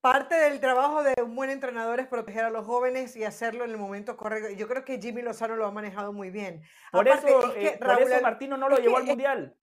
Parte 0.00 0.36
del 0.36 0.60
trabajo 0.60 1.02
de 1.02 1.14
un 1.22 1.34
buen 1.34 1.50
entrenador 1.50 1.98
es 1.98 2.06
proteger 2.06 2.44
a 2.44 2.50
los 2.50 2.64
jóvenes 2.64 3.16
y 3.16 3.24
hacerlo 3.24 3.64
en 3.64 3.70
el 3.70 3.76
momento 3.76 4.16
correcto. 4.16 4.50
Yo 4.50 4.68
creo 4.68 4.84
que 4.84 5.00
Jimmy 5.00 5.22
Lozano 5.22 5.56
lo 5.56 5.66
ha 5.66 5.72
manejado 5.72 6.12
muy 6.12 6.30
bien. 6.30 6.62
Por, 6.92 7.08
eso, 7.08 7.54
eh, 7.56 7.78
Martino 8.22 8.56
no 8.56 8.68
lo 8.68 8.76
llevó 8.78 8.98
al 8.98 9.04
Mundial. 9.04 9.56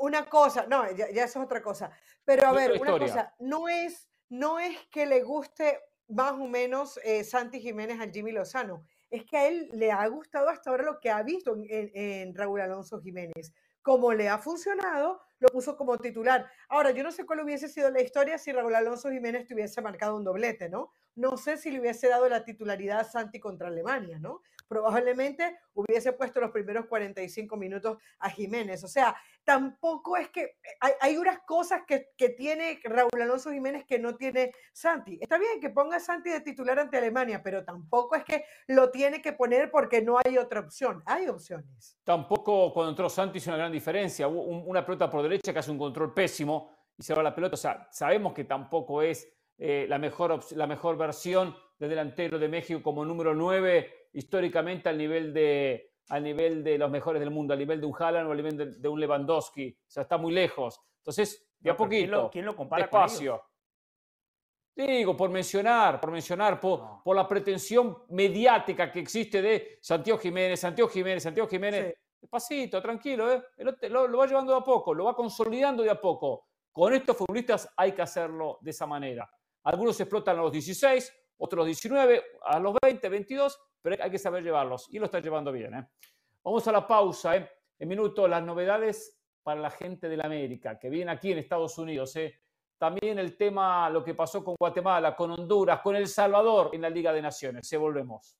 Una 0.00 0.26
cosa, 0.26 0.66
no, 0.66 0.90
ya, 0.92 1.06
eso 1.06 1.40
es 1.40 1.44
otra 1.44 1.60
cosa. 1.60 1.90
Pero 2.24 2.46
a 2.46 2.52
ver, 2.52 2.80
una 2.80 2.98
cosa, 2.98 3.34
no 3.38 3.68
es, 3.68 4.08
no 4.28 4.58
es 4.58 4.78
que 4.90 5.06
le 5.06 5.22
guste 5.22 5.80
más 6.08 6.32
o 6.32 6.46
menos 6.46 6.98
eh, 7.02 7.24
Santi 7.24 7.60
Jiménez 7.60 8.00
a 8.00 8.08
Jimmy 8.08 8.32
Lozano, 8.32 8.84
es 9.10 9.24
que 9.24 9.36
a 9.36 9.48
él 9.48 9.68
le 9.72 9.90
ha 9.90 10.06
gustado 10.06 10.48
hasta 10.48 10.70
ahora 10.70 10.84
lo 10.84 11.00
que 11.00 11.10
ha 11.10 11.22
visto 11.22 11.54
en, 11.54 11.90
en 11.94 12.34
Raúl 12.34 12.60
Alonso 12.60 13.00
Jiménez 13.00 13.52
como 13.84 14.14
le 14.14 14.30
ha 14.30 14.38
funcionado, 14.38 15.20
lo 15.40 15.48
puso 15.48 15.76
como 15.76 15.98
titular. 15.98 16.50
Ahora, 16.70 16.92
yo 16.92 17.02
no 17.04 17.12
sé 17.12 17.26
cuál 17.26 17.40
hubiese 17.40 17.68
sido 17.68 17.90
la 17.90 18.00
historia 18.00 18.38
si 18.38 18.50
Raúl 18.50 18.74
Alonso 18.74 19.10
Jiménez 19.10 19.46
tuviese 19.46 19.82
marcado 19.82 20.16
un 20.16 20.24
doblete, 20.24 20.70
¿no? 20.70 20.90
No 21.14 21.36
sé 21.36 21.58
si 21.58 21.70
le 21.70 21.80
hubiese 21.80 22.08
dado 22.08 22.26
la 22.30 22.44
titularidad 22.44 23.00
a 23.00 23.04
Santi 23.04 23.38
contra 23.38 23.68
Alemania, 23.68 24.18
¿no? 24.18 24.40
Probablemente 24.74 25.56
hubiese 25.74 26.14
puesto 26.14 26.40
los 26.40 26.50
primeros 26.50 26.86
45 26.86 27.56
minutos 27.56 27.96
a 28.18 28.28
Jiménez. 28.28 28.82
O 28.82 28.88
sea, 28.88 29.14
tampoco 29.44 30.16
es 30.16 30.30
que 30.30 30.56
hay, 31.00 31.16
unas 31.16 31.38
cosas 31.46 31.82
que, 31.86 32.08
tiene 32.30 32.80
Raúl 32.82 33.22
Alonso 33.22 33.52
Jiménez 33.52 33.84
que 33.86 34.00
no 34.00 34.16
tiene 34.16 34.50
Santi. 34.72 35.16
Está 35.20 35.38
bien 35.38 35.60
que 35.60 35.70
ponga 35.70 36.00
Santi 36.00 36.28
de 36.28 36.40
titular 36.40 36.76
ante 36.80 36.96
Alemania, 36.96 37.40
pero 37.40 37.64
tampoco 37.64 38.16
es 38.16 38.24
que 38.24 38.46
lo 38.66 38.90
tiene 38.90 39.22
que 39.22 39.32
poner 39.32 39.70
porque 39.70 40.02
no 40.02 40.18
hay 40.18 40.38
otra 40.38 40.58
opción. 40.58 41.04
Hay 41.06 41.28
opciones. 41.28 41.96
Tampoco 42.02 42.72
cuando 42.72 42.90
entró 42.90 43.08
Santi 43.08 43.38
hizo 43.38 43.50
una 43.50 43.58
gran 43.58 43.70
diferencia. 43.70 44.26
Hubo 44.26 44.42
una 44.42 44.84
pelota 44.84 45.08
por 45.08 45.22
derecha 45.22 45.52
que 45.52 45.58
hace 45.60 45.70
un 45.70 45.78
control 45.78 46.12
pésimo 46.12 46.74
y 46.98 47.04
se 47.04 47.14
va 47.14 47.22
la 47.22 47.32
pelota. 47.32 47.54
O 47.54 47.58
sea, 47.58 47.86
sabemos 47.92 48.34
que 48.34 48.42
tampoco 48.42 49.02
es 49.02 49.32
eh, 49.56 49.86
la, 49.88 50.00
mejor, 50.00 50.40
la 50.56 50.66
mejor 50.66 50.96
versión 50.96 51.54
de 51.78 51.86
delantero 51.86 52.40
de 52.40 52.48
México 52.48 52.82
como 52.82 53.04
número 53.04 53.36
9 53.36 54.03
históricamente 54.14 54.88
al 54.88 54.96
nivel 54.96 55.32
de, 55.34 55.92
al 56.08 56.22
nivel 56.22 56.64
de 56.64 56.78
los 56.78 56.90
mejores 56.90 57.20
del 57.20 57.30
mundo, 57.30 57.52
al 57.52 57.58
nivel 57.58 57.80
de 57.80 57.86
un 57.86 57.94
Haaland 57.98 58.28
o 58.28 58.30
al 58.30 58.36
nivel 58.36 58.80
de, 58.80 58.88
un 58.88 59.00
Lewandowski. 59.00 59.70
O 59.70 59.90
sea, 59.90 60.02
está 60.04 60.16
muy 60.16 60.32
lejos. 60.32 60.80
Entonces, 60.98 61.46
de 61.58 61.70
a 61.70 61.76
poquito, 61.76 62.30
¿quién 62.30 62.44
lo, 62.44 62.56
compara 62.56 62.84
despacio. 62.84 63.42
Digo, 64.76 65.16
por 65.16 65.30
mencionar, 65.30 66.00
por 66.00 66.10
mencionar, 66.10 66.60
por, 66.60 67.02
por, 67.02 67.14
la 67.14 67.28
pretensión 67.28 68.04
mediática 68.08 68.90
que 68.90 69.00
existe 69.00 69.40
de 69.40 69.78
Santiago 69.80 70.18
Jiménez, 70.18 70.58
Santiago 70.58 70.90
Jiménez, 70.90 71.22
Santiago 71.22 71.48
Jiménez. 71.48 71.94
Despacito, 72.20 72.80
tranquilo, 72.80 73.32
¿eh? 73.32 73.42
Lo, 73.88 74.08
lo, 74.08 74.18
va 74.18 74.26
llevando 74.26 74.52
de 74.52 74.58
a 74.58 74.64
poco, 74.64 74.94
lo 74.94 75.04
va 75.04 75.14
consolidando 75.14 75.82
de 75.82 75.90
a 75.90 76.00
poco. 76.00 76.48
Con 76.72 76.92
estos 76.92 77.16
futbolistas 77.16 77.72
hay 77.76 77.92
que 77.92 78.02
hacerlo 78.02 78.58
de 78.62 78.70
esa 78.70 78.86
manera. 78.86 79.30
Algunos 79.62 80.00
explotan 80.00 80.38
a 80.38 80.42
los 80.42 80.52
16, 80.52 81.12
otros 81.38 81.58
a 81.58 81.60
los 81.60 81.66
19, 81.66 82.22
a 82.42 82.58
los 82.58 82.74
20, 82.82 83.08
22, 83.08 83.60
pero 83.82 84.02
hay 84.02 84.10
que 84.10 84.18
saber 84.18 84.42
llevarlos 84.42 84.88
y 84.90 84.98
lo 84.98 85.06
está 85.06 85.20
llevando 85.20 85.52
bien. 85.52 85.74
¿eh? 85.74 85.88
Vamos 86.42 86.66
a 86.68 86.72
la 86.72 86.86
pausa. 86.86 87.36
¿eh? 87.36 87.50
En 87.78 87.88
minuto, 87.88 88.28
las 88.28 88.42
novedades 88.42 89.18
para 89.42 89.60
la 89.60 89.70
gente 89.70 90.08
de 90.08 90.16
la 90.16 90.24
América 90.24 90.78
que 90.78 90.88
viene 90.88 91.10
aquí 91.10 91.32
en 91.32 91.38
Estados 91.38 91.76
Unidos. 91.78 92.16
¿eh? 92.16 92.40
También 92.78 93.18
el 93.18 93.36
tema, 93.36 93.88
lo 93.90 94.02
que 94.02 94.14
pasó 94.14 94.42
con 94.42 94.56
Guatemala, 94.58 95.14
con 95.14 95.30
Honduras, 95.30 95.80
con 95.80 95.96
El 95.96 96.08
Salvador 96.08 96.70
en 96.72 96.82
la 96.82 96.90
Liga 96.90 97.12
de 97.12 97.22
Naciones. 97.22 97.68
Se 97.68 97.76
volvemos. 97.76 98.36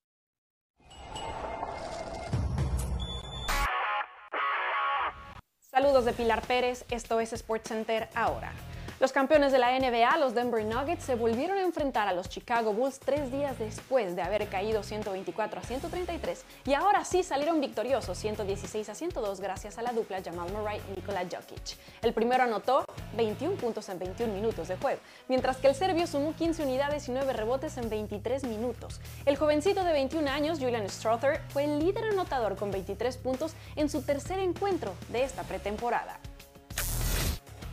Saludos 5.58 6.04
de 6.04 6.12
Pilar 6.12 6.40
Pérez, 6.46 6.86
esto 6.90 7.18
es 7.18 7.30
SportsCenter 7.30 8.08
ahora. 8.14 8.52
Los 9.00 9.10
campeones 9.10 9.50
de 9.50 9.58
la 9.58 9.76
NBA, 9.76 10.18
los 10.18 10.34
Denver 10.34 10.64
Nuggets, 10.64 11.02
se 11.02 11.16
volvieron 11.16 11.58
a 11.58 11.62
enfrentar 11.62 12.06
a 12.06 12.12
los 12.12 12.28
Chicago 12.28 12.72
Bulls 12.72 13.00
tres 13.00 13.32
días 13.32 13.58
después 13.58 14.14
de 14.14 14.22
haber 14.22 14.46
caído 14.48 14.84
124 14.84 15.58
a 15.58 15.62
133 15.64 16.44
y 16.64 16.74
ahora 16.74 17.04
sí 17.04 17.24
salieron 17.24 17.60
victoriosos 17.60 18.16
116 18.16 18.88
a 18.88 18.94
102 18.94 19.40
gracias 19.40 19.78
a 19.78 19.82
la 19.82 19.92
dupla 19.92 20.22
Jamal 20.24 20.52
Murray 20.52 20.80
y 20.88 21.00
Nikola 21.00 21.22
Jokic. 21.22 21.76
El 22.02 22.12
primero 22.12 22.44
anotó 22.44 22.84
21 23.16 23.56
puntos 23.56 23.88
en 23.88 23.98
21 23.98 24.32
minutos 24.32 24.68
de 24.68 24.76
juego, 24.76 25.00
mientras 25.26 25.56
que 25.56 25.66
el 25.66 25.74
serbio 25.74 26.06
sumó 26.06 26.32
15 26.32 26.62
unidades 26.62 27.08
y 27.08 27.12
9 27.12 27.32
rebotes 27.32 27.76
en 27.78 27.90
23 27.90 28.44
minutos. 28.44 29.00
El 29.26 29.36
jovencito 29.36 29.82
de 29.82 29.92
21 29.92 30.30
años, 30.30 30.60
Julian 30.60 30.88
Strother, 30.88 31.40
fue 31.48 31.64
el 31.64 31.80
líder 31.80 32.04
anotador 32.04 32.54
con 32.54 32.70
23 32.70 33.16
puntos 33.16 33.54
en 33.74 33.90
su 33.90 34.02
tercer 34.02 34.38
encuentro 34.38 34.94
de 35.08 35.24
esta 35.24 35.42
pretemporada. 35.42 36.20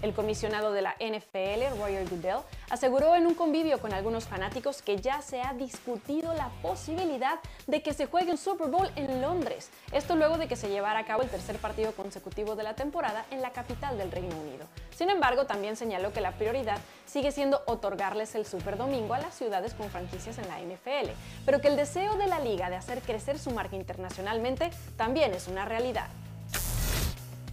El 0.01 0.13
comisionado 0.13 0.71
de 0.71 0.81
la 0.81 0.95
NFL, 0.99 1.77
Roger 1.79 2.09
Goodell, 2.09 2.39
aseguró 2.69 3.15
en 3.15 3.27
un 3.27 3.35
convivio 3.35 3.79
con 3.79 3.93
algunos 3.93 4.25
fanáticos 4.25 4.81
que 4.81 4.97
ya 4.97 5.21
se 5.21 5.41
ha 5.41 5.53
discutido 5.53 6.33
la 6.33 6.49
posibilidad 6.61 7.39
de 7.67 7.83
que 7.83 7.93
se 7.93 8.07
juegue 8.07 8.31
un 8.31 8.37
Super 8.37 8.69
Bowl 8.69 8.89
en 8.95 9.21
Londres. 9.21 9.69
Esto 9.91 10.15
luego 10.15 10.37
de 10.37 10.47
que 10.47 10.55
se 10.55 10.69
llevara 10.69 10.99
a 10.99 11.05
cabo 11.05 11.21
el 11.21 11.29
tercer 11.29 11.57
partido 11.57 11.91
consecutivo 11.91 12.55
de 12.55 12.63
la 12.63 12.75
temporada 12.75 13.25
en 13.29 13.41
la 13.41 13.51
capital 13.51 13.97
del 13.97 14.11
Reino 14.11 14.35
Unido. 14.37 14.65
Sin 14.95 15.09
embargo, 15.09 15.45
también 15.45 15.75
señaló 15.75 16.13
que 16.13 16.21
la 16.21 16.31
prioridad 16.31 16.79
sigue 17.05 17.31
siendo 17.31 17.61
otorgarles 17.67 18.33
el 18.35 18.45
Super 18.45 18.77
Domingo 18.77 19.13
a 19.13 19.19
las 19.19 19.35
ciudades 19.35 19.73
con 19.73 19.89
franquicias 19.89 20.37
en 20.37 20.47
la 20.47 20.59
NFL, 20.59 21.11
pero 21.45 21.61
que 21.61 21.67
el 21.67 21.75
deseo 21.75 22.15
de 22.15 22.27
la 22.27 22.39
liga 22.39 22.69
de 22.69 22.75
hacer 22.75 23.01
crecer 23.01 23.37
su 23.37 23.51
marca 23.51 23.75
internacionalmente 23.75 24.71
también 24.97 25.33
es 25.33 25.47
una 25.47 25.65
realidad. 25.65 26.07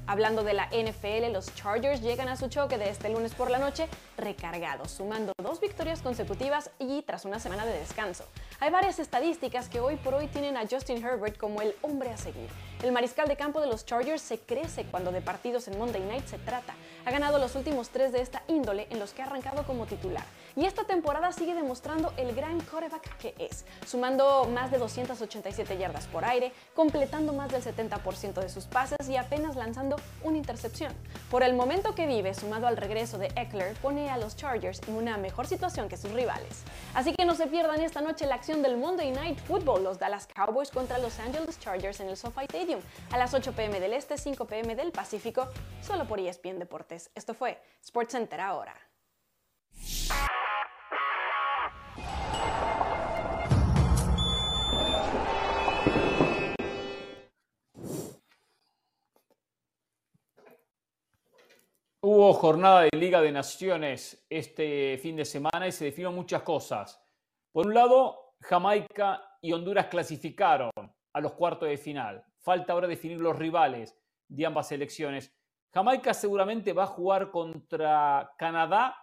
Hablando 0.08 0.42
de 0.42 0.54
la 0.54 0.68
NFL, 0.68 1.30
los 1.34 1.54
Chargers 1.54 2.00
llegan 2.00 2.30
a 2.30 2.36
su 2.38 2.48
choque 2.48 2.78
de 2.78 2.88
este 2.88 3.10
lunes 3.10 3.34
por 3.34 3.50
la 3.50 3.58
noche 3.58 3.88
recargados, 4.16 4.90
sumando 4.90 5.34
dos 5.36 5.60
victorias 5.60 6.00
consecutivas 6.00 6.70
y 6.78 7.02
tras 7.02 7.26
una 7.26 7.38
semana 7.38 7.66
de 7.66 7.78
descanso. 7.78 8.24
Hay 8.58 8.70
varias 8.70 8.98
estadísticas 9.00 9.68
que 9.68 9.80
hoy 9.80 9.96
por 9.96 10.14
hoy 10.14 10.26
tienen 10.28 10.56
a 10.56 10.66
Justin 10.66 11.04
Herbert 11.04 11.36
como 11.36 11.60
el 11.60 11.74
hombre 11.82 12.08
a 12.08 12.16
seguir. 12.16 12.48
El 12.82 12.92
mariscal 12.92 13.28
de 13.28 13.36
campo 13.36 13.60
de 13.60 13.66
los 13.66 13.84
Chargers 13.84 14.22
se 14.22 14.38
crece 14.38 14.84
cuando 14.84 15.12
de 15.12 15.20
partidos 15.20 15.68
en 15.68 15.78
Monday 15.78 16.00
Night 16.00 16.26
se 16.26 16.38
trata. 16.38 16.72
Ha 17.04 17.10
ganado 17.10 17.38
los 17.38 17.54
últimos 17.54 17.90
tres 17.90 18.10
de 18.10 18.22
esta 18.22 18.42
índole 18.48 18.86
en 18.88 19.00
los 19.00 19.12
que 19.12 19.20
ha 19.20 19.26
arrancado 19.26 19.64
como 19.64 19.84
titular. 19.84 20.24
Y 20.56 20.64
esta 20.64 20.84
temporada 20.84 21.32
sigue 21.32 21.54
demostrando 21.54 22.12
el 22.16 22.34
gran 22.34 22.60
quarterback 22.60 23.16
que 23.18 23.34
es, 23.38 23.64
sumando 23.86 24.44
más 24.46 24.70
de 24.70 24.78
287 24.78 25.78
yardas 25.78 26.06
por 26.06 26.24
aire, 26.24 26.52
completando 26.74 27.32
más 27.32 27.50
del 27.50 27.62
70% 27.62 28.40
de 28.40 28.48
sus 28.48 28.64
pases 28.66 29.08
y 29.08 29.16
apenas 29.16 29.56
lanzando 29.56 29.96
una 30.22 30.38
intercepción. 30.38 30.92
Por 31.30 31.42
el 31.42 31.54
momento 31.54 31.94
que 31.94 32.06
vive, 32.06 32.34
sumado 32.34 32.66
al 32.66 32.76
regreso 32.76 33.18
de 33.18 33.26
Eckler, 33.36 33.74
pone 33.76 34.10
a 34.10 34.18
los 34.18 34.36
Chargers 34.36 34.80
en 34.88 34.94
una 34.94 35.16
mejor 35.16 35.46
situación 35.46 35.88
que 35.88 35.96
sus 35.96 36.12
rivales. 36.12 36.62
Así 36.94 37.12
que 37.12 37.24
no 37.24 37.34
se 37.34 37.46
pierdan 37.46 37.80
esta 37.80 38.00
noche 38.00 38.26
la 38.26 38.34
acción 38.34 38.62
del 38.62 38.76
Monday 38.76 39.10
Night 39.10 39.38
Football, 39.40 39.84
los 39.84 39.98
Dallas 39.98 40.26
Cowboys 40.34 40.70
contra 40.70 40.98
los 40.98 41.18
Angeles 41.18 41.58
Chargers 41.60 42.00
en 42.00 42.08
el 42.08 42.16
SoFi 42.16 42.44
Stadium, 42.44 42.80
a 43.10 43.18
las 43.18 43.34
8 43.34 43.52
pm 43.52 43.80
del 43.80 43.92
Este, 43.92 44.16
5 44.16 44.46
pm 44.46 44.74
del 44.74 44.92
Pacífico, 44.92 45.48
solo 45.82 46.06
por 46.06 46.20
ESPN 46.20 46.58
Deportes. 46.58 47.10
Esto 47.14 47.34
fue 47.34 47.60
SportsCenter 47.84 48.40
ahora. 48.40 48.74
Hubo 62.00 62.32
jornada 62.32 62.82
de 62.82 62.96
Liga 62.96 63.20
de 63.20 63.32
Naciones 63.32 64.24
este 64.30 64.98
fin 64.98 65.16
de 65.16 65.24
semana 65.24 65.66
y 65.66 65.72
se 65.72 65.86
definieron 65.86 66.14
muchas 66.14 66.42
cosas. 66.42 67.04
Por 67.50 67.66
un 67.66 67.74
lado, 67.74 68.34
Jamaica 68.40 69.36
y 69.42 69.52
Honduras 69.52 69.86
clasificaron 69.86 70.70
a 70.76 71.20
los 71.20 71.32
cuartos 71.32 71.68
de 71.68 71.76
final. 71.76 72.24
Falta 72.38 72.72
ahora 72.72 72.86
definir 72.86 73.18
los 73.18 73.36
rivales 73.36 73.98
de 74.28 74.46
ambas 74.46 74.68
selecciones. 74.68 75.34
Jamaica 75.74 76.14
seguramente 76.14 76.72
va 76.72 76.84
a 76.84 76.86
jugar 76.86 77.32
contra 77.32 78.32
Canadá 78.38 78.94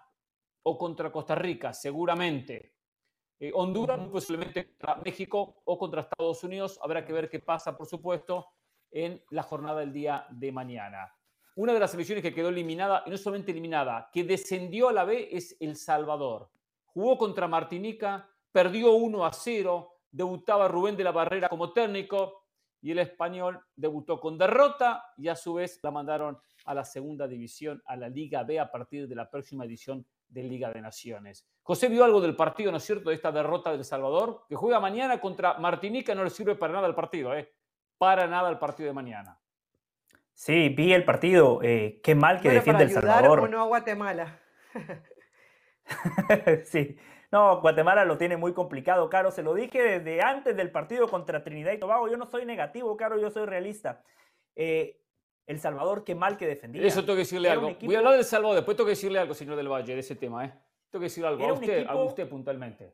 o 0.64 0.78
contra 0.78 1.12
Costa 1.12 1.36
Rica, 1.36 1.74
seguramente. 1.74 2.76
Eh, 3.42 3.52
Honduras 3.54 4.00
posiblemente 4.08 4.68
contra 4.68 4.96
México 5.04 5.62
o 5.66 5.78
contra 5.78 6.04
Estados 6.04 6.42
Unidos. 6.46 6.80
Habrá 6.82 7.04
que 7.04 7.12
ver 7.12 7.30
qué 7.30 7.42
pasa, 7.42 7.76
por 7.76 7.88
supuesto, 7.88 8.48
en 8.90 9.22
la 9.32 9.44
jornada 9.44 9.82
del 9.82 9.92
día 9.92 10.26
de 10.30 10.54
mañana. 10.54 11.14
Una 11.56 11.74
de 11.74 11.80
las 11.80 11.92
selecciones 11.92 12.22
que 12.22 12.34
quedó 12.34 12.50
eliminada, 12.50 13.04
y 13.06 13.10
no 13.10 13.18
solamente 13.18 13.52
eliminada, 13.52 14.10
que 14.12 14.26
descendió 14.26 14.90
a 14.90 14.94
la 14.94 15.06
B 15.06 15.30
es 15.32 15.56
El 15.62 15.78
Salvador. 15.78 16.50
Jugó 16.86 17.18
contra 17.18 17.48
Martinica, 17.48 18.30
perdió 18.52 18.92
1 18.92 19.26
a 19.26 19.32
0, 19.32 19.94
debutaba 20.12 20.68
Rubén 20.68 20.98
de 20.98 21.06
la 21.06 21.12
Barrera 21.12 21.48
como 21.48 21.72
técnico 21.72 22.44
y 22.82 22.92
el 22.92 23.00
español 23.00 23.60
debutó 23.76 24.20
con 24.20 24.38
derrota 24.38 25.14
y 25.18 25.30
a 25.30 25.36
su 25.36 25.54
vez 25.54 25.80
la 25.82 25.92
mandaron 25.92 26.38
a 26.66 26.74
la 26.74 26.84
segunda 26.84 27.26
división, 27.26 27.82
a 27.86 27.96
la 27.96 28.10
Liga 28.10 28.44
B 28.44 28.60
a 28.60 28.70
partir 28.70 29.08
de 29.08 29.16
la 29.16 29.30
próxima 29.30 29.64
edición 29.64 30.06
de 30.28 30.44
Liga 30.44 30.74
de 30.74 30.82
Naciones. 30.82 31.48
José 31.64 31.88
vio 31.88 32.04
algo 32.04 32.20
del 32.20 32.36
partido, 32.36 32.70
¿no 32.72 32.78
es 32.78 32.84
cierto?, 32.84 33.10
de 33.10 33.16
esta 33.16 33.32
derrota 33.32 33.72
del 33.72 33.86
Salvador, 33.86 34.44
que 34.50 34.56
juega 34.56 34.80
mañana 34.82 35.22
contra 35.22 35.58
Martinica, 35.58 36.14
no 36.14 36.24
le 36.24 36.30
sirve 36.30 36.56
para 36.56 36.74
nada 36.74 36.88
el 36.88 36.96
partido, 36.96 37.34
¿eh? 37.34 37.50
Para 37.98 38.28
nada 38.28 38.50
el 38.50 38.60
partido 38.60 38.88
de 38.88 38.94
mañana. 38.94 39.40
Sí, 40.36 40.70
vi 40.70 40.94
el 40.94 41.06
partido. 41.06 41.62
Eh, 41.64 42.02
qué 42.04 42.14
mal 42.14 42.42
que 42.42 42.50
defiende 42.50 42.84
El 42.84 42.92
Salvador. 42.92 43.40
O 43.40 43.48
no 43.48 43.62
a 43.62 43.66
Guatemala. 43.66 44.40
sí. 46.66 46.98
No, 47.32 47.62
Guatemala 47.62 48.06
lo 48.06 48.18
tiene 48.18 48.36
muy 48.36 48.54
complicado, 48.54 49.10
Caro. 49.10 49.32
Se 49.32 49.42
lo 49.42 49.54
dije 49.54 49.82
desde 49.82 50.22
antes 50.22 50.56
del 50.56 50.72
partido 50.72 51.08
contra 51.08 51.42
Trinidad 51.44 51.72
y 51.72 51.80
Tobago. 51.80 52.10
Yo 52.10 52.18
no 52.18 52.26
soy 52.26 52.46
negativo, 52.46 52.96
Caro, 52.98 53.18
yo 53.18 53.30
soy 53.30 53.46
realista. 53.46 54.04
Eh, 54.56 55.02
el 55.48 55.60
Salvador, 55.60 56.04
qué 56.04 56.16
mal 56.16 56.38
que 56.38 56.46
defendía. 56.46 56.86
Eso 56.86 57.02
tengo 57.02 57.14
que 57.14 57.20
decirle 57.20 57.50
algo. 57.50 57.74
Voy 57.82 57.96
a 57.96 58.00
hablar 58.00 58.14
del 58.14 58.26
Salvador, 58.26 58.56
después 58.58 58.76
tengo 58.76 58.88
que 58.88 58.92
decirle 58.92 59.20
algo, 59.20 59.34
señor 59.34 59.56
del 59.56 59.70
Valle, 59.70 59.94
de 59.94 60.00
ese 60.00 60.16
tema. 60.16 60.46
¿eh? 60.46 60.54
Tengo 60.90 61.02
que 61.02 61.06
decirle 61.06 61.30
algo 61.30 61.46
a 61.46 61.54
usted, 61.54 61.86
a 61.88 61.96
usted 61.96 62.28
puntualmente. 62.28 62.94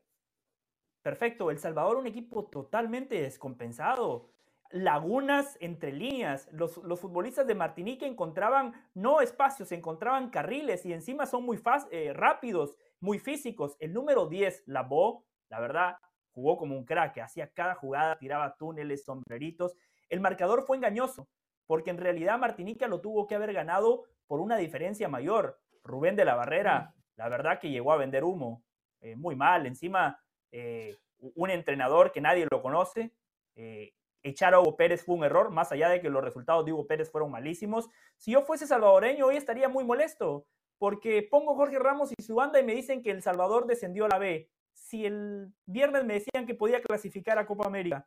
Perfecto, 1.02 1.50
El 1.50 1.58
Salvador, 1.58 1.96
un 1.96 2.06
equipo 2.06 2.44
totalmente 2.44 3.20
descompensado. 3.20 4.30
Lagunas 4.72 5.56
entre 5.60 5.92
líneas. 5.92 6.48
Los, 6.52 6.78
los 6.78 7.00
futbolistas 7.00 7.46
de 7.46 7.54
Martinique 7.54 8.06
encontraban 8.06 8.72
no 8.94 9.20
espacios, 9.20 9.70
encontraban 9.72 10.30
carriles 10.30 10.84
y 10.86 10.92
encima 10.92 11.26
son 11.26 11.44
muy 11.44 11.60
eh, 11.90 12.12
rápidos, 12.14 12.76
muy 13.00 13.18
físicos. 13.18 13.76
El 13.78 13.92
número 13.92 14.26
10, 14.26 14.64
Labo, 14.66 15.24
la 15.48 15.60
verdad, 15.60 15.96
jugó 16.32 16.56
como 16.56 16.76
un 16.76 16.84
crack, 16.84 17.18
hacía 17.18 17.48
cada 17.52 17.74
jugada, 17.74 18.18
tiraba 18.18 18.56
túneles, 18.56 19.04
sombreritos. 19.04 19.76
El 20.08 20.20
marcador 20.20 20.64
fue 20.66 20.76
engañoso 20.76 21.28
porque 21.66 21.90
en 21.90 21.98
realidad 21.98 22.38
Martinica 22.38 22.86
lo 22.86 23.00
tuvo 23.00 23.26
que 23.26 23.34
haber 23.34 23.52
ganado 23.52 24.04
por 24.26 24.40
una 24.40 24.56
diferencia 24.56 25.08
mayor. 25.08 25.58
Rubén 25.82 26.16
de 26.16 26.24
la 26.24 26.34
Barrera, 26.34 26.94
la 27.16 27.28
verdad 27.28 27.58
que 27.58 27.70
llegó 27.70 27.92
a 27.92 27.96
vender 27.96 28.24
humo, 28.24 28.62
eh, 29.00 29.16
muy 29.16 29.36
mal. 29.36 29.66
Encima, 29.66 30.20
eh, 30.50 30.96
un 31.18 31.50
entrenador 31.50 32.12
que 32.12 32.20
nadie 32.20 32.46
lo 32.50 32.62
conoce. 32.62 33.12
Eh, 33.54 33.94
echar 34.22 34.54
a 34.54 34.60
Hugo 34.60 34.76
Pérez 34.76 35.04
fue 35.04 35.14
un 35.14 35.24
error, 35.24 35.50
más 35.50 35.72
allá 35.72 35.88
de 35.88 36.00
que 36.00 36.08
los 36.08 36.22
resultados 36.22 36.64
de 36.64 36.72
Hugo 36.72 36.86
Pérez 36.86 37.10
fueron 37.10 37.30
malísimos. 37.30 37.88
Si 38.16 38.32
yo 38.32 38.42
fuese 38.42 38.66
salvadoreño, 38.66 39.26
hoy 39.26 39.36
estaría 39.36 39.68
muy 39.68 39.84
molesto, 39.84 40.46
porque 40.78 41.22
pongo 41.22 41.54
Jorge 41.54 41.78
Ramos 41.78 42.12
y 42.16 42.22
su 42.22 42.34
banda 42.34 42.58
y 42.60 42.64
me 42.64 42.74
dicen 42.74 43.02
que 43.02 43.10
El 43.10 43.22
Salvador 43.22 43.66
descendió 43.66 44.06
a 44.06 44.08
la 44.08 44.18
B. 44.18 44.50
Si 44.72 45.04
el 45.06 45.52
viernes 45.66 46.04
me 46.04 46.14
decían 46.14 46.46
que 46.46 46.54
podía 46.54 46.80
clasificar 46.82 47.38
a 47.38 47.46
Copa 47.46 47.66
América. 47.66 48.06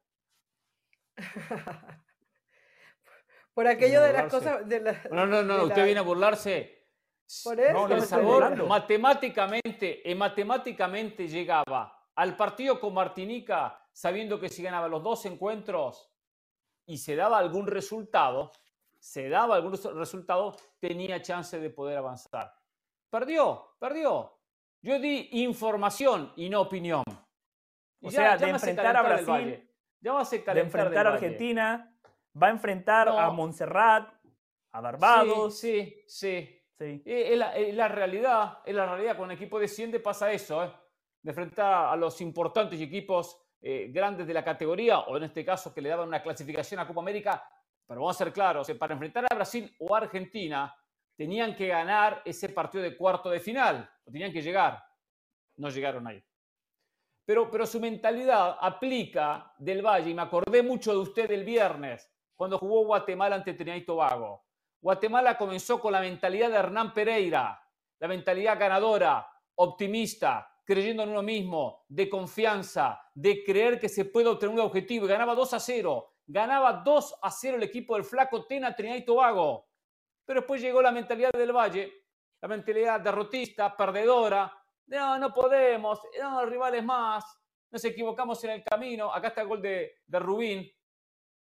Por 3.54 3.68
aquello 3.68 4.02
de 4.02 4.12
las 4.12 4.32
cosas. 4.32 4.66
no, 5.12 5.26
no, 5.26 5.42
no, 5.44 5.64
usted 5.64 5.86
viene 5.86 6.00
a 6.00 6.04
burlarse. 6.04 6.86
Por 7.44 7.60
eso. 7.60 7.74
No, 7.74 7.88
el 7.88 8.02
Salvador 8.02 8.68
matemáticamente, 8.68 10.10
eh, 10.10 10.14
matemáticamente 10.14 11.28
llegaba 11.28 11.98
al 12.16 12.36
partido 12.36 12.80
con 12.80 12.94
Martinica 12.94 13.85
sabiendo 13.96 14.40
que 14.40 14.50
si 14.50 14.62
ganaba 14.62 14.90
los 14.90 15.02
dos 15.02 15.26
encuentros 15.26 16.12
y 16.86 16.98
se 16.98 17.16
daba 17.16 17.38
algún 17.38 17.66
resultado, 17.66 18.52
se 19.00 19.30
daba 19.30 19.56
algún 19.56 19.72
resultado, 19.72 20.58
tenía 20.80 21.22
chance 21.22 21.58
de 21.58 21.70
poder 21.70 21.98
avanzar. 21.98 22.54
Perdió, 23.10 23.78
perdió. 23.80 24.38
Yo 24.82 25.00
di 25.00 25.30
información 25.32 26.34
y 26.36 26.50
no 26.50 26.62
opinión. 26.62 27.04
O 28.02 28.12
sea, 28.12 28.38
de 28.38 28.50
enfrentar 28.50 28.98
a 28.98 29.02
Brasil, 29.02 29.70
de 30.02 30.60
enfrentar 30.60 31.08
a 31.08 31.14
Argentina, 31.14 31.98
va 32.42 32.48
a 32.48 32.52
enfrentar 32.52 33.08
a 33.08 33.32
Montserrat, 33.32 34.14
a 34.74 34.82
Barbados. 34.82 35.58
Sí, 35.58 36.04
sí, 36.06 36.62
sí. 36.78 37.02
Es, 37.06 37.38
la, 37.38 37.88
realidad, 37.88 38.60
es 38.66 38.76
la 38.76 38.86
realidad. 38.86 39.16
Con 39.16 39.26
un 39.26 39.32
equipo 39.32 39.58
desciende 39.58 40.02
pasa 40.02 40.34
eso, 40.34 40.66
¿eh? 40.66 40.72
de 41.22 41.32
enfrentar 41.32 41.94
a 41.94 41.96
los 41.96 42.20
importantes 42.20 42.80
equipos 42.82 43.45
eh, 43.68 43.90
grandes 43.90 44.28
de 44.28 44.34
la 44.36 44.44
categoría, 44.44 45.00
o 45.00 45.18
en 45.18 45.24
este 45.24 45.44
caso 45.44 45.74
que 45.74 45.82
le 45.82 45.90
daban 45.90 46.08
una 46.08 46.22
clasificación 46.22 46.80
a 46.80 46.86
Copa 46.86 47.02
América. 47.02 47.44
Pero 47.88 48.02
vamos 48.02 48.16
a 48.16 48.24
ser 48.24 48.32
claros, 48.32 48.70
para 48.78 48.94
enfrentar 48.94 49.26
a 49.28 49.34
Brasil 49.34 49.76
o 49.80 49.96
Argentina, 49.96 50.72
tenían 51.16 51.56
que 51.56 51.66
ganar 51.66 52.22
ese 52.26 52.50
partido 52.50 52.84
de 52.84 52.96
cuarto 52.96 53.32
de 53.32 53.40
final, 53.40 53.90
o 54.06 54.12
tenían 54.12 54.32
que 54.32 54.44
llegar. 54.44 54.86
No 55.58 55.70
llegaron 55.70 56.06
ahí. 56.06 56.24
Pero, 57.26 57.50
pero 57.50 57.66
su 57.66 57.80
mentalidad 57.80 58.56
aplica 58.62 59.52
del 59.58 59.82
Valle, 59.82 60.12
y 60.12 60.14
me 60.14 60.22
acordé 60.22 60.62
mucho 60.62 60.92
de 60.92 61.00
usted 61.00 61.32
el 61.32 61.44
viernes, 61.44 62.08
cuando 62.36 62.60
jugó 62.60 62.86
Guatemala 62.86 63.36
ante 63.36 63.56
Trinidad 63.56 63.78
y 63.78 63.86
Tobago. 63.86 64.46
Guatemala 64.80 65.40
comenzó 65.40 65.80
con 65.80 65.92
la 65.92 66.02
mentalidad 66.02 66.52
de 66.52 66.58
Hernán 66.58 66.94
Pereira, 66.94 67.60
la 67.98 68.08
mentalidad 68.08 68.60
ganadora, 68.60 69.28
optimista, 69.56 70.55
creyendo 70.66 71.04
en 71.04 71.10
uno 71.10 71.22
mismo, 71.22 71.86
de 71.88 72.10
confianza, 72.10 73.00
de 73.14 73.44
creer 73.44 73.80
que 73.80 73.88
se 73.88 74.06
puede 74.06 74.28
obtener 74.28 74.54
un 74.54 74.62
objetivo. 74.62 75.06
Y 75.06 75.10
ganaba 75.10 75.36
2 75.36 75.54
a 75.54 75.60
0. 75.60 76.12
Ganaba 76.26 76.82
2 76.84 77.20
a 77.22 77.30
0 77.30 77.58
el 77.58 77.64
equipo 77.64 77.94
del 77.96 78.04
flaco 78.04 78.46
Tena, 78.46 78.76
Trinidad 78.76 78.98
y 78.98 79.06
Tobago. 79.06 79.70
Pero 80.26 80.42
después 80.42 80.60
llegó 80.60 80.82
la 80.82 80.92
mentalidad 80.92 81.32
del 81.32 81.54
Valle, 81.54 81.94
la 82.42 82.48
mentalidad 82.48 83.00
derrotista, 83.00 83.78
perdedora. 83.78 84.52
No, 84.88 85.20
no 85.20 85.32
podemos, 85.32 86.02
no, 86.20 86.46
rivales 86.48 86.84
más, 86.84 87.24
nos 87.70 87.86
equivocamos 87.86 88.44
en 88.44 88.50
el 88.52 88.64
camino. 88.64 89.14
Acá 89.14 89.28
está 89.28 89.42
el 89.42 89.48
gol 89.48 89.62
de, 89.62 90.02
Rubín, 90.08 90.68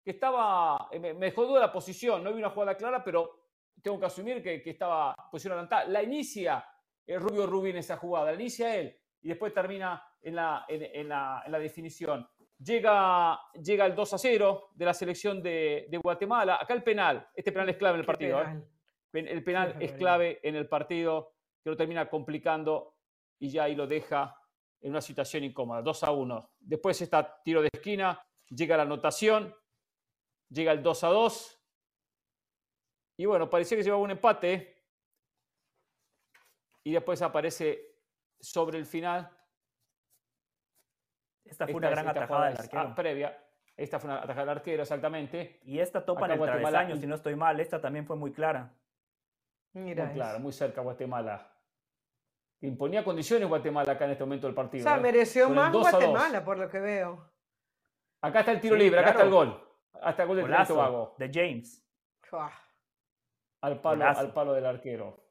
que 0.04 0.10
estaba, 0.10 0.88
eh, 0.90 1.00
me, 1.00 1.14
me 1.14 1.30
duda 1.30 1.60
la 1.60 1.72
posición, 1.72 2.22
no 2.22 2.32
vi 2.32 2.38
una 2.38 2.50
jugada 2.50 2.76
clara, 2.76 3.02
pero 3.02 3.46
tengo 3.82 3.98
que 3.98 4.06
asumir 4.06 4.42
que, 4.42 4.62
que 4.62 4.70
estaba 4.70 5.14
posición 5.30 5.52
adelantada. 5.52 5.86
La 5.86 6.02
inicia 6.02 6.66
el 7.06 7.20
Rubio 7.20 7.46
Rubín 7.46 7.76
esa 7.76 7.96
jugada, 7.96 8.32
la 8.32 8.34
inicia 8.34 8.76
él 8.76 8.98
y 9.22 9.28
después 9.28 9.52
termina 9.52 10.02
en 10.22 10.36
la, 10.36 10.64
en, 10.68 11.08
la, 11.08 11.42
en 11.44 11.52
la, 11.52 11.58
definición. 11.58 12.28
Llega, 12.58 13.38
llega 13.62 13.86
el 13.86 13.94
2 13.94 14.12
a 14.12 14.18
0 14.18 14.70
de 14.74 14.84
la 14.84 14.94
selección 14.94 15.42
de, 15.42 15.86
de 15.90 15.98
Guatemala. 15.98 16.58
Acá 16.60 16.74
el 16.74 16.82
penal, 16.82 17.28
este 17.34 17.52
penal 17.52 17.68
es 17.68 17.76
clave 17.76 17.94
en 17.94 18.00
el 18.00 18.06
partido. 18.06 18.42
¿eh? 18.42 18.62
El 19.12 19.44
penal 19.44 19.76
es 19.80 19.92
clave 19.92 20.40
en 20.42 20.56
el 20.56 20.68
partido 20.68 21.32
que 21.62 21.70
lo 21.70 21.76
termina 21.76 22.08
complicando 22.08 22.96
y 23.38 23.50
ya 23.50 23.64
ahí 23.64 23.74
lo 23.74 23.86
deja 23.86 24.36
en 24.80 24.90
una 24.90 25.00
situación 25.00 25.44
incómoda. 25.44 25.82
2 25.82 26.04
a 26.04 26.10
1. 26.12 26.50
Después 26.60 27.00
está 27.00 27.42
tiro 27.42 27.62
de 27.62 27.68
esquina, 27.72 28.20
llega 28.48 28.76
la 28.76 28.84
anotación 28.84 29.54
llega 30.48 30.72
el 30.72 30.82
2 30.82 31.04
a 31.04 31.08
2. 31.08 31.62
Y 33.18 33.26
bueno, 33.26 33.48
parecía 33.48 33.76
que 33.76 33.84
llevaba 33.84 34.02
un 34.02 34.10
empate. 34.10 34.84
Y 36.84 36.92
después 36.92 37.20
aparece 37.22 37.85
sobre 38.40 38.78
el 38.78 38.86
final. 38.86 39.30
Esta 41.44 41.66
fue 41.66 41.76
una 41.76 41.90
gran 41.90 42.08
atajada 42.08 42.46
del 42.48 42.58
arquero. 42.58 42.94
previa. 42.94 43.42
Esta 43.76 43.98
fue 43.98 44.10
una 44.10 44.18
atajada 44.18 44.40
del 44.40 44.56
arquero, 44.56 44.82
exactamente. 44.82 45.60
Y 45.64 45.78
esta 45.78 46.04
topa 46.04 46.26
en 46.26 46.32
el 46.32 46.40
travesaño, 46.40 46.96
si 46.96 47.06
no 47.06 47.14
estoy 47.14 47.36
mal. 47.36 47.60
Esta 47.60 47.80
también 47.80 48.06
fue 48.06 48.16
muy 48.16 48.32
clara. 48.32 48.72
Mira 49.74 50.06
muy 50.06 50.14
clara, 50.14 50.38
muy 50.38 50.52
cerca 50.52 50.80
Guatemala. 50.80 51.52
Imponía 52.62 53.04
condiciones 53.04 53.48
Guatemala 53.48 53.92
acá 53.92 54.06
en 54.06 54.12
este 54.12 54.24
momento 54.24 54.46
del 54.46 54.54
partido. 54.54 54.82
O 54.82 54.88
sea, 54.88 54.96
¿eh? 54.96 55.00
mereció 55.00 55.50
más 55.50 55.72
Guatemala, 55.72 56.42
por 56.42 56.58
lo 56.58 56.68
que 56.70 56.80
veo. 56.80 57.30
Acá 58.22 58.40
está 58.40 58.52
el 58.52 58.60
tiro 58.60 58.74
libre, 58.74 58.98
acá 59.00 59.10
está 59.10 59.22
el 59.22 59.30
gol. 59.30 59.62
Hasta 60.00 60.24
gol 60.24 60.36
de 60.36 60.42
Golazo 60.42 61.14
De 61.18 61.30
James. 61.32 61.86
Al 63.60 63.80
palo, 63.80 64.04
al 64.04 64.32
palo 64.32 64.52
del 64.54 64.66
arquero. 64.66 65.24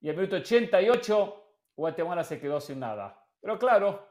Y 0.00 0.08
el 0.08 0.16
minuto 0.16 0.36
88, 0.36 1.41
Guatemala 1.76 2.24
se 2.24 2.40
quedó 2.40 2.60
sin 2.60 2.80
nada. 2.80 3.18
Pero 3.40 3.58
claro, 3.58 4.08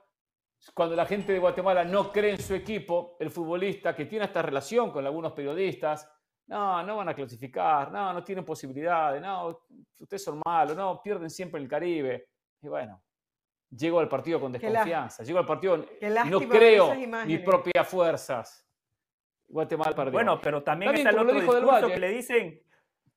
cuando 0.73 0.95
la 0.95 1.05
gente 1.05 1.33
de 1.33 1.39
Guatemala 1.39 1.83
no 1.83 2.11
cree 2.11 2.31
en 2.31 2.41
su 2.41 2.53
equipo, 2.53 3.17
el 3.19 3.31
futbolista 3.31 3.95
que 3.95 4.05
tiene 4.05 4.25
esta 4.25 4.41
relación 4.41 4.91
con 4.91 5.05
algunos 5.05 5.33
periodistas, 5.33 6.09
no, 6.47 6.83
no 6.83 6.97
van 6.97 7.09
a 7.09 7.13
clasificar, 7.13 7.91
no, 7.91 8.13
no 8.13 8.23
tienen 8.23 8.43
posibilidades, 8.43 9.21
no, 9.21 9.61
ustedes 9.99 10.23
son 10.23 10.41
malos, 10.45 10.75
no, 10.75 11.01
pierden 11.01 11.29
siempre 11.29 11.61
el 11.61 11.67
Caribe. 11.67 12.27
Y 12.61 12.67
bueno, 12.67 13.01
llego 13.69 13.99
al 13.99 14.09
partido 14.09 14.39
con 14.39 14.51
desconfianza, 14.51 15.23
llego 15.23 15.39
al 15.39 15.45
partido, 15.45 15.77
no 15.77 16.39
creo 16.41 16.93
mis 17.25 17.39
propias 17.39 17.87
fuerzas. 17.87 18.67
Guatemala 19.47 19.95
perdió. 19.95 20.11
Bueno, 20.11 20.39
pero 20.41 20.63
también, 20.63 20.95
está 20.95 21.09
el 21.09 21.19
otro 21.19 21.35
discurso 21.35 21.87
que 21.87 21.99
le 21.99 22.09
dicen, 22.09 22.61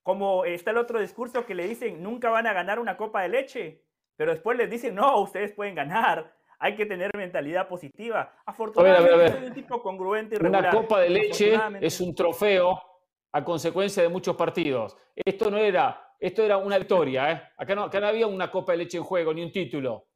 Como 0.03 0.45
está 0.45 0.71
el 0.71 0.79
otro 0.79 1.01
discurso 1.01 1.45
que 1.45 1.55
le 1.55 1.67
dicen, 1.67 2.03
nunca 2.03 2.31
van 2.31 2.47
a 2.47 2.53
ganar 2.53 2.79
una 2.79 2.97
copa 2.97 3.23
de 3.23 3.29
leche, 3.29 3.84
pero 4.17 4.33
después 4.33 4.57
les 4.57 4.71
dicen, 4.71 4.95
no, 4.95 5.21
ustedes 5.21 5.53
pueden 5.53 5.75
ganar. 5.75 6.35
Hay 6.59 6.77
que 6.77 6.87
tener 6.87 7.11
mentalidad 7.17 7.69
positiva. 7.69 8.33
Afortunadamente, 8.47 9.33
soy 9.33 9.47
un 9.47 9.55
tipo 9.55 9.83
congruente 9.83 10.37
y 10.37 10.39
regular. 10.39 10.63
Una 10.63 10.83
copa 10.83 11.01
de 11.01 11.11
leche 11.11 11.59
es 11.81 12.01
un 12.01 12.15
trofeo 12.15 12.81
a 13.33 13.45
consecuencia 13.45 14.03
de 14.03 14.09
muchos 14.09 14.37
partidos. 14.37 14.97
Esto 15.15 15.51
no 15.51 15.59
era, 15.59 16.15
esto 16.21 16.43
era 16.43 16.57
una 16.57 16.79
victoria. 16.79 17.33
¿eh? 17.33 17.43
Acá, 17.57 17.75
no, 17.75 17.83
acá 17.85 18.01
no 18.01 18.07
había 18.07 18.27
una 18.27 18.51
copa 18.51 18.73
de 18.73 18.79
leche 18.79 18.97
en 18.97 19.05
juego, 19.05 19.35
ni 19.35 19.43
un 19.43 19.51
título. 19.51 20.07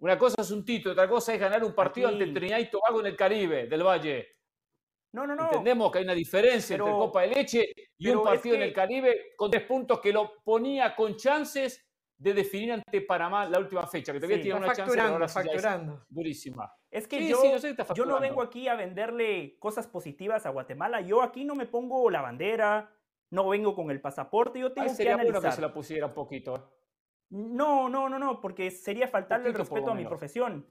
Una 0.00 0.18
cosa 0.18 0.40
es 0.40 0.50
un 0.50 0.64
título, 0.64 0.92
otra 0.92 1.08
cosa 1.08 1.34
es 1.34 1.40
ganar 1.40 1.62
un 1.62 1.74
partido 1.74 2.08
ante 2.08 2.26
Trinidad 2.26 2.58
y 2.58 2.70
Tobago 2.70 3.00
en 3.00 3.06
el 3.06 3.16
Caribe, 3.16 3.66
del 3.66 3.82
Valle. 3.84 4.36
No, 5.12 5.26
no, 5.26 5.34
no. 5.34 5.44
Entendemos 5.44 5.90
que 5.90 5.98
hay 5.98 6.04
una 6.04 6.14
diferencia 6.14 6.76
entre 6.76 6.90
Copa 6.90 7.22
de 7.22 7.28
Leche 7.28 7.72
y 7.98 8.08
un 8.08 8.22
partido 8.22 8.56
en 8.56 8.62
el 8.62 8.72
Caribe 8.72 9.32
con 9.36 9.50
tres 9.50 9.64
puntos 9.64 10.00
que 10.00 10.12
lo 10.12 10.42
ponía 10.42 10.94
con 10.94 11.16
chances 11.16 11.89
de 12.20 12.34
definir 12.34 12.72
ante 12.72 13.00
Panamá 13.00 13.46
la 13.46 13.58
última 13.58 13.86
fecha, 13.86 14.12
que 14.12 14.20
todavía 14.20 14.42
tiene 14.42 14.58
una 14.58 14.74
chance 14.74 15.00
ahora 15.00 15.26
facturando. 15.26 16.04
durísima. 16.10 16.70
Es 16.90 17.08
que 17.08 17.26
yo, 17.26 17.40
yo 17.94 18.04
no 18.04 18.20
vengo 18.20 18.42
aquí 18.42 18.68
a 18.68 18.74
venderle 18.74 19.56
cosas 19.58 19.86
positivas 19.86 20.44
a 20.44 20.50
Guatemala. 20.50 21.00
Yo 21.00 21.22
aquí 21.22 21.44
no 21.44 21.54
me 21.54 21.64
pongo 21.64 22.10
la 22.10 22.20
bandera, 22.20 22.92
no 23.30 23.48
vengo 23.48 23.74
con 23.74 23.90
el 23.90 24.02
pasaporte. 24.02 24.58
Yo 24.60 24.70
tengo 24.72 24.88
que 24.88 24.94
sería 24.94 25.16
bueno 25.16 25.40
que 25.40 25.50
se 25.50 25.62
la 25.62 25.72
pusiera 25.72 26.06
un 26.06 26.12
poquito. 26.12 26.74
No, 27.30 27.88
no, 27.88 28.10
no, 28.10 28.18
no, 28.18 28.38
porque 28.38 28.70
sería 28.70 29.08
faltarle 29.08 29.48
el 29.48 29.54
respeto 29.54 29.90
a 29.90 29.94
mi 29.94 30.04
profesión. 30.04 30.66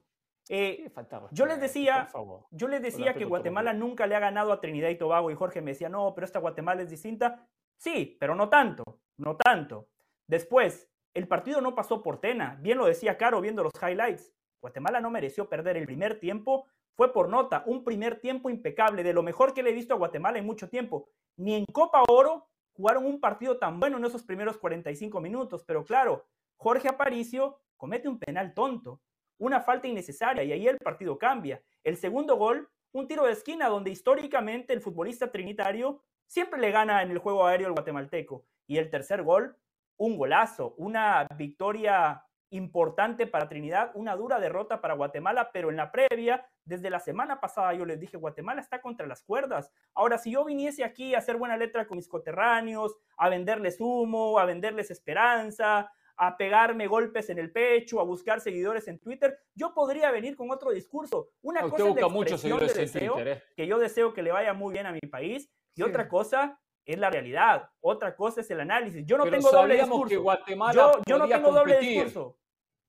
Eh, 0.48 0.88
yo 1.32 1.46
les 1.46 1.60
decía, 1.60 2.08
yo 2.52 2.68
les 2.68 2.80
decía 2.80 3.14
que 3.14 3.24
Guatemala 3.24 3.72
nunca 3.72 4.06
le 4.06 4.14
ha 4.14 4.20
ganado 4.20 4.52
a 4.52 4.60
Trinidad 4.60 4.88
y 4.88 4.96
Tobago 4.96 5.32
y 5.32 5.34
Jorge 5.34 5.62
me 5.62 5.72
decía, 5.72 5.88
no, 5.88 6.14
pero 6.14 6.24
esta 6.24 6.38
Guatemala 6.38 6.82
es 6.82 6.90
distinta. 6.90 7.48
Sí, 7.76 8.16
pero 8.20 8.36
no 8.36 8.48
tanto, 8.48 9.00
no 9.16 9.36
tanto. 9.36 9.88
Después, 10.26 10.89
el 11.14 11.26
partido 11.26 11.60
no 11.60 11.74
pasó 11.74 12.02
por 12.02 12.20
Tena, 12.20 12.58
bien 12.60 12.78
lo 12.78 12.86
decía 12.86 13.18
Caro 13.18 13.40
viendo 13.40 13.62
los 13.62 13.72
highlights. 13.82 14.32
Guatemala 14.60 15.00
no 15.00 15.10
mereció 15.10 15.48
perder 15.48 15.76
el 15.76 15.86
primer 15.86 16.20
tiempo, 16.20 16.66
fue 16.94 17.12
por 17.12 17.28
nota, 17.28 17.62
un 17.66 17.82
primer 17.82 18.20
tiempo 18.20 18.50
impecable, 18.50 19.02
de 19.02 19.12
lo 19.12 19.22
mejor 19.22 19.54
que 19.54 19.62
le 19.62 19.70
he 19.70 19.74
visto 19.74 19.94
a 19.94 19.96
Guatemala 19.96 20.38
en 20.38 20.46
mucho 20.46 20.68
tiempo. 20.68 21.08
Ni 21.36 21.54
en 21.54 21.64
Copa 21.64 22.02
Oro 22.08 22.48
jugaron 22.72 23.06
un 23.06 23.20
partido 23.20 23.58
tan 23.58 23.80
bueno 23.80 23.96
en 23.96 24.04
esos 24.04 24.22
primeros 24.22 24.58
45 24.58 25.20
minutos, 25.20 25.64
pero 25.64 25.84
claro, 25.84 26.26
Jorge 26.56 26.88
Aparicio 26.88 27.58
comete 27.76 28.08
un 28.08 28.18
penal 28.18 28.52
tonto, 28.52 29.00
una 29.38 29.60
falta 29.60 29.88
innecesaria 29.88 30.44
y 30.44 30.52
ahí 30.52 30.68
el 30.68 30.78
partido 30.78 31.18
cambia. 31.18 31.62
El 31.82 31.96
segundo 31.96 32.36
gol, 32.36 32.68
un 32.92 33.08
tiro 33.08 33.24
de 33.24 33.32
esquina 33.32 33.68
donde 33.68 33.90
históricamente 33.90 34.74
el 34.74 34.82
futbolista 34.82 35.32
trinitario 35.32 36.02
siempre 36.26 36.60
le 36.60 36.70
gana 36.70 37.02
en 37.02 37.10
el 37.10 37.18
juego 37.18 37.46
aéreo 37.46 37.66
al 37.66 37.72
guatemalteco. 37.72 38.44
Y 38.66 38.76
el 38.76 38.90
tercer 38.90 39.22
gol, 39.22 39.56
un 40.00 40.16
golazo, 40.16 40.74
una 40.78 41.26
victoria 41.36 42.24
importante 42.48 43.26
para 43.26 43.48
Trinidad, 43.48 43.92
una 43.94 44.16
dura 44.16 44.40
derrota 44.40 44.80
para 44.80 44.94
Guatemala, 44.94 45.50
pero 45.52 45.68
en 45.68 45.76
la 45.76 45.92
previa, 45.92 46.48
desde 46.64 46.88
la 46.88 47.00
semana 47.00 47.38
pasada 47.38 47.74
yo 47.74 47.84
les 47.84 48.00
dije, 48.00 48.16
Guatemala 48.16 48.62
está 48.62 48.80
contra 48.80 49.06
las 49.06 49.22
cuerdas. 49.22 49.70
Ahora, 49.94 50.16
si 50.16 50.32
yo 50.32 50.44
viniese 50.44 50.84
aquí 50.84 51.14
a 51.14 51.18
hacer 51.18 51.36
buena 51.36 51.58
letra 51.58 51.86
con 51.86 51.98
mis 51.98 52.08
coterráneos, 52.08 52.96
a 53.18 53.28
venderles 53.28 53.76
humo, 53.78 54.38
a 54.38 54.46
venderles 54.46 54.90
esperanza, 54.90 55.92
a 56.16 56.36
pegarme 56.38 56.86
golpes 56.86 57.28
en 57.28 57.38
el 57.38 57.52
pecho, 57.52 58.00
a 58.00 58.04
buscar 58.04 58.40
seguidores 58.40 58.88
en 58.88 58.98
Twitter, 59.00 59.38
yo 59.54 59.74
podría 59.74 60.10
venir 60.10 60.34
con 60.34 60.50
otro 60.50 60.70
discurso. 60.70 61.28
Una 61.42 61.60
cosa 61.60 61.90
es 61.90 61.94
la 61.94 62.06
expresión 62.06 62.58
de 62.58 62.72
deseo, 62.72 63.18
¿eh? 63.18 63.42
que 63.54 63.66
yo 63.66 63.78
deseo 63.78 64.14
que 64.14 64.22
le 64.22 64.32
vaya 64.32 64.54
muy 64.54 64.72
bien 64.72 64.86
a 64.86 64.92
mi 64.92 65.00
país, 65.00 65.50
y 65.74 65.82
otra 65.82 66.08
cosa 66.08 66.58
es 66.84 66.98
la 66.98 67.10
realidad, 67.10 67.70
otra 67.80 68.14
cosa 68.16 68.40
es 68.40 68.50
el 68.50 68.60
análisis. 68.60 69.04
Yo 69.06 69.18
no 69.18 69.24
tengo 69.24 69.50
doble 69.50 69.76
discurso. 69.76 70.08
Que 70.08 70.16
Guatemala 70.16 70.92
yo, 71.06 71.18
no 71.18 71.28
tengo 71.28 71.52
doble 71.52 71.78
discurso. 71.78 72.36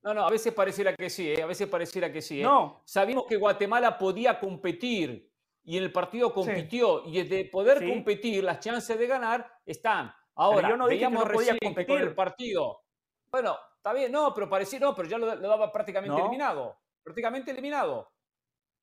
No, 0.02 0.14
no, 0.14 0.26
a 0.26 0.30
veces 0.30 0.52
pareciera 0.52 0.94
que 0.96 1.08
sí, 1.08 1.30
¿eh? 1.30 1.42
a 1.42 1.46
veces 1.46 1.68
pareciera 1.68 2.12
que 2.12 2.20
sí. 2.20 2.40
¿eh? 2.40 2.44
No. 2.44 2.82
Sabíamos 2.84 3.26
que 3.28 3.36
Guatemala 3.36 3.96
podía 3.96 4.40
competir 4.40 5.30
y 5.62 5.76
en 5.76 5.84
el 5.84 5.92
partido 5.92 6.34
compitió 6.34 7.04
y 7.06 7.22
de 7.22 7.44
poder 7.44 7.86
competir, 7.88 8.42
las 8.42 8.58
chances 8.58 8.98
de 8.98 9.06
ganar 9.06 9.48
están. 9.64 10.12
Ahora, 10.34 10.68
yo 10.68 10.76
no 10.76 10.88
que 10.88 11.08
no 11.08 11.24
podía 11.24 11.56
competir 11.58 11.86
con 11.86 12.02
el 12.02 12.14
partido 12.14 12.82
bueno, 13.32 13.56
está 13.76 13.94
bien, 13.94 14.12
no, 14.12 14.34
pero 14.34 14.48
parecía, 14.48 14.78
no, 14.78 14.94
pero 14.94 15.08
ya 15.08 15.16
lo, 15.16 15.34
daba 15.34 15.72
prácticamente 15.72 16.20
eliminado. 16.20 16.78
Prácticamente 17.02 17.50
eliminado. 17.50 18.12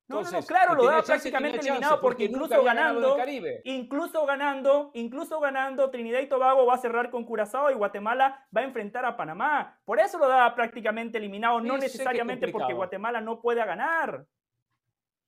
No, 0.10 0.24
no, 0.24 0.42
claro, 0.42 0.74
lo 0.74 0.86
daba 0.86 1.04
prácticamente 1.04 1.60
eliminado 1.60 2.02
porque, 2.02 2.26
incluso 2.26 2.64
ganando, 2.64 3.16
incluso 3.64 4.26
ganando, 4.26 4.90
incluso 4.96 5.40
ganando, 5.40 5.92
Trinidad 5.92 6.20
y 6.20 6.28
Tobago 6.28 6.66
va 6.66 6.74
a 6.74 6.80
cerrar 6.80 7.12
con 7.12 7.24
Curazao 7.24 7.70
y 7.70 7.76
Guatemala 7.76 8.48
va 8.56 8.62
a 8.62 8.64
enfrentar 8.64 9.06
a 9.06 9.16
Panamá. 9.16 9.80
Por 9.86 10.00
eso 10.00 10.18
lo 10.18 10.28
daba 10.28 10.56
prácticamente 10.56 11.20
eliminado, 11.20 11.62
no 11.62 11.78
necesariamente 11.78 12.48
porque 12.48 12.74
Guatemala 12.74 13.22
no 13.22 13.40
pueda 13.40 13.66
ganar. 13.66 14.26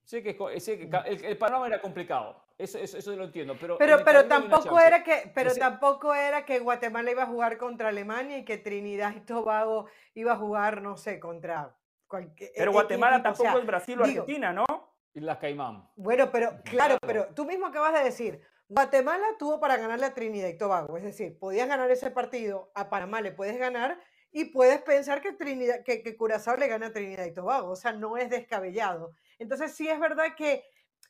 Sé 0.04 0.24
que, 0.24 0.32
el, 0.32 1.26
el, 1.26 1.38
panorama 1.38 1.68
era 1.68 1.80
complicado. 1.80 2.44
Eso, 2.58 2.80
eso, 2.80 3.16
lo 3.16 3.26
entiendo. 3.26 3.56
Pero, 3.60 3.78
pero, 3.78 4.04
pero 4.04 4.26
tampoco 4.26 4.80
era 4.80 5.04
que, 5.04 5.32
pero 5.34 5.54
tampoco 5.54 6.14
era 6.16 6.44
que 6.44 6.60
Guatemala 6.60 7.12
iba 7.12 7.24
a 7.24 7.28
jugar 7.28 7.58
contra 7.58 7.90
Alemania 7.90 8.40
y 8.40 8.46
que 8.46 8.58
Trinidad 8.58 9.16
y 9.16 9.22
Tobago 9.22 9.86
iba 10.16 10.34
a 10.34 10.38
jugar, 10.38 10.82
no 10.82 10.98
sé, 10.98 11.20
contra 11.20 11.76
cualquier. 12.12 12.52
Pero 12.56 12.72
e, 12.72 12.74
Guatemala 12.74 13.24
tampoco 13.24 13.58
es 13.58 13.66
Brasil 13.66 14.00
o 14.00 14.04
Argentina, 14.04 14.52
¿no? 14.52 14.66
Y 15.14 15.22
las 15.22 15.38
Caimán. 15.38 15.90
Bueno, 15.96 16.30
pero 16.32 16.62
claro, 16.64 16.98
pero 17.02 17.34
tú 17.34 17.46
mismo 17.46 17.66
acabas 17.68 17.94
de 17.94 18.04
decir, 18.04 18.42
Guatemala 18.68 19.26
tuvo 19.40 19.60
para 19.60 19.78
ganarle 19.78 20.06
a 20.06 20.14
Trinidad 20.14 20.50
y 20.50 20.58
Tobago. 20.58 20.98
Es 20.98 21.04
decir, 21.04 21.40
podías 21.40 21.68
ganar 21.68 21.90
ese 21.90 22.12
partido, 22.12 22.72
a 22.76 22.90
Panamá 22.90 23.22
le 23.22 23.32
puedes 23.32 23.58
ganar 23.58 24.00
y 24.32 24.46
puedes 24.46 24.82
pensar 24.82 25.22
que, 25.22 25.34
Trinidad, 25.34 25.84
que, 25.84 26.04
que 26.04 26.16
Curazao 26.16 26.56
le 26.56 26.68
gana 26.68 26.88
a 26.88 26.94
Trinidad 26.94 27.26
y 27.26 27.34
Tobago. 27.34 27.72
O 27.72 27.76
sea, 27.76 27.94
no 27.94 28.18
es 28.18 28.30
descabellado. 28.30 29.14
Entonces 29.40 29.74
sí 29.74 29.90
es 29.90 30.00
verdad 30.00 30.36
que 30.38 30.64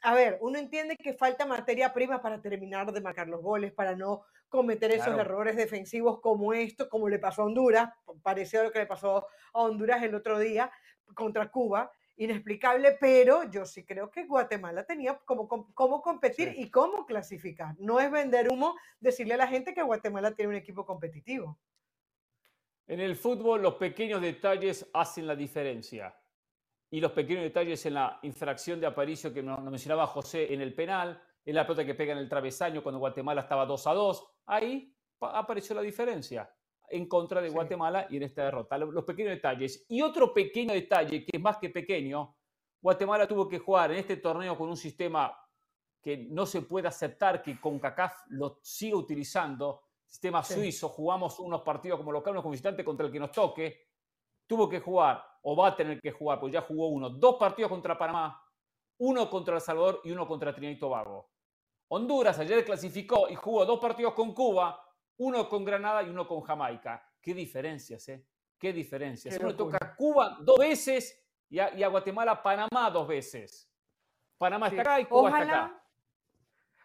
a 0.03 0.15
ver, 0.15 0.39
uno 0.41 0.57
entiende 0.57 0.97
que 0.97 1.13
falta 1.13 1.45
materia 1.45 1.93
prima 1.93 2.21
para 2.21 2.41
terminar 2.41 2.91
de 2.91 3.01
marcar 3.01 3.27
los 3.27 3.41
goles, 3.41 3.71
para 3.71 3.95
no 3.95 4.23
cometer 4.49 4.91
esos 4.91 5.17
errores 5.17 5.55
defensivos 5.55 6.19
como 6.19 6.53
esto, 6.53 6.89
como 6.89 7.07
le 7.07 7.19
pasó 7.19 7.43
a 7.43 7.45
Honduras, 7.45 7.89
parecido 8.23 8.63
a 8.63 8.65
lo 8.65 8.71
que 8.71 8.79
le 8.79 8.87
pasó 8.87 9.27
a 9.53 9.61
Honduras 9.61 10.01
el 10.01 10.15
otro 10.15 10.39
día 10.39 10.71
contra 11.13 11.49
Cuba, 11.49 11.91
inexplicable, 12.17 12.97
pero 12.99 13.49
yo 13.49 13.65
sí 13.65 13.85
creo 13.85 14.11
que 14.11 14.25
Guatemala 14.25 14.85
tenía 14.85 15.17
cómo, 15.25 15.47
cómo 15.47 16.01
competir 16.01 16.53
y 16.57 16.69
cómo 16.69 17.05
clasificar. 17.05 17.75
No 17.79 17.99
es 17.99 18.11
vender 18.11 18.49
humo 18.51 18.75
decirle 18.99 19.33
a 19.33 19.37
la 19.37 19.47
gente 19.47 19.73
que 19.73 19.81
Guatemala 19.81 20.31
tiene 20.31 20.49
un 20.49 20.57
equipo 20.57 20.85
competitivo. 20.85 21.57
En 22.87 22.99
el 22.99 23.15
fútbol 23.15 23.61
los 23.61 23.75
pequeños 23.75 24.21
detalles 24.21 24.89
hacen 24.93 25.25
la 25.25 25.35
diferencia 25.35 26.15
y 26.89 26.99
los 26.99 27.13
pequeños 27.13 27.43
detalles 27.43 27.85
en 27.85 27.93
la 27.93 28.19
infracción 28.21 28.79
de 28.79 28.87
Aparicio 28.87 29.33
que 29.33 29.41
nos 29.41 29.63
mencionaba 29.63 30.05
José 30.05 30.53
en 30.53 30.61
el 30.61 30.75
penal, 30.75 31.21
en 31.45 31.55
la 31.55 31.65
pelota 31.65 31.85
que 31.85 31.95
pega 31.95 32.11
en 32.11 32.19
el 32.19 32.29
travesaño 32.29 32.83
cuando 32.83 32.99
Guatemala 32.99 33.41
estaba 33.41 33.65
2 33.65 33.87
a 33.87 33.93
2. 33.93 34.27
Ahí 34.47 34.93
apareció 35.21 35.73
la 35.75 35.81
diferencia 35.81 36.53
en 36.91 37.07
contra 37.07 37.41
de 37.41 37.49
Guatemala 37.49 38.07
y 38.09 38.17
en 38.17 38.23
esta 38.23 38.45
derrota. 38.45 38.77
Los 38.77 39.03
pequeños 39.03 39.31
detalles. 39.31 39.85
Y 39.89 40.01
otro 40.01 40.33
pequeño 40.33 40.73
detalle, 40.73 41.25
que 41.25 41.37
es 41.37 41.41
más 41.41 41.57
que 41.57 41.69
pequeño, 41.69 42.35
Guatemala 42.81 43.27
tuvo 43.27 43.47
que 43.47 43.59
jugar 43.59 43.91
en 43.91 43.99
este 43.99 44.17
torneo 44.17 44.57
con 44.57 44.69
un 44.69 44.77
sistema 44.77 45.37
que 46.01 46.17
no 46.17 46.45
se 46.45 46.63
puede 46.63 46.87
aceptar 46.87 47.43
que 47.43 47.59
CONCACAF 47.59 48.23
lo 48.29 48.59
siga 48.61 48.97
utilizando, 48.97 49.83
sistema 50.05 50.43
suizo, 50.43 50.89
jugamos 50.89 51.39
unos 51.39 51.61
partidos 51.61 51.99
como 51.99 52.11
local, 52.11 52.31
unos 52.31 52.43
como 52.43 52.51
visitante 52.51 52.83
contra 52.83 53.05
el 53.05 53.11
que 53.11 53.19
nos 53.19 53.31
toque, 53.31 53.87
tuvo 54.47 54.67
que 54.67 54.79
jugar 54.79 55.23
o 55.43 55.55
va 55.55 55.69
a 55.69 55.75
tener 55.75 56.01
que 56.01 56.11
jugar, 56.11 56.39
pues 56.39 56.51
ya 56.51 56.61
jugó 56.61 56.87
uno, 56.87 57.09
dos 57.09 57.35
partidos 57.35 57.69
contra 57.69 57.97
Panamá, 57.97 58.43
uno 58.97 59.29
contra 59.29 59.55
El 59.55 59.61
Salvador 59.61 60.01
y 60.03 60.11
uno 60.11 60.27
contra 60.27 60.53
Trinidad 60.53 60.73
y 60.73 60.79
Tobago. 60.79 61.29
Honduras 61.89 62.39
ayer 62.39 62.65
clasificó 62.65 63.29
y 63.29 63.35
jugó 63.35 63.65
dos 63.65 63.79
partidos 63.79 64.13
con 64.13 64.33
Cuba, 64.33 64.83
uno 65.17 65.47
con 65.47 65.63
Granada 65.63 66.03
y 66.03 66.09
uno 66.09 66.27
con 66.27 66.41
Jamaica. 66.41 67.03
Qué 67.21 67.33
diferencias, 67.33 68.07
¿eh? 68.09 68.25
Qué 68.57 68.73
diferencias. 68.73 69.37
Uno 69.39 69.55
toca 69.55 69.77
a 69.81 69.95
Cuba 69.95 70.37
dos 70.41 70.57
veces 70.59 71.19
y 71.49 71.59
a, 71.59 71.87
Guatemala, 71.87 72.41
Panamá 72.41 72.89
dos 72.91 73.07
veces. 73.07 73.69
Panamá 74.37 74.67
está 74.67 74.81
acá 74.81 74.99
y 74.99 75.05
Cuba 75.05 75.29
está 75.29 75.41
acá. 75.41 75.83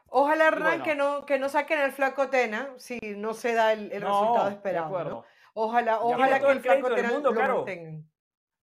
Ojalá, 0.09 0.49
Hernán, 0.49 0.83
que, 0.83 0.95
no, 0.95 1.27
que 1.27 1.39
no 1.39 1.49
saquen 1.49 1.81
el 1.81 1.93
flaco 1.93 2.29
Tena 2.29 2.75
si 2.79 2.99
no 3.17 3.35
se 3.35 3.55
da 3.55 3.73
el, 3.73 3.91
resultado 3.91 4.49
esperado. 4.49 5.25
Ojalá, 5.55 6.01
ojalá 6.01 6.41
que 6.41 6.51
el 6.51 6.61
flaco 6.61 6.95
Tena 6.95 7.11
mundo, 7.11 7.31
lo 7.31 7.37
claro. 7.37 7.65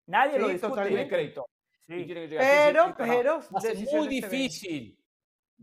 Nadie 0.06 0.40
lo 0.40 0.48
discute. 0.48 0.88
Tiene 0.88 1.08
crédito. 1.08 1.46
Pero, 1.86 2.96
pero, 2.98 3.40
va 3.54 3.58
a 3.58 3.62
ser 3.62 3.78
muy 3.94 4.08
difícil. 4.08 5.00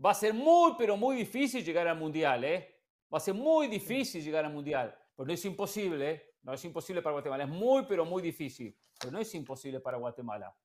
Va 0.03 0.11
a 0.11 0.15
ser 0.15 0.33
muy, 0.33 0.73
pero 0.77 0.97
muy 0.97 1.15
difícil 1.15 1.63
llegar 1.63 1.87
al 1.87 1.97
mundial, 1.97 2.43
¿eh? 2.43 2.80
Va 3.13 3.17
a 3.17 3.21
ser 3.21 3.33
muy 3.33 3.67
difícil 3.67 4.23
llegar 4.23 4.45
al 4.45 4.53
mundial. 4.53 4.95
Pero 5.15 5.27
no 5.27 5.33
es 5.33 5.43
imposible, 5.45 6.11
¿eh? 6.11 6.33
No 6.43 6.53
es 6.53 6.63
imposible 6.65 7.01
para 7.01 7.13
Guatemala. 7.13 7.43
Es 7.43 7.49
muy, 7.49 7.83
pero 7.85 8.05
muy 8.05 8.21
difícil. 8.21 8.75
Pero 8.99 9.11
no 9.11 9.19
es 9.19 9.33
imposible 9.35 9.79
para 9.79 9.97
Guatemala. 9.97 10.55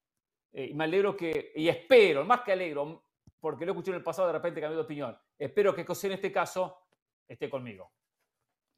Eh, 0.53 0.67
y 0.71 0.75
me 0.75 0.85
alegro 0.85 1.17
que, 1.17 1.53
y 1.55 1.69
espero, 1.69 2.25
más 2.25 2.43
que 2.43 2.53
alegro, 2.53 3.05
porque 3.41 3.67
lo 3.67 3.73
escuché 3.73 3.91
en 3.91 3.97
el 3.97 4.03
pasado, 4.03 4.29
de 4.29 4.35
repente 4.35 4.61
cambié 4.61 4.77
de 4.77 4.83
opinión. 4.83 5.19
Espero 5.39 5.75
que 5.75 5.85
José 5.85 6.07
en 6.07 6.15
este 6.15 6.33
caso 6.33 6.79
esté 7.29 7.51
conmigo. 7.51 7.93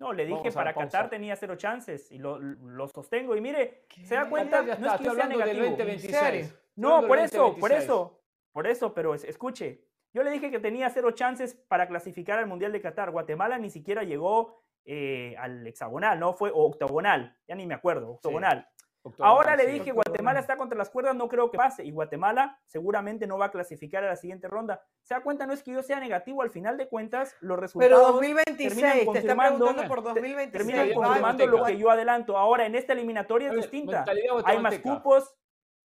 No, 0.00 0.12
le 0.12 0.26
dije 0.26 0.50
para 0.52 0.72
pausa. 0.72 0.86
Qatar 0.88 1.10
tenía 1.10 1.34
cero 1.36 1.56
chances 1.56 2.10
y 2.12 2.18
lo, 2.18 2.38
lo 2.38 2.88
sostengo. 2.88 3.36
Y 3.36 3.40
mire, 3.40 3.84
se 4.04 4.14
da 4.14 4.24
¿Qué? 4.24 4.30
cuenta, 4.30 4.62
no 4.62 4.72
es 4.72 4.78
que 4.78 5.02
sea 5.04 5.10
hablando 5.10 5.38
del 5.38 5.46
negativo. 5.58 5.64
2026. 5.76 6.16
serio? 6.16 6.40
Estoy 6.42 6.58
No, 6.76 6.88
hablando 6.88 7.08
por 7.08 7.16
del 7.16 7.26
eso, 7.26 7.36
por 7.38 7.46
2026. 7.70 7.84
eso, 7.84 8.22
por 8.52 8.66
eso, 8.66 8.94
pero 8.94 9.14
es- 9.14 9.24
escuche, 9.24 9.87
yo 10.12 10.22
le 10.22 10.30
dije 10.30 10.50
que 10.50 10.58
tenía 10.58 10.88
cero 10.90 11.10
chances 11.12 11.54
para 11.68 11.86
clasificar 11.88 12.38
al 12.38 12.46
Mundial 12.46 12.72
de 12.72 12.80
Qatar. 12.80 13.10
Guatemala 13.10 13.58
ni 13.58 13.70
siquiera 13.70 14.02
llegó 14.04 14.62
eh, 14.84 15.34
al 15.38 15.66
hexagonal, 15.66 16.18
¿no? 16.18 16.32
Fue 16.34 16.50
o 16.50 16.64
octogonal, 16.64 17.36
ya 17.46 17.54
ni 17.54 17.66
me 17.66 17.74
acuerdo, 17.74 18.10
octogonal. 18.12 18.66
Octogonal, 19.02 19.32
Ahora 19.32 19.56
le 19.56 19.64
dije, 19.66 19.90
Octogonal. 19.90 20.04
Guatemala 20.06 20.40
está 20.40 20.56
contra 20.56 20.76
las 20.76 20.90
cuerdas, 20.90 21.14
no 21.14 21.28
creo 21.28 21.50
que 21.50 21.56
pase. 21.56 21.84
Y 21.84 21.92
Guatemala 21.92 22.58
seguramente 22.66 23.26
no 23.26 23.38
va 23.38 23.46
a 23.46 23.50
clasificar 23.50 24.02
a 24.04 24.08
la 24.08 24.16
siguiente 24.16 24.48
ronda. 24.48 24.82
¿Se 25.02 25.14
da 25.14 25.20
cuenta? 25.22 25.46
No 25.46 25.52
es 25.52 25.62
que 25.62 25.70
yo 25.72 25.82
sea 25.82 26.00
negativo, 26.00 26.42
al 26.42 26.50
final 26.50 26.76
de 26.76 26.88
cuentas, 26.88 27.34
los 27.40 27.56
Pero 27.56 27.60
resultados 27.60 28.12
2026, 28.14 28.68
terminan 28.68 28.92
te 28.92 28.98
está 28.98 29.34
confirmando- 29.34 29.58
preguntando 29.66 29.88
por 29.88 30.02
2026. 30.02 30.52
terminan 30.52 30.94
confirmando 30.94 31.46
lo 31.46 31.64
que 31.64 31.78
yo 31.78 31.90
adelanto. 31.90 32.36
Ahora, 32.36 32.66
en 32.66 32.74
esta 32.74 32.92
eliminatoria 32.92 33.50
es 33.50 33.56
distinta. 33.56 34.04
Hay 34.44 34.58
más 34.58 34.78
cupos, 34.80 35.34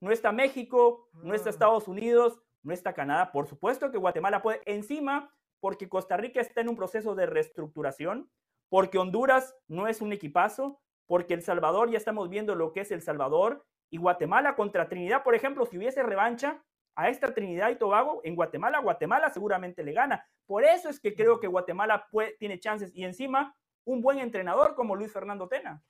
no 0.01 0.11
está 0.11 0.31
México, 0.31 1.07
no 1.13 1.33
está 1.35 1.49
Ah. 1.49 1.51
Estados 1.51 1.87
Unidos, 1.87 2.41
no 2.63 2.73
está 2.73 2.93
Canadá. 2.93 3.31
Por 3.31 3.47
supuesto 3.47 3.91
que 3.91 3.97
Guatemala 3.97 4.41
puede. 4.41 4.61
Encima, 4.65 5.31
porque 5.59 5.87
Costa 5.89 6.17
Rica 6.17 6.41
está 6.41 6.61
en 6.61 6.69
un 6.69 6.75
proceso 6.75 7.15
de 7.15 7.25
reestructuración, 7.25 8.29
porque 8.69 8.97
Honduras 8.97 9.55
no 9.67 9.87
es 9.87 10.01
un 10.01 10.11
equipazo, 10.13 10.81
porque 11.05 11.33
El 11.33 11.41
Salvador, 11.43 11.89
ya 11.91 11.97
estamos 11.97 12.29
viendo 12.29 12.55
lo 12.55 12.71
que 12.71 12.81
es 12.81 12.91
El 12.91 13.01
Salvador, 13.01 13.65
y 13.91 13.97
Guatemala 13.97 14.55
contra 14.55 14.89
Trinidad, 14.89 15.23
por 15.23 15.35
ejemplo, 15.35 15.65
si 15.65 15.77
hubiese 15.77 16.01
revancha 16.01 16.63
a 16.95 17.09
esta 17.09 17.33
Trinidad 17.33 17.69
y 17.69 17.75
Tobago 17.75 18.21
en 18.23 18.35
Guatemala, 18.35 18.79
Guatemala 18.79 19.29
seguramente 19.29 19.83
le 19.83 19.93
gana. 19.93 20.25
Por 20.47 20.63
eso 20.63 20.89
es 20.89 20.99
que 20.99 21.13
creo 21.13 21.39
que 21.39 21.47
Guatemala 21.47 22.07
puede- 22.09 22.35
tiene 22.39 22.59
chances 22.59 22.91
y 22.95 23.03
encima 23.03 23.55
un 23.85 24.01
buen 24.01 24.19
entrenador 24.19 24.75
como 24.75 24.95
Luis 24.95 25.11
Fernando 25.11 25.47
Tena. 25.47 25.83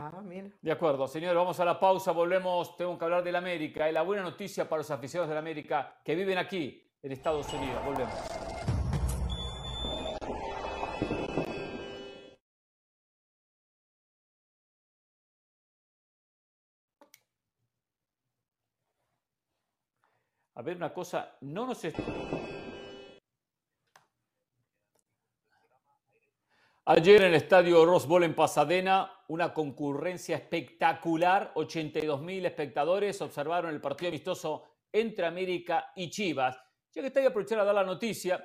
Ah. 0.00 0.12
De 0.62 0.70
acuerdo, 0.70 1.08
señor, 1.08 1.34
vamos 1.34 1.58
a 1.58 1.64
la 1.64 1.80
pausa, 1.80 2.12
volvemos, 2.12 2.76
tengo 2.76 2.96
que 2.96 3.04
hablar 3.04 3.24
del 3.24 3.34
América. 3.34 3.90
Y 3.90 3.92
la 3.92 4.02
buena 4.02 4.22
noticia 4.22 4.68
para 4.68 4.78
los 4.78 4.90
aficionados 4.92 5.28
del 5.28 5.38
América 5.38 5.98
que 6.04 6.14
viven 6.14 6.38
aquí, 6.38 6.88
en 7.02 7.10
Estados 7.10 7.52
Unidos. 7.52 7.84
Volvemos. 7.84 8.14
A 20.54 20.62
ver, 20.62 20.76
una 20.76 20.92
cosa, 20.92 21.36
no 21.40 21.66
nos... 21.66 21.82
Ayer 26.90 27.20
en 27.20 27.28
el 27.28 27.34
estadio 27.34 27.84
Rose 27.84 28.08
Bowl 28.08 28.24
en 28.24 28.34
Pasadena, 28.34 29.12
una 29.28 29.52
concurrencia 29.52 30.36
espectacular, 30.36 31.52
82 31.54 32.22
mil 32.22 32.46
espectadores 32.46 33.20
observaron 33.20 33.74
el 33.74 33.80
partido 33.82 34.08
amistoso 34.08 34.64
entre 34.90 35.26
América 35.26 35.92
y 35.94 36.08
Chivas. 36.08 36.58
Ya 36.94 37.02
que 37.02 37.08
estoy 37.08 37.26
a 37.26 37.28
aprovechar 37.28 37.58
a 37.58 37.64
dar 37.64 37.74
la 37.74 37.84
noticia, 37.84 38.42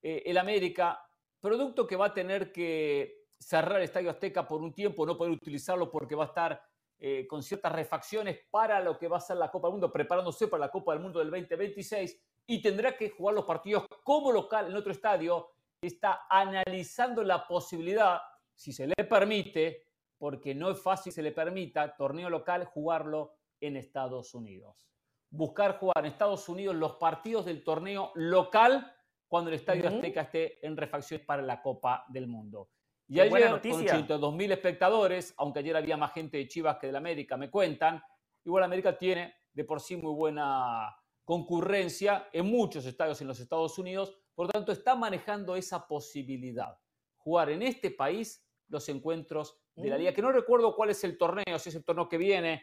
eh, 0.00 0.22
el 0.24 0.38
América, 0.38 1.04
producto 1.40 1.84
que 1.84 1.96
va 1.96 2.06
a 2.06 2.14
tener 2.14 2.52
que 2.52 3.24
cerrar 3.36 3.78
el 3.78 3.82
Estadio 3.82 4.10
Azteca 4.10 4.46
por 4.46 4.62
un 4.62 4.72
tiempo, 4.72 5.04
no 5.04 5.18
poder 5.18 5.32
utilizarlo 5.32 5.90
porque 5.90 6.14
va 6.14 6.22
a 6.22 6.28
estar 6.28 6.62
eh, 7.00 7.26
con 7.26 7.42
ciertas 7.42 7.72
refacciones 7.72 8.38
para 8.48 8.78
lo 8.78 8.96
que 8.96 9.08
va 9.08 9.16
a 9.16 9.20
ser 9.20 9.38
la 9.38 9.50
Copa 9.50 9.66
del 9.66 9.72
Mundo, 9.72 9.92
preparándose 9.92 10.46
para 10.46 10.66
la 10.66 10.70
Copa 10.70 10.92
del 10.92 11.02
Mundo 11.02 11.18
del 11.18 11.32
2026 11.32 12.16
y 12.46 12.62
tendrá 12.62 12.96
que 12.96 13.10
jugar 13.10 13.34
los 13.34 13.44
partidos 13.44 13.86
como 14.04 14.30
local 14.30 14.70
en 14.70 14.76
otro 14.76 14.92
estadio 14.92 15.48
está 15.82 16.26
analizando 16.30 17.22
la 17.24 17.46
posibilidad, 17.46 18.20
si 18.54 18.72
se 18.72 18.86
le 18.86 19.04
permite, 19.04 19.88
porque 20.16 20.54
no 20.54 20.70
es 20.70 20.80
fácil 20.80 21.12
se 21.12 21.22
le 21.22 21.32
permita, 21.32 21.96
torneo 21.96 22.30
local, 22.30 22.64
jugarlo 22.66 23.34
en 23.60 23.76
Estados 23.76 24.34
Unidos. 24.34 24.88
Buscar 25.30 25.78
jugar 25.78 25.98
en 25.98 26.06
Estados 26.06 26.48
Unidos 26.48 26.76
los 26.76 26.92
partidos 26.92 27.44
del 27.44 27.64
torneo 27.64 28.12
local 28.14 28.94
cuando 29.26 29.50
el 29.50 29.56
Estadio. 29.56 29.88
Azteca 29.88 30.22
esté 30.22 30.64
en 30.64 30.76
refacción 30.76 31.22
para 31.26 31.42
la 31.42 31.60
Copa 31.60 32.04
del 32.08 32.28
Mundo. 32.28 32.70
Y 33.08 33.14
Qué 33.14 33.22
ayer, 33.22 33.42
con 33.42 33.50
noticia. 33.50 33.94
82 33.94 34.34
mil 34.34 34.52
espectadores, 34.52 35.34
aunque 35.38 35.60
ayer 35.60 35.76
había 35.76 35.96
más 35.96 36.12
gente 36.12 36.36
de 36.36 36.46
Chivas 36.46 36.76
que 36.78 36.86
del 36.86 36.96
América, 36.96 37.36
me 37.36 37.50
cuentan, 37.50 38.02
igual 38.44 38.62
América 38.62 38.96
tiene 38.96 39.34
de 39.52 39.64
por 39.64 39.80
sí 39.80 39.96
muy 39.96 40.14
buena 40.14 40.94
concurrencia 41.24 42.28
en 42.32 42.46
muchos 42.46 42.84
estadios 42.86 43.20
en 43.20 43.28
los 43.28 43.40
Estados 43.40 43.78
Unidos, 43.78 44.21
por 44.34 44.46
lo 44.46 44.52
tanto 44.52 44.72
está 44.72 44.94
manejando 44.94 45.56
esa 45.56 45.86
posibilidad, 45.86 46.76
jugar 47.18 47.50
en 47.50 47.62
este 47.62 47.90
país 47.90 48.44
los 48.68 48.88
encuentros 48.88 49.58
de 49.74 49.88
la 49.88 49.96
liga, 49.98 50.12
que 50.12 50.22
no 50.22 50.32
recuerdo 50.32 50.74
cuál 50.74 50.90
es 50.90 51.02
el 51.04 51.16
torneo, 51.18 51.58
si 51.58 51.68
es 51.70 51.74
el 51.74 51.84
torneo 51.84 52.08
que 52.08 52.18
viene 52.18 52.62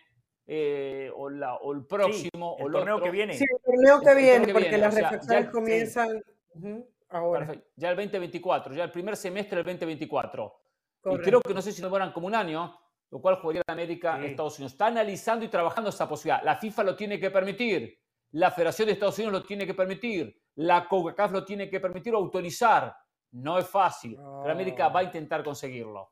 eh, 0.51 1.11
o, 1.15 1.29
la- 1.29 1.55
o 1.55 1.73
el 1.73 1.85
próximo 1.85 2.55
el 2.57 2.63
o 2.63 2.67
el 2.67 2.73
torneo 2.73 2.95
otro. 2.95 3.05
que 3.05 3.11
viene. 3.11 3.33
Sí, 3.35 3.43
el 3.43 3.61
torneo 3.63 3.99
que 3.99 4.05
El 4.09 4.13
torneo 4.13 4.15
viene, 4.23 4.45
que 4.47 4.53
porque 4.53 4.69
viene, 4.69 4.77
las 4.83 4.93
o 4.93 4.97
sea, 4.97 5.09
refacciones 5.09 5.45
sí. 5.45 5.51
comienzan 5.51 6.23
ujú, 6.55 6.89
ahora. 7.09 7.45
Perfecto. 7.45 7.69
Ya 7.75 7.89
el 7.91 7.95
2024, 7.95 8.73
ya 8.73 8.83
el 8.83 8.91
primer 8.91 9.15
semestre 9.15 9.57
del 9.57 9.65
2024. 9.65 10.55
Y 10.55 11.01
Correcto. 11.01 11.23
creo 11.29 11.41
que 11.41 11.53
no 11.53 11.61
sé 11.61 11.71
si 11.71 11.81
nos 11.81 11.89
demoran 11.91 12.11
como 12.11 12.25
un 12.27 12.33
año, 12.35 12.75
lo 13.11 13.21
cual 13.21 13.35
jugaría 13.35 13.61
América 13.67 14.17
Sí. 14.19 14.25
Estados 14.27 14.57
Unidos. 14.57 14.71
Está 14.73 14.87
analizando 14.87 15.45
y 15.45 15.49
trabajando 15.49 15.91
esa 15.91 16.09
posibilidad. 16.09 16.43
La 16.43 16.55
FIFA 16.57 16.83
lo 16.83 16.95
tiene 16.95 17.19
que 17.19 17.29
permitir, 17.29 17.99
la 18.31 18.49
Federación 18.51 18.87
de 18.87 18.93
Estados 18.93 19.17
Unidos 19.19 19.33
lo 19.33 19.43
tiene 19.43 19.65
que 19.67 19.73
permitir, 19.75 20.38
la 20.59 20.87
CONCACAF 20.89 21.31
lo 21.31 21.45
tiene 21.45 21.69
que 21.69 21.79
permitir 21.79 22.13
o 22.13 22.17
autorizar. 22.17 22.93
No 23.31 23.57
es 23.57 23.65
fácil, 23.67 24.17
pero 24.17 24.51
América 24.51 24.89
va 24.89 24.99
a 24.99 25.03
intentar 25.03 25.41
conseguirlo. 25.41 26.11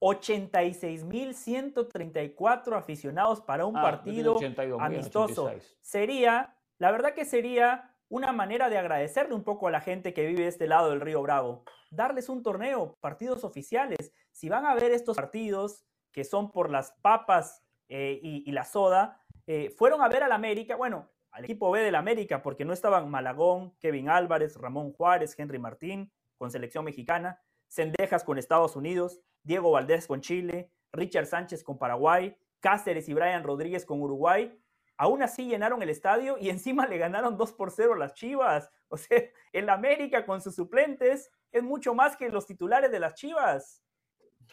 86.134 0.00 2.76
aficionados 2.76 3.42
para 3.42 3.66
un 3.66 3.76
Ah, 3.76 3.82
partido 3.82 4.36
82.000, 4.36 4.82
amistoso. 4.82 5.44
86. 5.44 5.78
Sería, 5.82 6.56
la 6.78 6.90
verdad 6.92 7.12
que 7.12 7.26
sería 7.26 7.94
una 8.08 8.32
manera 8.32 8.70
de 8.70 8.78
agradecerle 8.78 9.34
un 9.34 9.44
poco 9.44 9.68
a 9.68 9.70
la 9.70 9.82
gente 9.82 10.14
que 10.14 10.26
vive 10.26 10.42
de 10.42 10.48
este 10.48 10.66
lado 10.66 10.88
del 10.90 11.00
río 11.02 11.20
Bravo. 11.20 11.64
Darles 11.90 12.30
un 12.30 12.42
torneo, 12.42 12.96
partidos 13.00 13.44
oficiales. 13.44 14.14
Si 14.30 14.48
van 14.48 14.64
a 14.64 14.74
ver 14.74 14.92
estos 14.92 15.16
partidos 15.16 15.84
que 16.10 16.24
son 16.24 16.50
por 16.50 16.70
las 16.70 16.92
papas 17.02 17.62
eh, 17.88 18.18
y, 18.22 18.48
y 18.48 18.52
la 18.52 18.64
soda, 18.64 19.20
eh, 19.46 19.68
fueron 19.76 20.00
a 20.02 20.08
ver 20.08 20.22
al 20.22 20.32
América, 20.32 20.76
bueno, 20.76 21.10
al 21.32 21.44
equipo 21.44 21.70
B 21.70 21.80
del 21.80 21.94
América, 21.94 22.42
porque 22.42 22.64
no 22.64 22.72
estaban 22.72 23.10
Malagón, 23.10 23.74
Kevin 23.80 24.08
Álvarez, 24.08 24.56
Ramón 24.56 24.92
Juárez, 24.92 25.34
Henry 25.38 25.58
Martín 25.58 26.12
con 26.36 26.50
selección 26.50 26.84
mexicana, 26.84 27.40
Cendejas 27.68 28.22
con 28.24 28.38
Estados 28.38 28.76
Unidos, 28.76 29.20
Diego 29.42 29.70
Valdés 29.70 30.06
con 30.06 30.20
Chile, 30.20 30.70
Richard 30.92 31.26
Sánchez 31.26 31.64
con 31.64 31.78
Paraguay, 31.78 32.36
Cáceres 32.60 33.08
y 33.08 33.14
Brian 33.14 33.42
Rodríguez 33.44 33.84
con 33.86 34.00
Uruguay. 34.02 34.56
Aún 34.98 35.22
así 35.22 35.46
llenaron 35.46 35.82
el 35.82 35.88
estadio 35.88 36.36
y 36.38 36.50
encima 36.50 36.86
le 36.86 36.98
ganaron 36.98 37.36
2 37.38 37.52
por 37.54 37.70
0 37.70 37.94
las 37.94 38.12
Chivas. 38.14 38.70
O 38.88 38.96
sea, 38.98 39.22
el 39.52 39.68
América 39.70 40.26
con 40.26 40.40
sus 40.42 40.54
suplentes 40.54 41.30
es 41.50 41.62
mucho 41.62 41.94
más 41.94 42.16
que 42.16 42.28
los 42.28 42.46
titulares 42.46 42.90
de 42.90 43.00
las 43.00 43.14
Chivas. 43.14 43.82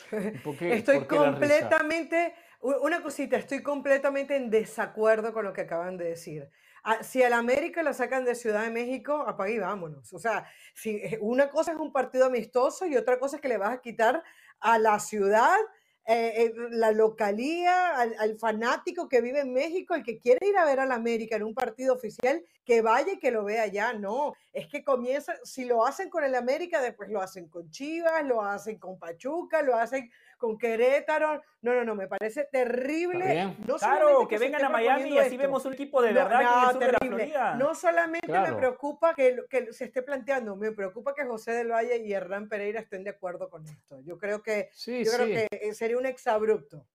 ¿Por 0.44 0.56
qué- 0.58 0.76
Estoy 0.76 1.00
por 1.00 1.08
qué 1.08 1.16
la 1.16 1.22
risa? 1.24 1.40
completamente, 1.40 2.34
una 2.62 3.02
cosita, 3.02 3.38
estoy 3.38 3.62
completamente 3.62 4.36
en 4.38 4.50
desacuerdo 4.50 5.34
con 5.34 5.44
lo 5.46 5.52
que 5.54 5.62
acaban 5.62 5.98
de 5.98 6.06
decir. 6.06 6.50
Ah, 6.84 7.04
Si 7.04 7.22
al 7.24 7.34
América 7.34 7.84
lo 7.84 7.94
sacan 7.94 8.26
de 8.26 8.36
Ciudad 8.36 8.64
de 8.64 8.70
México, 8.72 9.24
apague 9.28 9.56
y 9.56 9.60
vámonos. 9.60 10.14
O 10.14 10.20
sea, 10.20 10.46
si 10.74 10.98
eh, 10.98 11.18
una 11.22 11.50
cosa 11.50 11.72
es 11.74 11.78
un 11.78 11.92
partido 11.92 12.26
amistoso 12.26 12.86
y 12.86 12.96
otra 12.96 13.20
cosa 13.20 13.38
es 13.38 13.42
que 13.42 13.48
le 13.50 13.58
vas 13.58 13.72
a 13.74 13.82
quitar 13.82 14.24
a 14.60 14.78
la 14.80 15.00
ciudad, 15.00 15.58
eh, 16.06 16.46
eh, 16.46 16.54
la 16.72 16.92
localía, 16.92 17.96
al, 17.96 18.16
al 18.18 18.40
fanático 18.40 19.08
que 19.08 19.22
vive 19.22 19.42
en 19.42 19.54
México, 19.54 19.94
el 19.94 20.04
que 20.04 20.18
quiere 20.18 20.48
ir 20.48 20.58
a 20.58 20.66
ver 20.66 20.80
al 20.80 20.92
América 20.92 21.36
en 21.36 21.44
un 21.44 21.54
partido 21.54 21.94
oficial, 21.94 22.44
que 22.66 22.82
vaya 22.82 23.14
y 23.14 23.20
que 23.20 23.32
lo 23.32 23.44
vea 23.44 23.68
ya. 23.68 23.94
No, 23.94 24.34
es 24.52 24.68
que 24.68 24.84
comienza, 24.84 25.36
si 25.44 25.66
lo 25.66 25.86
hacen 25.86 26.10
con 26.10 26.24
el 26.24 26.34
América, 26.36 26.82
después 26.82 27.10
lo 27.10 27.22
hacen 27.22 27.48
con 27.48 27.70
Chivas, 27.70 28.26
lo 28.26 28.42
hacen 28.42 28.80
con 28.80 28.98
Pachuca, 28.98 29.62
lo 29.62 29.76
hacen 29.76 30.10
con 30.40 30.58
Querétaro. 30.58 31.44
No, 31.62 31.76
no, 31.76 31.84
no, 31.84 31.94
me 31.94 32.08
parece 32.08 32.46
terrible. 32.52 33.54
No 33.68 33.76
Claro, 33.78 34.28
que 34.28 34.40
se 34.40 34.46
vengan 34.46 34.66
a 34.66 34.70
Miami 34.70 35.10
y 35.12 35.18
así 35.20 35.36
esto, 35.36 35.44
vemos 35.44 35.64
un 35.66 35.74
equipo 35.74 36.02
de 36.02 36.14
no, 36.14 36.16
verdad 36.16 36.42
no, 36.42 36.80
de 36.80 36.86
la 36.88 36.98
terrible. 36.98 37.26
Florida. 37.28 37.56
No 37.56 37.76
solamente 37.76 38.32
me 38.32 38.54
preocupa 38.54 39.14
que, 39.14 39.44
que 39.50 39.72
se 39.74 39.86
esté 39.86 40.02
planteando, 40.02 40.56
me 40.56 40.72
preocupa 40.72 41.14
que 41.14 41.26
José 41.26 41.52
del 41.52 41.70
Valle 41.72 41.98
y 41.98 42.12
Hernán 42.14 42.50
Pereira 42.50 42.80
estén 42.80 43.04
de 43.04 43.12
acuerdo 43.12 43.50
con 43.50 43.68
esto. 43.68 44.00
Yo 44.02 44.18
creo 44.18 44.42
que, 44.42 44.70
Sí, 44.72 45.04
yo 45.04 45.12
creo 45.12 45.28
sí. 45.28 45.34
que 45.34 45.48
eh, 45.52 45.74
sería 45.76 45.98
un 45.98 46.06
exabrupto. 46.08 46.88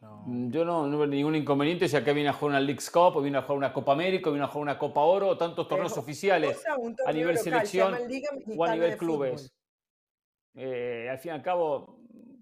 Mm, 0.00 0.50
Yo 0.50 0.64
no, 0.64 0.86
no 0.86 0.98
veo 0.98 1.06
ningún 1.06 1.34
inconveniente 1.34 1.88
si 1.88 1.96
acá 1.96 2.12
viene 2.12 2.28
a 2.28 2.32
jugar 2.32 2.50
una 2.50 2.60
Leagues 2.60 2.90
Cup, 2.90 3.16
o 3.16 3.22
viene 3.22 3.38
a 3.38 3.42
jugar 3.42 3.58
una 3.58 3.72
Copa 3.72 3.92
América, 3.92 4.28
o 4.30 4.32
viene 4.32 4.44
a 4.44 4.48
jugar 4.48 4.62
una 4.62 4.78
Copa 4.78 5.00
Oro, 5.00 5.28
o 5.28 5.38
tantos 5.38 5.66
torneos 5.66 5.96
oficiales 5.98 6.56
O 6.56 6.60
sea, 6.60 6.76
un 6.76 6.94
a 7.04 7.12
nivel 7.12 7.34
local, 7.34 7.44
selección 7.44 7.94
o 8.56 8.64
a 8.64 8.72
nivel 8.72 8.96
clubes. 8.96 9.52
Eh, 10.54 11.08
al 11.10 11.18
fin 11.18 11.32
y 11.32 11.34
al 11.34 11.42
cabo, 11.42 11.95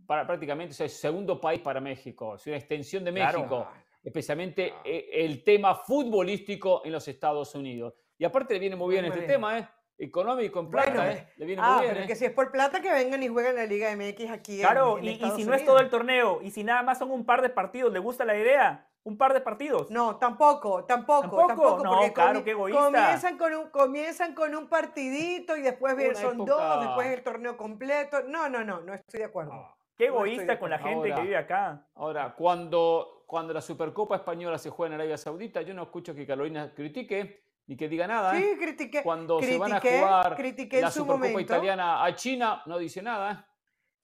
para, 0.06 0.26
prácticamente 0.26 0.72
es 0.72 0.80
el 0.80 0.90
segundo 0.90 1.40
país 1.40 1.60
para 1.60 1.80
México, 1.80 2.34
es 2.36 2.46
una 2.46 2.56
extensión 2.56 3.04
de 3.04 3.12
Claro. 3.12 3.38
México, 3.40 3.68
especialmente 4.02 4.74
eh, 4.84 5.08
el 5.12 5.42
tema 5.44 5.74
futbolístico 5.74 6.82
en 6.84 6.92
los 6.92 7.06
Estados 7.08 7.54
Unidos. 7.54 7.94
Y 8.18 8.24
aparte 8.24 8.54
le 8.54 8.60
viene 8.60 8.76
muy 8.76 8.92
bien 8.92 9.04
este 9.06 9.22
tema, 9.22 9.58
¿eh? 9.58 9.68
económico 9.96 10.58
en 10.58 10.70
plata, 10.70 10.90
Bueno, 10.92 11.04
¿eh? 11.10 11.28
Le 11.36 11.46
viene 11.46 11.62
Ah, 11.64 11.74
muy 11.76 11.82
bien, 11.82 11.92
pero 11.94 12.04
¿eh? 12.04 12.08
que 12.08 12.16
si 12.16 12.24
es 12.24 12.32
por 12.32 12.50
plata, 12.50 12.80
que 12.80 12.90
vengan 12.92 13.22
y 13.22 13.28
jueguen 13.28 13.54
la 13.54 13.64
Liga 13.64 13.90
MX 13.94 14.28
aquí. 14.30 14.54
en- 14.56 14.60
Claro, 14.60 14.98
en 14.98 15.04
y, 15.04 15.08
y 15.08 15.12
Estados 15.14 15.36
si 15.36 15.44
no 15.44 15.54
es 15.54 15.64
todo 15.64 15.78
el 15.78 15.88
torneo, 15.88 16.40
y 16.42 16.50
si 16.50 16.64
nada 16.64 16.82
más 16.82 16.98
son 16.98 17.12
un 17.12 17.24
par 17.24 17.42
de 17.42 17.48
partidos, 17.48 17.92
¿le 17.92 18.00
gusta 18.00 18.24
la 18.24 18.36
idea? 18.36 18.88
Un 19.04 19.16
par 19.16 19.34
de 19.34 19.40
partidos. 19.40 19.90
No, 19.90 20.16
tampoco, 20.16 20.84
tampoco, 20.84 21.20
¿Tampoco? 21.22 21.46
tampoco. 21.46 21.84
No, 21.84 21.90
porque 21.92 22.12
claro, 22.12 22.40
comi- 22.40 22.44
qué 22.44 22.50
egoísta. 22.52 22.82
Comienzan 22.84 23.38
con, 23.38 23.54
un, 23.54 23.70
comienzan 23.70 24.34
con 24.34 24.54
un 24.56 24.68
partidito 24.68 25.56
y 25.56 25.62
después 25.62 25.94
Una 25.94 26.14
son 26.14 26.34
época- 26.36 26.52
dos, 26.52 26.80
después 26.86 27.06
el 27.08 27.22
torneo 27.22 27.56
completo. 27.56 28.22
No, 28.22 28.48
no, 28.48 28.64
no, 28.64 28.80
no 28.80 28.94
estoy 28.94 29.20
de 29.20 29.26
acuerdo. 29.26 29.76
Qué 29.96 30.08
No 30.08 30.14
egoísta 30.14 30.58
con 30.58 30.70
la 30.70 30.78
gente 30.78 30.94
Ahora- 30.94 31.14
que 31.14 31.22
vive 31.22 31.36
acá. 31.36 31.86
Ahora, 31.94 32.34
cuando, 32.34 33.24
cuando 33.26 33.52
la 33.54 33.60
Supercopa 33.60 34.16
Española 34.16 34.58
se 34.58 34.70
juega 34.70 34.94
en 34.94 35.00
Arabia 35.00 35.16
Saudita, 35.16 35.62
yo 35.62 35.72
no 35.74 35.82
escucho 35.84 36.14
que 36.14 36.26
Carolina 36.26 36.72
critique 36.74 37.44
ni 37.66 37.76
que 37.76 37.88
diga 37.88 38.06
nada. 38.06 38.36
¿eh? 38.36 38.40
Sí, 38.42 38.58
critiqué. 38.58 39.02
Cuando 39.02 39.40
se 39.40 39.56
van 39.56 39.72
a 39.74 39.80
critiqué- 39.80 40.00
jugar 40.00 40.36
critiqué 40.36 40.80
la 40.80 40.90
Supercopa 40.90 41.18
momento. 41.28 41.40
italiana 41.40 42.04
a 42.04 42.14
China, 42.14 42.62
no 42.66 42.78
dice 42.78 43.02
nada. 43.02 43.30
¿eh? 43.30 43.34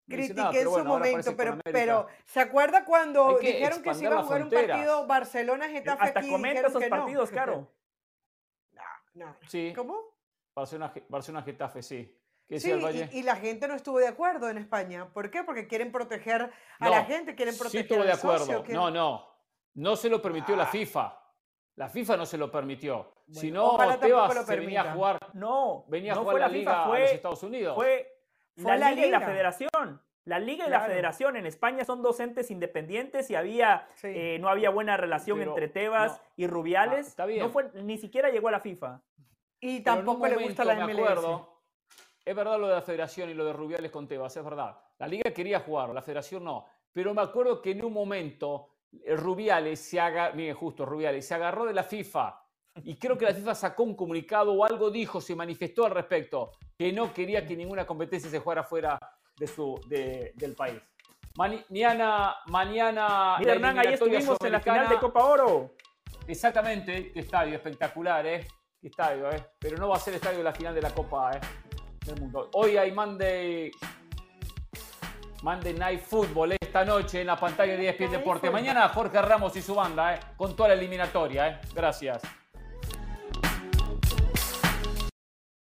No 0.06 0.16
Critiqué 0.16 0.34
nada, 0.34 0.50
en 0.56 0.64
su 0.64 0.70
bueno, 0.70 0.90
momento, 0.90 1.36
pero, 1.36 2.08
¿se 2.24 2.40
acuerda 2.40 2.84
cuando 2.84 3.38
que 3.40 3.52
dijeron 3.52 3.80
que 3.82 3.94
se 3.94 4.04
iba 4.04 4.18
a 4.18 4.22
jugar 4.24 4.42
un 4.42 4.50
partido 4.50 5.06
Barcelona-Getafe 5.06 6.02
Hasta 6.04 6.18
aquí? 6.20 6.30
comenta 6.30 6.48
dijeron 6.62 6.70
esos 6.70 6.82
que 6.82 6.90
no? 6.90 6.96
partidos, 6.96 7.30
Caro. 7.30 7.68
No. 9.14 9.36
Sí, 9.48 9.72
¿Cómo? 9.74 10.00
Barcelona, 10.54 10.92
Barcelona 11.08 11.42
Getafe, 11.44 11.82
sí. 11.82 12.16
¿Qué 12.51 12.59
Sí, 12.59 12.68
decía 12.72 12.74
el 12.74 12.85
Valle? 12.85 13.09
y, 13.12 13.20
y 13.20 13.22
la 13.22 13.36
gente 13.36 13.68
no 13.68 13.74
estuvo 13.74 13.98
de 14.01 14.09
acuerdo 14.09 14.48
en 14.51 14.59
España. 14.59 15.09
¿Por 15.14 15.31
qué? 15.31 15.44
Porque 15.44 15.68
quieren 15.68 15.93
proteger 15.93 16.51
a 16.81 16.89
la 16.89 17.01
No, 17.02 17.06
gente, 17.06 17.36
quieren 17.36 17.56
proteger 17.56 17.86
Sí 17.86 17.93
estuvo 17.94 18.02
de 18.05 18.12
socio, 18.16 18.31
acuerdo. 18.31 18.64
quieren- 18.64 18.74
No, 18.82 18.90
no. 18.90 19.27
No 19.74 19.94
se 19.94 20.09
lo 20.10 20.20
permitió 20.20 20.56
la 20.56 20.64
Ah. 20.64 20.66
FIFA. 20.66 21.16
La 21.77 21.89
FIFA 21.89 22.16
no 22.16 22.27
se 22.27 22.36
lo 22.36 22.51
permitió. 22.51 23.14
si 23.31 23.52
no, 23.52 23.78
Tebas 24.01 24.35
lo 24.35 24.43
se 24.43 24.56
venía 24.56 24.81
a 24.82 24.93
jugar, 24.93 25.18
No, 25.35 25.85
venía 25.86 26.10
a 26.12 26.16
no 26.16 26.22
jugar 26.22 26.32
fue 26.35 26.40
la, 26.40 26.48
la 26.48 26.52
Liga 26.52 26.70
FIFA, 26.72 26.82
a 26.82 26.89
los 26.89 26.97
fue, 26.98 27.14
Estados 27.14 27.43
Unidos. 27.44 27.74
fue 27.77 28.12
Fue 28.56 28.72
la, 28.72 28.77
la 28.78 28.90
Liga 28.90 29.06
y 29.06 29.10
la. 29.10 29.20
Federación. 29.20 30.02
La 30.24 30.39
Liga 30.40 30.66
y 30.66 30.70
la. 30.70 30.81
Federación 30.81 31.36
en 31.36 31.47
España 31.47 31.85
son 31.85 32.02
dos 32.02 32.18
entes 32.18 32.51
independientes 32.51 33.31
y 33.31 33.36
había 33.36 33.86
Sí. 33.94 34.09
eh, 34.09 34.39
no 34.40 34.48
había 34.48 34.70
buena 34.70 34.97
relación 34.97 35.39
Pero 35.39 35.52
entre 35.52 35.68
Tebas 35.68 36.14
no. 36.18 36.22
y 36.36 36.47
Rubiales. 36.48 37.06
Ah, 37.06 37.09
está 37.10 37.27
bien. 37.27 37.40
No 37.44 37.51
fue, 37.51 37.70
ni 37.74 37.97
siquiera 37.97 38.28
llegó 38.31 38.48
a 38.48 38.51
la 38.51 38.60
FIFA. 38.60 39.01
Y 39.60 39.81
tampoco 39.85 40.27
le 40.27 40.36
gusta 40.36 40.64
la 40.64 40.74
me 40.74 40.93
MLS. 40.93 40.98
acuerdo, 41.01 41.59
es 42.24 42.34
verdad 42.36 42.59
lo 42.59 42.68
de 42.68 42.74
la 42.74 42.82
federación 42.82 43.30
y 43.30 43.34
lo 43.34 43.44
de 43.44 43.52
Rubiales 43.52 43.90
con 43.90 44.06
Tebas, 44.06 44.36
es 44.36 44.44
verdad. 44.44 44.76
La 44.98 45.06
liga 45.09 45.30
quería 45.32 45.60
jugar, 45.60 45.90
la 45.90 46.02
federación 46.02 46.44
no. 46.44 46.66
Pero 46.92 47.14
me 47.14 47.22
acuerdo 47.22 47.60
que 47.62 47.70
en 47.72 47.84
un 47.84 47.92
momento 47.92 48.68
eh, 49.05 49.16
Rubiales 49.16 49.80
se 49.80 50.01
agarró, 50.01 50.34
miren 50.36 50.55
justo, 50.55 50.84
Rubiales 50.84 51.26
se 51.26 51.34
agarró 51.34 51.64
de 51.66 51.72
la 51.74 51.82
FIFA. 51.84 52.36
Y 52.84 52.97
creo 52.97 53.18
que 53.18 53.24
la 53.24 53.34
FIFA 53.34 53.55
sacó 53.55 53.82
un 53.82 53.94
comunicado 53.97 54.52
o 54.52 54.64
algo 54.64 54.90
dijo, 54.90 55.20
se 55.20 55.34
manifestó 55.34 55.86
al 55.86 55.92
respecto, 55.92 56.52
que 56.78 56.92
no 56.92 57.12
quería 57.12 57.47
que 57.47 57.56
ninguna 57.56 57.84
competencia 57.86 58.30
se 58.30 58.38
jugara 58.38 58.62
fuera 58.62 58.98
de 59.36 59.47
su, 59.47 59.80
de- 59.88 60.32
del 60.36 60.55
país. 60.55 60.80
Mañana, 61.36 62.36
mañana. 62.47 63.36
Mira, 63.38 63.55
Hernán, 63.55 63.78
ahí 63.78 63.94
estuvimos 63.94 64.36
en 64.44 64.52
la 64.52 64.60
final 64.60 64.88
de. 64.88 64.98
Copa 64.98 65.24
Oro. 65.24 65.74
Exactamente, 66.26 67.12
qué 67.12 67.20
estadio 67.20 67.55
espectacular, 67.55 68.26
¿eh? 68.26 68.47
Qué 68.80 68.88
estadio, 68.88 69.30
¿eh? 69.30 69.44
Pero 69.59 69.76
no 69.78 69.88
va 69.88 69.97
a 69.97 70.01
ser 70.01 70.14
estadio 70.14 70.38
de 70.38 70.44
la 70.44 70.52
final 70.52 70.74
de 70.74 70.82
la 70.82 70.90
Copa 70.90 71.32
¿eh? 71.32 71.40
Del 72.10 72.20
Mundo. 72.20 72.50
Hoy 72.54 72.76
hay 72.76 72.92
Monday, 72.92 73.70
Monday 75.42 75.74
Night 75.74 76.00
Football 76.02 76.56
esta 76.60 76.84
noche 76.84 77.20
en 77.20 77.26
la 77.26 77.36
pantalla 77.36 77.76
de 77.76 77.88
ESPN 77.88 78.10
Night 78.10 78.10
Deporte. 78.10 78.50
Mañana 78.50 78.88
Jorge 78.88 79.20
Ramos 79.22 79.56
y 79.56 79.62
su 79.62 79.74
banda, 79.74 80.14
¿eh? 80.14 80.20
Con 80.36 80.54
toda 80.54 80.70
la 80.70 80.74
eliminatoria, 80.74 81.48
¿eh? 81.48 81.60
Gracias. 81.74 82.22